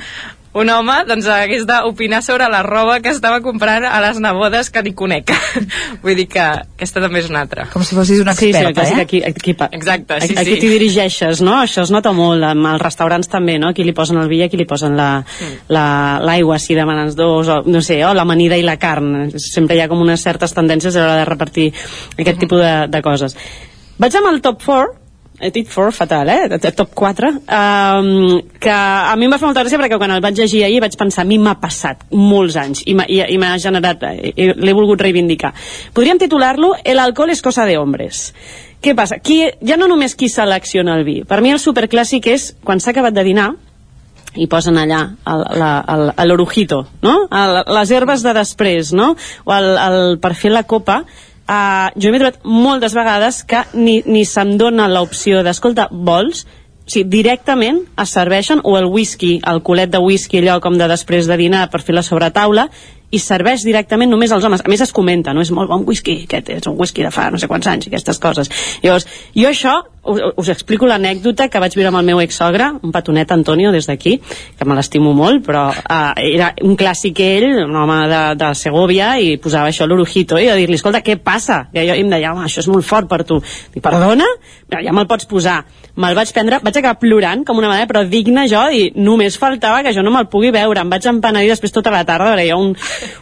un 0.54 0.68
home 0.70 0.98
doncs 1.08 1.28
hagués 1.32 1.64
d'opinar 1.66 2.20
sobre 2.22 2.50
la 2.52 2.60
roba 2.64 3.00
que 3.00 3.10
estava 3.14 3.40
comprant 3.40 3.86
a 3.88 4.02
les 4.04 4.18
nebodes 4.20 4.70
que 4.70 4.82
ni 4.84 4.92
conec 4.94 5.32
vull 6.04 6.16
dir 6.18 6.26
que 6.28 6.42
aquesta 6.44 7.00
també 7.00 7.22
és 7.22 7.30
una 7.32 7.40
altra 7.46 7.70
Com 7.72 7.86
si 7.88 7.96
fossis 7.96 8.20
una 8.20 8.34
Sí, 8.36 8.50
sí, 8.52 8.58
experta, 8.60 8.86
sí, 8.86 8.94
eh? 8.98 9.02
aquí, 9.02 9.22
aquí, 9.24 9.54
aquí, 9.56 9.76
Exacte, 9.78 10.20
sí, 10.26 10.34
aquí 10.38 10.56
sí. 10.56 10.60
t'hi 10.60 10.70
dirigeixes, 10.74 11.42
no? 11.46 11.56
Això 11.62 11.84
es 11.86 11.92
nota 11.94 12.12
molt, 12.12 12.44
amb 12.44 12.68
els 12.74 12.82
restaurants 12.84 13.30
també, 13.32 13.58
no? 13.60 13.70
Aquí 13.72 13.84
li 13.88 13.94
posen 13.96 14.18
el 14.20 14.28
vi 14.28 14.42
i 14.42 14.44
aquí 14.50 14.58
li 14.60 14.66
posen 14.68 14.96
la- 14.98 15.24
la- 15.70 16.20
l'aigua, 16.24 16.60
si 16.60 16.76
demanes 16.76 17.16
dos, 17.16 17.48
o 17.48 17.62
no 17.66 17.82
sé, 17.82 18.02
o 18.06 18.14
l'amanida 18.14 18.58
i 18.58 18.64
la 18.68 18.76
carn. 18.82 19.30
Sempre 19.40 19.76
hi 19.78 19.82
ha 19.82 19.88
com 19.92 20.02
unes 20.04 20.22
certes 20.24 20.54
tendències 20.58 20.96
a 20.96 21.00
l'hora 21.06 21.20
de 21.22 21.26
repartir 21.32 21.70
aquest 22.18 22.40
tipus 22.40 22.60
de, 22.60 22.74
de 22.92 23.02
coses. 23.02 23.38
Vaig 24.02 24.16
amb 24.18 24.32
el 24.34 24.42
top 24.42 24.64
4, 24.66 24.96
he 25.42 25.52
dit 25.52 25.68
4 25.68 25.92
fatal, 25.92 26.30
eh? 26.30 26.60
Top 26.76 26.94
4, 26.94 27.32
um, 27.32 28.42
que 28.60 28.72
a 28.72 29.16
mi 29.18 29.26
em 29.26 29.34
va 29.34 29.40
fer 29.42 29.50
molta 29.50 29.64
gràcia 29.64 29.80
perquè 29.82 29.98
quan 30.00 30.14
el 30.16 30.22
vaig 30.24 30.38
llegir 30.38 30.64
ahir 30.66 30.82
vaig 30.84 30.98
pensar, 31.00 31.26
a 31.26 31.30
mi 31.30 31.40
m'ha 31.42 31.58
passat 31.62 32.06
molts 32.12 32.58
anys 32.62 32.84
i 32.86 32.96
m'ha 32.96 33.56
generat, 33.62 34.04
eh, 34.12 34.54
l'he 34.56 34.76
volgut 34.78 35.02
reivindicar. 35.02 35.54
Podríem 35.94 36.22
titular-lo 36.22 36.76
El 36.84 37.00
alcohol 37.00 37.32
es 37.32 37.42
cosa 37.42 37.66
de 37.66 37.78
hombres. 37.78 38.34
Què 38.82 38.96
passa? 38.98 39.20
Qui, 39.22 39.44
ja 39.62 39.78
no 39.78 39.88
només 39.88 40.16
qui 40.18 40.30
selecciona 40.30 40.96
el 40.98 41.04
vi. 41.06 41.22
Per 41.28 41.42
mi 41.42 41.52
el 41.54 41.60
superclàssic 41.62 42.32
és 42.32 42.48
quan 42.64 42.80
s'ha 42.80 42.96
acabat 42.96 43.14
de 43.14 43.26
dinar, 43.28 43.52
i 44.36 44.48
posen 44.48 44.78
allà 44.80 45.02
l'orujito, 46.26 46.86
no? 47.04 47.16
El, 47.28 47.58
les 47.76 47.92
herbes 47.92 48.24
de 48.24 48.34
després, 48.38 48.94
no? 48.96 49.12
O 49.44 49.54
el, 49.56 49.70
el, 49.76 50.00
per 50.24 50.34
fer 50.40 50.54
la 50.54 50.64
copa, 50.64 51.02
uh, 51.48 51.90
jo 51.96 52.12
m'he 52.12 52.22
trobat 52.22 52.42
moltes 52.46 52.96
vegades 52.98 53.44
que 53.48 53.64
ni, 53.74 54.02
ni 54.06 54.26
se'm 54.26 54.58
dona 54.60 54.90
l'opció 54.92 55.44
d'escolta, 55.46 55.88
vols? 55.92 56.46
O 56.82 56.92
sigui, 56.92 57.08
directament 57.14 57.84
es 58.02 58.14
serveixen 58.18 58.64
o 58.68 58.74
el 58.78 58.90
whisky, 58.92 59.38
el 59.48 59.62
culet 59.64 59.92
de 59.94 60.02
whisky 60.02 60.42
allò 60.42 60.58
com 60.64 60.78
de 60.80 60.90
després 60.92 61.30
de 61.30 61.38
dinar 61.40 61.68
per 61.72 61.84
fer 61.86 61.96
la 61.96 62.04
sobretaula 62.04 62.68
i 63.12 63.20
serveix 63.20 63.66
directament 63.68 64.10
només 64.12 64.32
als 64.32 64.46
homes. 64.48 64.64
A 64.64 64.72
més 64.72 64.82
es 64.84 64.94
comenta, 64.96 65.34
no? 65.36 65.44
És 65.44 65.52
molt 65.52 65.70
bon 65.70 65.84
whisky, 65.88 66.22
aquest 66.26 66.50
és 66.56 66.68
un 66.72 66.78
whisky 66.80 67.04
de 67.04 67.12
fa 67.12 67.28
no 67.32 67.40
sé 67.40 67.50
quants 67.52 67.68
anys, 67.68 67.88
i 67.88 67.92
aquestes 67.92 68.20
coses. 68.24 68.52
Llavors, 68.84 69.08
jo 69.36 69.50
això, 69.50 69.76
us, 70.04 70.22
us 70.36 70.50
explico 70.50 70.88
l'anècdota 70.90 71.48
que 71.52 71.62
vaig 71.62 71.76
viure 71.78 71.92
amb 71.92 72.00
el 72.02 72.08
meu 72.08 72.22
exsogre, 72.24 72.72
un 72.82 72.94
petonet 72.94 73.32
Antonio 73.32 73.72
des 73.72 73.88
d'aquí, 73.90 74.18
que 74.58 74.66
me 74.66 74.78
l'estimo 74.78 75.14
molt, 75.18 75.44
però 75.46 75.68
uh, 75.72 76.14
era 76.18 76.52
un 76.66 76.76
clàssic 76.80 77.22
ell, 77.26 77.48
un 77.66 77.76
home 77.78 78.00
de, 78.12 78.22
de 78.42 78.52
Segovia, 78.58 79.14
i 79.22 79.38
posava 79.42 79.70
això 79.72 79.88
l'orujito, 79.88 80.40
i 80.42 80.50
a 80.50 80.58
dir-li, 80.58 80.80
escolta, 80.80 81.04
què 81.06 81.18
passa? 81.22 81.66
I 81.74 81.86
jo 81.90 82.00
i 82.00 82.06
em 82.06 82.12
deia, 82.12 82.34
home, 82.34 82.48
això 82.48 82.64
és 82.64 82.72
molt 82.72 82.88
fort 82.88 83.10
per 83.12 83.24
tu. 83.28 83.42
Dic, 83.74 83.84
perdona? 83.84 84.28
Ja 84.72 84.94
me'l 84.96 85.10
pots 85.10 85.28
posar. 85.30 85.62
Me'l 86.00 86.16
vaig 86.16 86.32
prendre, 86.32 86.62
vaig 86.64 86.78
acabar 86.80 87.00
plorant 87.02 87.44
com 87.46 87.60
una 87.60 87.68
manera, 87.68 87.88
però 87.90 88.06
digna 88.08 88.46
jo, 88.50 88.62
i 88.72 88.92
només 88.96 89.36
faltava 89.40 89.82
que 89.84 89.92
jo 89.94 90.04
no 90.06 90.14
me'l 90.14 90.30
pugui 90.32 90.54
veure. 90.56 90.82
Em 90.82 90.92
vaig 90.92 91.06
empenedir 91.12 91.52
després 91.52 91.76
tota 91.76 91.92
la 91.94 92.06
tarda, 92.08 92.32
perquè 92.32 92.48
jo 92.48 92.60
un, 92.64 92.72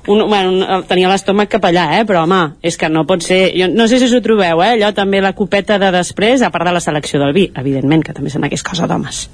un, 0.08 0.24
bueno, 0.30 0.54
un, 0.54 0.86
tenia 0.90 1.10
l'estómac 1.10 1.50
cap 1.56 1.66
allà, 1.66 1.88
eh? 1.98 2.06
però 2.08 2.24
home, 2.28 2.42
és 2.62 2.78
que 2.78 2.92
no 2.94 3.06
pot 3.10 3.26
ser... 3.26 3.42
Jo 3.58 3.70
no 3.74 3.88
sé 3.90 3.98
si 4.00 4.06
us 4.06 4.14
ho 4.14 4.22
trobeu, 4.24 4.62
eh? 4.62 4.76
allò 4.78 4.92
també 4.96 5.22
la 5.24 5.34
copeta 5.38 5.80
de 5.82 5.90
després, 5.96 6.44
a 6.46 6.52
part 6.54 6.69
de 6.70 6.78
la 6.78 6.84
selecció 6.84 7.20
del 7.22 7.34
vi, 7.36 7.50
evidentment, 7.58 8.06
que 8.06 8.16
també 8.16 8.32
sembla 8.34 8.50
que 8.52 8.60
és 8.60 8.66
cosa 8.66 8.88
d'homes. 8.90 9.26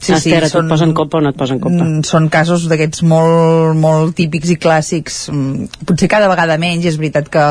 Sí, 0.00 0.14
sí, 0.14 0.30
Esther, 0.32 0.48
són- 0.50 0.66
et 0.68 0.72
posen 0.72 0.92
copa 0.94 1.18
o 1.18 1.20
no 1.24 1.30
et 1.32 1.36
posen 1.38 1.58
copa? 1.60 1.74
Mm, 1.74 2.02
són 2.06 2.28
casos 2.30 2.66
d'aquests 2.70 3.02
molt, 3.02 3.74
molt 3.78 4.14
típics 4.18 4.52
i 4.54 4.56
clàssics 4.60 5.16
mm, 5.32 5.84
potser 5.88 6.08
cada 6.10 6.28
vegada 6.30 6.56
menys 6.60 6.86
és 6.86 6.96
veritat 7.00 7.28
que 7.32 7.44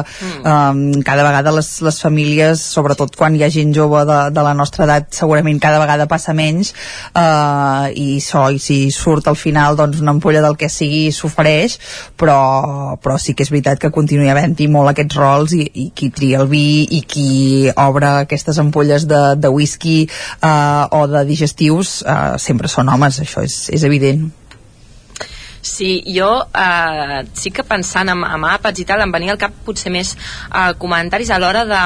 um, 0.48 0.82
cada 1.06 1.26
vegada 1.28 1.52
les, 1.56 1.70
les 1.86 2.00
famílies 2.02 2.62
sobretot 2.62 3.16
quan 3.20 3.36
hi 3.36 3.44
ha 3.44 3.50
gent 3.54 3.74
jove 3.76 4.04
de, 4.08 4.20
de 4.32 4.46
la 4.46 4.54
nostra 4.58 4.86
edat 4.88 5.12
segurament 5.18 5.60
cada 5.64 5.82
vegada 5.84 6.08
passa 6.08 6.34
menys 6.38 6.72
uh, 7.16 7.88
i 7.92 8.18
això, 8.22 8.48
i 8.56 8.60
si 8.64 8.80
surt 8.96 9.28
al 9.28 9.36
final 9.40 9.76
doncs 9.80 10.00
una 10.04 10.14
ampolla 10.16 10.42
del 10.46 10.56
que 10.60 10.70
sigui 10.72 11.12
s'ofereix 11.12 11.78
però, 12.18 12.96
però 13.02 13.18
sí 13.22 13.36
que 13.36 13.44
és 13.46 13.52
veritat 13.54 13.82
que 13.82 13.92
continua 13.94 14.32
havent-hi 14.32 14.70
molt 14.72 14.94
aquests 14.94 15.20
rols 15.20 15.54
i, 15.58 15.66
i 15.84 15.90
qui 15.96 16.10
tria 16.16 16.40
el 16.42 16.48
vi 16.52 16.86
i 16.98 17.02
qui 17.08 17.28
obre 17.76 18.14
aquestes 18.24 18.58
ampolles 18.64 19.08
de, 19.10 19.22
de 19.36 19.52
whisky 19.52 20.00
uh, 20.42 20.88
o 20.96 21.04
de 21.12 21.26
digestius 21.28 22.02
uh, 22.08 22.37
sempre 22.42 22.72
són 22.72 22.90
homes, 22.90 23.22
això 23.24 23.46
és, 23.46 23.64
és 23.74 23.88
evident. 23.88 24.28
Sí, 25.68 26.04
jo 26.08 26.48
eh, 26.56 27.26
sí 27.34 27.52
que 27.52 27.64
pensant 27.68 28.10
en, 28.10 28.24
en 28.24 28.46
àpats 28.48 28.80
i 28.80 28.86
tal, 28.88 29.02
em 29.04 29.12
venia 29.12 29.34
al 29.34 29.42
cap 29.42 29.54
potser 29.66 29.92
més 29.92 30.14
eh, 30.16 30.72
comentaris 30.80 31.32
a 31.34 31.40
l'hora 31.42 31.66
de 31.68 31.82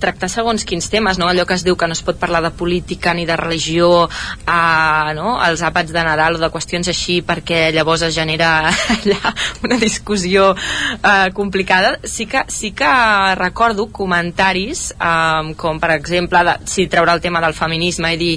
tractar 0.00 0.30
segons 0.32 0.64
quins 0.64 0.86
temes, 0.92 1.18
no? 1.20 1.28
allò 1.28 1.44
que 1.48 1.56
es 1.58 1.64
diu 1.66 1.76
que 1.76 1.88
no 1.90 1.96
es 1.96 2.04
pot 2.06 2.20
parlar 2.20 2.40
de 2.44 2.52
política 2.56 3.12
ni 3.16 3.26
de 3.28 3.36
religió 3.36 3.90
eh, 4.06 5.10
no? 5.18 5.34
als 5.42 5.64
àpats 5.66 5.92
de 5.92 6.04
Nadal 6.06 6.38
o 6.38 6.42
de 6.42 6.52
qüestions 6.54 6.92
així 6.92 7.20
perquè 7.26 7.66
llavors 7.74 8.06
es 8.06 8.14
genera 8.14 8.70
allà 8.96 9.34
una 9.66 9.80
discussió 9.82 10.52
eh, 10.54 11.30
complicada. 11.34 11.96
Sí 12.04 12.28
que, 12.30 12.44
sí 12.48 12.72
que 12.76 12.90
recordo 13.40 13.90
comentaris 13.90 14.90
eh, 14.94 15.54
com 15.56 15.82
per 15.82 15.96
exemple 15.98 16.44
de, 16.46 16.58
si 16.70 16.86
treure 16.86 17.16
el 17.16 17.24
tema 17.24 17.42
del 17.42 17.58
feminisme 17.58 18.14
i 18.14 18.20
dir 18.20 18.36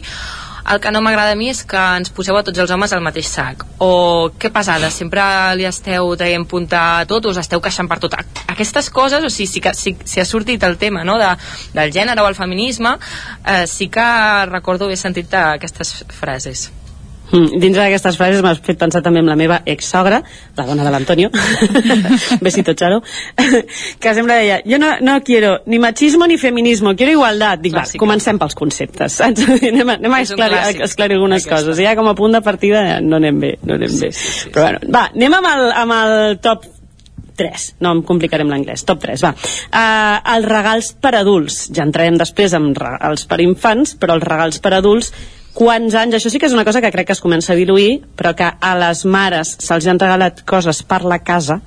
el 0.72 0.80
que 0.80 0.92
no 0.92 1.02
m'agrada 1.04 1.34
a 1.34 1.40
mi 1.40 1.50
és 1.52 1.64
que 1.68 1.80
ens 1.98 2.12
poseu 2.16 2.38
a 2.38 2.44
tots 2.46 2.60
els 2.64 2.72
homes 2.72 2.94
al 2.94 3.04
mateix 3.04 3.28
sac. 3.28 3.66
O 3.84 4.32
què 4.40 4.52
passada, 4.54 4.92
sempre 4.94 5.24
li 5.60 5.68
esteu 5.68 6.14
traient 6.20 6.46
punta 6.50 6.84
a 7.00 7.08
tot, 7.10 7.26
us 7.32 7.42
esteu 7.42 7.62
queixant 7.64 7.90
per 7.92 8.00
tot. 8.04 8.16
Aquestes 8.48 8.90
coses, 8.94 9.24
o 9.24 9.32
sigui, 9.34 9.50
sí 9.50 9.64
que 9.64 9.74
sí 9.74 10.22
ha 10.22 10.28
sortit 10.28 10.64
el 10.64 10.78
tema 10.78 11.04
no, 11.04 11.18
de, 11.20 11.34
del 11.74 11.92
gènere 11.96 12.22
o 12.22 12.30
el 12.30 12.38
feminisme 12.38 12.96
eh, 13.46 13.66
sí 13.68 13.90
que 13.90 14.06
recordo 14.50 14.86
haver 14.86 14.98
sentit 14.98 15.34
aquestes 15.34 16.04
frases 16.10 16.70
Mm, 17.32 17.60
dins 17.62 17.78
d'aquestes 17.78 18.18
frases 18.20 18.44
m'has 18.46 18.60
fet 18.62 18.78
pensar 18.78 19.02
també 19.06 19.22
en 19.24 19.30
la 19.32 19.38
meva 19.40 19.62
ex-sogra, 19.66 20.20
la 20.58 20.66
dona 20.68 20.84
de 20.86 20.92
l'Antonio, 20.94 21.32
besito 22.46 22.76
Charo, 22.78 23.00
que 24.00 24.14
sempre 24.14 24.36
deia, 24.42 24.60
jo 24.68 24.78
no, 24.82 24.92
no 25.02 25.16
quiero 25.26 25.56
ni 25.66 25.80
machismo 25.80 26.28
ni 26.28 26.38
feminismo, 26.38 26.96
quiero 26.96 27.16
igualdad. 27.16 27.64
Dic, 27.64 27.74
va, 27.74 27.86
comencem 27.98 28.38
pels 28.42 28.58
conceptes, 28.60 29.18
saps? 29.22 29.48
anem 29.72 29.96
a, 29.96 29.98
anem 29.98 30.20
a 30.20 30.22
esclarir, 30.28 30.60
a 30.60 30.86
esclarir 30.86 31.18
algunes 31.18 31.48
aquesta. 31.48 31.64
coses. 31.64 31.82
I 31.82 31.90
ja 31.90 31.98
com 31.98 32.12
a 32.12 32.16
punt 32.18 32.38
de 32.38 32.44
partida 32.46 32.86
no 33.02 33.18
anem 33.18 33.42
bé, 33.42 33.56
no 33.64 33.80
anem 33.80 34.00
bé. 34.04 34.14
Però 34.54 34.68
bueno, 34.68 34.94
va, 34.94 35.08
anem 35.16 35.40
amb 35.40 35.52
el, 35.56 35.68
amb 35.84 36.00
el 36.00 36.40
top 36.44 36.70
3, 37.38 37.70
no 37.82 37.96
em 37.98 38.02
complicarem 38.06 38.50
l'anglès, 38.52 38.86
top 38.86 39.02
3, 39.08 39.24
va. 39.26 39.34
Uh, 39.34 40.18
els 40.36 40.50
regals 40.50 40.92
per 41.02 41.16
adults, 41.18 41.64
ja 41.74 41.86
entrarem 41.88 42.20
després 42.20 42.54
amb 42.58 42.78
regals 42.78 43.26
per 43.30 43.42
infants, 43.42 43.96
però 43.98 44.20
els 44.20 44.28
regals 44.28 44.62
per 44.62 44.76
adults, 44.78 45.10
quants 45.54 45.96
anys, 45.96 46.18
això 46.18 46.32
sí 46.32 46.42
que 46.42 46.50
és 46.50 46.56
una 46.56 46.66
cosa 46.66 46.82
que 46.82 46.92
crec 46.92 47.08
que 47.08 47.16
es 47.18 47.22
comença 47.24 47.54
a 47.54 47.60
diluir, 47.60 48.02
però 48.18 48.34
que 48.38 48.50
a 48.50 48.74
les 48.80 49.06
mares 49.06 49.56
se'ls 49.62 49.88
han 49.88 50.02
regalat 50.02 50.44
coses 50.50 50.82
per 50.84 51.04
la 51.06 51.20
casa, 51.24 51.60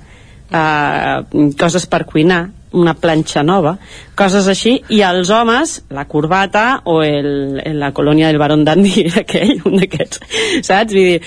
uh, 0.51 1.51
coses 1.59 1.87
per 1.87 2.05
cuinar, 2.05 2.47
una 2.77 2.93
planxa 2.99 3.43
nova, 3.47 3.77
coses 4.17 4.47
així, 4.51 4.73
i 4.91 4.99
els 5.05 5.29
homes, 5.31 5.77
la 5.93 6.03
corbata 6.09 6.81
o 6.91 6.99
el, 7.03 7.61
la 7.79 7.93
colònia 7.95 8.27
del 8.27 8.39
Baron 8.41 8.65
Dandy, 8.67 9.07
aquell, 9.23 9.55
un 9.65 9.77
d'aquests, 9.79 10.21
saps? 10.67 10.91
Vull 10.93 11.13
dir, 11.13 11.21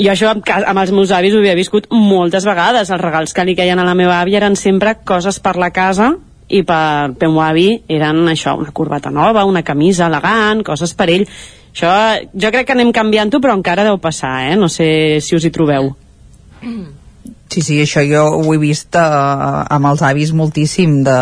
jo 0.00 0.12
això 0.14 0.32
amb, 0.32 0.46
amb 0.56 0.82
els 0.82 0.94
meus 0.96 1.12
avis 1.14 1.36
ho 1.36 1.42
havia 1.42 1.56
viscut 1.58 1.90
moltes 1.92 2.48
vegades, 2.48 2.90
els 2.90 3.04
regals 3.04 3.36
que 3.36 3.44
li 3.44 3.56
queien 3.58 3.82
a 3.82 3.86
la 3.86 3.96
meva 3.98 4.20
àvia 4.22 4.40
eren 4.40 4.56
sempre 4.56 4.96
coses 5.04 5.40
per 5.44 5.56
la 5.60 5.70
casa 5.74 6.14
i 6.48 6.62
per 6.62 7.12
meu 7.20 7.40
avi 7.42 7.68
eren 7.90 8.24
això, 8.30 8.54
una 8.58 8.72
corbata 8.72 9.10
nova, 9.10 9.44
una 9.44 9.64
camisa 9.66 10.06
elegant, 10.06 10.62
coses 10.66 10.94
per 10.94 11.10
ell. 11.10 11.26
Això, 11.76 11.92
jo 12.32 12.48
crec 12.48 12.70
que 12.70 12.72
anem 12.72 12.88
canviant-ho, 12.96 13.36
però 13.44 13.52
encara 13.52 13.84
deu 13.84 13.98
passar, 14.00 14.46
eh? 14.48 14.54
No 14.56 14.70
sé 14.72 14.86
si 15.20 15.36
us 15.36 15.44
hi 15.44 15.52
trobeu. 15.52 15.90
Sí, 17.52 17.60
sí, 17.60 17.76
això 17.82 18.00
jo 18.08 18.22
ho 18.38 18.54
he 18.54 18.58
vist 18.58 18.96
eh, 18.96 19.02
amb 19.76 19.90
els 19.90 20.00
avis 20.08 20.32
moltíssim 20.32 21.02
de 21.04 21.16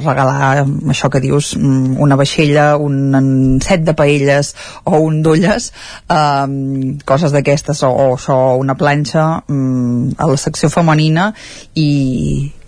regalar 0.00 0.64
mm, 0.64 0.88
això 0.94 1.10
que 1.12 1.20
dius, 1.20 1.52
mm, 1.60 2.00
una 2.00 2.16
vaixella, 2.16 2.70
un, 2.80 3.60
set 3.60 3.84
de 3.84 3.94
paelles 3.94 4.54
o 4.88 4.98
un 5.04 5.20
d'olles, 5.22 5.70
eh, 6.08 6.98
coses 7.04 7.36
d'aquestes, 7.36 7.84
o, 7.84 7.92
o 7.92 8.08
això, 8.16 8.38
una 8.58 8.80
planxa 8.80 9.28
mm, 9.44 10.16
a 10.16 10.32
la 10.32 10.40
secció 10.40 10.72
femenina 10.72 11.30
i, 11.76 11.88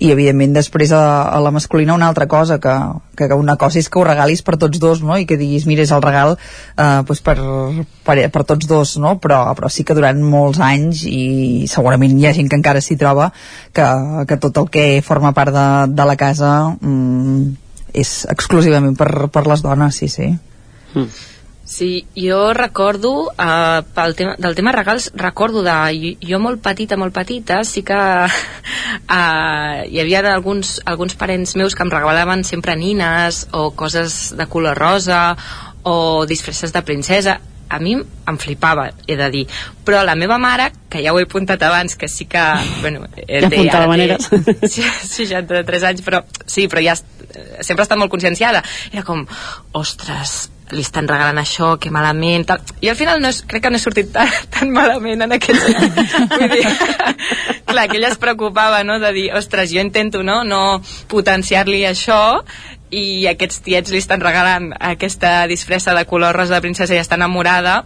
i 0.01 0.11
evidentment 0.15 0.55
després 0.57 0.93
a, 0.97 1.03
a 1.29 1.39
la 1.45 1.53
masculina 1.53 1.95
una 1.95 2.09
altra 2.09 2.27
cosa, 2.27 2.57
que, 2.59 2.73
que 3.17 3.29
una 3.37 3.57
cosa 3.61 3.79
és 3.79 3.89
que 3.93 4.01
ho 4.01 4.05
regalis 4.07 4.41
per 4.43 4.57
tots 4.61 4.81
dos, 4.81 5.03
no? 5.05 5.19
i 5.21 5.27
que 5.29 5.37
diguis, 5.41 5.67
mira, 5.69 5.85
és 5.85 5.93
el 5.93 6.01
regal 6.05 6.37
eh, 6.37 7.01
doncs 7.07 7.21
per, 7.27 7.37
per, 8.07 8.17
per 8.33 8.45
tots 8.49 8.69
dos, 8.71 8.97
no? 9.03 9.19
però, 9.21 9.43
però 9.59 9.69
sí 9.69 9.85
que 9.85 9.97
durant 9.99 10.23
molts 10.25 10.63
anys 10.65 11.05
i 11.05 11.67
segurament 11.69 12.17
hi 12.17 12.29
ha 12.29 12.37
gent 12.37 12.49
que 12.49 12.57
encara 12.57 12.81
s'hi 12.81 12.97
troba 13.01 13.29
que, 13.77 13.89
que 14.29 14.41
tot 14.41 14.63
el 14.63 14.71
que 14.73 14.87
forma 15.05 15.35
part 15.37 15.53
de, 15.55 15.67
de 15.93 16.09
la 16.09 16.17
casa 16.21 16.55
mm, 16.81 17.45
és 18.01 18.15
exclusivament 18.33 18.97
per, 18.97 19.29
per 19.29 19.45
les 19.51 19.65
dones, 19.67 20.01
sí, 20.01 20.09
sí. 20.09 20.33
Sí, 21.71 22.05
jo 22.19 22.53
recordo, 22.53 23.31
eh, 23.39 23.83
pel 23.95 24.17
tema, 24.19 24.33
del 24.43 24.57
tema 24.59 24.73
regals, 24.75 25.13
recordo 25.15 25.63
de 25.63 26.17
jo, 26.19 26.41
molt 26.43 26.59
petita, 26.65 26.97
molt 26.99 27.15
petita, 27.15 27.61
sí 27.63 27.85
que 27.87 27.95
eh, 29.15 29.87
hi 29.87 30.01
havia 30.03 30.25
alguns, 30.35 30.81
alguns 30.85 31.15
parents 31.15 31.55
meus 31.55 31.77
que 31.79 31.87
em 31.87 31.93
regalaven 31.95 32.43
sempre 32.45 32.75
nines 32.77 33.47
o 33.53 33.71
coses 33.71 34.35
de 34.37 34.47
color 34.51 34.77
rosa 34.83 35.37
o 35.85 36.27
disfresses 36.27 36.73
de 36.75 36.83
princesa. 36.83 37.39
A 37.71 37.79
mi 37.79 37.93
em 37.95 38.37
flipava, 38.43 38.89
he 39.07 39.15
de 39.15 39.29
dir. 39.31 39.45
Però 39.87 40.03
la 40.03 40.17
meva 40.19 40.41
mare, 40.43 40.73
que 40.91 41.05
ja 41.05 41.13
ho 41.15 41.21
he 41.21 41.29
apuntat 41.29 41.63
abans 41.63 41.95
que 41.95 42.09
sí 42.11 42.25
que, 42.27 42.43
bueno, 42.83 43.07
eh, 43.15 43.45
Ja 43.45 43.49
té- 43.49 43.61
apuntava 43.61 43.87
maneres. 43.87 44.27
63 45.07 45.85
anys 45.87 46.03
però 46.03 46.25
sí, 46.51 46.67
però 46.67 46.83
ja 46.83 46.97
est- 46.99 47.07
sempre 47.63 47.87
està 47.87 47.95
molt 47.95 48.11
conscienciada. 48.11 48.65
Era 48.91 49.05
com, 49.07 49.23
ostres 49.73 50.51
li 50.73 50.85
estan 50.85 51.09
regalant 51.09 51.41
això, 51.41 51.75
que 51.81 51.91
malament 51.95 52.47
tal. 52.49 52.63
i 52.81 52.91
al 52.91 52.99
final 52.99 53.21
no 53.23 53.31
és, 53.33 53.43
crec 53.47 53.65
que 53.65 53.73
no 53.73 53.79
he 53.79 53.83
sortit 53.83 54.13
tan, 54.15 54.29
tan 54.55 54.71
malament 54.75 55.27
en 55.27 55.37
aquest 55.37 55.65
vull 56.35 56.49
dir, 56.53 56.67
clar, 57.71 57.89
que 57.89 57.99
ella 57.99 58.11
es 58.11 58.21
preocupava 58.23 58.83
no, 58.85 58.99
de 59.03 59.13
dir, 59.17 59.27
ostres, 59.37 59.73
jo 59.73 59.83
intento 59.83 60.23
no, 60.27 60.43
no 60.45 60.81
potenciar-li 61.11 61.83
això 61.89 62.21
i 62.91 63.27
aquests 63.31 63.63
tiets 63.67 63.95
li 63.95 64.03
estan 64.03 64.23
regalant 64.23 64.73
aquesta 64.79 65.45
disfressa 65.51 65.95
de 65.97 66.07
color 66.11 66.37
rosa 66.37 66.57
de 66.59 66.65
princesa 66.65 66.97
i 66.97 67.03
està 67.03 67.19
enamorada 67.21 67.83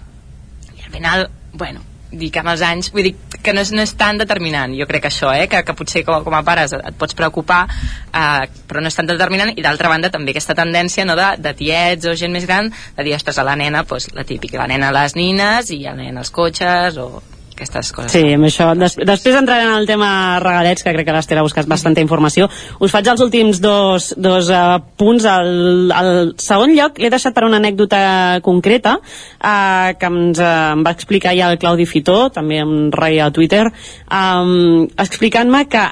i 0.74 0.86
al 0.86 0.92
final, 0.92 1.28
bueno, 1.52 1.93
que 2.30 2.42
amb 2.42 2.52
els 2.54 2.62
anys, 2.64 2.90
vull 2.94 3.08
dir 3.08 3.14
que 3.44 3.52
no 3.52 3.62
és, 3.64 3.72
no 3.74 3.82
és 3.84 3.92
tan 4.00 4.18
determinant, 4.20 4.72
jo 4.78 4.86
crec 4.88 5.04
que 5.04 5.12
això, 5.12 5.32
eh, 5.36 5.48
que, 5.50 5.60
que 5.66 5.76
potser 5.76 6.04
com, 6.06 6.24
com 6.24 6.36
a 6.36 6.42
pares 6.46 6.72
et, 6.76 6.86
pots 7.00 7.16
preocupar, 7.18 7.64
eh, 8.08 8.46
però 8.68 8.82
no 8.82 8.92
és 8.92 8.98
tan 8.98 9.10
determinant, 9.10 9.52
i 9.56 9.64
d'altra 9.64 9.92
banda 9.92 10.12
també 10.14 10.34
aquesta 10.34 10.56
tendència 10.58 11.06
no, 11.08 11.18
de, 11.18 11.28
de 11.44 11.54
tiets 11.58 12.08
o 12.10 12.16
gent 12.18 12.32
més 12.34 12.48
gran, 12.48 12.72
de 12.96 13.06
dir, 13.06 13.14
ostres, 13.18 13.38
a 13.38 13.46
la 13.46 13.56
nena, 13.60 13.84
pues, 13.88 14.10
la 14.16 14.24
típica, 14.24 14.62
la 14.62 14.70
nena 14.70 14.90
a 14.90 14.98
les 15.02 15.16
nines 15.18 15.70
i 15.74 15.84
el 15.90 16.00
nen 16.00 16.22
als 16.22 16.32
cotxes, 16.34 16.98
o 16.98 17.33
aquestes 17.54 17.90
coses. 17.94 18.12
Sí, 18.12 18.34
amb 18.34 18.48
això. 18.48 18.70
Des 18.78 18.96
després 19.06 19.38
entrarem 19.38 19.70
en 19.70 19.78
el 19.78 19.88
tema 19.88 20.10
regalets, 20.42 20.84
que 20.84 20.92
crec 20.94 21.06
que 21.08 21.16
l'Ester 21.16 21.38
ha 21.38 21.46
buscat 21.46 21.68
bastanta 21.70 22.02
informació. 22.04 22.48
Us 22.82 22.92
faig 22.94 23.08
els 23.12 23.22
últims 23.24 23.60
dos, 23.62 24.12
dos 24.18 24.50
uh, 24.52 24.78
punts. 25.00 25.26
El, 25.30 25.92
el 25.94 26.34
segon 26.42 26.74
lloc 26.76 27.00
l'he 27.00 27.10
deixat 27.14 27.34
per 27.36 27.46
una 27.48 27.60
anècdota 27.62 28.04
concreta 28.44 28.98
uh, 28.98 29.90
que 29.98 30.10
ens 30.10 30.40
uh, 30.42 30.54
em 30.74 30.86
va 30.86 30.94
explicar 30.94 31.34
ja 31.38 31.50
el 31.52 31.60
Claudi 31.62 31.86
Fitó, 31.88 32.28
també 32.34 32.60
em 32.62 32.88
reia 32.94 33.28
a 33.28 33.34
Twitter, 33.34 33.66
um, 34.10 34.88
explicant-me 35.00 35.64
que 35.70 35.84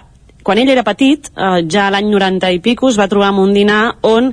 quan 0.42 0.58
ell 0.58 0.72
era 0.74 0.82
petit, 0.86 1.30
uh, 1.36 1.60
ja 1.70 1.86
l'any 1.94 2.10
90 2.10 2.50
i 2.50 2.58
pico, 2.64 2.90
es 2.90 2.98
va 2.98 3.08
trobar 3.10 3.30
en 3.32 3.38
un 3.42 3.54
dinar 3.54 3.82
on 4.02 4.32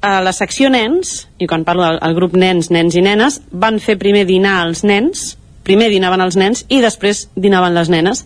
a 0.00 0.20
la 0.24 0.32
secció 0.32 0.70
nens, 0.72 1.26
i 1.38 1.48
quan 1.50 1.66
parlo 1.66 1.84
del 1.84 1.98
el 2.06 2.14
grup 2.16 2.36
nens, 2.38 2.70
nens 2.72 2.96
i 2.96 3.02
nenes, 3.04 3.40
van 3.50 3.80
fer 3.82 3.98
primer 4.00 4.24
dinar 4.28 4.60
als 4.62 4.84
nens, 4.86 5.34
primer 5.66 5.90
dinaven 5.92 6.22
els 6.24 6.38
nens 6.40 6.64
i 6.68 6.80
després 6.82 7.28
dinaven 7.36 7.74
les 7.76 7.90
nenes. 7.92 8.24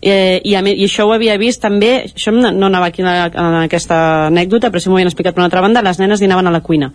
Eh, 0.00 0.40
i, 0.44 0.54
a 0.56 0.62
mi, 0.64 0.72
i 0.80 0.86
això 0.88 1.04
ho 1.04 1.12
havia 1.12 1.36
vist 1.36 1.60
també 1.60 2.06
això 2.06 2.32
no 2.32 2.48
anava 2.48 2.86
aquí 2.88 3.02
en, 3.02 3.10
la, 3.10 3.26
en 3.28 3.56
aquesta 3.66 3.98
anècdota 4.30 4.70
però 4.70 4.80
sí 4.80 4.88
m'ho 4.88 4.96
havien 4.96 5.10
explicat 5.10 5.36
per 5.36 5.42
una 5.42 5.50
altra 5.50 5.60
banda 5.60 5.82
les 5.84 6.00
nenes 6.00 6.22
dinaven 6.24 6.48
a 6.48 6.52
la 6.54 6.62
cuina 6.64 6.88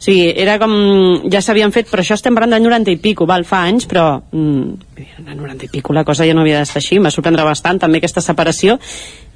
O 0.00 0.02
sigui, 0.02 0.30
era 0.40 0.54
com... 0.56 0.70
Ja 1.28 1.42
s'havien 1.44 1.74
fet, 1.74 1.90
però 1.90 2.00
això 2.00 2.16
estem 2.16 2.32
parlant 2.32 2.54
de 2.56 2.60
90 2.64 2.94
i 2.94 2.96
pico, 3.02 3.26
val, 3.28 3.44
fa 3.44 3.66
anys, 3.68 3.84
però... 3.84 4.22
Mm, 4.32 4.78
90 5.28 5.66
i 5.66 5.68
pico 5.68 5.92
la 5.92 6.06
cosa 6.08 6.24
ja 6.24 6.32
no 6.32 6.40
havia 6.40 6.62
d'estar 6.62 6.80
així, 6.80 6.96
m'ha 6.96 7.12
sorprendre 7.12 7.44
bastant 7.44 7.82
també 7.82 8.00
aquesta 8.00 8.22
separació. 8.24 8.78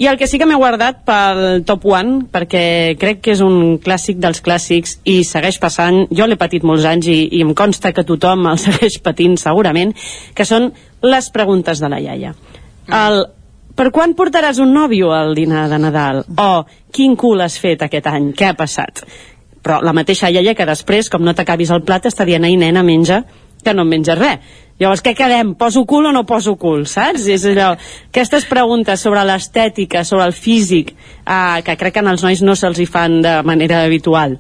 I 0.00 0.08
el 0.08 0.16
que 0.16 0.24
sí 0.28 0.40
que 0.40 0.48
m'he 0.48 0.56
guardat 0.56 1.02
pel 1.04 1.66
top 1.68 1.84
one, 1.92 2.16
perquè 2.32 2.96
crec 2.96 3.20
que 3.20 3.36
és 3.36 3.44
un 3.44 3.76
clàssic 3.84 4.16
dels 4.24 4.40
clàssics 4.44 4.98
i 5.04 5.18
segueix 5.28 5.60
passant, 5.60 6.06
jo 6.08 6.24
l'he 6.24 6.40
patit 6.40 6.64
molts 6.64 6.88
anys 6.88 7.12
i, 7.12 7.20
i 7.36 7.44
em 7.44 7.52
consta 7.52 7.92
que 7.92 8.06
tothom 8.08 8.48
el 8.48 8.60
segueix 8.64 8.96
patint 9.04 9.36
segurament, 9.40 9.92
que 10.32 10.48
són 10.48 10.72
les 11.04 11.28
preguntes 11.28 11.84
de 11.84 11.92
la 11.92 12.00
iaia. 12.00 12.32
El 12.88 13.26
per 13.74 13.88
quan 13.90 14.12
portaràs 14.14 14.60
un 14.62 14.70
nòvio 14.70 15.08
al 15.10 15.32
dinar 15.34 15.66
de 15.68 15.80
Nadal? 15.82 16.20
O 16.38 16.62
quin 16.94 17.16
cul 17.18 17.42
has 17.42 17.56
fet 17.58 17.82
aquest 17.82 18.06
any? 18.06 18.28
Què 18.38 18.52
ha 18.52 18.54
passat? 18.54 19.02
Però 19.64 19.80
la 19.80 19.94
mateixa 19.96 20.30
iaia 20.30 20.54
que 20.54 20.68
després, 20.68 21.08
com 21.10 21.24
no 21.24 21.34
t'acabis 21.34 21.72
el 21.72 21.82
plat, 21.86 22.04
està 22.10 22.26
dient, 22.28 22.44
ai 22.44 22.58
nena, 22.60 22.84
menja, 22.84 23.22
que 23.64 23.74
no 23.74 23.86
menges 23.88 24.20
res. 24.20 24.54
Llavors, 24.78 25.04
què 25.06 25.14
quedem? 25.14 25.52
Poso 25.54 25.84
cul 25.86 26.08
o 26.10 26.12
no 26.12 26.24
poso 26.26 26.56
cul, 26.58 26.82
saps? 26.90 27.28
És 27.30 27.44
allò, 27.46 27.72
aquestes 28.10 28.46
preguntes 28.50 29.04
sobre 29.06 29.22
l'estètica, 29.24 30.02
sobre 30.04 30.26
el 30.26 30.34
físic, 30.34 30.90
eh, 31.22 31.62
que 31.64 31.76
crec 31.78 31.94
que 31.94 32.02
als 32.02 32.26
nois 32.26 32.42
no 32.42 32.56
se'ls 32.58 32.82
hi 32.82 32.86
fan 32.90 33.22
de 33.22 33.36
manera 33.46 33.84
habitual, 33.84 34.36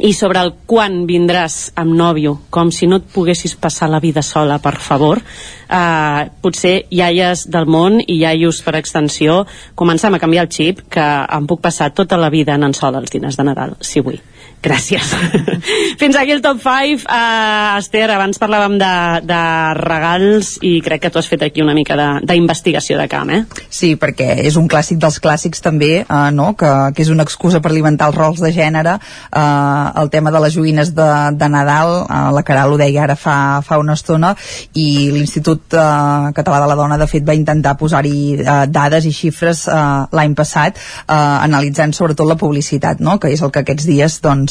i 0.00 0.12
sobre 0.14 0.40
el 0.40 0.54
quan 0.66 1.02
vindràs 1.08 1.72
amb 1.76 1.92
nòvio, 1.98 2.38
com 2.54 2.70
si 2.72 2.86
no 2.86 3.00
et 3.02 3.10
poguessis 3.12 3.54
passar 3.60 3.90
la 3.90 4.00
vida 4.00 4.22
sola, 4.22 4.58
per 4.58 4.76
favor, 4.80 5.20
eh, 5.20 6.30
potser 6.40 6.86
iaies 6.88 7.44
del 7.50 7.66
món 7.66 8.00
i 8.00 8.20
iaios 8.22 8.62
per 8.62 8.76
extensió, 8.78 9.44
comencem 9.74 10.14
a 10.14 10.22
canviar 10.22 10.46
el 10.46 10.52
xip, 10.52 10.86
que 10.88 11.04
em 11.36 11.46
puc 11.46 11.60
passar 11.60 11.92
tota 11.92 12.16
la 12.16 12.30
vida 12.30 12.54
anant 12.54 12.74
sola 12.74 12.98
als 12.98 13.10
diners 13.10 13.36
de 13.36 13.44
Nadal, 13.44 13.76
si 13.80 14.00
vull. 14.00 14.20
Gràcies. 14.62 15.12
Fins 16.00 16.16
aquí 16.18 16.32
el 16.34 16.42
top 16.42 16.58
5. 16.62 17.06
Uh, 17.06 17.78
Esther, 17.78 18.08
abans 18.10 18.40
parlàvem 18.42 18.74
de, 18.80 18.92
de 19.28 19.42
regals 19.78 20.56
i 20.66 20.78
crec 20.84 21.04
que 21.04 21.10
tu 21.14 21.20
has 21.20 21.28
fet 21.30 21.44
aquí 21.46 21.62
una 21.62 21.76
mica 21.76 21.94
d'investigació 22.26 22.96
de, 22.98 23.04
de 23.06 23.10
camp, 23.12 23.30
eh? 23.30 23.44
Sí, 23.70 23.92
perquè 24.00 24.32
és 24.48 24.58
un 24.58 24.66
clàssic 24.70 24.98
dels 24.98 25.20
clàssics 25.22 25.62
també, 25.62 26.02
uh, 26.02 26.30
no? 26.34 26.50
que, 26.58 26.70
que 26.94 27.04
és 27.04 27.12
una 27.14 27.26
excusa 27.26 27.60
per 27.62 27.70
alimentar 27.70 28.10
els 28.10 28.18
rols 28.18 28.42
de 28.42 28.50
gènere. 28.54 28.96
Uh, 29.30 29.94
el 30.02 30.10
tema 30.10 30.32
de 30.34 30.42
les 30.42 30.56
joguines 30.56 30.90
de, 30.96 31.08
de 31.38 31.50
Nadal, 31.54 31.94
uh, 32.02 32.18
la 32.34 32.42
Caral 32.46 32.74
ho 32.74 32.80
deia 32.80 33.04
ara 33.06 33.18
fa, 33.18 33.36
fa 33.62 33.78
una 33.78 33.94
estona, 33.98 34.34
i 34.74 35.08
l'Institut 35.14 35.78
uh, 35.78 36.32
Català 36.34 36.64
de 36.64 36.70
la 36.72 36.78
Dona, 36.78 36.98
de 36.98 37.06
fet, 37.10 37.26
va 37.26 37.38
intentar 37.38 37.76
posar-hi 37.78 38.18
uh, 38.40 38.58
dades 38.66 39.06
i 39.06 39.14
xifres 39.14 39.66
uh, 39.70 40.08
l'any 40.18 40.34
passat, 40.38 40.82
uh, 41.06 41.38
analitzant 41.46 41.94
sobretot 41.94 42.26
la 42.26 42.38
publicitat, 42.40 42.98
no? 42.98 43.20
que 43.22 43.30
és 43.30 43.42
el 43.44 43.54
que 43.54 43.62
aquests 43.62 43.86
dies 43.86 44.18
doncs, 44.24 44.47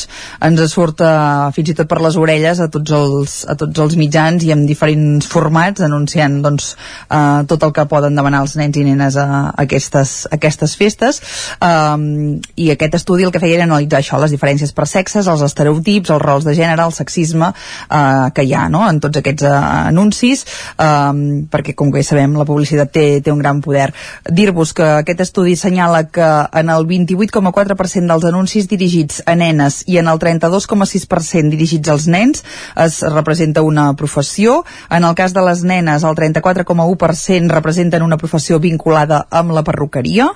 ens 0.48 0.64
surt 0.72 1.02
uh, 1.06 1.50
fins 1.56 1.72
i 1.72 1.76
tot 1.78 1.90
per 1.90 2.00
les 2.04 2.18
orelles 2.20 2.60
a 2.62 2.70
tots 2.72 2.94
els, 2.94 3.38
a 3.50 3.56
tots 3.60 3.84
els 3.86 3.98
mitjans 4.00 4.44
i 4.46 4.54
en 4.54 4.66
diferents 4.70 5.28
formats 5.28 5.84
anunciant 5.86 6.40
doncs, 6.44 6.74
uh, 7.10 7.44
tot 7.50 7.64
el 7.64 7.74
que 7.76 7.88
poden 7.90 8.18
demanar 8.18 8.44
els 8.46 8.58
nens 8.60 8.78
i 8.78 8.86
nenes 8.88 9.18
a, 9.18 9.28
a 9.50 9.66
aquestes, 9.66 10.16
a 10.30 10.36
aquestes 10.38 10.76
festes 10.80 11.22
um, 11.64 12.38
i 12.56 12.70
aquest 12.74 13.00
estudi 13.00 13.28
el 13.28 13.34
que 13.34 13.42
feia 13.44 13.60
era 13.60 13.68
analitzar 13.68 14.02
això, 14.02 14.20
les 14.22 14.34
diferències 14.36 14.74
per 14.76 14.88
sexes, 14.90 15.28
els 15.28 15.44
estereotips, 15.46 16.14
els 16.14 16.24
rols 16.24 16.48
de 16.48 16.56
gènere, 16.58 16.86
el 16.86 16.96
sexisme 16.96 17.52
uh, 17.52 18.30
que 18.36 18.46
hi 18.46 18.54
ha 18.54 18.68
no? 18.74 18.84
en 18.88 19.02
tots 19.04 19.22
aquests 19.22 19.48
uh, 19.48 19.56
anuncis 19.88 20.46
um, 20.78 21.48
perquè 21.52 21.76
com 21.78 21.92
que 21.94 22.04
ja 22.04 22.12
sabem 22.14 22.36
la 22.38 22.46
publicitat 22.48 22.92
té, 22.94 23.06
té 23.24 23.34
un 23.34 23.42
gran 23.42 23.62
poder. 23.64 23.90
Dir-vos 24.30 24.74
que 24.78 24.88
aquest 25.02 25.24
estudi 25.28 25.56
assenyala 25.58 26.06
que 26.14 26.28
en 26.62 26.72
el 26.74 26.88
28,4% 26.90 28.12
dels 28.12 28.28
anuncis 28.30 28.70
dirigits 28.70 29.22
a 29.26 29.36
nenes 29.40 29.84
i 29.88 29.98
en 29.98 30.08
el 30.12 30.20
32,6% 30.20 31.50
dirigits 31.50 31.90
als 31.90 32.06
nens 32.12 32.44
es 32.76 33.00
representa 33.02 33.64
una 33.64 33.88
professió. 33.96 34.64
En 34.92 35.08
el 35.08 35.16
cas 35.16 35.34
de 35.34 35.42
les 35.42 35.64
nenes, 35.64 36.04
el 36.04 36.16
34,1% 36.16 37.50
representen 37.50 38.04
una 38.04 38.20
professió 38.20 38.60
vinculada 38.60 39.24
amb 39.32 39.56
la 39.56 39.64
perruqueria. 39.64 40.28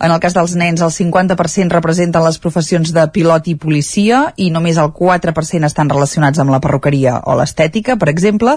En 0.00 0.10
el 0.10 0.20
cas 0.20 0.34
dels 0.34 0.56
nens, 0.56 0.80
el 0.80 0.90
50% 0.90 1.76
representen 1.76 2.24
les 2.24 2.40
professions 2.40 2.92
de 2.96 3.06
pilot 3.12 3.52
i 3.52 3.56
policia 3.60 4.24
i 4.40 4.50
només 4.50 4.80
el 4.80 4.90
4% 4.96 5.68
estan 5.68 5.92
relacionats 5.92 6.40
amb 6.40 6.54
la 6.54 6.62
perruqueria 6.64 7.20
o 7.28 7.36
l'estètica, 7.38 7.98
per 8.00 8.08
exemple. 8.08 8.56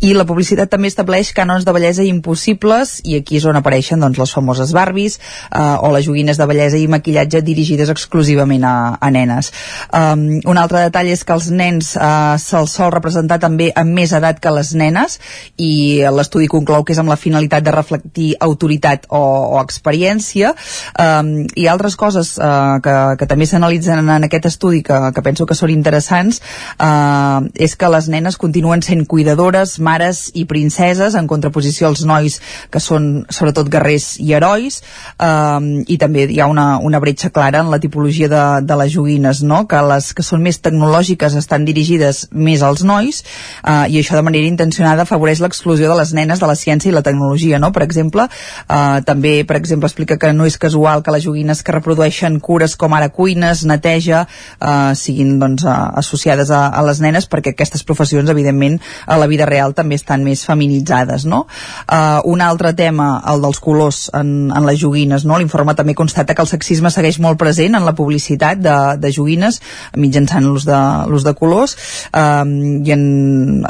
I 0.00 0.14
la 0.16 0.26
publicitat 0.26 0.72
també 0.72 0.88
estableix 0.88 1.34
cànons 1.36 1.68
de 1.68 1.76
bellesa 1.76 2.06
impossibles 2.08 2.98
i 3.04 3.18
aquí 3.20 3.38
és 3.38 3.46
on 3.48 3.60
apareixen 3.60 4.00
doncs, 4.00 4.18
les 4.18 4.32
famoses 4.32 4.72
Barbies 4.72 5.18
eh, 5.18 5.60
o 5.60 5.92
les 5.92 6.06
joguines 6.08 6.40
de 6.40 6.48
bellesa 6.48 6.80
i 6.80 6.88
maquillatge 6.88 7.44
dirigides 7.44 7.92
exclusivament 7.92 8.64
a, 8.64 8.74
a 8.96 9.10
nenes. 9.12 9.52
Um, 9.90 10.40
un 10.48 10.58
altre 10.60 10.84
detall 10.86 11.10
és 11.12 11.24
que 11.26 11.34
els 11.34 11.48
nens 11.52 11.92
uh, 11.96 12.36
se'ls 12.40 12.76
sol 12.78 12.92
representar 12.94 13.38
també 13.42 13.70
amb 13.76 13.92
més 13.96 14.12
edat 14.14 14.38
que 14.42 14.52
les 14.54 14.72
nenes 14.78 15.18
i 15.60 16.02
l'estudi 16.14 16.48
conclou 16.50 16.84
que 16.84 16.94
és 16.94 17.00
amb 17.02 17.10
la 17.12 17.18
finalitat 17.20 17.64
de 17.64 17.74
reflectir 17.74 18.28
autoritat 18.40 19.08
o, 19.10 19.20
o 19.56 19.60
experiència 19.62 20.52
um, 20.52 21.32
i 21.58 21.66
altres 21.70 21.96
coses 22.00 22.34
uh, 22.38 22.78
que, 22.84 22.96
que 23.20 23.28
també 23.30 23.48
s'analitzen 23.48 24.02
en 24.02 24.28
aquest 24.28 24.48
estudi 24.52 24.82
que, 24.86 24.98
que 25.14 25.24
penso 25.24 25.46
que 25.48 25.56
són 25.58 25.72
interessants 25.74 26.40
uh, 26.78 27.42
és 27.54 27.76
que 27.76 27.90
les 27.92 28.08
nenes 28.12 28.38
continuen 28.40 28.82
sent 28.84 29.06
cuidadores, 29.10 29.78
mares 29.80 30.24
i 30.38 30.46
princeses 30.48 31.16
en 31.18 31.28
contraposició 31.30 31.90
als 31.90 32.04
nois 32.08 32.38
que 32.70 32.80
són 32.82 33.26
sobretot 33.30 33.70
guerrers 33.72 34.14
i 34.22 34.32
herois 34.36 34.80
um, 35.18 35.82
i 35.86 35.98
també 36.00 36.28
hi 36.30 36.40
ha 36.40 36.48
una, 36.50 36.78
una 36.78 37.00
bretxa 37.02 37.32
clara 37.34 37.62
en 37.62 37.70
la 37.72 37.80
tipologia 37.82 38.30
de, 38.32 38.44
de 38.66 38.80
les 38.82 38.92
joguines 38.94 39.42
no? 39.42 39.64
Que 39.72 39.80
les 39.88 40.12
que 40.12 40.24
són 40.26 40.42
més 40.44 40.60
tecnològiques 40.60 41.36
estan 41.40 41.64
dirigides 41.64 42.26
més 42.32 42.62
als 42.66 42.84
nois 42.84 43.22
eh, 43.22 43.88
i 43.88 43.98
això 44.00 44.18
de 44.18 44.24
manera 44.26 44.48
intencionada 44.48 45.06
afavoreix 45.06 45.40
l'exclusió 45.40 45.88
de 45.88 45.96
les 45.98 46.12
nenes 46.16 46.42
de 46.42 46.50
la 46.50 46.56
ciència 46.58 46.90
i 46.90 46.94
la 46.94 47.04
tecnologia, 47.06 47.60
no? 47.62 47.72
Per 47.72 47.84
exemple, 47.86 48.26
eh, 48.28 48.98
també, 49.08 49.34
per 49.48 49.56
exemple, 49.56 49.88
explica 49.88 50.18
que 50.20 50.32
no 50.36 50.46
és 50.48 50.58
casual 50.60 51.02
que 51.02 51.14
les 51.14 51.24
joguines 51.24 51.62
que 51.64 51.74
reprodueixen 51.74 52.38
cures 52.44 52.76
com 52.76 52.92
ara 52.96 53.08
cuines, 53.14 53.64
neteja, 53.68 54.26
eh, 54.60 54.92
siguin 54.98 55.38
doncs, 55.40 55.64
associades 56.02 56.52
a, 56.52 56.66
a 56.68 56.84
les 56.86 57.00
nenes 57.04 57.28
perquè 57.30 57.54
aquestes 57.54 57.84
professions, 57.88 58.28
evidentment, 58.30 58.78
a 59.06 59.18
la 59.20 59.30
vida 59.30 59.48
real 59.48 59.76
també 59.78 59.96
estan 59.96 60.26
més 60.26 60.44
feminitzades, 60.48 61.24
no? 61.24 61.46
Eh, 61.86 62.20
un 62.28 62.44
altre 62.44 62.74
tema, 62.76 63.14
el 63.32 63.42
dels 63.44 63.62
colors 63.62 64.04
en, 64.18 64.50
en 64.52 64.68
les 64.68 64.80
joguines, 64.82 65.24
no? 65.28 65.40
L'informe 65.40 65.76
també 65.78 65.96
constata 65.96 66.36
que 66.36 66.44
el 66.44 66.50
sexisme 66.50 66.92
segueix 66.92 67.20
molt 67.22 67.40
present 67.40 67.78
en 67.78 67.88
la 67.88 67.96
publicitat 67.96 68.60
de, 68.60 68.78
de 69.00 69.12
joguines 69.14 69.61
mitjançant 69.96 70.46
l'ús 70.46 70.66
de, 70.68 70.80
de 71.24 71.34
colors 71.38 71.76
um, 72.12 72.52
i 72.84 72.92
en, 72.94 73.04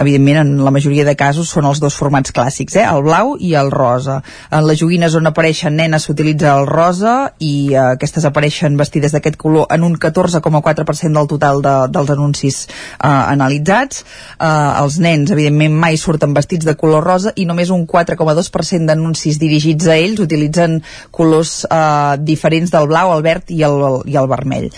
evidentment 0.01 0.43
en 0.43 0.52
la 0.64 0.73
majoria 0.74 1.05
de 1.09 1.16
casos 1.19 1.51
són 1.52 1.66
els 1.69 1.81
dos 1.82 1.97
formats 1.98 2.32
clàssics, 2.35 2.77
eh? 2.81 2.86
el 2.86 3.02
blau 3.06 3.35
i 3.40 3.55
el 3.59 3.70
rosa. 3.74 4.20
En 4.51 4.66
les 4.66 4.81
joguines 4.81 5.14
on 5.19 5.28
apareixen 5.31 5.77
nenes 5.77 6.06
s'utilitza 6.09 6.55
el 6.56 6.66
rosa 6.70 7.32
i 7.40 7.73
uh, 7.74 7.93
aquestes 7.97 8.27
apareixen 8.28 8.77
vestides 8.81 9.14
d'aquest 9.14 9.39
color 9.40 9.69
en 9.74 9.86
un 9.86 9.97
14,4% 10.01 11.19
del 11.19 11.31
total 11.31 11.62
de, 11.64 11.74
dels 11.93 12.12
anuncis 12.14 12.62
uh, 12.66 13.32
analitzats. 13.32 14.05
Uh, 14.39 14.82
els 14.82 14.98
nens, 15.02 15.32
evidentment, 15.35 15.77
mai 15.85 15.98
surten 16.01 16.35
vestits 16.36 16.66
de 16.69 16.77
color 16.78 17.05
rosa 17.06 17.32
i 17.36 17.47
només 17.48 17.73
un 17.74 17.86
4,2% 17.89 18.89
d'anuncis 18.89 19.39
dirigits 19.43 19.89
a 19.89 19.98
ells 19.98 20.23
utilitzen 20.24 20.81
colors 21.10 21.62
uh, 21.69 22.16
diferents 22.19 22.73
del 22.73 22.89
blau, 22.90 23.12
el 23.16 23.24
verd 23.24 23.52
i 23.55 23.62
el, 23.66 23.78
i 24.09 24.19
el 24.19 24.31
vermell. 24.31 24.69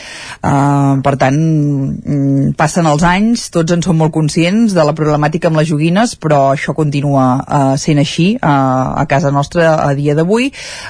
Uh, 0.41 1.01
per 1.05 1.19
tant, 1.21 1.37
mm, 1.37 2.55
passen 2.57 2.87
els 2.89 3.03
anys, 3.05 3.49
tots 3.53 3.75
en 3.75 3.83
som 3.85 3.99
molt 4.01 4.15
conscients 4.15 4.73
de 4.73 4.85
la 4.87 4.95
problemàtica 4.97 5.51
amb 5.51 5.61
les 5.61 5.69
joguines, 5.69 6.15
però 6.17 6.55
això 6.55 6.73
continua 6.77 7.27
uh, 7.45 7.75
sent 7.81 8.01
així 8.01 8.29
uh, 8.39 8.97
a 8.97 9.05
casa 9.11 9.33
nostra 9.35 9.75
a 9.85 9.93
dia 9.95 10.15
d'avui. 10.17 10.49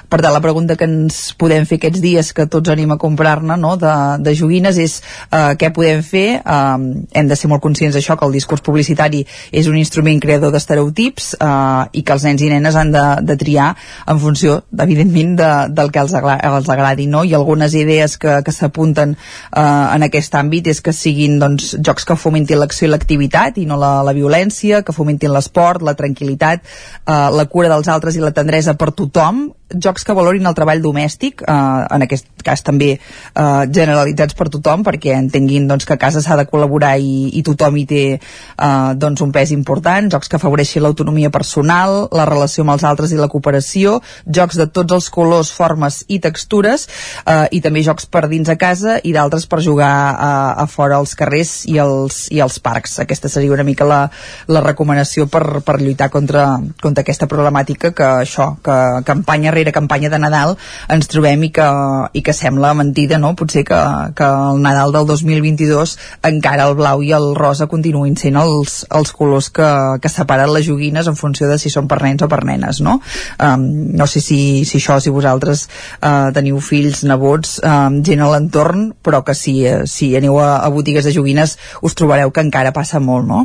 Per 0.08 0.20
tant, 0.20 0.32
la 0.32 0.42
pregunta 0.44 0.76
que 0.78 0.86
ens 0.86 1.32
podem 1.38 1.66
fer 1.66 1.80
aquests 1.80 2.02
dies 2.04 2.30
que 2.36 2.46
tots 2.46 2.70
anem 2.70 2.94
a 2.94 2.98
comprar-ne 3.00 3.56
no, 3.58 3.74
de, 3.80 3.94
de 4.22 4.36
joguines 4.38 4.78
és 4.78 5.00
uh, 5.00 5.56
què 5.58 5.72
podem 5.74 6.04
fer? 6.06 6.40
Uh, 6.44 7.02
hem 7.10 7.30
de 7.30 7.38
ser 7.38 7.50
molt 7.50 7.64
conscients 7.64 7.98
d'això, 7.98 8.16
que 8.18 8.28
el 8.28 8.36
discurs 8.38 8.62
publicitari 8.62 9.24
és 9.50 9.66
un 9.70 9.78
instrument 9.80 10.22
creador 10.22 10.54
d'estereotips 10.54 11.34
uh, 11.40 11.90
i 11.90 12.04
que 12.06 12.14
els 12.14 12.28
nens 12.28 12.46
i 12.46 12.52
nenes 12.52 12.78
han 12.78 12.94
de, 12.94 13.04
de 13.26 13.38
triar 13.40 13.72
en 14.06 14.22
funció, 14.22 14.60
evidentment, 14.78 15.34
de, 15.40 15.50
del 15.74 15.90
que 15.90 16.04
els, 16.04 16.14
els 16.14 16.70
agradi, 16.70 17.08
no? 17.10 17.24
I 17.26 17.34
algunes 17.34 17.74
idees 17.74 18.16
que, 18.20 18.38
que 18.46 18.54
s'apunten 18.54 19.16
uh, 19.18 19.90
en 19.90 20.03
aquest 20.06 20.34
àmbit 20.38 20.70
és 20.72 20.80
que 20.84 20.94
siguin 20.94 21.38
doncs, 21.42 21.74
jocs 21.84 22.06
que 22.08 22.16
fomentin 22.20 22.60
l'acció 22.60 22.88
i 22.88 22.92
l'activitat 22.92 23.58
i 23.62 23.66
no 23.68 23.78
la, 23.80 23.96
la 24.06 24.14
violència, 24.16 24.82
que 24.84 24.94
fomentin 24.96 25.32
l'esport, 25.34 25.82
la 25.82 25.96
tranquil·litat, 25.98 26.64
eh, 27.04 27.18
la 27.34 27.48
cura 27.50 27.72
dels 27.72 27.90
altres 27.92 28.16
i 28.16 28.24
la 28.24 28.34
tendresa 28.36 28.76
per 28.78 28.92
tothom 28.92 29.48
jocs 29.72 30.04
que 30.04 30.14
valorin 30.14 30.46
el 30.46 30.54
treball 30.54 30.82
domèstic, 30.82 31.42
eh, 31.42 31.54
en 31.94 32.04
aquest 32.04 32.28
cas 32.44 32.62
també 32.62 32.90
eh, 32.94 33.62
generalitzats 33.72 34.36
per 34.36 34.50
tothom, 34.52 34.84
perquè 34.84 35.14
entenguin 35.16 35.68
doncs, 35.68 35.86
que 35.88 35.96
a 35.96 36.00
casa 36.00 36.22
s'ha 36.22 36.36
de 36.36 36.46
col·laborar 36.50 36.94
i, 37.00 37.30
i 37.38 37.42
tothom 37.46 37.78
hi 37.80 37.86
té 37.88 38.02
eh, 38.14 38.90
doncs, 39.00 39.22
un 39.24 39.32
pes 39.32 39.54
important, 39.56 40.10
jocs 40.12 40.28
que 40.28 40.36
afavoreixin 40.36 40.84
l'autonomia 40.84 41.32
personal, 41.34 42.04
la 42.12 42.26
relació 42.28 42.64
amb 42.64 42.74
els 42.76 42.84
altres 42.84 43.14
i 43.14 43.20
la 43.20 43.30
cooperació, 43.32 43.98
jocs 44.26 44.60
de 44.60 44.68
tots 44.68 44.98
els 44.98 45.08
colors, 45.14 45.52
formes 45.54 46.02
i 46.08 46.20
textures, 46.22 46.86
eh, 47.24 47.48
i 47.56 47.62
també 47.64 47.82
jocs 47.86 48.06
per 48.06 48.26
dins 48.28 48.52
a 48.52 48.58
casa 48.60 48.98
i 49.02 49.14
d'altres 49.16 49.48
per 49.48 49.62
jugar 49.64 49.90
a, 50.12 50.32
a 50.60 50.68
fora 50.70 51.00
als 51.00 51.16
carrers 51.18 51.64
i 51.70 51.78
als, 51.80 52.26
i 52.30 52.42
als 52.44 52.60
parcs. 52.60 52.98
Aquesta 53.02 53.32
seria 53.32 53.54
una 53.56 53.64
mica 53.66 53.88
la, 53.88 54.04
la 54.52 54.62
recomanació 54.64 55.26
per, 55.32 55.64
per 55.64 55.80
lluitar 55.80 56.10
contra, 56.12 56.46
contra 56.82 57.04
aquesta 57.04 57.28
problemàtica 57.30 57.94
que 57.96 58.10
això, 58.26 58.52
que 58.64 58.78
campanya 59.08 59.53
rere 59.54 59.72
campanya 59.72 60.10
de 60.12 60.20
Nadal 60.20 60.56
ens 60.92 61.08
trobem 61.10 61.46
i 61.46 61.50
que, 61.54 61.66
i 62.12 62.22
que 62.24 62.34
sembla 62.36 62.74
mentida, 62.76 63.18
no? 63.22 63.34
Potser 63.38 63.64
que, 63.66 63.80
que 64.16 64.26
el 64.26 64.60
Nadal 64.64 64.94
del 64.94 65.06
2022 65.08 65.96
encara 66.30 66.68
el 66.68 66.76
blau 66.78 67.02
i 67.04 67.12
el 67.16 67.30
rosa 67.38 67.68
continuïn 67.70 68.18
sent 68.20 68.38
els, 68.40 68.82
els 68.94 69.14
colors 69.16 69.50
que, 69.54 69.70
que 70.02 70.12
separen 70.12 70.52
les 70.54 70.66
joguines 70.68 71.08
en 71.10 71.18
funció 71.18 71.48
de 71.50 71.58
si 71.60 71.72
són 71.72 71.88
per 71.90 72.02
nens 72.04 72.24
o 72.26 72.30
per 72.30 72.42
nenes, 72.46 72.82
no? 72.84 72.98
Um, 73.38 73.66
no 73.96 74.08
sé 74.10 74.22
si, 74.24 74.38
si 74.68 74.78
això, 74.80 75.00
si 75.00 75.14
vosaltres 75.14 75.66
uh, 76.00 76.30
teniu 76.36 76.60
fills, 76.64 77.04
nebots, 77.08 77.58
um, 77.64 78.00
gent 78.06 78.24
a 78.24 78.30
l'entorn, 78.34 78.90
però 79.04 79.24
que 79.26 79.36
si, 79.38 79.60
si 79.90 80.14
aneu 80.18 80.40
a, 80.42 80.56
a 80.64 80.72
botigues 80.74 81.06
de 81.06 81.14
joguines 81.14 81.58
us 81.82 81.94
trobareu 81.98 82.32
que 82.34 82.44
encara 82.44 82.74
passa 82.76 83.02
molt, 83.02 83.28
no? 83.28 83.44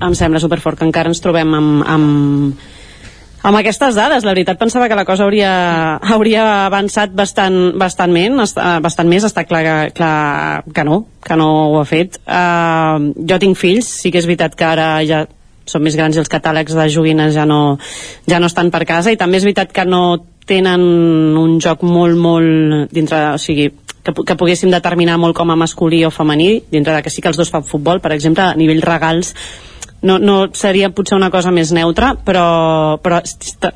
em 0.00 0.14
sembla 0.16 0.40
superfort 0.40 0.80
que 0.80 0.86
encara 0.88 1.10
ens 1.12 1.20
trobem 1.20 1.54
amb, 1.56 1.82
amb, 1.84 2.68
amb 3.42 3.56
aquestes 3.60 3.96
dades, 3.96 4.24
la 4.26 4.34
veritat 4.34 4.58
pensava 4.60 4.88
que 4.88 4.98
la 4.98 5.06
cosa 5.08 5.24
hauria, 5.24 5.50
hauria 6.14 6.44
avançat 6.66 7.12
bastant, 7.16 7.58
bastant, 7.80 8.12
men, 8.12 8.36
bastant 8.84 9.08
més, 9.08 9.24
està 9.24 9.46
clar, 9.48 9.62
que, 9.64 9.76
clar 9.96 10.62
que 10.74 10.84
no, 10.86 11.02
que 11.24 11.36
no 11.40 11.50
ho 11.72 11.78
ha 11.80 11.86
fet. 11.88 12.20
Uh, 12.26 13.12
jo 13.16 13.40
tinc 13.40 13.58
fills, 13.60 13.88
sí 14.02 14.12
que 14.12 14.20
és 14.20 14.28
veritat 14.28 14.56
que 14.58 14.68
ara 14.68 14.90
ja 15.08 15.24
són 15.70 15.84
més 15.84 15.96
grans 15.96 16.16
i 16.16 16.20
els 16.22 16.30
catàlegs 16.30 16.74
de 16.74 16.88
joguines 16.90 17.34
ja 17.36 17.44
no, 17.46 17.78
ja 18.28 18.40
no 18.42 18.48
estan 18.50 18.72
per 18.74 18.82
casa 18.88 19.12
i 19.12 19.18
també 19.20 19.38
és 19.38 19.46
veritat 19.46 19.72
que 19.72 19.84
no 19.86 20.02
tenen 20.50 20.82
un 21.38 21.58
joc 21.62 21.84
molt, 21.86 22.18
molt 22.18 22.92
dintre, 22.94 23.36
o 23.36 23.38
sigui, 23.38 23.68
que, 24.02 24.14
que 24.14 24.36
poguéssim 24.36 24.72
determinar 24.72 25.18
molt 25.20 25.36
com 25.36 25.52
a 25.52 25.58
masculí 25.58 26.02
o 26.04 26.10
femení, 26.10 26.64
dintre 26.72 26.96
de 26.96 27.04
que 27.04 27.12
sí 27.12 27.22
que 27.22 27.30
els 27.30 27.38
dos 27.38 27.52
fan 27.52 27.66
futbol, 27.66 28.00
per 28.02 28.14
exemple, 28.16 28.48
a 28.48 28.58
nivell 28.58 28.82
regals 28.82 29.34
no, 30.02 30.18
no 30.18 30.36
seria 30.56 30.90
potser 30.96 31.16
una 31.18 31.30
cosa 31.30 31.52
més 31.52 31.72
neutra, 31.76 32.14
però, 32.24 32.98
però 33.02 33.20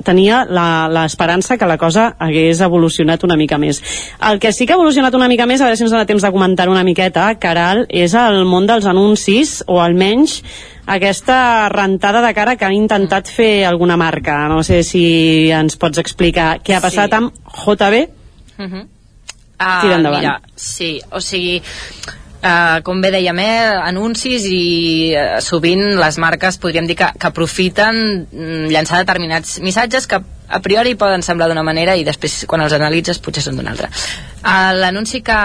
tenia 0.05 0.43
l'esperança 0.45 1.57
que 1.57 1.69
la 1.69 1.77
cosa 1.81 2.07
hagués 2.19 2.61
evolucionat 2.65 3.23
una 3.27 3.37
mica 3.37 3.59
més. 3.61 3.81
El 4.29 4.39
que 4.41 4.53
sí 4.53 4.65
que 4.65 4.73
ha 4.73 4.79
evolucionat 4.79 5.15
una 5.17 5.29
mica 5.31 5.45
més, 5.45 5.61
a 5.61 5.69
veure 5.69 5.77
si 5.77 5.85
ens 5.85 5.93
dona 5.93 6.07
temps 6.09 6.25
de 6.25 6.33
comentar 6.33 6.69
una 6.69 6.85
miqueta, 6.87 7.27
Caral, 7.41 7.85
és 7.89 8.15
el 8.17 8.43
món 8.49 8.65
dels 8.69 8.87
anuncis, 8.89 9.59
o 9.67 9.79
almenys 9.83 10.41
aquesta 10.85 11.69
rentada 11.69 12.21
de 12.21 12.33
cara 12.37 12.55
que 12.57 12.65
ha 12.65 12.73
intentat 12.73 13.29
fer 13.29 13.65
alguna 13.65 13.97
marca. 13.97 14.45
No 14.49 14.61
sé 14.63 14.83
si 14.85 15.05
ens 15.53 15.77
pots 15.81 16.01
explicar 16.01 16.59
què 16.65 16.77
ha 16.77 16.83
passat 16.83 17.09
sí. 17.09 17.21
amb 17.21 17.33
JB. 17.53 18.05
Uh 18.57 18.65
-huh. 18.65 18.83
uh, 18.83 19.81
Tira 19.81 19.95
endavant. 19.95 20.21
Mira, 20.21 20.41
sí, 20.55 21.01
o 21.11 21.19
sigui 21.19 21.61
eh, 22.45 22.81
com 22.85 23.01
bé 23.01 23.11
dèiem, 23.15 23.41
eh, 23.41 23.73
anuncis 23.89 24.45
i 24.49 24.61
eh, 25.15 25.25
sovint 25.43 25.83
les 25.99 26.19
marques 26.21 26.59
podríem 26.61 26.87
dir 26.87 26.97
que, 26.99 27.09
que 27.19 27.29
aprofiten 27.31 27.99
mm, 28.29 28.71
llançar 28.73 29.01
determinats 29.01 29.59
missatges 29.65 30.07
que 30.07 30.21
a 30.47 30.59
priori 30.61 30.93
poden 30.95 31.23
semblar 31.25 31.47
d'una 31.49 31.63
manera 31.65 31.95
i 31.97 32.03
després 32.05 32.43
quan 32.49 32.61
els 32.61 32.73
analitzes 32.77 33.17
potser 33.17 33.41
són 33.41 33.57
d'una 33.57 33.71
altra. 33.73 33.89
Uh, 34.45 34.75
L'anunci 34.77 35.23
que, 35.25 35.37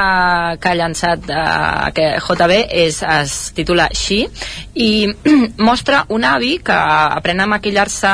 que 0.60 0.68
ha 0.68 0.76
llançat 0.76 1.24
uh, 1.32 1.88
que 1.96 2.10
JB 2.20 2.58
és, 2.82 3.00
es 3.00 3.38
titula 3.56 3.88
Xi 3.96 4.26
i 4.76 4.90
mostra 5.70 6.04
un 6.12 6.26
avi 6.28 6.58
que 6.64 6.76
aprèn 6.76 7.40
a 7.40 7.48
maquillar-se 7.48 8.12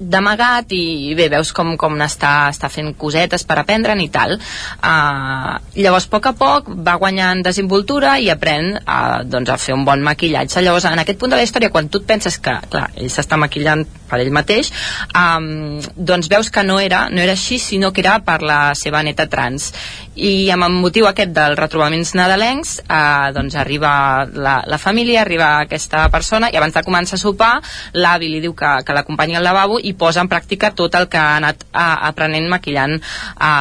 d'amagat 0.00 0.72
i 0.76 1.14
bé, 1.16 1.28
veus 1.32 1.52
com, 1.56 1.74
com 1.80 1.96
està, 2.04 2.50
està 2.52 2.68
fent 2.72 2.92
cosetes 2.98 3.46
per 3.48 3.58
aprendre'n 3.62 4.00
i 4.04 4.08
tal. 4.12 4.36
Uh, 4.36 5.56
llavors 5.78 6.08
a 6.08 6.12
poc 6.12 6.30
a 6.30 6.34
poc 6.36 6.70
va 6.86 6.98
guanyant 7.00 7.42
desinvoltura 7.46 8.16
i 8.20 8.28
aprèn 8.32 8.74
uh, 8.82 9.22
doncs, 9.24 9.52
a 9.52 9.58
fer 9.60 9.76
un 9.76 9.86
bon 9.88 10.04
maquillatge. 10.04 10.60
Llavors 10.64 10.88
en 10.90 11.00
aquest 11.00 11.20
punt 11.20 11.32
de 11.32 11.40
la 11.40 11.46
història 11.46 11.72
quan 11.72 11.88
tu 11.88 12.02
et 12.02 12.08
penses 12.08 12.36
que 12.38 12.58
clar, 12.70 12.90
ell 12.96 13.12
s'està 13.12 13.40
maquillant 13.40 13.86
per 14.08 14.20
ell 14.22 14.32
mateix 14.34 14.72
um, 15.12 15.78
doncs 15.96 16.30
veus 16.32 16.50
que 16.50 16.64
no 16.66 16.78
era, 16.82 17.06
no 17.10 17.22
era 17.22 17.36
així 17.36 17.58
sinó 17.62 17.92
que 17.92 18.02
era 18.04 18.18
per 18.24 18.40
la 18.42 18.60
seva 18.78 19.02
neta 19.06 19.28
trans 19.30 19.72
i 20.16 20.48
amb 20.52 20.64
el 20.68 20.76
motiu 20.80 21.08
aquest 21.08 21.34
dels 21.36 21.58
retrobaments 21.58 22.14
nadalencs 22.16 22.78
uh, 22.86 23.32
doncs 23.36 23.58
arriba 23.60 23.90
la, 24.32 24.56
la 24.66 24.78
família, 24.78 25.20
arriba 25.22 25.52
aquesta 25.60 26.06
persona 26.12 26.50
i 26.52 26.56
abans 26.56 26.76
de 26.76 26.84
començar 26.86 27.18
a 27.18 27.22
sopar 27.22 27.52
l'avi 27.94 28.30
li 28.32 28.40
diu 28.44 28.56
que, 28.56 28.72
que 28.86 28.96
l'acompanya 28.96 29.40
al 29.40 29.48
lavabo 29.50 29.78
i 29.82 29.92
posa 29.98 30.24
en 30.24 30.32
pràctica 30.32 30.72
tot 30.76 30.94
el 30.96 31.10
que 31.12 31.20
ha 31.20 31.36
anat 31.36 31.66
a, 31.72 32.08
aprenent 32.08 32.48
maquillant 32.48 32.96
a, 33.36 33.52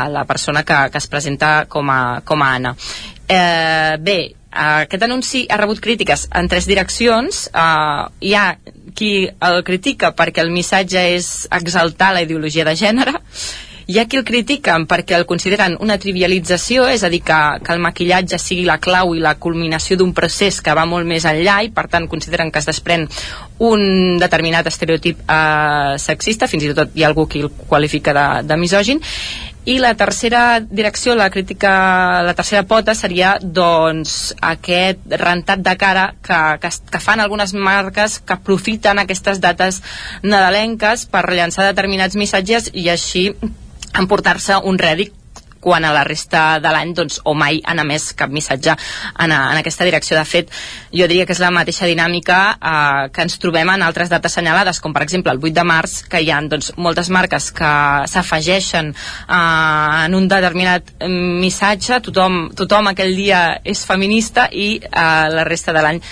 la 0.12 0.24
persona 0.28 0.62
que, 0.62 0.86
que 0.92 1.02
es 1.02 1.10
presenta 1.10 1.66
com 1.68 1.90
a, 1.90 2.00
com 2.24 2.42
a 2.42 2.54
Anna. 2.56 2.74
Eh, 3.26 3.96
bé, 3.98 4.18
aquest 4.56 5.02
anunci 5.02 5.44
ha 5.50 5.58
rebut 5.60 5.80
crítiques 5.82 6.26
en 6.34 6.48
tres 6.48 6.66
direccions. 6.70 7.46
Uh, 7.52 8.08
hi 8.20 8.32
ha 8.34 8.46
qui 8.96 9.12
el 9.28 9.62
critica 9.66 10.14
perquè 10.16 10.42
el 10.44 10.52
missatge 10.54 11.06
és 11.14 11.30
exaltar 11.52 12.14
la 12.16 12.24
ideologia 12.26 12.64
de 12.66 12.76
gènere, 12.78 13.16
hi 13.86 14.00
ha 14.00 14.06
qui 14.10 14.18
el 14.18 14.24
critiquen 14.26 14.88
perquè 14.90 15.14
el 15.14 15.24
consideren 15.30 15.76
una 15.84 15.94
trivialització, 16.02 16.88
és 16.90 17.04
a 17.06 17.10
dir, 17.12 17.20
que, 17.22 17.36
que 17.62 17.74
el 17.74 17.82
maquillatge 17.84 18.38
sigui 18.42 18.64
la 18.66 18.80
clau 18.82 19.14
i 19.14 19.22
la 19.22 19.36
culminació 19.38 19.94
d'un 20.00 20.10
procés 20.16 20.58
que 20.58 20.74
va 20.74 20.88
molt 20.90 21.06
més 21.06 21.26
enllà 21.28 21.60
i 21.62 21.70
per 21.74 21.86
tant 21.92 22.08
consideren 22.10 22.50
que 22.50 22.58
es 22.58 22.66
desprèn 22.66 23.06
un 23.62 24.18
determinat 24.18 24.66
estereotip 24.66 25.22
eh, 25.22 25.94
sexista, 26.02 26.50
fins 26.50 26.66
i 26.66 26.74
tot 26.74 26.98
hi 26.98 27.06
ha 27.06 27.12
algú 27.12 27.28
qui 27.30 27.44
el 27.46 27.52
qualifica 27.70 28.16
de, 28.16 28.26
de 28.48 28.58
misògin 28.58 29.02
i 29.66 29.80
la 29.82 29.94
tercera 29.98 30.60
direcció, 30.60 31.16
la 31.18 31.28
crítica, 31.28 32.22
la 32.22 32.34
tercera 32.38 32.62
pota 32.70 32.94
seria 32.94 33.34
doncs 33.42 34.30
aquest 34.40 35.02
rentat 35.18 35.64
de 35.66 35.74
cara 35.76 36.06
que, 36.22 36.38
que, 36.62 36.70
que 36.92 37.02
fan 37.02 37.20
algunes 37.20 37.52
marques 37.52 38.20
que 38.22 38.36
aprofiten 38.38 39.02
aquestes 39.02 39.42
dates 39.42 39.82
nadalenques 40.22 41.08
per 41.10 41.26
llançar 41.34 41.66
determinats 41.66 42.14
missatges 42.14 42.70
i 42.74 42.86
així 42.94 43.32
emportar-se 43.98 44.62
un 44.70 44.78
rèdit 44.78 45.25
quan 45.66 45.82
a 45.84 45.90
la 45.90 46.04
resta 46.06 46.60
de 46.62 46.70
l'any 46.70 46.92
doncs, 46.94 47.18
o 47.26 47.32
mai 47.34 47.58
han 47.66 47.82
emès 47.82 48.12
cap 48.14 48.30
missatge 48.30 48.70
en, 48.70 49.32
a, 49.34 49.38
en 49.50 49.58
aquesta 49.58 49.86
direcció. 49.88 50.14
De 50.14 50.22
fet, 50.22 50.52
jo 50.94 51.08
diria 51.10 51.26
que 51.26 51.34
és 51.34 51.42
la 51.42 51.50
mateixa 51.50 51.88
dinàmica 51.90 52.36
eh, 52.54 53.08
que 53.10 53.24
ens 53.26 53.34
trobem 53.42 53.72
en 53.74 53.82
altres 53.82 54.12
dates 54.12 54.30
assenyalades, 54.30 54.78
com 54.84 54.94
per 54.94 55.02
exemple 55.02 55.34
el 55.34 55.42
8 55.42 55.56
de 55.56 55.64
març, 55.66 55.96
que 56.06 56.20
hi 56.22 56.30
ha 56.30 56.38
doncs, 56.46 56.70
moltes 56.78 57.10
marques 57.10 57.50
que 57.56 57.72
s'afegeixen 58.12 58.92
eh, 58.94 60.04
en 60.04 60.14
un 60.14 60.30
determinat 60.30 60.94
missatge, 61.10 61.98
tothom, 62.06 62.38
tothom 62.54 62.92
aquell 62.92 63.16
dia 63.18 63.42
és 63.66 63.82
feminista 63.88 64.46
i 64.52 64.76
eh, 64.78 65.26
la 65.34 65.48
resta 65.50 65.74
de 65.74 65.82
l'any 65.82 66.02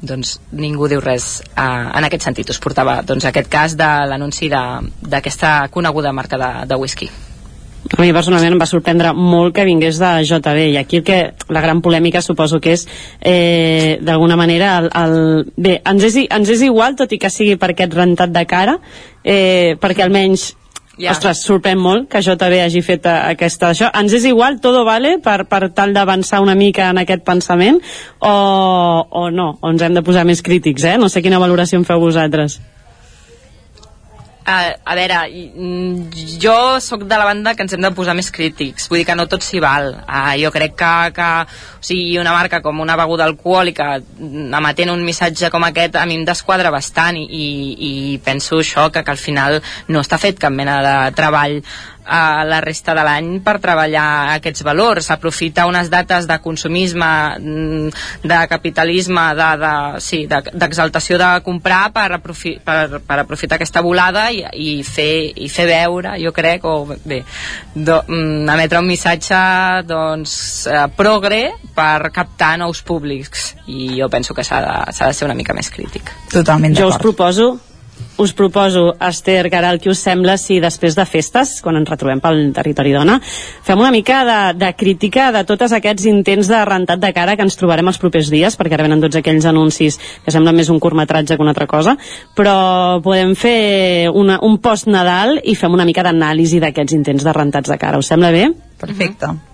doncs 0.00 0.38
ningú 0.56 0.86
diu 0.88 1.02
res 1.02 1.40
eh, 1.50 1.64
en 1.64 2.06
aquest 2.06 2.28
sentit. 2.28 2.54
Us 2.54 2.62
portava 2.62 3.00
doncs, 3.02 3.26
aquest 3.26 3.50
cas 3.50 3.74
de 3.80 3.90
l'anunci 4.12 4.52
d'aquesta 4.52 5.56
coneguda 5.74 6.14
marca 6.14 6.38
de, 6.40 6.52
de 6.70 6.80
whisky. 6.80 7.10
A 7.90 8.02
mi 8.02 8.12
personalment 8.14 8.54
em 8.54 8.60
va 8.60 8.68
sorprendre 8.70 9.10
molt 9.16 9.54
que 9.56 9.64
vingués 9.66 9.98
de 9.98 10.10
JB 10.28 10.68
i 10.70 10.76
aquí 10.78 11.00
el 11.00 11.04
que, 11.06 11.18
la 11.50 11.62
gran 11.64 11.80
polèmica 11.82 12.22
suposo 12.22 12.60
que 12.62 12.76
és 12.76 12.86
eh, 13.18 13.98
d'alguna 14.00 14.38
manera 14.38 14.76
el, 14.78 14.86
el, 14.94 15.18
bé, 15.56 15.80
ens 15.82 16.06
és, 16.06 16.20
ens 16.30 16.54
és 16.54 16.62
igual 16.68 16.94
tot 16.96 17.10
i 17.10 17.18
que 17.18 17.32
sigui 17.34 17.58
per 17.58 17.72
aquest 17.74 17.98
rentat 17.98 18.30
de 18.30 18.46
cara 18.46 18.78
eh, 19.24 19.76
perquè 19.82 20.06
almenys 20.06 20.52
Yeah. 21.00 21.14
Ostres, 21.14 21.38
sorprèn 21.46 21.78
molt 21.80 22.10
que 22.12 22.20
JB 22.20 22.58
hagi 22.60 22.82
fet 22.84 23.06
eh, 23.08 23.12
aquesta... 23.32 23.70
Això. 23.72 23.88
Ens 23.96 24.12
és 24.18 24.26
igual, 24.28 24.58
todo 24.60 24.82
vale, 24.84 25.14
per, 25.24 25.46
per 25.48 25.70
tal 25.72 25.94
d'avançar 25.96 26.42
una 26.44 26.52
mica 26.58 26.90
en 26.92 27.00
aquest 27.00 27.24
pensament, 27.24 27.78
o, 28.20 28.34
o 29.08 29.22
no, 29.32 29.46
o 29.62 29.70
ens 29.72 29.86
hem 29.86 29.96
de 29.96 30.02
posar 30.04 30.26
més 30.28 30.44
crítics, 30.44 30.84
eh? 30.84 30.98
No 31.00 31.08
sé 31.08 31.22
quina 31.24 31.40
valoració 31.40 31.80
en 31.80 31.88
feu 31.88 32.02
vosaltres. 32.04 32.58
A, 34.50 34.94
veure, 34.98 35.18
mm, 35.30 36.38
jo 36.42 36.80
sóc 36.82 37.04
de 37.04 37.18
la 37.18 37.26
banda 37.28 37.54
que 37.54 37.62
ens 37.62 37.74
hem 37.76 37.84
de 37.84 37.92
posar 37.94 38.16
més 38.18 38.30
crítics, 38.34 38.88
vull 38.90 39.00
dir 39.00 39.06
que 39.08 39.16
no 39.18 39.28
tot 39.30 39.44
s'hi 39.46 39.60
val. 39.62 39.92
Uh, 40.06 40.34
jo 40.42 40.50
crec 40.54 40.74
que, 40.78 40.94
que 41.16 41.28
o 41.44 41.84
sigui, 41.84 42.18
una 42.18 42.34
marca 42.34 42.62
com 42.64 42.80
una 42.80 42.96
beguda 42.98 43.28
alcohòlica 43.28 43.92
mm, 44.00 44.50
emetent 44.60 44.94
un 44.94 45.04
missatge 45.06 45.52
com 45.54 45.64
aquest 45.68 46.00
a 46.00 46.06
mi 46.08 46.18
em 46.18 46.26
desquadra 46.28 46.72
bastant 46.74 47.20
i, 47.20 47.24
i, 47.24 47.46
i 47.90 47.92
penso 48.24 48.60
això, 48.60 48.90
que, 48.90 49.04
que 49.04 49.14
al 49.14 49.22
final 49.22 49.60
no 49.88 50.02
està 50.02 50.18
fet 50.18 50.40
cap 50.40 50.52
mena 50.52 50.80
de 50.84 50.96
treball 51.18 51.60
a 52.10 52.44
la 52.44 52.58
resta 52.60 52.94
de 52.96 53.04
l'any 53.06 53.28
per 53.44 53.58
treballar 53.62 54.34
aquests 54.34 54.64
valors, 54.66 55.10
aprofitar 55.14 55.68
unes 55.70 55.90
dates 55.92 56.26
de 56.26 56.38
consumisme, 56.42 57.10
mm, 57.38 58.26
de 58.26 58.40
capitalisme, 58.50 59.26
d'exaltació 59.38 60.26
de, 60.26 60.42
de, 60.58 61.00
sí, 61.00 61.18
de 61.22 61.30
comprar 61.46 61.92
per, 61.94 62.08
aprofi, 62.18 62.56
per, 62.64 63.00
per 63.06 63.20
aprofitar 63.22 63.60
aquesta 63.60 63.84
volada 63.86 64.26
i, 64.34 64.42
i, 64.58 64.82
fer, 64.82 65.30
i 65.38 65.48
fer 65.48 65.68
veure, 65.70 66.16
jo 66.18 66.34
crec, 66.34 66.66
o 66.66 66.84
bé, 66.90 67.22
do, 67.74 68.02
mm, 68.08 68.50
emetre 68.56 68.82
un 68.82 68.90
missatge 68.90 69.40
doncs, 69.86 70.34
eh, 70.66 70.86
progre 70.98 71.44
per 71.76 72.10
captar 72.10 72.56
nous 72.58 72.82
públics. 72.82 73.54
I 73.70 73.94
jo 74.00 74.10
penso 74.10 74.34
que 74.34 74.44
s'ha 74.44 74.60
de, 74.66 74.76
de 74.90 75.12
ser 75.14 75.30
una 75.30 75.38
mica 75.38 75.54
més 75.54 75.70
crític. 75.70 76.10
Totalment 76.34 76.74
Jo 76.74 76.90
us 76.90 76.98
proposo 76.98 77.52
us 78.20 78.34
proposo, 78.36 78.94
Esther 79.00 79.48
Caral, 79.50 79.80
què 79.80 79.90
us 79.90 80.02
sembla 80.04 80.36
si 80.40 80.58
després 80.60 80.96
de 80.98 81.06
festes, 81.08 81.56
quan 81.64 81.78
ens 81.80 81.88
retrobem 81.88 82.20
pel 82.20 82.42
territori 82.56 82.92
dona, 82.92 83.16
fem 83.64 83.80
una 83.80 83.92
mica 83.94 84.20
de, 84.28 84.38
de 84.60 84.70
crítica 84.76 85.30
de 85.32 85.44
tots 85.48 85.72
aquests 85.72 86.04
intents 86.10 86.50
de 86.52 86.62
rentat 86.68 87.00
de 87.00 87.12
cara 87.16 87.36
que 87.36 87.46
ens 87.46 87.56
trobarem 87.56 87.88
els 87.88 88.00
propers 88.02 88.28
dies, 88.32 88.58
perquè 88.60 88.76
ara 88.76 88.86
venen 88.88 89.00
tots 89.00 89.20
aquells 89.20 89.48
anuncis 89.48 89.96
que 90.24 90.34
semblen 90.34 90.60
més 90.60 90.68
un 90.68 90.80
curtmetratge 90.82 91.36
que 91.36 91.44
una 91.44 91.54
altra 91.56 91.68
cosa, 91.70 91.96
però 92.36 93.00
podem 93.04 93.32
fer 93.38 94.10
una, 94.12 94.40
un 94.44 94.60
post-Nadal 94.60 95.38
i 95.40 95.56
fem 95.56 95.72
una 95.72 95.88
mica 95.88 96.04
d'anàlisi 96.04 96.60
d'aquests 96.60 97.00
intents 97.00 97.24
de 97.24 97.36
rentats 97.36 97.72
de 97.72 97.80
cara. 97.80 98.00
Us 98.00 98.12
sembla 98.12 98.34
bé? 98.34 98.50
Perfecte. 98.80 99.49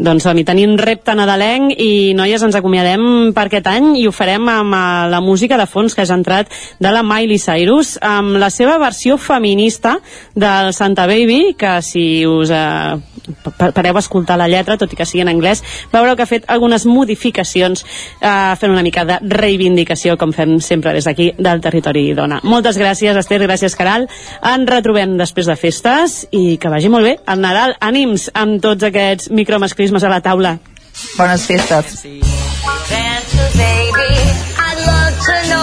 Doncs 0.00 0.24
som 0.24 0.38
tenim 0.48 0.78
repte 0.80 1.12
nadalenc 1.12 1.74
i 1.76 2.14
noies 2.16 2.40
ens 2.46 2.56
acomiadem 2.56 3.34
per 3.36 3.46
aquest 3.50 3.66
any 3.68 3.90
i 4.00 4.06
ho 4.08 4.12
farem 4.16 4.48
amb 4.48 4.72
eh, 4.72 4.80
la 5.12 5.20
música 5.20 5.58
de 5.60 5.66
fons 5.68 5.92
que 5.92 6.00
has 6.06 6.12
entrat 6.14 6.48
de 6.80 6.92
la 6.94 7.02
Miley 7.04 7.40
Cyrus 7.42 7.98
amb 8.00 8.38
la 8.40 8.48
seva 8.48 8.78
versió 8.80 9.18
feminista 9.20 9.98
del 10.34 10.72
Santa 10.72 11.04
Baby 11.10 11.54
que 11.60 11.76
si 11.84 12.24
us 12.24 12.48
eh, 12.48 12.96
pareu 13.58 13.96
a 13.96 14.02
escoltar 14.02 14.38
la 14.38 14.48
lletra, 14.48 14.78
tot 14.80 14.92
i 14.92 14.98
que 14.98 15.06
sigui 15.08 15.24
en 15.24 15.32
anglès 15.32 15.62
veureu 15.92 16.16
que 16.16 16.24
ha 16.24 16.30
fet 16.30 16.48
algunes 16.48 16.86
modificacions 16.88 17.84
eh, 18.20 18.54
fent 18.60 18.72
una 18.72 18.84
mica 18.86 19.04
de 19.08 19.18
reivindicació 19.22 20.16
com 20.20 20.34
fem 20.36 20.58
sempre 20.64 20.94
des 20.96 21.08
d'aquí 21.08 21.32
del 21.38 21.60
territori 21.60 22.10
dona. 22.14 22.40
Moltes 22.44 22.78
gràcies 22.80 23.16
Esther, 23.16 23.42
gràcies 23.44 23.76
Caral 23.78 24.08
ens 24.52 24.70
retrobem 24.70 25.16
després 25.20 25.50
de 25.50 25.56
festes 25.56 26.24
i 26.30 26.56
que 26.60 26.72
vagi 26.72 26.90
molt 26.92 27.06
bé 27.06 27.16
el 27.26 27.40
Nadal, 27.40 27.76
ànims 27.80 28.30
amb 28.34 28.60
tots 28.62 28.86
aquests 28.88 29.30
micromasclismes 29.30 30.04
a 30.04 30.12
la 30.12 30.20
taula. 30.24 30.58
Bones 31.16 31.46
festes. 31.46 32.02
Tell 35.20 35.59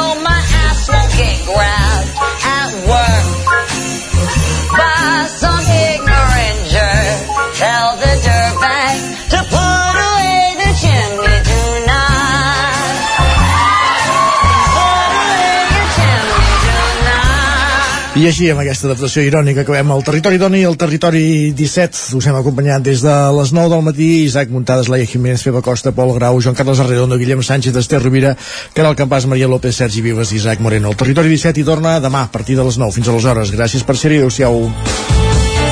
I 18.18 18.23
així, 18.26 18.48
amb 18.49 18.64
aquesta 18.64 18.88
adaptació 18.88 19.22
irònica, 19.22 19.61
acabem 19.61 19.91
el 19.94 19.99
Territori 20.02 20.39
Dona 20.41 20.57
i 20.57 20.64
el 20.65 20.73
Territori 20.81 21.52
17. 21.53 22.15
Us 22.18 22.26
hem 22.26 22.38
acompanyat 22.39 22.81
des 22.81 23.03
de 23.06 23.14
les 23.38 23.52
9 23.53 23.69
del 23.69 23.84
matí. 23.85 24.07
Isaac 24.23 24.49
Muntades, 24.49 24.89
Laia 24.89 25.06
Jiménez, 25.06 25.44
Feba 25.45 25.61
Costa, 25.61 25.94
Pol 25.94 26.15
Grau, 26.15 26.39
Joan 26.41 26.57
Carles 26.57 26.81
Arredondo, 26.81 27.19
Guillem 27.22 27.44
Sánchez, 27.45 27.77
Esther 27.77 28.02
Rovira, 28.02 28.34
Caral 28.73 28.98
Campàs, 28.98 29.27
Maria 29.30 29.45
López, 29.48 29.77
Sergi 29.77 30.02
Vives 30.02 30.31
i 30.34 30.39
Isaac 30.41 30.65
Moreno. 30.65 30.89
El 30.89 30.98
Territori 30.98 31.30
17 31.30 31.61
hi 31.61 31.65
torna 31.68 31.99
demà 32.02 32.23
a 32.26 32.31
partir 32.34 32.57
de 32.57 32.65
les 32.65 32.80
9 32.81 32.95
fins 32.95 33.07
a 33.07 33.14
les 33.14 33.27
hores. 33.30 33.52
Gràcies 33.53 33.85
per 33.85 33.94
ser-hi. 34.02 34.23
Adéu-siau. 34.23 34.64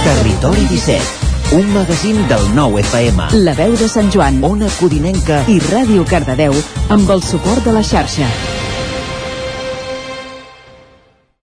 Territori 0.06 0.68
17 0.70 1.34
un 1.56 1.74
magazín 1.74 2.28
del 2.30 2.46
nou 2.56 2.78
FM. 2.82 3.30
La 3.46 3.54
veu 3.58 3.74
de 3.78 3.90
Sant 3.90 4.12
Joan, 4.14 4.38
Ona 4.44 4.70
Codinenca 4.78 5.44
i 5.50 5.58
Ràdio 5.62 6.06
Cardedeu 6.10 6.54
amb 6.90 7.10
el 7.10 7.26
suport 7.26 7.66
de 7.66 7.74
la 7.74 7.86
xarxa. 7.86 8.30